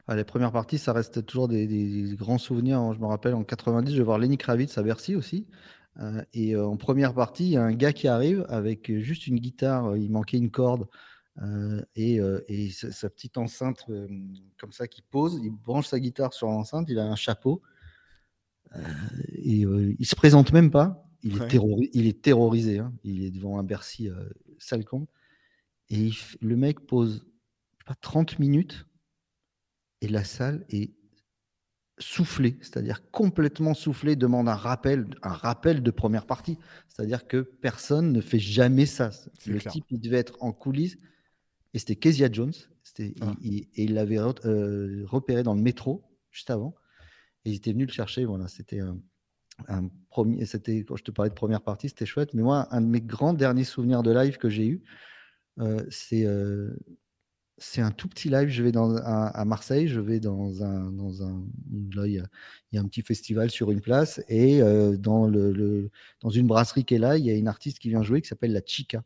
Ah, 0.07 0.15
les 0.15 0.23
premières 0.23 0.51
parties, 0.51 0.77
ça 0.77 0.93
reste 0.93 1.25
toujours 1.25 1.47
des, 1.47 2.15
grands 2.17 2.37
souvenirs. 2.37 2.79
Hein. 2.79 2.93
Je 2.93 2.99
me 2.99 3.05
rappelle 3.05 3.33
en 3.33 3.43
90, 3.43 3.91
je 3.91 3.97
vais 3.97 4.03
voir 4.03 4.19
Lenny 4.19 4.37
Kravitz 4.37 4.77
à 4.77 4.83
Bercy 4.83 5.15
aussi. 5.15 5.47
et 6.33 6.55
en 6.57 6.77
première 6.77 7.13
partie, 7.13 7.45
il 7.45 7.51
y 7.51 7.57
a 7.57 7.63
un 7.63 7.73
gars 7.73 7.93
qui 7.93 8.07
arrive 8.07 8.45
avec 8.49 8.91
juste 8.99 9.27
une 9.27 9.39
guitare. 9.39 9.95
Il 9.97 10.11
manquait 10.11 10.37
une 10.37 10.51
corde. 10.51 10.87
Euh, 11.41 11.81
et, 11.95 12.19
euh, 12.19 12.43
et 12.47 12.69
sa, 12.69 13.09
petite 13.09 13.37
enceinte 13.37 13.85
euh, 13.89 14.07
comme 14.59 14.71
ça 14.71 14.87
qui 14.87 15.01
pose, 15.01 15.39
il 15.43 15.49
branche 15.49 15.87
sa 15.87 15.99
guitare 15.99 16.33
sur 16.33 16.47
l'enceinte, 16.47 16.89
il 16.89 16.99
a 16.99 17.05
un 17.05 17.15
chapeau 17.15 17.61
et 19.33 19.65
il 19.99 20.05
se 20.05 20.15
présente 20.15 20.51
même 20.51 20.71
pas. 20.71 21.05
Il, 21.21 21.41
est, 21.41 21.89
il 21.93 22.07
est 22.07 22.21
terrorisé, 22.21 22.79
hein. 22.79 22.91
il 23.03 23.23
est 23.23 23.29
devant 23.29 23.59
un 23.59 23.63
Bercy 23.63 24.09
sale 24.57 24.83
con. 24.83 25.07
Et 25.89 26.09
le 26.41 26.55
mec 26.55 26.79
pose 26.79 27.23
pas 27.85 27.93
30 27.93 28.39
minutes 28.39 28.87
et 30.01 30.07
la 30.07 30.23
salle 30.23 30.65
est 30.69 30.91
soufflée, 31.99 32.57
c'est-à-dire 32.61 33.11
complètement 33.11 33.75
soufflée, 33.75 34.15
demande 34.15 34.49
un 34.49 34.55
rappel, 34.55 35.05
un 35.21 35.33
rappel 35.33 35.83
de 35.83 35.91
première 35.91 36.25
partie. 36.25 36.57
C'est-à-dire 36.87 37.27
que 37.27 37.41
personne 37.41 38.11
ne 38.11 38.21
fait 38.21 38.39
jamais 38.39 38.87
ça. 38.87 39.11
Le 39.45 39.59
type, 39.59 39.85
il 39.91 39.99
devait 39.99 40.17
être 40.17 40.35
en 40.41 40.51
coulisses 40.51 40.97
et 41.73 41.79
c'était 41.79 41.95
Kezia 41.95 42.31
Jones. 42.31 42.53
Ah. 43.21 43.33
et 43.43 43.67
il 43.75 43.93
l'avait 43.93 44.19
euh, 44.19 45.03
repéré 45.05 45.41
dans 45.43 45.55
le 45.55 45.61
métro 45.61 46.03
juste 46.31 46.49
avant. 46.49 46.75
Et 47.45 47.51
il 47.51 47.55
était 47.55 47.71
venu 47.71 47.85
le 47.85 47.91
chercher. 47.91 48.25
Voilà, 48.25 48.47
c'était 48.47 48.79
un, 48.79 49.89
premier. 50.09 50.45
C'était 50.45 50.83
quand 50.83 50.95
je 50.95 51.03
te 51.03 51.11
parlais 51.11 51.29
de 51.29 51.35
première 51.35 51.61
partie, 51.61 51.89
c'était 51.89 52.05
chouette. 52.05 52.33
Mais 52.33 52.43
moi, 52.43 52.67
un 52.71 52.81
de 52.81 52.87
mes 52.87 53.01
grands 53.01 53.33
derniers 53.33 53.63
souvenirs 53.63 54.03
de 54.03 54.11
live 54.11 54.37
que 54.37 54.49
j'ai 54.49 54.67
eu, 54.67 54.83
euh, 55.59 55.83
c'est 55.89 56.25
euh, 56.25 56.75
c'est 57.57 57.81
un 57.81 57.91
tout 57.91 58.07
petit 58.07 58.29
live. 58.29 58.49
Je 58.49 58.63
vais 58.63 58.71
dans, 58.71 58.95
à, 58.97 59.45
Marseille, 59.45 59.87
je 59.87 59.99
vais 59.99 60.19
dans 60.19 60.63
un. 60.63 60.91
Dans 60.91 61.23
un 61.23 61.43
là, 61.95 62.05
il 62.05 62.13
y, 62.71 62.77
a, 62.77 62.81
un 62.81 62.87
petit 62.87 63.01
festival 63.01 63.49
sur 63.49 63.71
une 63.71 63.81
place. 63.81 64.21
Et 64.27 64.59
dans, 64.97 65.27
le, 65.27 65.89
dans 66.21 66.29
une 66.29 66.47
brasserie 66.47 66.83
qui 66.83 66.95
est 66.95 66.99
là, 66.99 67.17
il 67.17 67.25
y 67.25 67.31
a 67.31 67.35
une 67.35 67.47
artiste 67.47 67.79
qui 67.79 67.89
vient 67.89 68.03
jouer 68.03 68.21
qui 68.21 68.27
s'appelle 68.27 68.53
La 68.53 68.61
Chica. 68.65 69.03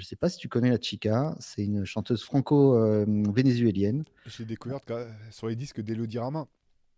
Je 0.00 0.06
ne 0.06 0.08
sais 0.08 0.16
pas 0.16 0.30
si 0.30 0.38
tu 0.38 0.48
connais 0.48 0.70
la 0.70 0.80
Chica, 0.80 1.36
c'est 1.40 1.62
une 1.62 1.84
chanteuse 1.84 2.22
franco-vénézuélienne. 2.22 4.04
J'ai 4.24 4.46
découvert 4.46 4.80
sur 5.30 5.48
les 5.48 5.56
disques 5.56 5.82
d'Elodie 5.82 6.18
Rama. 6.18 6.46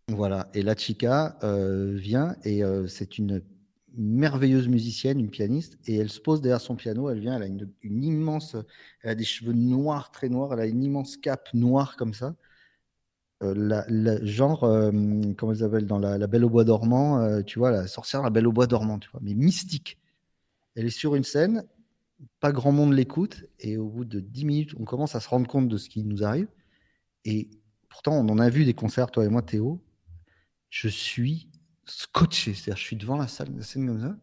Voilà, 0.06 0.48
et 0.54 0.62
la 0.62 0.76
Chica 0.76 1.36
euh, 1.42 1.96
vient 1.96 2.36
et 2.44 2.62
euh, 2.62 2.86
c'est 2.86 3.18
une 3.18 3.42
merveilleuse 3.96 4.68
musicienne, 4.68 5.18
une 5.18 5.30
pianiste, 5.30 5.78
et 5.86 5.96
elle 5.96 6.10
se 6.10 6.20
pose 6.20 6.40
derrière 6.42 6.60
son 6.60 6.76
piano, 6.76 7.10
elle 7.10 7.18
vient, 7.18 7.34
elle 7.34 7.42
a 7.42 7.46
une, 7.46 8.04
immense, 8.04 8.56
elle 9.02 9.10
a 9.10 9.14
des 9.16 9.24
cheveux 9.24 9.52
noirs, 9.52 10.12
très 10.12 10.28
noirs, 10.28 10.52
elle 10.52 10.60
a 10.60 10.66
une 10.66 10.84
immense 10.84 11.16
cape 11.16 11.48
noire 11.54 11.96
comme 11.96 12.14
ça. 12.14 12.36
Euh, 13.42 13.52
la, 13.88 14.24
genre, 14.24 14.60
comment 14.60 15.50
elle 15.50 15.58
s'appelle, 15.58 15.86
dans 15.88 15.98
la, 15.98 16.24
Belle 16.28 16.44
au 16.44 16.50
bois 16.50 16.62
dormant, 16.62 17.42
tu 17.42 17.58
vois, 17.58 17.72
la 17.72 17.88
sorcière 17.88 18.22
La 18.22 18.30
Belle 18.30 18.46
au 18.46 18.52
bois 18.52 18.68
dormant, 18.68 19.00
tu 19.00 19.10
vois, 19.10 19.20
mais 19.24 19.34
mystique. 19.34 19.98
Elle 20.76 20.86
est 20.86 20.90
sur 20.90 21.16
une 21.16 21.24
scène 21.24 21.64
pas 22.40 22.52
grand 22.52 22.72
monde 22.72 22.92
l'écoute, 22.92 23.44
et 23.60 23.76
au 23.76 23.88
bout 23.88 24.04
de 24.04 24.20
10 24.20 24.44
minutes, 24.44 24.74
on 24.78 24.84
commence 24.84 25.14
à 25.14 25.20
se 25.20 25.28
rendre 25.28 25.46
compte 25.46 25.68
de 25.68 25.76
ce 25.76 25.88
qui 25.88 26.04
nous 26.04 26.24
arrive. 26.24 26.48
Et 27.24 27.50
pourtant, 27.88 28.14
on 28.14 28.28
en 28.28 28.38
a 28.38 28.48
vu 28.48 28.64
des 28.64 28.74
concerts, 28.74 29.10
toi 29.10 29.24
et 29.24 29.28
moi, 29.28 29.42
Théo. 29.42 29.82
Je 30.70 30.88
suis 30.88 31.48
scotché, 31.84 32.54
c'est-à-dire, 32.54 32.76
je 32.76 32.82
suis 32.82 32.96
devant 32.96 33.16
la 33.16 33.28
salle, 33.28 33.48
la 33.56 33.62
scène 33.62 33.86
comme 33.86 34.00
ça, 34.00 34.16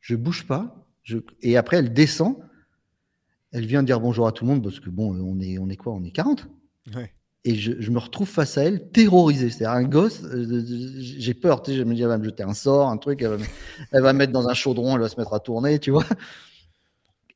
je 0.00 0.16
bouge 0.16 0.46
pas, 0.46 0.86
je... 1.02 1.18
et 1.40 1.56
après, 1.56 1.76
elle 1.76 1.92
descend, 1.92 2.36
elle 3.52 3.66
vient 3.66 3.82
dire 3.82 4.00
bonjour 4.00 4.26
à 4.26 4.32
tout 4.32 4.44
le 4.44 4.50
monde, 4.50 4.62
parce 4.62 4.80
que 4.80 4.90
bon, 4.90 5.14
on 5.14 5.38
est, 5.40 5.58
on 5.58 5.68
est 5.68 5.76
quoi? 5.76 5.92
On 5.92 6.02
est 6.02 6.10
40 6.10 6.48
Et 7.44 7.56
je, 7.56 7.90
me 7.90 7.98
retrouve 7.98 8.28
face 8.28 8.56
à 8.56 8.64
elle, 8.64 8.90
terrorisé. 8.90 9.50
C'est-à-dire 9.50 9.76
un 9.76 9.84
gosse, 9.84 10.22
euh, 10.22 10.62
j'ai 10.98 11.34
peur, 11.34 11.62
tu 11.62 11.72
sais, 11.72 11.76
je 11.76 11.82
me 11.82 11.94
dis, 11.94 12.02
elle 12.02 12.08
va 12.08 12.18
me 12.18 12.24
jeter 12.24 12.44
un 12.44 12.54
sort, 12.54 12.88
un 12.88 12.96
truc, 12.96 13.22
elle 13.22 13.36
va, 13.36 13.44
elle 13.92 14.02
va 14.02 14.12
me 14.12 14.18
mettre 14.18 14.32
dans 14.32 14.48
un 14.48 14.54
chaudron, 14.54 14.94
elle 14.94 15.02
va 15.02 15.08
se 15.08 15.18
mettre 15.18 15.34
à 15.34 15.40
tourner, 15.40 15.78
tu 15.78 15.90
vois. 15.90 16.06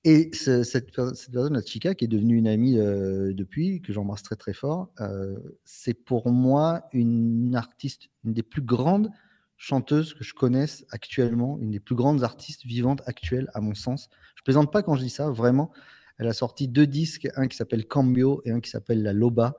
Et 0.09 0.30
cette, 0.32 0.92
personne, 0.92 1.54
la 1.54 1.62
Chica, 1.62 1.96
qui 1.96 2.04
est 2.04 2.09
devenue 2.09 2.36
une 2.36 2.46
amie 2.46 2.78
euh, 2.78 3.32
depuis, 3.34 3.82
que 3.82 3.92
j'embrasse 3.92 4.22
très 4.22 4.36
très 4.36 4.52
fort, 4.52 4.88
euh, 5.00 5.36
c'est 5.64 5.94
pour 5.94 6.30
moi 6.30 6.84
une 6.92 7.57
artiste, 7.57 8.09
une 8.24 8.32
des 8.32 8.44
plus 8.44 8.62
grandes 8.62 9.11
chanteuse 9.57 10.14
que 10.14 10.22
je 10.22 10.32
connaisse 10.32 10.86
actuellement, 10.90 11.59
une 11.61 11.72
des 11.72 11.80
plus 11.80 11.96
grandes 11.96 12.22
artistes 12.22 12.64
vivantes 12.64 13.02
actuelles, 13.07 13.50
à 13.52 13.61
mon 13.61 13.74
sens. 13.74 14.09
Je 14.36 14.44
plaisante 14.44 14.70
pas 14.70 14.84
quand 14.84 14.94
je 14.94 15.02
dis 15.02 15.11
ça, 15.11 15.28
vraiment. 15.28 15.72
Elle 16.18 16.28
a 16.28 16.32
sorti 16.32 16.68
deux 16.68 16.86
disques, 16.86 17.26
un 17.34 17.48
qui 17.48 17.57
s'appelle 17.57 17.84
Cambio 17.88 18.42
et 18.44 18.52
un 18.52 18.61
qui 18.61 18.70
s'appelle 18.70 19.02
La 19.02 19.12
Loba. 19.12 19.57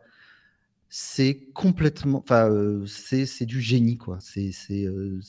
C'est 0.87 1.49
complètement, 1.53 2.19
enfin, 2.19 2.49
euh, 2.49 2.85
c'est 2.85 3.45
du 3.45 3.59
génie, 3.59 3.97
quoi. 3.97 4.19
C'est 4.21 4.53
euh, 4.79 5.19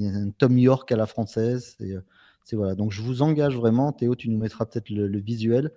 un 0.00 0.30
Tom 0.30 0.58
York 0.58 0.90
à 0.90 0.96
la 0.96 1.06
française. 1.06 1.76
C'est 1.78 1.94
euh, 2.52 2.56
voilà. 2.56 2.74
Donc 2.74 2.92
je 2.92 3.02
vous 3.02 3.22
engage 3.22 3.56
vraiment, 3.56 3.92
Théo, 3.92 4.14
tu 4.14 4.28
nous 4.28 4.38
mettras 4.38 4.66
peut-être 4.66 4.90
le, 4.90 5.18
visuel. 5.18 5.72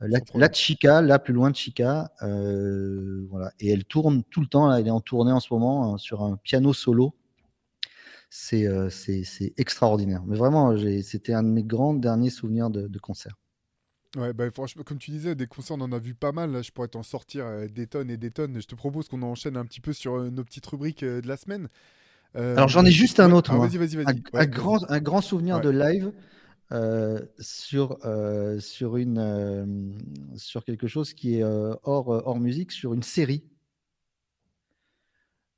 la, 0.00 0.52
Chica, 0.52 1.02
là 1.02 1.18
plus 1.18 1.34
loin 1.34 1.50
de 1.50 1.56
Chica, 1.56 2.12
voilà. 2.20 3.52
Et 3.60 3.70
elle 3.70 3.84
tourne 3.84 4.22
tout 4.30 4.40
le 4.40 4.46
temps. 4.46 4.72
elle 4.72 4.86
est 4.86 4.90
en 4.90 5.00
tournée 5.00 5.32
en 5.32 5.40
ce 5.40 5.52
moment 5.52 5.94
hein, 5.94 5.98
sur 5.98 6.22
un 6.22 6.36
piano 6.36 6.72
solo 6.72 7.14
euh, 8.54 8.88
c'est 8.90 9.52
extraordinaire. 9.56 10.22
Mais 10.26 10.36
vraiment, 10.36 10.76
c'était 11.02 11.34
un 11.34 11.42
de 11.42 11.48
mes 11.48 11.62
grands 11.62 11.94
derniers 11.94 12.30
souvenirs 12.30 12.70
de, 12.70 12.88
de 12.88 12.98
concert. 12.98 13.36
Ouais, 14.16 14.32
bah, 14.32 14.50
franchement, 14.50 14.82
comme 14.84 14.98
tu 14.98 15.10
disais, 15.10 15.34
des 15.34 15.46
concerts, 15.46 15.76
on 15.78 15.82
en 15.82 15.92
a 15.92 15.98
vu 15.98 16.14
pas 16.14 16.32
mal. 16.32 16.52
Là, 16.52 16.62
je 16.62 16.70
pourrais 16.70 16.88
t'en 16.88 17.02
sortir 17.02 17.46
euh, 17.46 17.66
des 17.68 17.86
tonnes 17.86 18.10
et 18.10 18.16
des 18.16 18.30
tonnes. 18.30 18.60
Je 18.60 18.66
te 18.66 18.74
propose 18.74 19.08
qu'on 19.08 19.22
enchaîne 19.22 19.56
un 19.56 19.64
petit 19.64 19.80
peu 19.80 19.92
sur 19.92 20.16
euh, 20.16 20.30
nos 20.30 20.44
petites 20.44 20.66
rubriques 20.66 21.04
de 21.04 21.26
la 21.26 21.36
semaine. 21.36 21.68
Alors, 22.34 22.68
j'en 22.68 22.84
ai 22.84 22.90
juste 22.90 23.20
un 23.20 23.30
autre. 23.32 23.52
Ah. 23.52 23.68
Un, 24.34 24.46
grand, 24.46 24.90
un 24.90 25.00
grand 25.00 25.20
souvenir 25.20 25.60
de 25.60 25.70
live 25.70 26.12
sur, 27.38 27.98
sur, 28.58 28.96
une, 28.96 29.98
sur 30.36 30.64
quelque 30.64 30.86
chose 30.86 31.12
qui 31.12 31.38
est 31.38 31.42
hors, 31.44 32.08
hors 32.08 32.40
musique, 32.40 32.72
sur 32.72 32.94
une 32.94 33.02
série. 33.02 33.44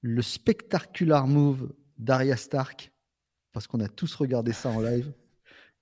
Le 0.00 0.20
Spectacular 0.20 1.26
Move 1.26 1.72
Daria 1.98 2.36
Stark, 2.36 2.92
parce 3.52 3.66
qu'on 3.66 3.80
a 3.80 3.88
tous 3.88 4.14
regardé 4.14 4.52
ça 4.52 4.68
en 4.68 4.80
live. 4.80 5.12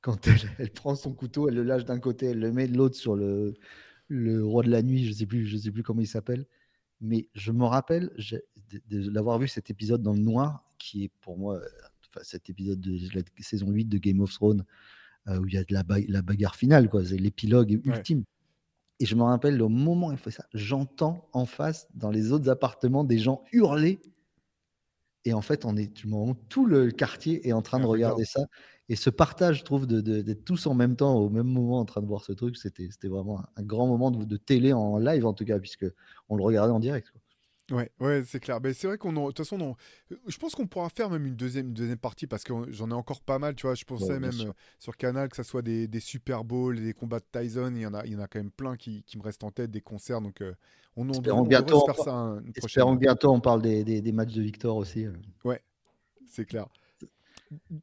Quand 0.00 0.18
elle, 0.58 0.70
prend 0.70 0.94
son 0.94 1.12
couteau, 1.12 1.48
elle 1.48 1.54
le 1.54 1.62
lâche 1.62 1.84
d'un 1.84 2.00
côté, 2.00 2.26
elle 2.26 2.40
le 2.40 2.52
met 2.52 2.66
de 2.66 2.76
l'autre 2.76 2.96
sur 2.96 3.14
le, 3.14 3.54
le 4.08 4.44
roi 4.44 4.62
de 4.62 4.70
la 4.70 4.82
nuit, 4.82 5.04
je 5.04 5.12
sais 5.12 5.26
plus, 5.26 5.46
je 5.46 5.56
sais 5.56 5.70
plus 5.70 5.82
comment 5.82 6.00
il 6.00 6.06
s'appelle. 6.06 6.46
Mais 7.00 7.28
je 7.34 7.52
me 7.52 7.64
rappelle 7.64 8.10
de, 8.88 9.10
l'avoir 9.10 9.38
vu 9.38 9.48
cet 9.48 9.70
épisode 9.70 10.02
dans 10.02 10.12
le 10.12 10.20
noir, 10.20 10.64
qui 10.82 11.04
est 11.04 11.10
pour 11.20 11.38
moi 11.38 11.60
cet 12.22 12.50
épisode 12.50 12.80
de 12.80 12.98
la 13.14 13.22
saison 13.38 13.70
8 13.70 13.86
de 13.86 13.98
Game 13.98 14.20
of 14.20 14.32
Thrones, 14.32 14.64
euh, 15.28 15.38
où 15.38 15.46
il 15.46 15.54
y 15.54 15.56
a 15.56 15.64
de 15.64 15.72
la, 15.72 15.82
la 16.08 16.22
bagarre 16.22 16.56
finale, 16.56 16.88
quoi. 16.88 17.04
C'est 17.04 17.16
l'épilogue 17.16 17.80
ultime. 17.84 18.24
Et 19.00 19.06
je 19.06 19.14
me 19.14 19.22
rappelle, 19.22 19.60
au 19.62 19.68
moment 19.68 20.08
où 20.08 20.12
il 20.12 20.18
fait 20.18 20.30
ça, 20.30 20.44
j'entends 20.52 21.28
en 21.32 21.46
face, 21.46 21.88
dans 21.94 22.10
les 22.10 22.32
autres 22.32 22.50
appartements, 22.50 23.04
des 23.04 23.18
gens 23.18 23.42
hurler 23.52 24.00
et 25.24 25.34
en 25.34 25.40
fait, 25.40 25.64
on 25.64 25.76
est 25.76 25.92
tout 26.48 26.66
le 26.66 26.90
quartier 26.90 27.46
est 27.46 27.52
en 27.52 27.62
train 27.62 27.78
de 27.78 27.84
ah, 27.84 27.88
regarder 27.88 28.24
ça. 28.24 28.40
Et 28.88 28.96
ce 28.96 29.08
partage, 29.08 29.60
je 29.60 29.64
trouve, 29.64 29.86
d'être 29.86 30.44
tous 30.44 30.66
en 30.66 30.74
même 30.74 30.96
temps, 30.96 31.14
au 31.14 31.30
même 31.30 31.46
moment, 31.46 31.78
en 31.78 31.84
train 31.84 32.00
de 32.00 32.06
voir 32.06 32.24
ce 32.24 32.32
truc, 32.32 32.56
c'était 32.56 32.88
vraiment 33.08 33.44
un, 33.56 33.62
grand 33.62 33.86
moment 33.86 34.10
de, 34.10 34.36
télé 34.36 34.72
en 34.72 34.98
live, 34.98 35.24
en 35.24 35.32
tout 35.32 35.44
cas, 35.44 35.60
puisque 35.60 35.86
on 36.28 36.36
le 36.36 36.42
regardait 36.42 36.72
en 36.72 36.80
direct. 36.80 37.10
Quoi. 37.12 37.21
Ouais, 37.72 37.90
ouais, 38.00 38.22
c'est 38.26 38.38
clair. 38.38 38.60
Mais 38.62 38.74
c'est 38.74 38.86
vrai 38.86 38.98
qu'on, 38.98 39.12
de 39.12 39.26
toute 39.28 39.38
façon, 39.38 39.76
je 40.26 40.36
pense 40.36 40.54
qu'on 40.54 40.66
pourra 40.66 40.90
faire 40.90 41.08
même 41.08 41.24
une 41.24 41.36
deuxième, 41.36 41.72
deuxième 41.72 41.96
partie 41.96 42.26
parce 42.26 42.44
que 42.44 42.52
j'en 42.70 42.90
ai 42.90 42.94
encore 42.94 43.22
pas 43.22 43.38
mal. 43.38 43.54
Tu 43.54 43.66
vois, 43.66 43.74
je 43.74 43.84
pensais 43.84 44.20
même 44.20 44.30
euh, 44.40 44.52
sur 44.78 44.94
Canal 44.96 45.30
que 45.30 45.36
ça 45.36 45.42
soit 45.42 45.62
des, 45.62 45.88
des, 45.88 46.00
Super 46.00 46.44
Bowls, 46.44 46.82
des 46.82 46.92
combats 46.92 47.20
de 47.20 47.24
Tyson. 47.32 47.72
Il 47.74 47.80
y 47.80 47.86
en 47.86 47.94
a, 47.94 48.04
il 48.04 48.12
y 48.12 48.16
en 48.16 48.20
a 48.20 48.26
quand 48.26 48.40
même 48.40 48.50
plein 48.50 48.76
qui, 48.76 49.02
qui 49.04 49.16
me 49.16 49.22
restent 49.22 49.44
en 49.44 49.50
tête, 49.50 49.70
des 49.70 49.80
concerts. 49.80 50.20
Donc, 50.20 50.42
euh, 50.42 50.52
on, 50.96 51.08
on, 51.08 51.28
on, 51.30 51.42
bientôt, 51.44 51.82
faire 51.86 51.96
ça 51.96 52.10
une 52.44 52.52
prochaine. 52.52 52.98
bientôt 52.98 53.32
on 53.32 53.40
parle 53.40 53.62
des, 53.62 53.84
des, 53.84 54.02
des, 54.02 54.12
matchs 54.12 54.34
de 54.34 54.42
Victor 54.42 54.76
aussi. 54.76 55.06
Euh. 55.06 55.12
Ouais, 55.44 55.62
c'est 56.28 56.44
clair. 56.44 56.66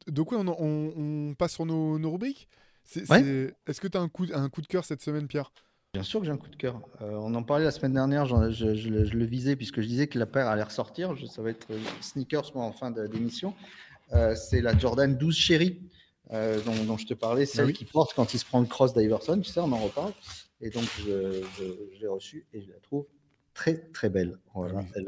Donc, 0.06 0.32
on, 0.32 0.46
on, 0.46 1.34
passe 1.34 1.54
sur 1.54 1.66
nos, 1.66 1.98
nos 1.98 2.12
rubriques. 2.12 2.48
Est-ce 2.94 3.80
que 3.80 3.88
tu 3.88 3.98
as 3.98 4.00
un 4.00 4.08
coup, 4.08 4.26
un 4.32 4.48
coup 4.48 4.62
de 4.62 4.68
cœur 4.68 4.84
cette 4.84 5.02
semaine, 5.02 5.26
Pierre? 5.26 5.52
Bien 5.92 6.04
sûr 6.04 6.20
que 6.20 6.26
j'ai 6.26 6.32
un 6.32 6.36
coup 6.36 6.48
de 6.48 6.56
cœur. 6.56 6.80
Euh, 7.02 7.18
on 7.20 7.34
en 7.34 7.42
parlait 7.42 7.64
la 7.64 7.72
semaine 7.72 7.94
dernière, 7.94 8.24
je, 8.24 8.36
le 8.76 9.24
visais 9.24 9.56
puisque 9.56 9.80
je 9.80 9.86
disais 9.88 10.06
que 10.06 10.20
la 10.20 10.26
paire 10.26 10.46
allait 10.46 10.62
ressortir. 10.62 11.16
ça 11.28 11.42
va 11.42 11.50
être 11.50 11.66
sneakers 12.00 12.52
moi, 12.54 12.64
en 12.64 12.70
fin 12.72 12.92
d'émission. 12.92 13.54
Euh, 14.12 14.36
c'est 14.36 14.60
la 14.60 14.76
Jordan 14.78 15.16
12 15.16 15.34
Cherry 15.34 15.80
euh, 16.32 16.60
dont, 16.86 16.96
je 16.96 17.06
te 17.06 17.14
parlais, 17.14 17.44
celle 17.44 17.72
qui 17.72 17.84
porte 17.84 18.14
quand 18.14 18.34
il 18.34 18.38
se 18.38 18.44
prend 18.44 18.60
le 18.60 18.66
cross 18.66 18.94
d'Iverson. 18.94 19.40
Tu 19.40 19.50
sais, 19.50 19.58
on 19.58 19.72
en 19.72 19.78
reparle. 19.78 20.12
Et 20.60 20.70
donc, 20.70 20.84
je, 21.04 21.42
l'ai 22.00 22.06
reçue 22.06 22.46
et 22.52 22.62
je 22.62 22.68
la 22.68 22.78
trouve 22.78 23.06
très, 23.52 23.74
très 23.90 24.10
belle. 24.10 24.38
Voilà. 24.54 24.84
Ah 24.96 25.00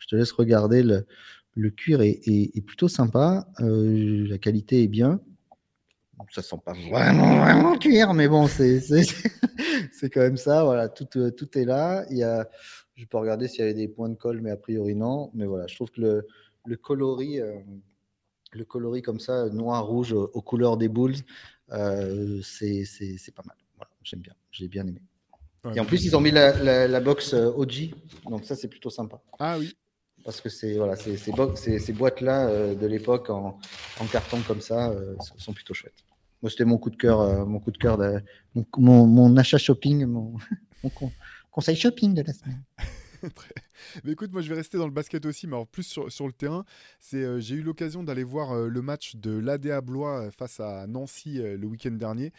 je 0.00 0.08
te 0.08 0.16
laisse 0.16 0.32
regarder. 0.32 0.82
Le, 0.82 1.06
le 1.54 1.70
cuir 1.70 2.02
est, 2.02 2.20
est 2.26 2.66
plutôt 2.66 2.88
sympa. 2.88 3.46
la 3.60 4.38
qualité 4.38 4.82
est 4.82 4.88
bien 4.88 5.20
ça 6.30 6.42
sent 6.42 6.56
pas 6.64 6.72
vraiment, 6.72 7.38
vraiment 7.38 7.78
cuir, 7.78 8.14
mais 8.14 8.28
bon, 8.28 8.46
c'est, 8.46 8.80
c'est, 9.92 10.10
quand 10.10 10.20
même 10.20 10.36
ça. 10.36 10.64
Voilà, 10.64 10.88
tout, 10.88 11.08
euh, 11.16 11.30
tout 11.30 11.58
est 11.58 11.64
là. 11.64 12.04
Il 12.10 12.18
y 12.18 12.22
a, 12.22 12.48
je 12.94 13.04
peux 13.06 13.18
regarder 13.18 13.48
s'il 13.48 13.60
y 13.60 13.62
avait 13.62 13.74
des 13.74 13.88
points 13.88 14.08
de 14.08 14.14
colle, 14.14 14.40
mais 14.40 14.50
a 14.50 14.56
priori 14.56 14.94
non. 14.94 15.30
Mais 15.34 15.46
voilà, 15.46 15.66
je 15.66 15.74
trouve 15.74 15.90
que 15.90 16.00
le, 16.00 16.26
le 16.66 16.76
coloris, 16.76 17.40
euh, 17.40 17.58
le 18.52 18.64
coloris 18.64 19.02
comme 19.02 19.20
ça, 19.20 19.48
noir-rouge 19.48 20.12
aux 20.12 20.42
couleurs 20.42 20.76
des 20.76 20.88
Bulls, 20.88 21.16
euh, 21.72 22.40
c'est, 22.42 22.84
c'est, 22.84 23.34
pas 23.34 23.42
mal. 23.46 23.56
Voilà, 23.76 23.90
j'aime 24.02 24.20
bien, 24.20 24.34
j'ai 24.50 24.68
bien 24.68 24.86
aimé. 24.86 25.00
Et 25.74 25.80
en 25.80 25.86
plus, 25.86 26.04
ils 26.04 26.14
ont 26.14 26.20
mis 26.20 26.30
la, 26.30 26.86
la, 26.86 27.00
box 27.00 27.32
OG, 27.32 27.94
donc 28.28 28.44
ça, 28.44 28.54
c'est 28.54 28.68
plutôt 28.68 28.90
sympa. 28.90 29.18
Ah 29.38 29.56
oui. 29.58 29.74
Parce 30.24 30.40
que 30.40 30.48
c'est 30.48 30.76
voilà, 30.78 30.96
ces, 30.96 31.16
ces, 31.16 31.92
boîtes-là 31.92 32.74
de 32.74 32.86
l'époque 32.86 33.28
en, 33.28 33.58
carton 34.10 34.40
comme 34.46 34.62
ça 34.62 34.92
sont 35.38 35.52
plutôt 35.52 35.74
chouettes 35.74 36.04
c'était 36.48 36.64
mon 36.64 36.78
coup 36.78 36.90
de 36.90 36.96
cœur, 36.96 37.20
euh, 37.20 37.44
mon 37.44 37.60
coup 37.60 37.70
de 37.70 37.78
cœur, 37.78 37.98
mon, 38.76 39.36
achat 39.36 39.58
shopping, 39.58 40.06
mon 40.06 40.36
conseil 41.50 41.76
shopping 41.76 42.14
de 42.14 42.22
la 42.22 42.32
semaine. 42.32 42.62
Mais 44.04 44.12
écoute, 44.12 44.32
moi 44.32 44.42
je 44.42 44.48
vais 44.48 44.54
rester 44.54 44.78
dans 44.78 44.86
le 44.86 44.92
basket 44.92 45.24
aussi, 45.26 45.46
mais 45.46 45.54
alors 45.54 45.66
plus 45.66 45.82
sur, 45.82 46.10
sur 46.10 46.26
le 46.26 46.32
terrain. 46.32 46.64
C'est, 47.00 47.22
euh, 47.22 47.40
j'ai 47.40 47.56
eu 47.56 47.62
l'occasion 47.62 48.02
d'aller 48.02 48.24
voir 48.24 48.52
euh, 48.52 48.68
le 48.68 48.82
match 48.82 49.16
de 49.16 49.36
l'ADA 49.36 49.80
Blois 49.80 50.26
euh, 50.26 50.30
face 50.30 50.60
à 50.60 50.86
Nancy 50.86 51.34
le 51.34 51.66
week-end 51.66 51.92
dernier. 51.92 52.32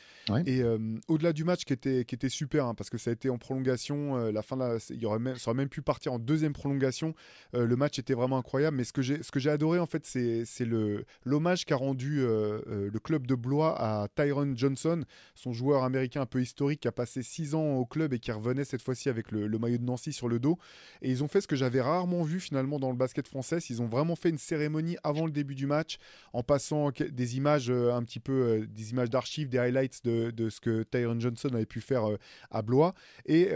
Et 0.46 0.64
au-delà 1.08 1.34
du 1.34 1.44
match 1.44 1.66
qui 1.66 1.74
était, 1.74 2.06
qui 2.06 2.16
était 2.16 2.30
super, 2.30 2.66
hein, 2.66 2.76
parce 2.76 2.90
que 2.90 2.98
ça 2.98 3.10
a 3.10 3.14
été 3.14 3.30
en 3.30 3.38
prolongation, 3.38 4.16
la 4.32 4.42
fin 4.42 4.58
il 4.90 5.02
y 5.02 5.06
aurait 5.06 5.20
même, 5.20 5.36
ça 5.36 5.50
aurait 5.50 5.58
même 5.58 5.70
pu 5.70 5.82
partir 5.82 6.14
en 6.14 6.20
deuxième 6.20 6.54
prolongation. 6.54 7.14
le 7.54 7.76
match 7.76 8.00
était 8.00 8.14
vraiment 8.14 8.38
incroyable. 8.38 8.78
Mais 8.78 8.84
ce 8.84 8.94
que 8.94 9.02
j'ai, 9.02 9.22
ce 9.24 9.32
que 9.32 9.40
j'ai 9.40 9.50
adoré 9.50 9.80
en 9.80 9.86
fait, 9.86 10.06
c'est, 10.06 10.46
c'est 10.46 10.66
le, 10.66 11.06
l'hommage 11.26 11.66
qu'a 11.66 11.76
rendu 11.76 12.22
le 12.22 13.00
club 13.04 13.28
de 13.28 13.36
Blois 13.36 13.76
à 13.80 14.08
Tyron 14.16 14.54
Johnson, 14.56 15.04
son 15.36 15.54
joueur 15.54 15.84
américain 15.84 16.22
un 16.22 16.26
peu 16.26 16.42
historique 16.42 16.82
qui 16.82 16.88
a 16.88 16.92
passé 16.92 17.24
six 17.24 17.56
ans 17.56 17.76
au 17.76 17.86
club 17.86 18.14
et 18.14 18.20
qui 18.20 18.32
revenait 18.32 18.66
cette 18.66 18.82
fois-ci 18.82 19.10
avec 19.10 19.32
le, 19.32 19.48
le 19.48 19.60
maillot 19.60 19.78
de 19.78 19.84
Nancy 19.84 20.14
sur 20.14 20.28
le 20.28 20.40
dos. 20.40 20.58
Et 21.02 21.12
ils 21.12 21.24
ont 21.24 21.25
fait 21.28 21.42
ce 21.42 21.48
que 21.48 21.56
j'avais 21.56 21.82
rarement 21.82 22.24
vu 22.24 22.40
finalement 22.40 22.80
dans 22.80 22.90
le 22.90 22.98
basket 22.98 23.28
français. 23.28 23.58
Ils 23.70 23.82
ont 23.82 23.88
vraiment 23.88 24.16
fait 24.16 24.30
une 24.30 24.38
cérémonie 24.38 24.98
avant 25.04 25.26
le 25.26 25.32
début 25.32 25.56
du 25.56 25.66
match 25.68 25.98
en 26.34 26.44
passant 26.44 26.92
des 26.92 27.38
images 27.38 27.70
euh, 27.70 27.94
un 27.94 28.04
petit 28.04 28.20
peu, 28.20 28.34
euh, 28.34 28.66
des 28.68 28.92
images 28.92 29.10
d'archives, 29.10 29.50
des 29.50 29.58
highlights 29.58 30.04
de, 30.04 30.50
ce 30.50 30.60
que 30.60 30.84
Tyron 30.84 31.20
Johnson 31.20 31.50
avait 31.54 31.66
pu 31.66 31.82
faire 31.82 32.10
euh, 32.10 32.18
à 32.52 32.62
Blois. 32.62 32.94
Et 33.26 33.50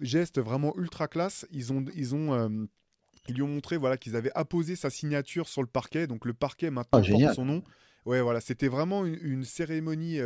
geste 0.00 0.40
vraiment 0.40 0.74
ultra 0.76 1.08
classe. 1.08 1.46
Ils 1.50 1.72
ont, 1.72 1.84
ils 1.94 2.14
ont 2.14 2.68
ils 3.28 3.34
lui 3.34 3.42
ont 3.42 3.48
montré 3.48 3.76
voilà, 3.78 3.96
qu'ils 3.96 4.16
avaient 4.16 4.32
apposé 4.34 4.76
sa 4.76 4.90
signature 4.90 5.48
sur 5.48 5.62
le 5.62 5.68
parquet. 5.68 6.06
Donc 6.06 6.24
le 6.24 6.34
parquet 6.34 6.70
maintenant 6.70 7.02
ah, 7.04 7.08
porte 7.08 7.34
son 7.34 7.44
nom. 7.44 7.62
Ouais, 8.04 8.20
voilà, 8.20 8.40
c'était 8.40 8.68
vraiment 8.68 9.06
une, 9.06 9.44
cérémonie 9.44 10.18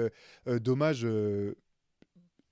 d'hommage 0.46 1.06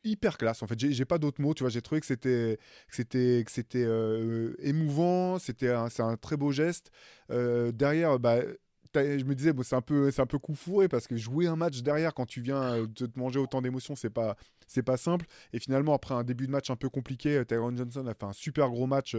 hyper 0.07 0.38
classe. 0.38 0.62
En 0.62 0.66
fait, 0.66 0.78
j'ai 0.78 1.04
pas 1.04 1.18
d'autres 1.18 1.40
mots. 1.42 1.54
Tu 1.54 1.62
vois, 1.62 1.70
j'ai 1.70 1.82
trouvé 1.82 2.00
que 2.00 2.07
c'était 2.07 2.59
c'était 2.90 3.44
c'était 3.48 3.84
euh, 3.84 4.54
émouvant. 4.61 5.38
C'était 5.38 5.74
c'est 5.90 6.02
un 6.02 6.16
très 6.16 6.36
beau 6.36 6.52
geste. 6.52 6.90
Euh, 7.30 7.72
derrière, 7.72 8.18
bah 8.18 8.40
je 8.94 9.24
me 9.24 9.34
disais 9.34 9.52
bon, 9.52 9.62
c'est 9.62 9.76
un 9.76 9.82
peu 9.82 10.11
c'est 10.11 10.22
un 10.22 10.26
peu 10.26 10.38
coufouré 10.38 10.88
parce 10.88 11.07
que 11.07 11.16
jouer 11.18 11.46
un 11.48 11.57
match 11.57 11.82
derrière 11.82 12.14
quand 12.14 12.24
tu 12.24 12.40
viens 12.40 12.62
euh, 12.62 12.86
de 12.86 13.04
te 13.04 13.18
manger 13.18 13.38
autant 13.38 13.61
d'émotions 13.61 13.94
c'est 13.94 14.09
pas 14.09 14.36
c'est 14.66 14.82
pas 14.82 14.96
simple 14.96 15.26
et 15.52 15.59
finalement 15.59 15.92
après 15.92 16.14
un 16.14 16.24
début 16.24 16.46
de 16.46 16.52
match 16.52 16.70
un 16.70 16.76
peu 16.76 16.88
compliqué 16.88 17.42
Tyron 17.46 17.76
Johnson 17.76 18.07
a 18.07 18.14
fait 18.14 18.24
un 18.24 18.32
super 18.32 18.70
gros 18.70 18.86
match 18.86 19.14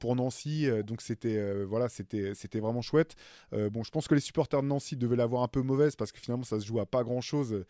pour 0.00 0.16
Nancy 0.16 0.68
donc 0.84 1.02
c'était 1.02 1.64
voilà 1.64 1.90
c'était 1.90 2.34
c'était 2.34 2.60
vraiment 2.60 2.80
chouette 2.80 3.14
bon 3.52 3.82
je 3.82 3.90
pense 3.90 4.08
que 4.08 4.14
les 4.14 4.22
supporters 4.22 4.62
de 4.62 4.68
Nancy 4.68 4.96
devaient 4.96 5.16
l'avoir 5.16 5.42
un 5.42 5.48
peu 5.48 5.60
mauvaise 5.60 5.96
parce 5.96 6.10
que 6.10 6.18
finalement 6.18 6.44
ça 6.44 6.58
se 6.58 6.64
joue 6.64 6.80
à 6.80 6.86
pas 6.86 7.04
grand 7.04 7.20
chose 7.20 7.64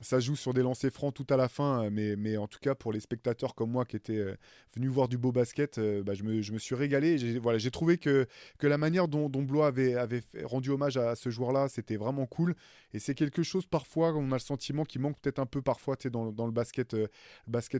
ça 0.00 0.18
joue 0.18 0.34
sur 0.34 0.52
des 0.52 0.62
lancers 0.62 0.90
francs 0.90 1.14
tout 1.14 1.26
à 1.30 1.36
la 1.36 1.48
fin, 1.48 1.88
mais, 1.90 2.16
mais 2.16 2.36
en 2.36 2.48
tout 2.48 2.58
cas 2.58 2.74
pour 2.74 2.92
les 2.92 3.00
spectateurs 3.00 3.54
comme 3.54 3.70
moi 3.70 3.84
qui 3.84 3.96
étaient 3.96 4.18
euh, 4.18 4.34
venus 4.74 4.90
voir 4.90 5.08
du 5.08 5.18
beau 5.18 5.30
basket, 5.30 5.78
euh, 5.78 6.02
bah, 6.02 6.14
je, 6.14 6.24
me, 6.24 6.58
suis 6.58 6.74
régalé. 6.74 7.16
J'ai 7.18 7.38
voilà, 7.38 7.58
trouvé 7.70 7.98
que, 7.98 8.26
la 8.62 8.78
manière 8.78 9.06
dont, 9.08 9.28
dont 9.28 9.42
Blois 9.42 9.68
avait, 9.68 9.96
rendu 10.44 10.70
hommage 10.70 10.96
à, 10.96 11.14
ce 11.14 11.30
joueur-là, 11.30 11.68
c'était 11.68 11.96
vraiment 11.96 12.26
cool. 12.26 12.54
Et 12.92 12.98
c'est 12.98 13.14
quelque 13.14 13.42
chose 13.42 13.66
parfois, 13.66 14.12
on 14.14 14.32
a 14.32 14.36
le 14.36 14.40
sentiment 14.40 14.84
qu'il 14.84 15.00
manque 15.00 15.20
peut-être 15.20 15.38
un 15.38 15.46
peu 15.46 15.62
parfois 15.62 15.96
dans, 16.10 16.32
dans 16.32 16.46
le 16.46 16.52
basket, 16.52 16.94
euh, 16.94 17.08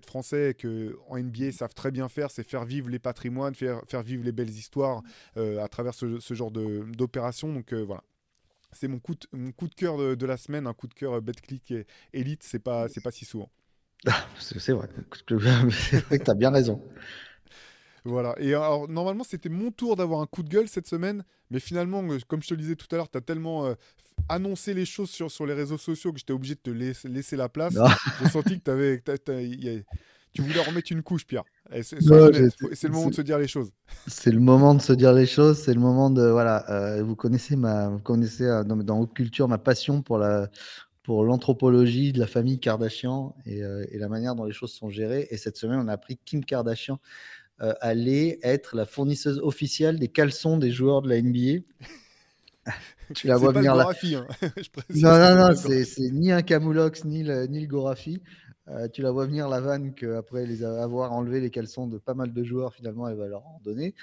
français, 0.06 0.50
et 0.50 0.54
que 0.54 0.96
NBA 1.10 1.46
ils 1.46 1.52
savent 1.52 1.74
très 1.74 1.90
bien 1.90 2.08
faire, 2.08 2.30
c'est 2.30 2.44
faire 2.44 2.64
vivre 2.64 2.88
les 2.90 2.98
patrimoines, 2.98 3.54
faire, 3.54 3.80
vivre 4.04 4.24
les 4.24 4.32
belles 4.32 4.50
histoires 4.50 5.02
à 5.36 5.68
travers 5.68 5.94
ce, 5.94 6.20
ce 6.20 6.34
genre 6.34 6.50
d'opération. 6.50 7.52
Donc 7.52 7.72
voilà, 7.72 8.02
c'est 8.75 8.89
mon 8.89 8.99
coup 8.99 9.14
de, 9.14 9.27
mon 9.33 9.53
coup 9.53 9.68
de 9.68 9.75
cœur 9.75 9.97
de, 10.16 10.27
la 10.27 10.37
semaine, 10.37 10.66
un 10.66 10.75
coup 10.75 10.87
de 10.87 10.95
cœur 10.95 11.14
euh, 11.14 11.20
BetClick 11.20 11.70
et 11.70 11.87
Elite, 12.12 12.43
c'est 12.43 12.59
pas, 12.59 12.89
c'est 12.89 13.03
pas 13.03 13.11
si 13.11 13.25
souvent. 13.25 13.51
c'est 14.39 14.72
vrai, 14.72 14.89
c'est 15.70 16.05
vrai 16.05 16.18
que 16.18 16.25
tu 16.25 16.31
as 16.31 16.35
bien 16.35 16.51
raison. 16.51 16.83
Voilà. 18.05 18.35
Et 18.39 18.55
alors, 18.55 18.87
normalement, 18.89 19.25
c'était 19.25 19.49
mon 19.49 19.70
tour 19.70 19.97
d'avoir 19.97 20.20
un 20.20 20.27
coup 20.27 20.43
de 20.43 20.49
gueule 20.49 20.68
cette 20.68 20.87
semaine. 20.87 21.25
Mais 21.51 21.59
finalement, 21.59 22.03
euh, 22.03 22.18
comme 22.29 22.43
je 22.43 22.49
te 22.49 22.55
le 22.55 22.61
disais 22.61 22.77
tout 22.77 22.87
à 22.93 22.97
l'heure, 22.97 23.11
tu 23.11 23.16
as 23.16 23.22
tellement 23.22 23.66
euh, 23.66 23.75
annoncé 24.29 24.75
les 24.75 24.85
choses 24.85 25.11
sur, 25.11 25.31
sur 25.31 25.47
les 25.47 25.55
réseaux 25.55 25.79
sociaux 25.79 26.12
que 26.12 26.18
j'étais 26.18 26.33
obligé 26.33 26.55
de 26.55 26.61
te 26.61 26.70
laisser, 26.70 27.09
laisser 27.09 27.37
la 27.37 27.49
place. 27.49 27.75
J'ai 28.20 28.29
senti 28.29 28.59
que 28.59 28.64
tu 28.64 28.70
avais 28.70 29.03
tu 30.35 30.43
voulais 30.43 30.61
remettre 30.61 30.91
une 30.91 31.03
couche, 31.03 31.26
Pierre. 31.26 31.45
C'est 31.82 32.01
le 32.03 32.91
moment 32.91 33.09
de 33.09 33.14
se 33.14 33.22
dire 33.22 33.39
les 33.39 33.47
choses. 33.47 33.70
C'est 34.09 34.32
le 34.32 34.41
moment 34.41 34.74
de 34.74 34.82
se 34.82 34.93
dire 34.93 35.12
les 35.12 35.26
choses. 35.26 35.62
C'est 35.62 35.72
le 35.72 35.80
moment 35.80 36.11
de 36.11 36.26
voilà. 36.26 36.68
Euh, 36.70 37.05
vous 37.05 37.14
connaissez 37.14 37.55
ma, 37.55 37.89
vous 37.89 38.01
connaissez 38.01 38.45
euh, 38.45 38.64
dans, 38.64 38.99
Haute 38.99 39.14
Culture 39.14 39.47
ma 39.47 39.59
passion 39.59 40.03
pour 40.03 40.18
la 40.18 40.51
pour 41.05 41.22
l'anthropologie 41.24 42.12
de 42.12 42.18
la 42.18 42.26
famille 42.26 42.59
Kardashian 42.59 43.37
euh, 43.47 43.85
et, 43.91 43.99
la 43.99 44.09
manière 44.09 44.35
dont 44.35 44.45
les 44.45 44.53
choses 44.53 44.72
sont 44.72 44.91
gérées. 44.91 45.28
Et 45.30 45.37
cette 45.37 45.57
semaine, 45.57 45.78
on 45.78 45.87
a 45.87 45.93
appris 45.93 46.16
que 46.16 46.22
Kim 46.24 46.45
Kardashian 46.45 46.99
allait 47.80 48.41
être 48.43 48.74
la 48.74 48.85
fournisseuse 48.85 49.39
officielle 49.39 50.01
des 50.01 50.09
caleçons 50.09 50.59
des 50.59 50.72
joueurs 50.72 51.01
de 51.03 51.09
la 51.09 51.22
NBA. 51.22 51.62
tu 53.14 53.28
la 53.28 53.37
vois 53.37 53.53
venir 53.53 53.76
là. 53.76 53.89
Hein. 53.91 54.26
non, 54.95 55.18
non, 55.18 55.37
non, 55.37 55.55
c'est 55.55 56.11
ni 56.11 56.32
un 56.32 56.43
Camoulox 56.43 57.05
ni 57.05 57.22
le, 57.22 57.47
ni 57.47 57.61
le 57.61 57.66
Gorafi. 57.68 58.20
Euh, 58.68 58.88
tu 58.88 59.02
la 59.02 59.10
vois 59.10 59.26
venir 59.26 59.48
la 59.48 59.60
vanne 59.60 59.94
qu'après 59.94 60.46
les 60.46 60.64
avoir 60.64 61.12
enlevé 61.12 61.40
les 61.40 61.50
caleçons 61.50 61.86
de 61.86 61.98
pas 61.98 62.14
mal 62.14 62.32
de 62.32 62.44
joueurs, 62.44 62.74
finalement, 62.74 63.08
elle 63.08 63.16
va 63.16 63.28
leur 63.28 63.46
en 63.46 63.60
donner. 63.62 63.94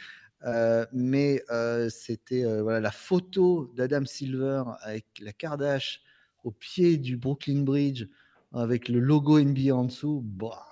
Euh, 0.43 0.85
mais 0.91 1.43
euh, 1.51 1.89
c'était 1.89 2.43
voilà, 2.61 2.79
la 2.79 2.91
photo 2.91 3.71
d'Adam 3.75 4.05
Silver 4.05 4.63
avec 4.81 5.05
la 5.19 5.33
Kardashian 5.33 6.01
au 6.43 6.51
pied 6.51 6.97
du 6.97 7.17
Brooklyn 7.17 7.61
Bridge 7.61 8.07
avec 8.53 8.89
le 8.89 8.99
logo 8.99 9.39
NBA 9.39 9.75
en 9.75 9.85
dessous. 9.85 10.21
Bah, 10.23 10.65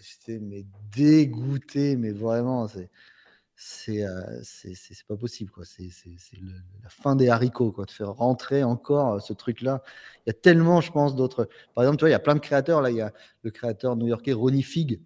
j'étais 0.00 0.40
mais 0.40 0.64
dégoûté, 0.92 1.96
mais 1.96 2.10
vraiment, 2.10 2.68
c'est 2.68 2.90
c'est 3.56 4.04
c'est 4.42 5.06
pas 5.06 5.16
possible 5.16 5.50
quoi. 5.50 5.64
C'est 5.64 5.88
la 6.82 6.88
fin 6.88 7.14
des 7.14 7.28
haricots 7.28 7.70
quoi 7.72 7.84
de 7.84 7.90
faire 7.90 8.12
rentrer 8.12 8.64
encore 8.64 9.22
ce 9.22 9.32
truc 9.32 9.62
là 9.62 9.82
il 10.26 10.28
y 10.28 10.30
a 10.30 10.32
tellement 10.32 10.80
je 10.80 10.90
pense 10.90 11.14
d'autres 11.14 11.48
par 11.74 11.84
exemple 11.84 11.98
tu 11.98 12.02
vois 12.02 12.08
il 12.08 12.12
y 12.12 12.16
a 12.16 12.20
plein 12.20 12.34
de 12.34 12.40
créateurs 12.40 12.82
là 12.82 12.90
il 12.90 12.96
y 12.96 13.00
a 13.00 13.12
le 13.42 13.50
créateur 13.50 13.96
new-yorkais 13.96 14.32
Ronnie 14.32 14.62
Fig 14.62 15.00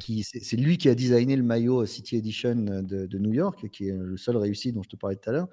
qui 0.00 0.24
c'est 0.24 0.56
lui 0.56 0.78
qui 0.78 0.88
a 0.88 0.94
designé 0.94 1.36
le 1.36 1.42
maillot 1.42 1.86
City 1.86 2.16
Edition 2.16 2.54
de, 2.56 3.06
de, 3.06 3.18
New 3.18 3.32
York 3.32 3.68
qui 3.70 3.88
est 3.88 3.92
le 3.92 4.16
seul 4.16 4.36
réussi 4.36 4.72
dont 4.72 4.82
je 4.82 4.88
te 4.88 4.96
parlais 4.96 5.14
tout 5.14 5.30
à 5.30 5.32
l'heure. 5.32 5.48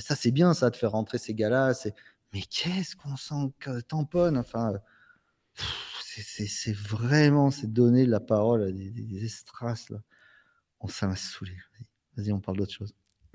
Ça 0.00 0.16
c'est 0.16 0.32
bien 0.32 0.52
ça 0.54 0.70
de 0.70 0.76
faire 0.76 0.92
rentrer 0.92 1.18
ces 1.18 1.34
gars 1.34 1.50
là 1.50 1.74
c'est 1.74 1.94
mais 2.32 2.40
qu'est-ce 2.40 2.96
qu'on 2.96 3.16
s'en 3.16 3.52
tamponne 3.88 4.38
enfin 4.38 4.72
c'est 5.54 6.74
vraiment 6.74 7.50
c'est 7.50 7.72
donner 7.72 8.06
la 8.06 8.20
parole 8.20 8.62
à 8.64 8.72
des, 8.72 8.90
des, 8.90 9.02
des 9.02 9.28
là 9.90 10.00
on 10.80 10.88
ça 10.88 11.06
m'a 11.06 11.16
saoulé. 11.16 11.52
Vas-y, 12.16 12.32
on 12.32 12.40
parle 12.40 12.58
d'autre 12.58 12.72
chose. 12.72 12.94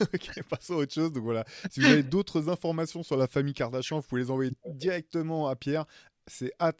ok, 0.00 0.42
passons 0.48 0.74
à 0.74 0.76
autre 0.78 0.92
chose. 0.92 1.12
Donc 1.12 1.24
voilà, 1.24 1.44
si 1.70 1.80
vous 1.80 1.86
avez 1.86 2.02
d'autres 2.02 2.48
informations 2.48 3.02
sur 3.02 3.16
la 3.16 3.26
famille 3.26 3.54
Kardashian, 3.54 4.00
vous 4.00 4.06
pouvez 4.06 4.22
les 4.22 4.30
envoyer 4.30 4.52
directement 4.66 5.48
à 5.48 5.56
Pierre. 5.56 5.86
C'est 6.26 6.52
at 6.58 6.72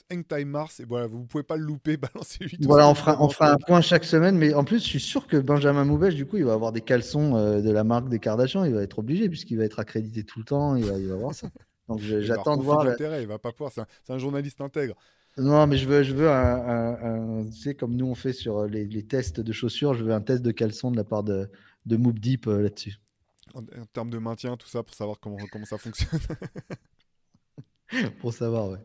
Mars 0.47 0.81
et 0.81 0.87
voilà, 0.87 1.07
vous 1.07 1.27
pouvez 1.27 1.43
pas 1.43 1.57
le 1.57 1.65
louper, 1.65 1.97
balancez-lui. 2.15 2.57
Voilà, 2.63 2.89
on 2.89 2.95
fera, 2.95 3.23
on 3.23 3.29
fera 3.29 3.53
un 3.53 3.59
point 3.59 3.83
chaque 3.83 4.05
semaine, 4.05 4.39
mais 4.39 4.55
en 4.55 4.65
plus, 4.65 4.79
je 4.79 4.89
suis 4.89 5.01
sûr 5.01 5.27
que 5.27 5.37
Benjamin 5.37 5.85
Moubèche, 5.85 6.15
du 6.15 6.25
coup, 6.25 6.39
il 6.39 6.45
va 6.45 6.55
avoir 6.55 6.73
des 6.73 6.81
caleçons 6.81 7.37
euh, 7.37 7.61
de 7.61 7.71
la 7.71 7.85
marque 7.85 8.09
des 8.09 8.19
Kardashian, 8.19 8.65
il 8.65 8.73
va 8.73 8.83
être 8.83 9.01
obligé 9.01 9.29
puisqu'il 9.29 9.59
va 9.59 9.65
être 9.65 9.81
accrédité 9.81 10.25
tout 10.25 10.39
le 10.39 10.47
temps, 10.47 10.77
il 10.77 10.85
va, 10.85 10.99
il 10.99 11.09
va 11.09 11.17
voir 11.17 11.35
ça. 11.35 11.49
Donc 11.89 12.01
j'attends 12.01 12.57
de 12.57 12.63
voir. 12.63 12.87
Il 12.99 13.27
va 13.27 13.39
pas 13.39 13.53
pouvoir, 13.53 13.71
c'est 13.73 14.13
un 14.13 14.19
journaliste 14.19 14.63
intègre. 14.63 14.95
Non, 15.37 15.67
mais 15.67 15.77
je 15.77 15.89
veux, 15.89 16.03
je 16.05 16.15
veux 16.15 16.31
un, 16.31 17.45
tu 17.47 17.53
sais, 17.53 17.75
comme 17.75 17.97
nous 17.97 18.07
on 18.07 18.15
fait 18.15 18.33
sur 18.33 18.67
les, 18.67 19.03
tests 19.03 19.41
de 19.41 19.53
chaussures, 19.53 19.95
je 19.95 20.05
veux 20.05 20.13
un 20.13 20.21
test 20.21 20.43
de 20.43 20.53
caleçon 20.53 20.91
de 20.91 20.97
la 20.97 21.05
part 21.05 21.25
de, 21.25 21.51
de 21.87 21.97
Moop 21.97 22.19
Deep 22.19 22.47
euh, 22.47 22.63
là-dessus. 22.63 22.97
En, 23.55 23.63
termes 23.93 24.11
de 24.11 24.19
maintien, 24.19 24.57
tout 24.57 24.69
ça, 24.69 24.83
pour 24.83 24.95
savoir 24.95 25.19
comment, 25.21 25.37
comment 25.51 25.65
ça 25.65 25.79
fonctionne. 25.79 26.21
pour 28.21 28.33
savoir, 28.33 28.71
ouais. 28.71 28.79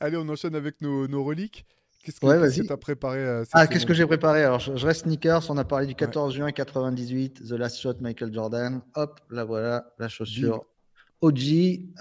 Allez, 0.00 0.16
on 0.16 0.28
enchaîne 0.28 0.54
avec 0.54 0.80
nos, 0.80 1.08
nos 1.08 1.24
reliques. 1.24 1.66
Qu'est-ce 2.02 2.20
que 2.20 2.62
tu 2.66 2.72
as 2.72 2.76
préparé 2.76 3.18
euh, 3.18 3.44
Ah, 3.52 3.66
qu'est-ce 3.66 3.84
que 3.84 3.94
j'ai 3.94 4.06
préparé? 4.06 4.44
Alors, 4.44 4.60
je, 4.60 4.86
reste 4.86 5.04
sneakers. 5.04 5.50
On 5.50 5.56
a 5.56 5.64
parlé 5.64 5.86
du 5.86 5.94
14 5.96 6.34
juin 6.34 6.52
98, 6.52 7.48
The 7.48 7.52
Last 7.52 7.78
Shot, 7.80 7.94
Michael 8.00 8.32
Jordan. 8.32 8.80
Hop, 8.94 9.20
là 9.30 9.44
voilà, 9.44 9.92
la 9.98 10.08
chaussure 10.08 10.64
OG 11.20 11.40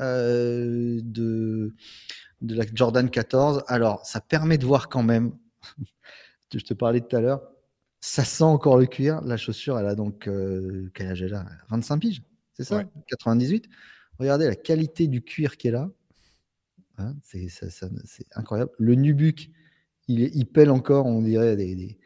euh, 0.02 1.00
de 1.04 1.74
de 2.46 2.56
la 2.56 2.66
Jordan 2.74 3.10
14. 3.10 3.64
Alors, 3.68 4.06
ça 4.06 4.22
permet 4.22 4.58
de 4.58 4.66
voir 4.66 4.90
quand 4.90 5.04
même, 5.04 5.34
je 6.54 6.60
te 6.60 6.74
parlais 6.74 7.02
tout 7.02 7.16
à 7.16 7.22
l'heure, 7.22 7.42
ça 8.00 8.24
sent 8.24 8.44
encore 8.44 8.78
le 8.78 8.86
cuir. 8.86 9.22
La 9.22 9.38
chaussure, 9.38 9.80
elle 9.80 9.88
a 9.88 9.96
donc, 9.96 10.28
euh, 10.28 10.90
quel 10.94 11.08
âge 11.08 11.22
elle 11.22 11.34
a? 11.34 11.46
25 11.70 12.00
piges, 12.00 12.24
c'est 12.54 12.64
ça? 12.64 12.84
98 13.08 13.68
Regardez 14.20 14.46
la 14.46 14.56
qualité 14.56 15.08
du 15.08 15.22
cuir 15.22 15.58
qui 15.58 15.68
est 15.68 15.72
là. 15.72 15.90
Hein, 16.98 17.16
c'est 17.24 17.50
incroyable. 18.36 18.72
Le 18.78 18.96
nubuck, 18.96 19.50
il, 20.08 20.46
pèle 20.46 20.70
encore, 20.70 21.06
on 21.06 21.22
dirait, 21.22 21.56
des, 21.56 21.98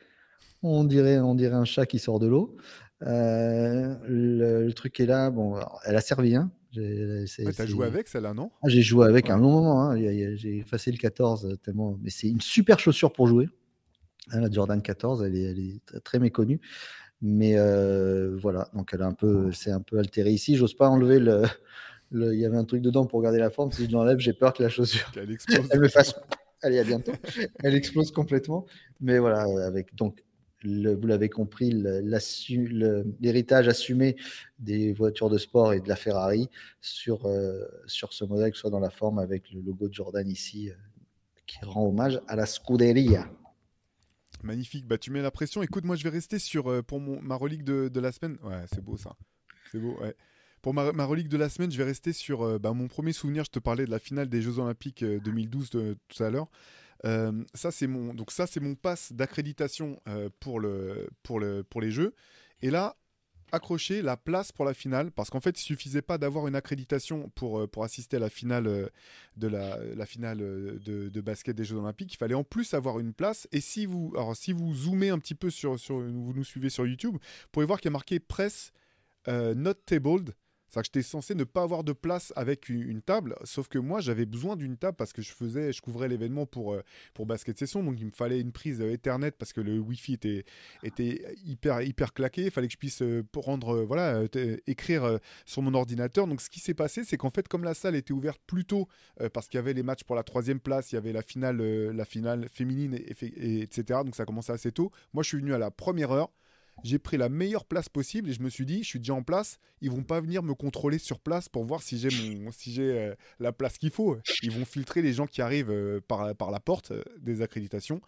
on, 0.63 0.83
dirait, 0.83 1.19
on 1.19 1.35
dirait 1.35 1.55
un 1.55 1.65
chat 1.65 1.85
qui 1.85 1.99
sort 1.99 2.19
de 2.19 2.27
l'eau. 2.27 2.57
Euh, 3.03 3.95
le, 4.07 4.71
truc 4.71 4.99
est 4.99 5.05
là, 5.05 5.29
bon, 5.29 5.59
elle 5.85 5.95
a 5.95 6.01
servi, 6.01 6.35
hein, 6.35 6.51
tu 6.71 7.53
t'as 7.55 7.65
joué 7.65 7.85
avec 7.85 8.07
celle-là, 8.07 8.33
non? 8.33 8.51
Ah, 8.61 8.69
J'ai 8.69 8.81
joué 8.81 9.05
avec 9.05 9.29
un 9.29 9.37
long 9.37 9.51
moment. 9.51 9.81
Hein. 9.83 9.97
J'ai 9.97 10.57
effacé 10.57 10.91
le 10.91 10.97
14 10.97 11.45
euh, 11.45 11.55
tellement. 11.57 11.97
Mais 12.01 12.09
c'est 12.09 12.27
une 12.27 12.41
super 12.41 12.79
chaussure 12.79 13.11
pour 13.11 13.27
jouer. 13.27 13.49
Hein, 14.31 14.41
la 14.41 14.51
Jordan 14.51 14.81
14, 14.81 15.23
elle 15.23 15.35
est, 15.35 15.43
elle 15.43 15.59
est 15.59 15.99
très, 16.03 16.19
méconnue. 16.19 16.59
Mais 17.21 17.57
euh, 17.57 18.37
voilà, 18.37 18.69
donc 18.73 18.91
elle 18.93 19.01
a 19.01 19.07
un 19.07 19.13
peu, 19.13 19.51
c'est 19.51 19.71
un 19.71 19.81
peu 19.81 19.97
altéré 19.99 20.31
ici. 20.31 20.55
J'ose 20.55 20.73
pas 20.73 20.87
enlever 20.87 21.19
le, 21.19 21.43
Il 22.11 22.39
y 22.39 22.45
avait 22.45 22.57
un 22.57 22.65
truc 22.65 22.81
dedans 22.81 23.05
pour 23.05 23.21
garder 23.21 23.39
la 23.39 23.49
forme. 23.49 23.71
Si 23.71 23.85
je 23.85 23.91
l'enlève, 23.91 24.19
j'ai 24.19 24.33
peur 24.33 24.53
que 24.53 24.63
la 24.63 24.69
chaussure 24.69 25.11
elle, 25.15 25.31
explose. 25.31 25.67
elle 25.71 25.79
me 25.79 25.87
fasse. 25.89 26.15
Allez, 26.61 26.79
à 26.79 26.83
bientôt. 26.83 27.13
elle 27.63 27.75
explose 27.75 28.11
complètement. 28.11 28.65
Mais 29.01 29.17
voilà, 29.17 29.45
avec 29.65 29.95
donc 29.95 30.23
vous 30.63 31.07
l'avez 31.07 31.29
compris, 31.29 31.71
l'héritage 31.71 33.67
assumé 33.67 34.17
des 34.59 34.93
voitures 34.93 35.29
de 35.29 35.37
sport 35.37 35.73
et 35.73 35.79
de 35.79 35.87
la 35.87 35.95
Ferrari 35.95 36.49
sur, 36.81 37.25
euh, 37.25 37.63
sur 37.85 38.13
ce 38.13 38.25
modèle, 38.25 38.51
que 38.51 38.57
ce 38.57 38.61
soit 38.61 38.69
dans 38.69 38.79
la 38.79 38.89
forme 38.89 39.19
avec 39.19 39.51
le 39.51 39.61
logo 39.61 39.87
de 39.87 39.93
Jordan 39.93 40.27
ici, 40.27 40.69
euh, 40.69 40.73
qui 41.45 41.63
rend 41.63 41.87
hommage 41.87 42.19
à 42.27 42.35
la 42.35 42.45
Scuderia. 42.45 43.29
Magnifique, 44.43 44.85
bah, 44.85 44.97
tu 44.97 45.11
mets 45.11 45.21
la 45.21 45.31
pression. 45.31 45.63
Écoute, 45.63 45.85
moi 45.85 45.95
je 45.95 46.03
vais 46.03 46.09
rester 46.09 46.39
sur 46.39 46.69
euh, 46.69 46.81
pour 46.81 46.99
ma 46.99 47.35
relique 47.35 47.63
de, 47.63 47.87
de 47.87 47.99
la 47.99 48.11
semaine. 48.11 48.37
Ouais, 48.43 48.65
c'est 48.73 48.83
beau 48.83 48.97
ça. 48.97 49.15
C'est 49.71 49.79
beau. 49.79 49.97
Pour 50.61 50.73
ma, 50.73 50.91
ma, 50.91 51.05
relique 51.05 51.29
de 51.29 51.37
la 51.37 51.47
semaine, 51.47 51.71
je 51.71 51.77
vais 51.77 51.85
rester 51.85 52.11
sur 52.11 52.59
bah, 52.59 52.73
mon 52.73 52.89
premier 52.89 53.13
souvenir. 53.13 53.45
Je 53.45 53.51
te 53.51 53.59
parlais 53.59 53.85
de 53.85 53.91
la 53.91 53.99
finale 53.99 54.27
des 54.27 54.41
Jeux 54.41 54.59
Olympiques 54.59 55.05
2012 55.05 55.69
tout 55.69 56.23
à 56.23 56.29
l'heure. 56.29 56.49
Euh, 57.05 57.43
ça, 57.53 57.71
c'est 57.71 57.87
mon, 57.87 58.13
donc 58.13 58.31
ça, 58.31 58.47
c'est 58.47 58.59
mon 58.59 58.75
pass 58.75 59.13
d'accréditation 59.13 60.01
euh, 60.07 60.29
pour, 60.39 60.59
le, 60.59 61.09
pour, 61.23 61.39
le, 61.39 61.63
pour 61.63 61.81
les 61.81 61.91
jeux. 61.91 62.13
Et 62.61 62.69
là, 62.69 62.95
accrocher 63.51 64.03
la 64.03 64.15
place 64.15 64.51
pour 64.51 64.63
la 64.63 64.75
finale, 64.75 65.11
parce 65.11 65.29
qu'en 65.31 65.39
fait, 65.39 65.59
il 65.59 65.63
suffisait 65.63 66.03
pas 66.03 66.17
d'avoir 66.19 66.47
une 66.47 66.55
accréditation 66.55 67.29
pour, 67.33 67.61
euh, 67.61 67.67
pour 67.67 67.83
assister 67.83 68.17
à 68.17 68.19
la 68.19 68.29
finale 68.29 68.91
de 69.37 69.47
la, 69.47 69.77
la 69.95 70.05
finale 70.05 70.37
de, 70.37 71.21
basket 71.21 71.55
des 71.55 71.63
Jeux 71.63 71.77
Olympiques. 71.77 72.13
Il 72.13 72.17
fallait 72.17 72.35
en 72.35 72.43
plus 72.43 72.73
avoir 72.73 72.99
une 72.99 73.13
place. 73.13 73.47
Et 73.51 73.61
si 73.61 73.85
vous, 73.85 74.11
alors, 74.15 74.35
si 74.35 74.53
vous 74.53 74.73
zoomez 74.73 75.09
un 75.09 75.19
petit 75.19 75.35
peu 75.35 75.49
sur, 75.49 75.79
sur 75.79 75.99
vous 75.99 76.33
nous 76.33 76.43
suivez 76.43 76.69
sur 76.69 76.85
YouTube, 76.85 77.13
vous 77.13 77.49
pouvez 77.51 77.65
voir 77.65 77.79
qu'il 77.79 77.89
y 77.89 77.93
a 77.93 77.97
marqué 77.97 78.19
presse 78.19 78.71
not 79.27 79.75
tabled. 79.85 80.33
C'est-à-dire 80.69 80.91
que 80.91 80.99
j'étais 80.99 81.07
censé 81.07 81.35
ne 81.35 81.43
pas 81.43 81.63
avoir 81.63 81.83
de 81.83 81.93
place 81.93 82.31
avec 82.35 82.69
une, 82.69 83.01
table, 83.01 83.35
sauf 83.43 83.67
que 83.67 83.79
moi 83.79 84.01
j'avais 84.01 84.25
besoin 84.25 84.55
d'une 84.55 84.77
table 84.77 84.95
parce 84.97 85.13
que 85.13 85.21
je 85.21 85.31
faisais, 85.31 85.73
je 85.73 85.81
couvrais 85.81 86.07
l'événement 86.07 86.45
pour, 86.45 86.73
euh, 86.73 86.83
pour 87.13 87.25
Basket 87.25 87.57
Session, 87.57 87.83
donc 87.83 87.99
il 87.99 88.05
me 88.05 88.11
fallait 88.11 88.39
une 88.39 88.51
prise 88.51 88.81
euh, 88.81 88.91
Ethernet 88.91 89.31
parce 89.31 89.53
que 89.53 89.61
le 89.61 89.79
Wi-Fi 89.79 90.13
était, 90.13 90.45
était 90.83 91.35
hyper, 91.45 91.81
hyper 91.81 92.13
claqué, 92.13 92.45
il 92.45 92.51
fallait 92.51 92.67
que 92.67 92.73
je 92.73 92.77
puisse 92.77 93.01
euh, 93.01 93.23
rendre, 93.35 93.81
voilà, 93.81 94.23
écrire 94.67 95.19
sur 95.45 95.61
mon 95.61 95.73
ordinateur. 95.73 96.27
Donc 96.27 96.41
ce 96.41 96.49
qui 96.49 96.59
s'est 96.59 96.73
passé, 96.73 97.03
c'est 97.03 97.17
qu'en 97.17 97.29
fait, 97.29 97.47
comme 97.47 97.63
la 97.63 97.73
salle 97.73 97.95
était 97.95 98.13
ouverte 98.13 98.41
plus 98.45 98.65
tôt, 98.65 98.87
parce 99.33 99.47
qu'il 99.47 99.57
y 99.57 99.59
avait 99.59 99.73
les 99.73 99.83
matchs 99.83 100.03
pour 100.03 100.15
la 100.15 100.23
troisième 100.23 100.59
place, 100.59 100.91
il 100.91 100.95
y 100.95 100.97
avait 100.97 101.13
la 101.13 101.21
finale, 101.21 101.57
la 101.91 102.05
finale 102.05 102.47
féminine, 102.49 102.93
et, 102.93 103.61
etc. 103.61 104.01
Donc 104.03 104.15
ça 104.15 104.25
commençait 104.25 104.53
assez 104.53 104.71
tôt. 104.71 104.91
Moi 105.13 105.23
je 105.23 105.29
suis 105.29 105.37
venu 105.37 105.53
à 105.53 105.57
la 105.57 105.71
première 105.71 106.11
heure 106.11 106.29
j'ai 106.83 106.99
pris 106.99 107.17
la 107.17 107.29
meilleure 107.29 107.65
place 107.65 107.89
possible 107.89 108.29
et 108.29 108.33
je 108.33 108.41
me 108.41 108.49
suis 108.49 108.65
dit, 108.65 108.83
je 108.83 108.87
suis 108.87 108.99
déjà 108.99 109.13
en 109.13 109.23
place, 109.23 109.59
ils 109.81 109.91
vont 109.91 110.03
pas 110.03 110.19
venir 110.21 110.43
me 110.43 110.53
contrôler 110.53 110.97
sur 110.97 111.19
place 111.19 111.49
pour 111.49 111.63
voir 111.65 111.81
si 111.81 111.97
j'ai 111.97 112.09
si 112.51 112.71
j'ai 112.71 112.91
euh, 112.91 113.15
la 113.39 113.51
place 113.51 113.77
qu'il 113.77 113.91
faut. 113.91 114.17
Ils 114.43 114.51
vont 114.51 114.65
filtrer 114.65 115.01
les 115.01 115.13
gens 115.13 115.27
qui 115.27 115.41
arrivent 115.41 115.71
euh, 115.71 115.99
par, 116.07 116.35
par 116.35 116.51
la 116.51 116.59
porte 116.59 116.91
euh, 116.91 117.03
des 117.19 117.41
accréditations. 117.41 118.01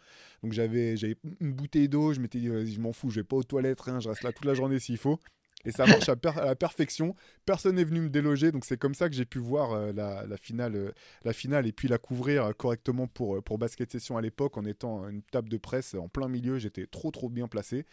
Donc 0.43 0.53
j'avais, 0.53 0.95
une 1.39 1.53
bouteille 1.53 1.89
d'eau, 1.89 2.13
je 2.13 2.19
m'étais 2.19 2.39
dit, 2.39 2.47
je 2.47 2.79
m'en 2.79 2.93
fous, 2.93 3.09
je 3.09 3.21
vais 3.21 3.23
pas 3.23 3.35
aux 3.35 3.43
toilettes, 3.43 3.81
rien, 3.81 3.99
je 3.99 4.09
reste 4.09 4.23
là 4.23 4.31
toute 4.31 4.45
la 4.45 4.53
journée 4.53 4.79
s'il 4.79 4.97
faut. 4.97 5.19
Et 5.65 5.71
ça 5.71 5.85
marche 5.85 6.09
à, 6.09 6.15
la 6.45 6.55
perfection. 6.55 7.15
Personne 7.45 7.75
n'est 7.75 7.83
venu 7.83 8.01
me 8.01 8.09
déloger. 8.09 8.51
Donc 8.51 8.65
c'est 8.65 8.77
comme 8.77 8.95
ça 8.95 9.09
que 9.09 9.15
j'ai 9.15 9.25
pu 9.25 9.39
voir 9.39 9.73
euh, 9.73 9.91
la, 9.93 10.37
finale, 10.37 10.75
euh, 10.75 10.91
la 11.23 11.33
finale 11.33 11.67
et 11.67 11.71
puis 11.71 11.87
la 11.87 11.97
couvrir 11.97 12.45
euh, 12.45 12.51
correctement 12.53 13.07
pour, 13.07 13.41
pour 13.43 13.57
Basket 13.57 13.91
Session 13.91 14.17
à 14.17 14.21
l'époque 14.21 14.57
en 14.57 14.65
étant 14.65 15.07
une 15.09 15.21
table 15.21 15.49
de 15.49 15.57
presse 15.57 15.95
en 15.95 16.07
plein 16.07 16.27
milieu. 16.27 16.57
J'étais 16.57 16.87
trop 16.87 17.11
trop 17.11 17.29
bien 17.29 17.47
placé. 17.47 17.85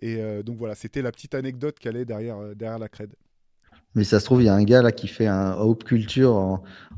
Et 0.00 0.18
donc 0.42 0.58
voilà, 0.58 0.74
c'était 0.74 1.02
la 1.02 1.12
petite 1.12 1.34
anecdote 1.34 1.78
qu'elle 1.78 1.96
est 1.96 2.04
derrière, 2.04 2.54
derrière 2.56 2.78
la 2.78 2.88
crède. 2.88 3.14
Mais 3.94 4.02
ça 4.04 4.18
se 4.18 4.24
trouve, 4.24 4.42
il 4.42 4.46
y 4.46 4.48
a 4.48 4.54
un 4.54 4.64
gars 4.64 4.82
là 4.82 4.90
qui 4.90 5.06
fait 5.06 5.26
un 5.26 5.52
Hope 5.54 5.84
Culture 5.84 6.34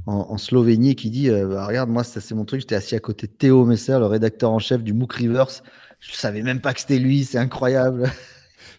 en, 0.06 0.38
Slovénie 0.38 0.96
qui 0.96 1.10
dit 1.10 1.28
bah, 1.28 1.66
Regarde, 1.66 1.90
moi, 1.90 2.04
c'est 2.04 2.34
mon 2.34 2.44
truc. 2.44 2.60
J'étais 2.60 2.74
assis 2.74 2.94
à 2.94 3.00
côté 3.00 3.26
de 3.26 3.32
Théo 3.32 3.64
Messer, 3.64 3.98
le 3.98 4.06
rédacteur 4.06 4.50
en 4.50 4.58
chef 4.58 4.82
du 4.82 4.94
MOOC 4.94 5.12
Rivers. 5.12 5.62
Je 6.00 6.12
savais 6.12 6.42
même 6.42 6.60
pas 6.60 6.72
que 6.72 6.80
c'était 6.80 6.98
lui, 6.98 7.24
c'est 7.24 7.38
incroyable. 7.38 8.10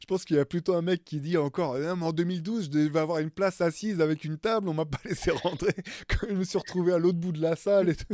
Je 0.07 0.13
pense 0.13 0.23
qu'il 0.23 0.37
y 0.37 0.39
a 0.39 0.45
plutôt 0.45 0.73
un 0.73 0.81
mec 0.81 1.03
qui 1.03 1.19
dit 1.19 1.35
encore 1.35 1.77
eh, 1.77 1.89
en 1.89 2.13
2012, 2.13 2.63
je 2.63 2.69
devais 2.69 2.99
avoir 2.99 3.19
une 3.19 3.29
place 3.29 3.59
assise 3.59 3.99
avec 3.99 4.23
une 4.23 4.37
table, 4.37 4.69
on 4.69 4.73
m'a 4.73 4.85
pas 4.85 4.99
laissé 5.05 5.31
rentrer. 5.31 5.73
Quand 6.07 6.27
je 6.29 6.33
me 6.33 6.45
suis 6.45 6.57
retrouvé 6.57 6.93
à 6.93 6.97
l'autre 6.97 7.17
bout 7.17 7.33
de 7.33 7.41
la 7.41 7.57
salle 7.57 7.89
et 7.89 7.95
tout. 7.95 8.05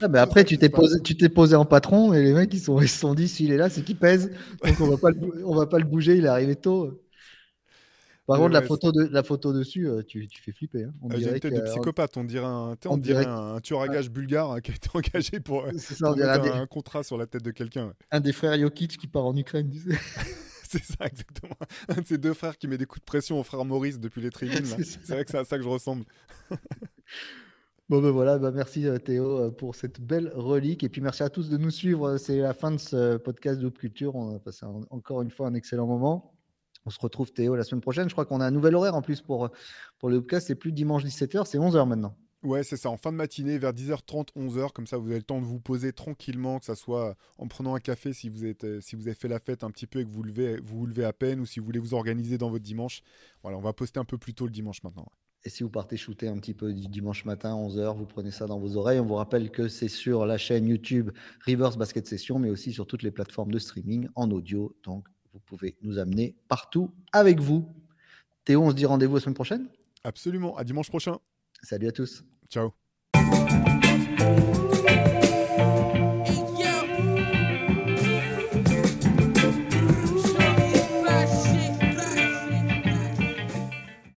Ah, 0.00 0.08
mais 0.08 0.20
après, 0.20 0.44
tu 0.46 0.56
t'es 0.56 0.70
posé, 0.70 1.02
tu 1.02 1.18
t'es 1.18 1.28
posé 1.28 1.54
en 1.54 1.66
patron 1.66 2.14
et 2.14 2.22
les 2.22 2.32
mecs 2.32 2.54
ils 2.54 2.60
sont, 2.60 2.80
ils 2.80 2.88
se 2.88 2.98
sont 2.98 3.12
dit 3.12 3.28
s'il 3.28 3.52
est 3.52 3.58
là, 3.58 3.68
c'est 3.68 3.82
qu'il 3.82 3.98
pèse. 3.98 4.30
Donc 4.64 4.80
on 4.80 4.88
va 4.88 4.96
pas, 4.96 5.10
le, 5.10 5.44
on 5.44 5.54
va 5.54 5.66
pas 5.66 5.78
le 5.78 5.84
bouger. 5.84 6.16
Il 6.16 6.24
est 6.24 6.28
arrivé 6.28 6.56
tôt. 6.56 6.98
Par 8.26 8.38
contre, 8.38 8.54
la, 8.54 8.62
photo 8.62 8.90
de, 8.90 9.04
la 9.04 9.22
photo 9.22 9.52
dessus, 9.52 9.86
euh, 9.86 10.02
tu, 10.02 10.26
tu 10.28 10.40
fais 10.40 10.52
flipper. 10.52 10.84
Hein. 10.84 10.94
On 11.02 11.10
ah, 11.10 11.16
dirait 11.16 11.34
une 11.34 11.40
tête 11.40 11.54
de 11.54 11.60
psychopathe. 11.60 12.16
On 12.16 12.24
dirait 12.24 12.46
un, 12.46 12.74
on, 12.86 12.96
dirait, 12.96 13.26
un, 13.26 13.60
tueur 13.60 13.82
à 13.82 13.88
gage 13.88 14.10
bulgare 14.10 14.52
hein, 14.52 14.60
qui 14.62 14.70
a 14.70 14.74
été 14.74 14.88
engagé 14.94 15.40
pour, 15.40 15.66
ça, 15.76 16.14
mettre 16.14 16.56
un, 16.56 16.66
contrat 16.66 17.02
sur 17.02 17.18
la 17.18 17.26
tête 17.26 17.42
de 17.42 17.50
quelqu'un. 17.50 17.92
Un 18.10 18.20
des 18.20 18.32
frères 18.32 18.58
Jokic 18.58 18.96
qui 18.96 19.08
part 19.08 19.26
en 19.26 19.36
Ukraine, 19.36 19.68
tu 19.68 19.80
sais. 19.80 19.98
c'est 20.78 20.84
ça, 20.84 21.06
exactement. 21.06 21.56
Un 21.88 22.00
de 22.00 22.06
ces 22.06 22.18
deux 22.18 22.34
frères 22.34 22.58
qui 22.58 22.66
met 22.66 22.78
des 22.78 22.86
coups 22.86 23.00
de 23.00 23.04
pression 23.04 23.38
au 23.38 23.42
frère 23.42 23.64
Maurice 23.64 24.00
depuis 24.00 24.20
les 24.20 24.30
tribunes. 24.38 24.64
C'est 24.64 25.08
vrai 25.08 25.24
que 25.24 25.30
c'est 25.30 25.38
à 25.38 25.44
ça 25.44 25.56
que 25.56 25.62
je 25.64 25.68
ressemble. 25.68 26.04
Bon 27.90 28.00
ben 28.00 28.12
voilà, 28.12 28.38
bah 28.38 28.50
merci 28.50 28.86
euh, 28.86 28.96
Théo 28.96 29.38
euh, 29.38 29.50
pour 29.50 29.74
cette 29.74 30.00
belle 30.00 30.32
relique 30.34 30.82
et 30.84 30.88
puis 30.88 31.02
merci 31.02 31.22
à 31.22 31.28
tous 31.28 31.50
de 31.50 31.58
nous 31.58 31.70
suivre. 31.70 32.16
C'est 32.16 32.38
la 32.38 32.54
fin 32.54 32.70
de 32.70 32.78
ce 32.78 33.18
podcast 33.18 33.60
de 33.60 33.68
Culture. 33.68 34.16
On 34.16 34.34
a 34.34 34.38
passé 34.38 34.64
encore 34.88 35.20
une 35.20 35.30
fois 35.30 35.48
un 35.48 35.54
excellent 35.54 35.86
moment. 35.86 36.34
On 36.86 36.90
se 36.90 36.98
retrouve 36.98 37.30
Théo 37.30 37.54
la 37.56 37.62
semaine 37.62 37.82
prochaine. 37.82 38.08
Je 38.08 38.14
crois 38.14 38.24
qu'on 38.24 38.40
a 38.40 38.46
un 38.46 38.50
nouvel 38.50 38.74
horaire 38.74 38.94
en 38.94 39.02
plus 39.02 39.20
pour, 39.20 39.50
pour 39.98 40.08
le 40.08 40.22
podcast. 40.22 40.46
C'est 40.46 40.54
plus 40.54 40.72
dimanche 40.72 41.04
17h, 41.04 41.44
c'est 41.44 41.58
11h 41.58 41.86
maintenant. 41.86 42.16
Ouais, 42.44 42.62
c'est 42.62 42.76
ça, 42.76 42.90
en 42.90 42.98
fin 42.98 43.10
de 43.10 43.16
matinée, 43.16 43.56
vers 43.56 43.72
10h30, 43.72 44.28
11h, 44.36 44.70
comme 44.72 44.86
ça 44.86 44.98
vous 44.98 45.06
avez 45.08 45.16
le 45.16 45.22
temps 45.22 45.40
de 45.40 45.46
vous 45.46 45.60
poser 45.60 45.94
tranquillement, 45.94 46.58
que 46.58 46.66
ça 46.66 46.74
soit 46.74 47.16
en 47.38 47.48
prenant 47.48 47.74
un 47.74 47.80
café 47.80 48.12
si 48.12 48.28
vous, 48.28 48.44
êtes, 48.44 48.64
euh, 48.64 48.82
si 48.82 48.96
vous 48.96 49.08
avez 49.08 49.14
fait 49.14 49.28
la 49.28 49.38
fête 49.38 49.64
un 49.64 49.70
petit 49.70 49.86
peu 49.86 50.00
et 50.00 50.04
que 50.04 50.10
vous, 50.10 50.22
levez, 50.22 50.60
vous 50.60 50.80
vous 50.80 50.86
levez 50.86 51.04
à 51.04 51.14
peine, 51.14 51.40
ou 51.40 51.46
si 51.46 51.58
vous 51.58 51.64
voulez 51.64 51.78
vous 51.78 51.94
organiser 51.94 52.36
dans 52.36 52.50
votre 52.50 52.62
dimanche. 52.62 53.00
Voilà, 53.42 53.56
on 53.56 53.62
va 53.62 53.72
poster 53.72 53.98
un 53.98 54.04
peu 54.04 54.18
plus 54.18 54.34
tôt 54.34 54.44
le 54.44 54.50
dimanche 54.50 54.82
maintenant. 54.82 55.06
Et 55.46 55.48
si 55.48 55.62
vous 55.62 55.70
partez 55.70 55.96
shooter 55.96 56.28
un 56.28 56.36
petit 56.36 56.52
peu 56.52 56.74
du 56.74 56.86
dimanche 56.86 57.24
matin, 57.24 57.54
11h, 57.54 57.96
vous 57.96 58.04
prenez 58.04 58.30
ça 58.30 58.44
dans 58.46 58.58
vos 58.58 58.76
oreilles. 58.76 59.00
On 59.00 59.06
vous 59.06 59.14
rappelle 59.14 59.50
que 59.50 59.68
c'est 59.68 59.88
sur 59.88 60.26
la 60.26 60.36
chaîne 60.36 60.66
YouTube 60.66 61.12
Reverse 61.46 61.78
Basket 61.78 62.06
Session, 62.06 62.38
mais 62.38 62.50
aussi 62.50 62.74
sur 62.74 62.86
toutes 62.86 63.02
les 63.02 63.10
plateformes 63.10 63.52
de 63.52 63.58
streaming 63.58 64.08
en 64.16 64.30
audio. 64.30 64.76
Donc, 64.84 65.06
vous 65.32 65.40
pouvez 65.40 65.76
nous 65.80 65.98
amener 65.98 66.36
partout 66.48 66.90
avec 67.12 67.40
vous. 67.40 67.66
Théo, 68.44 68.62
on 68.62 68.70
se 68.70 68.76
dit 68.76 68.84
rendez-vous 68.84 69.14
la 69.14 69.20
semaine 69.22 69.34
prochaine? 69.34 69.68
Absolument, 70.02 70.58
à 70.58 70.64
dimanche 70.64 70.90
prochain. 70.90 71.18
Salut 71.62 71.88
à 71.88 71.92
tous. 71.92 72.22
Ciao. 72.48 72.74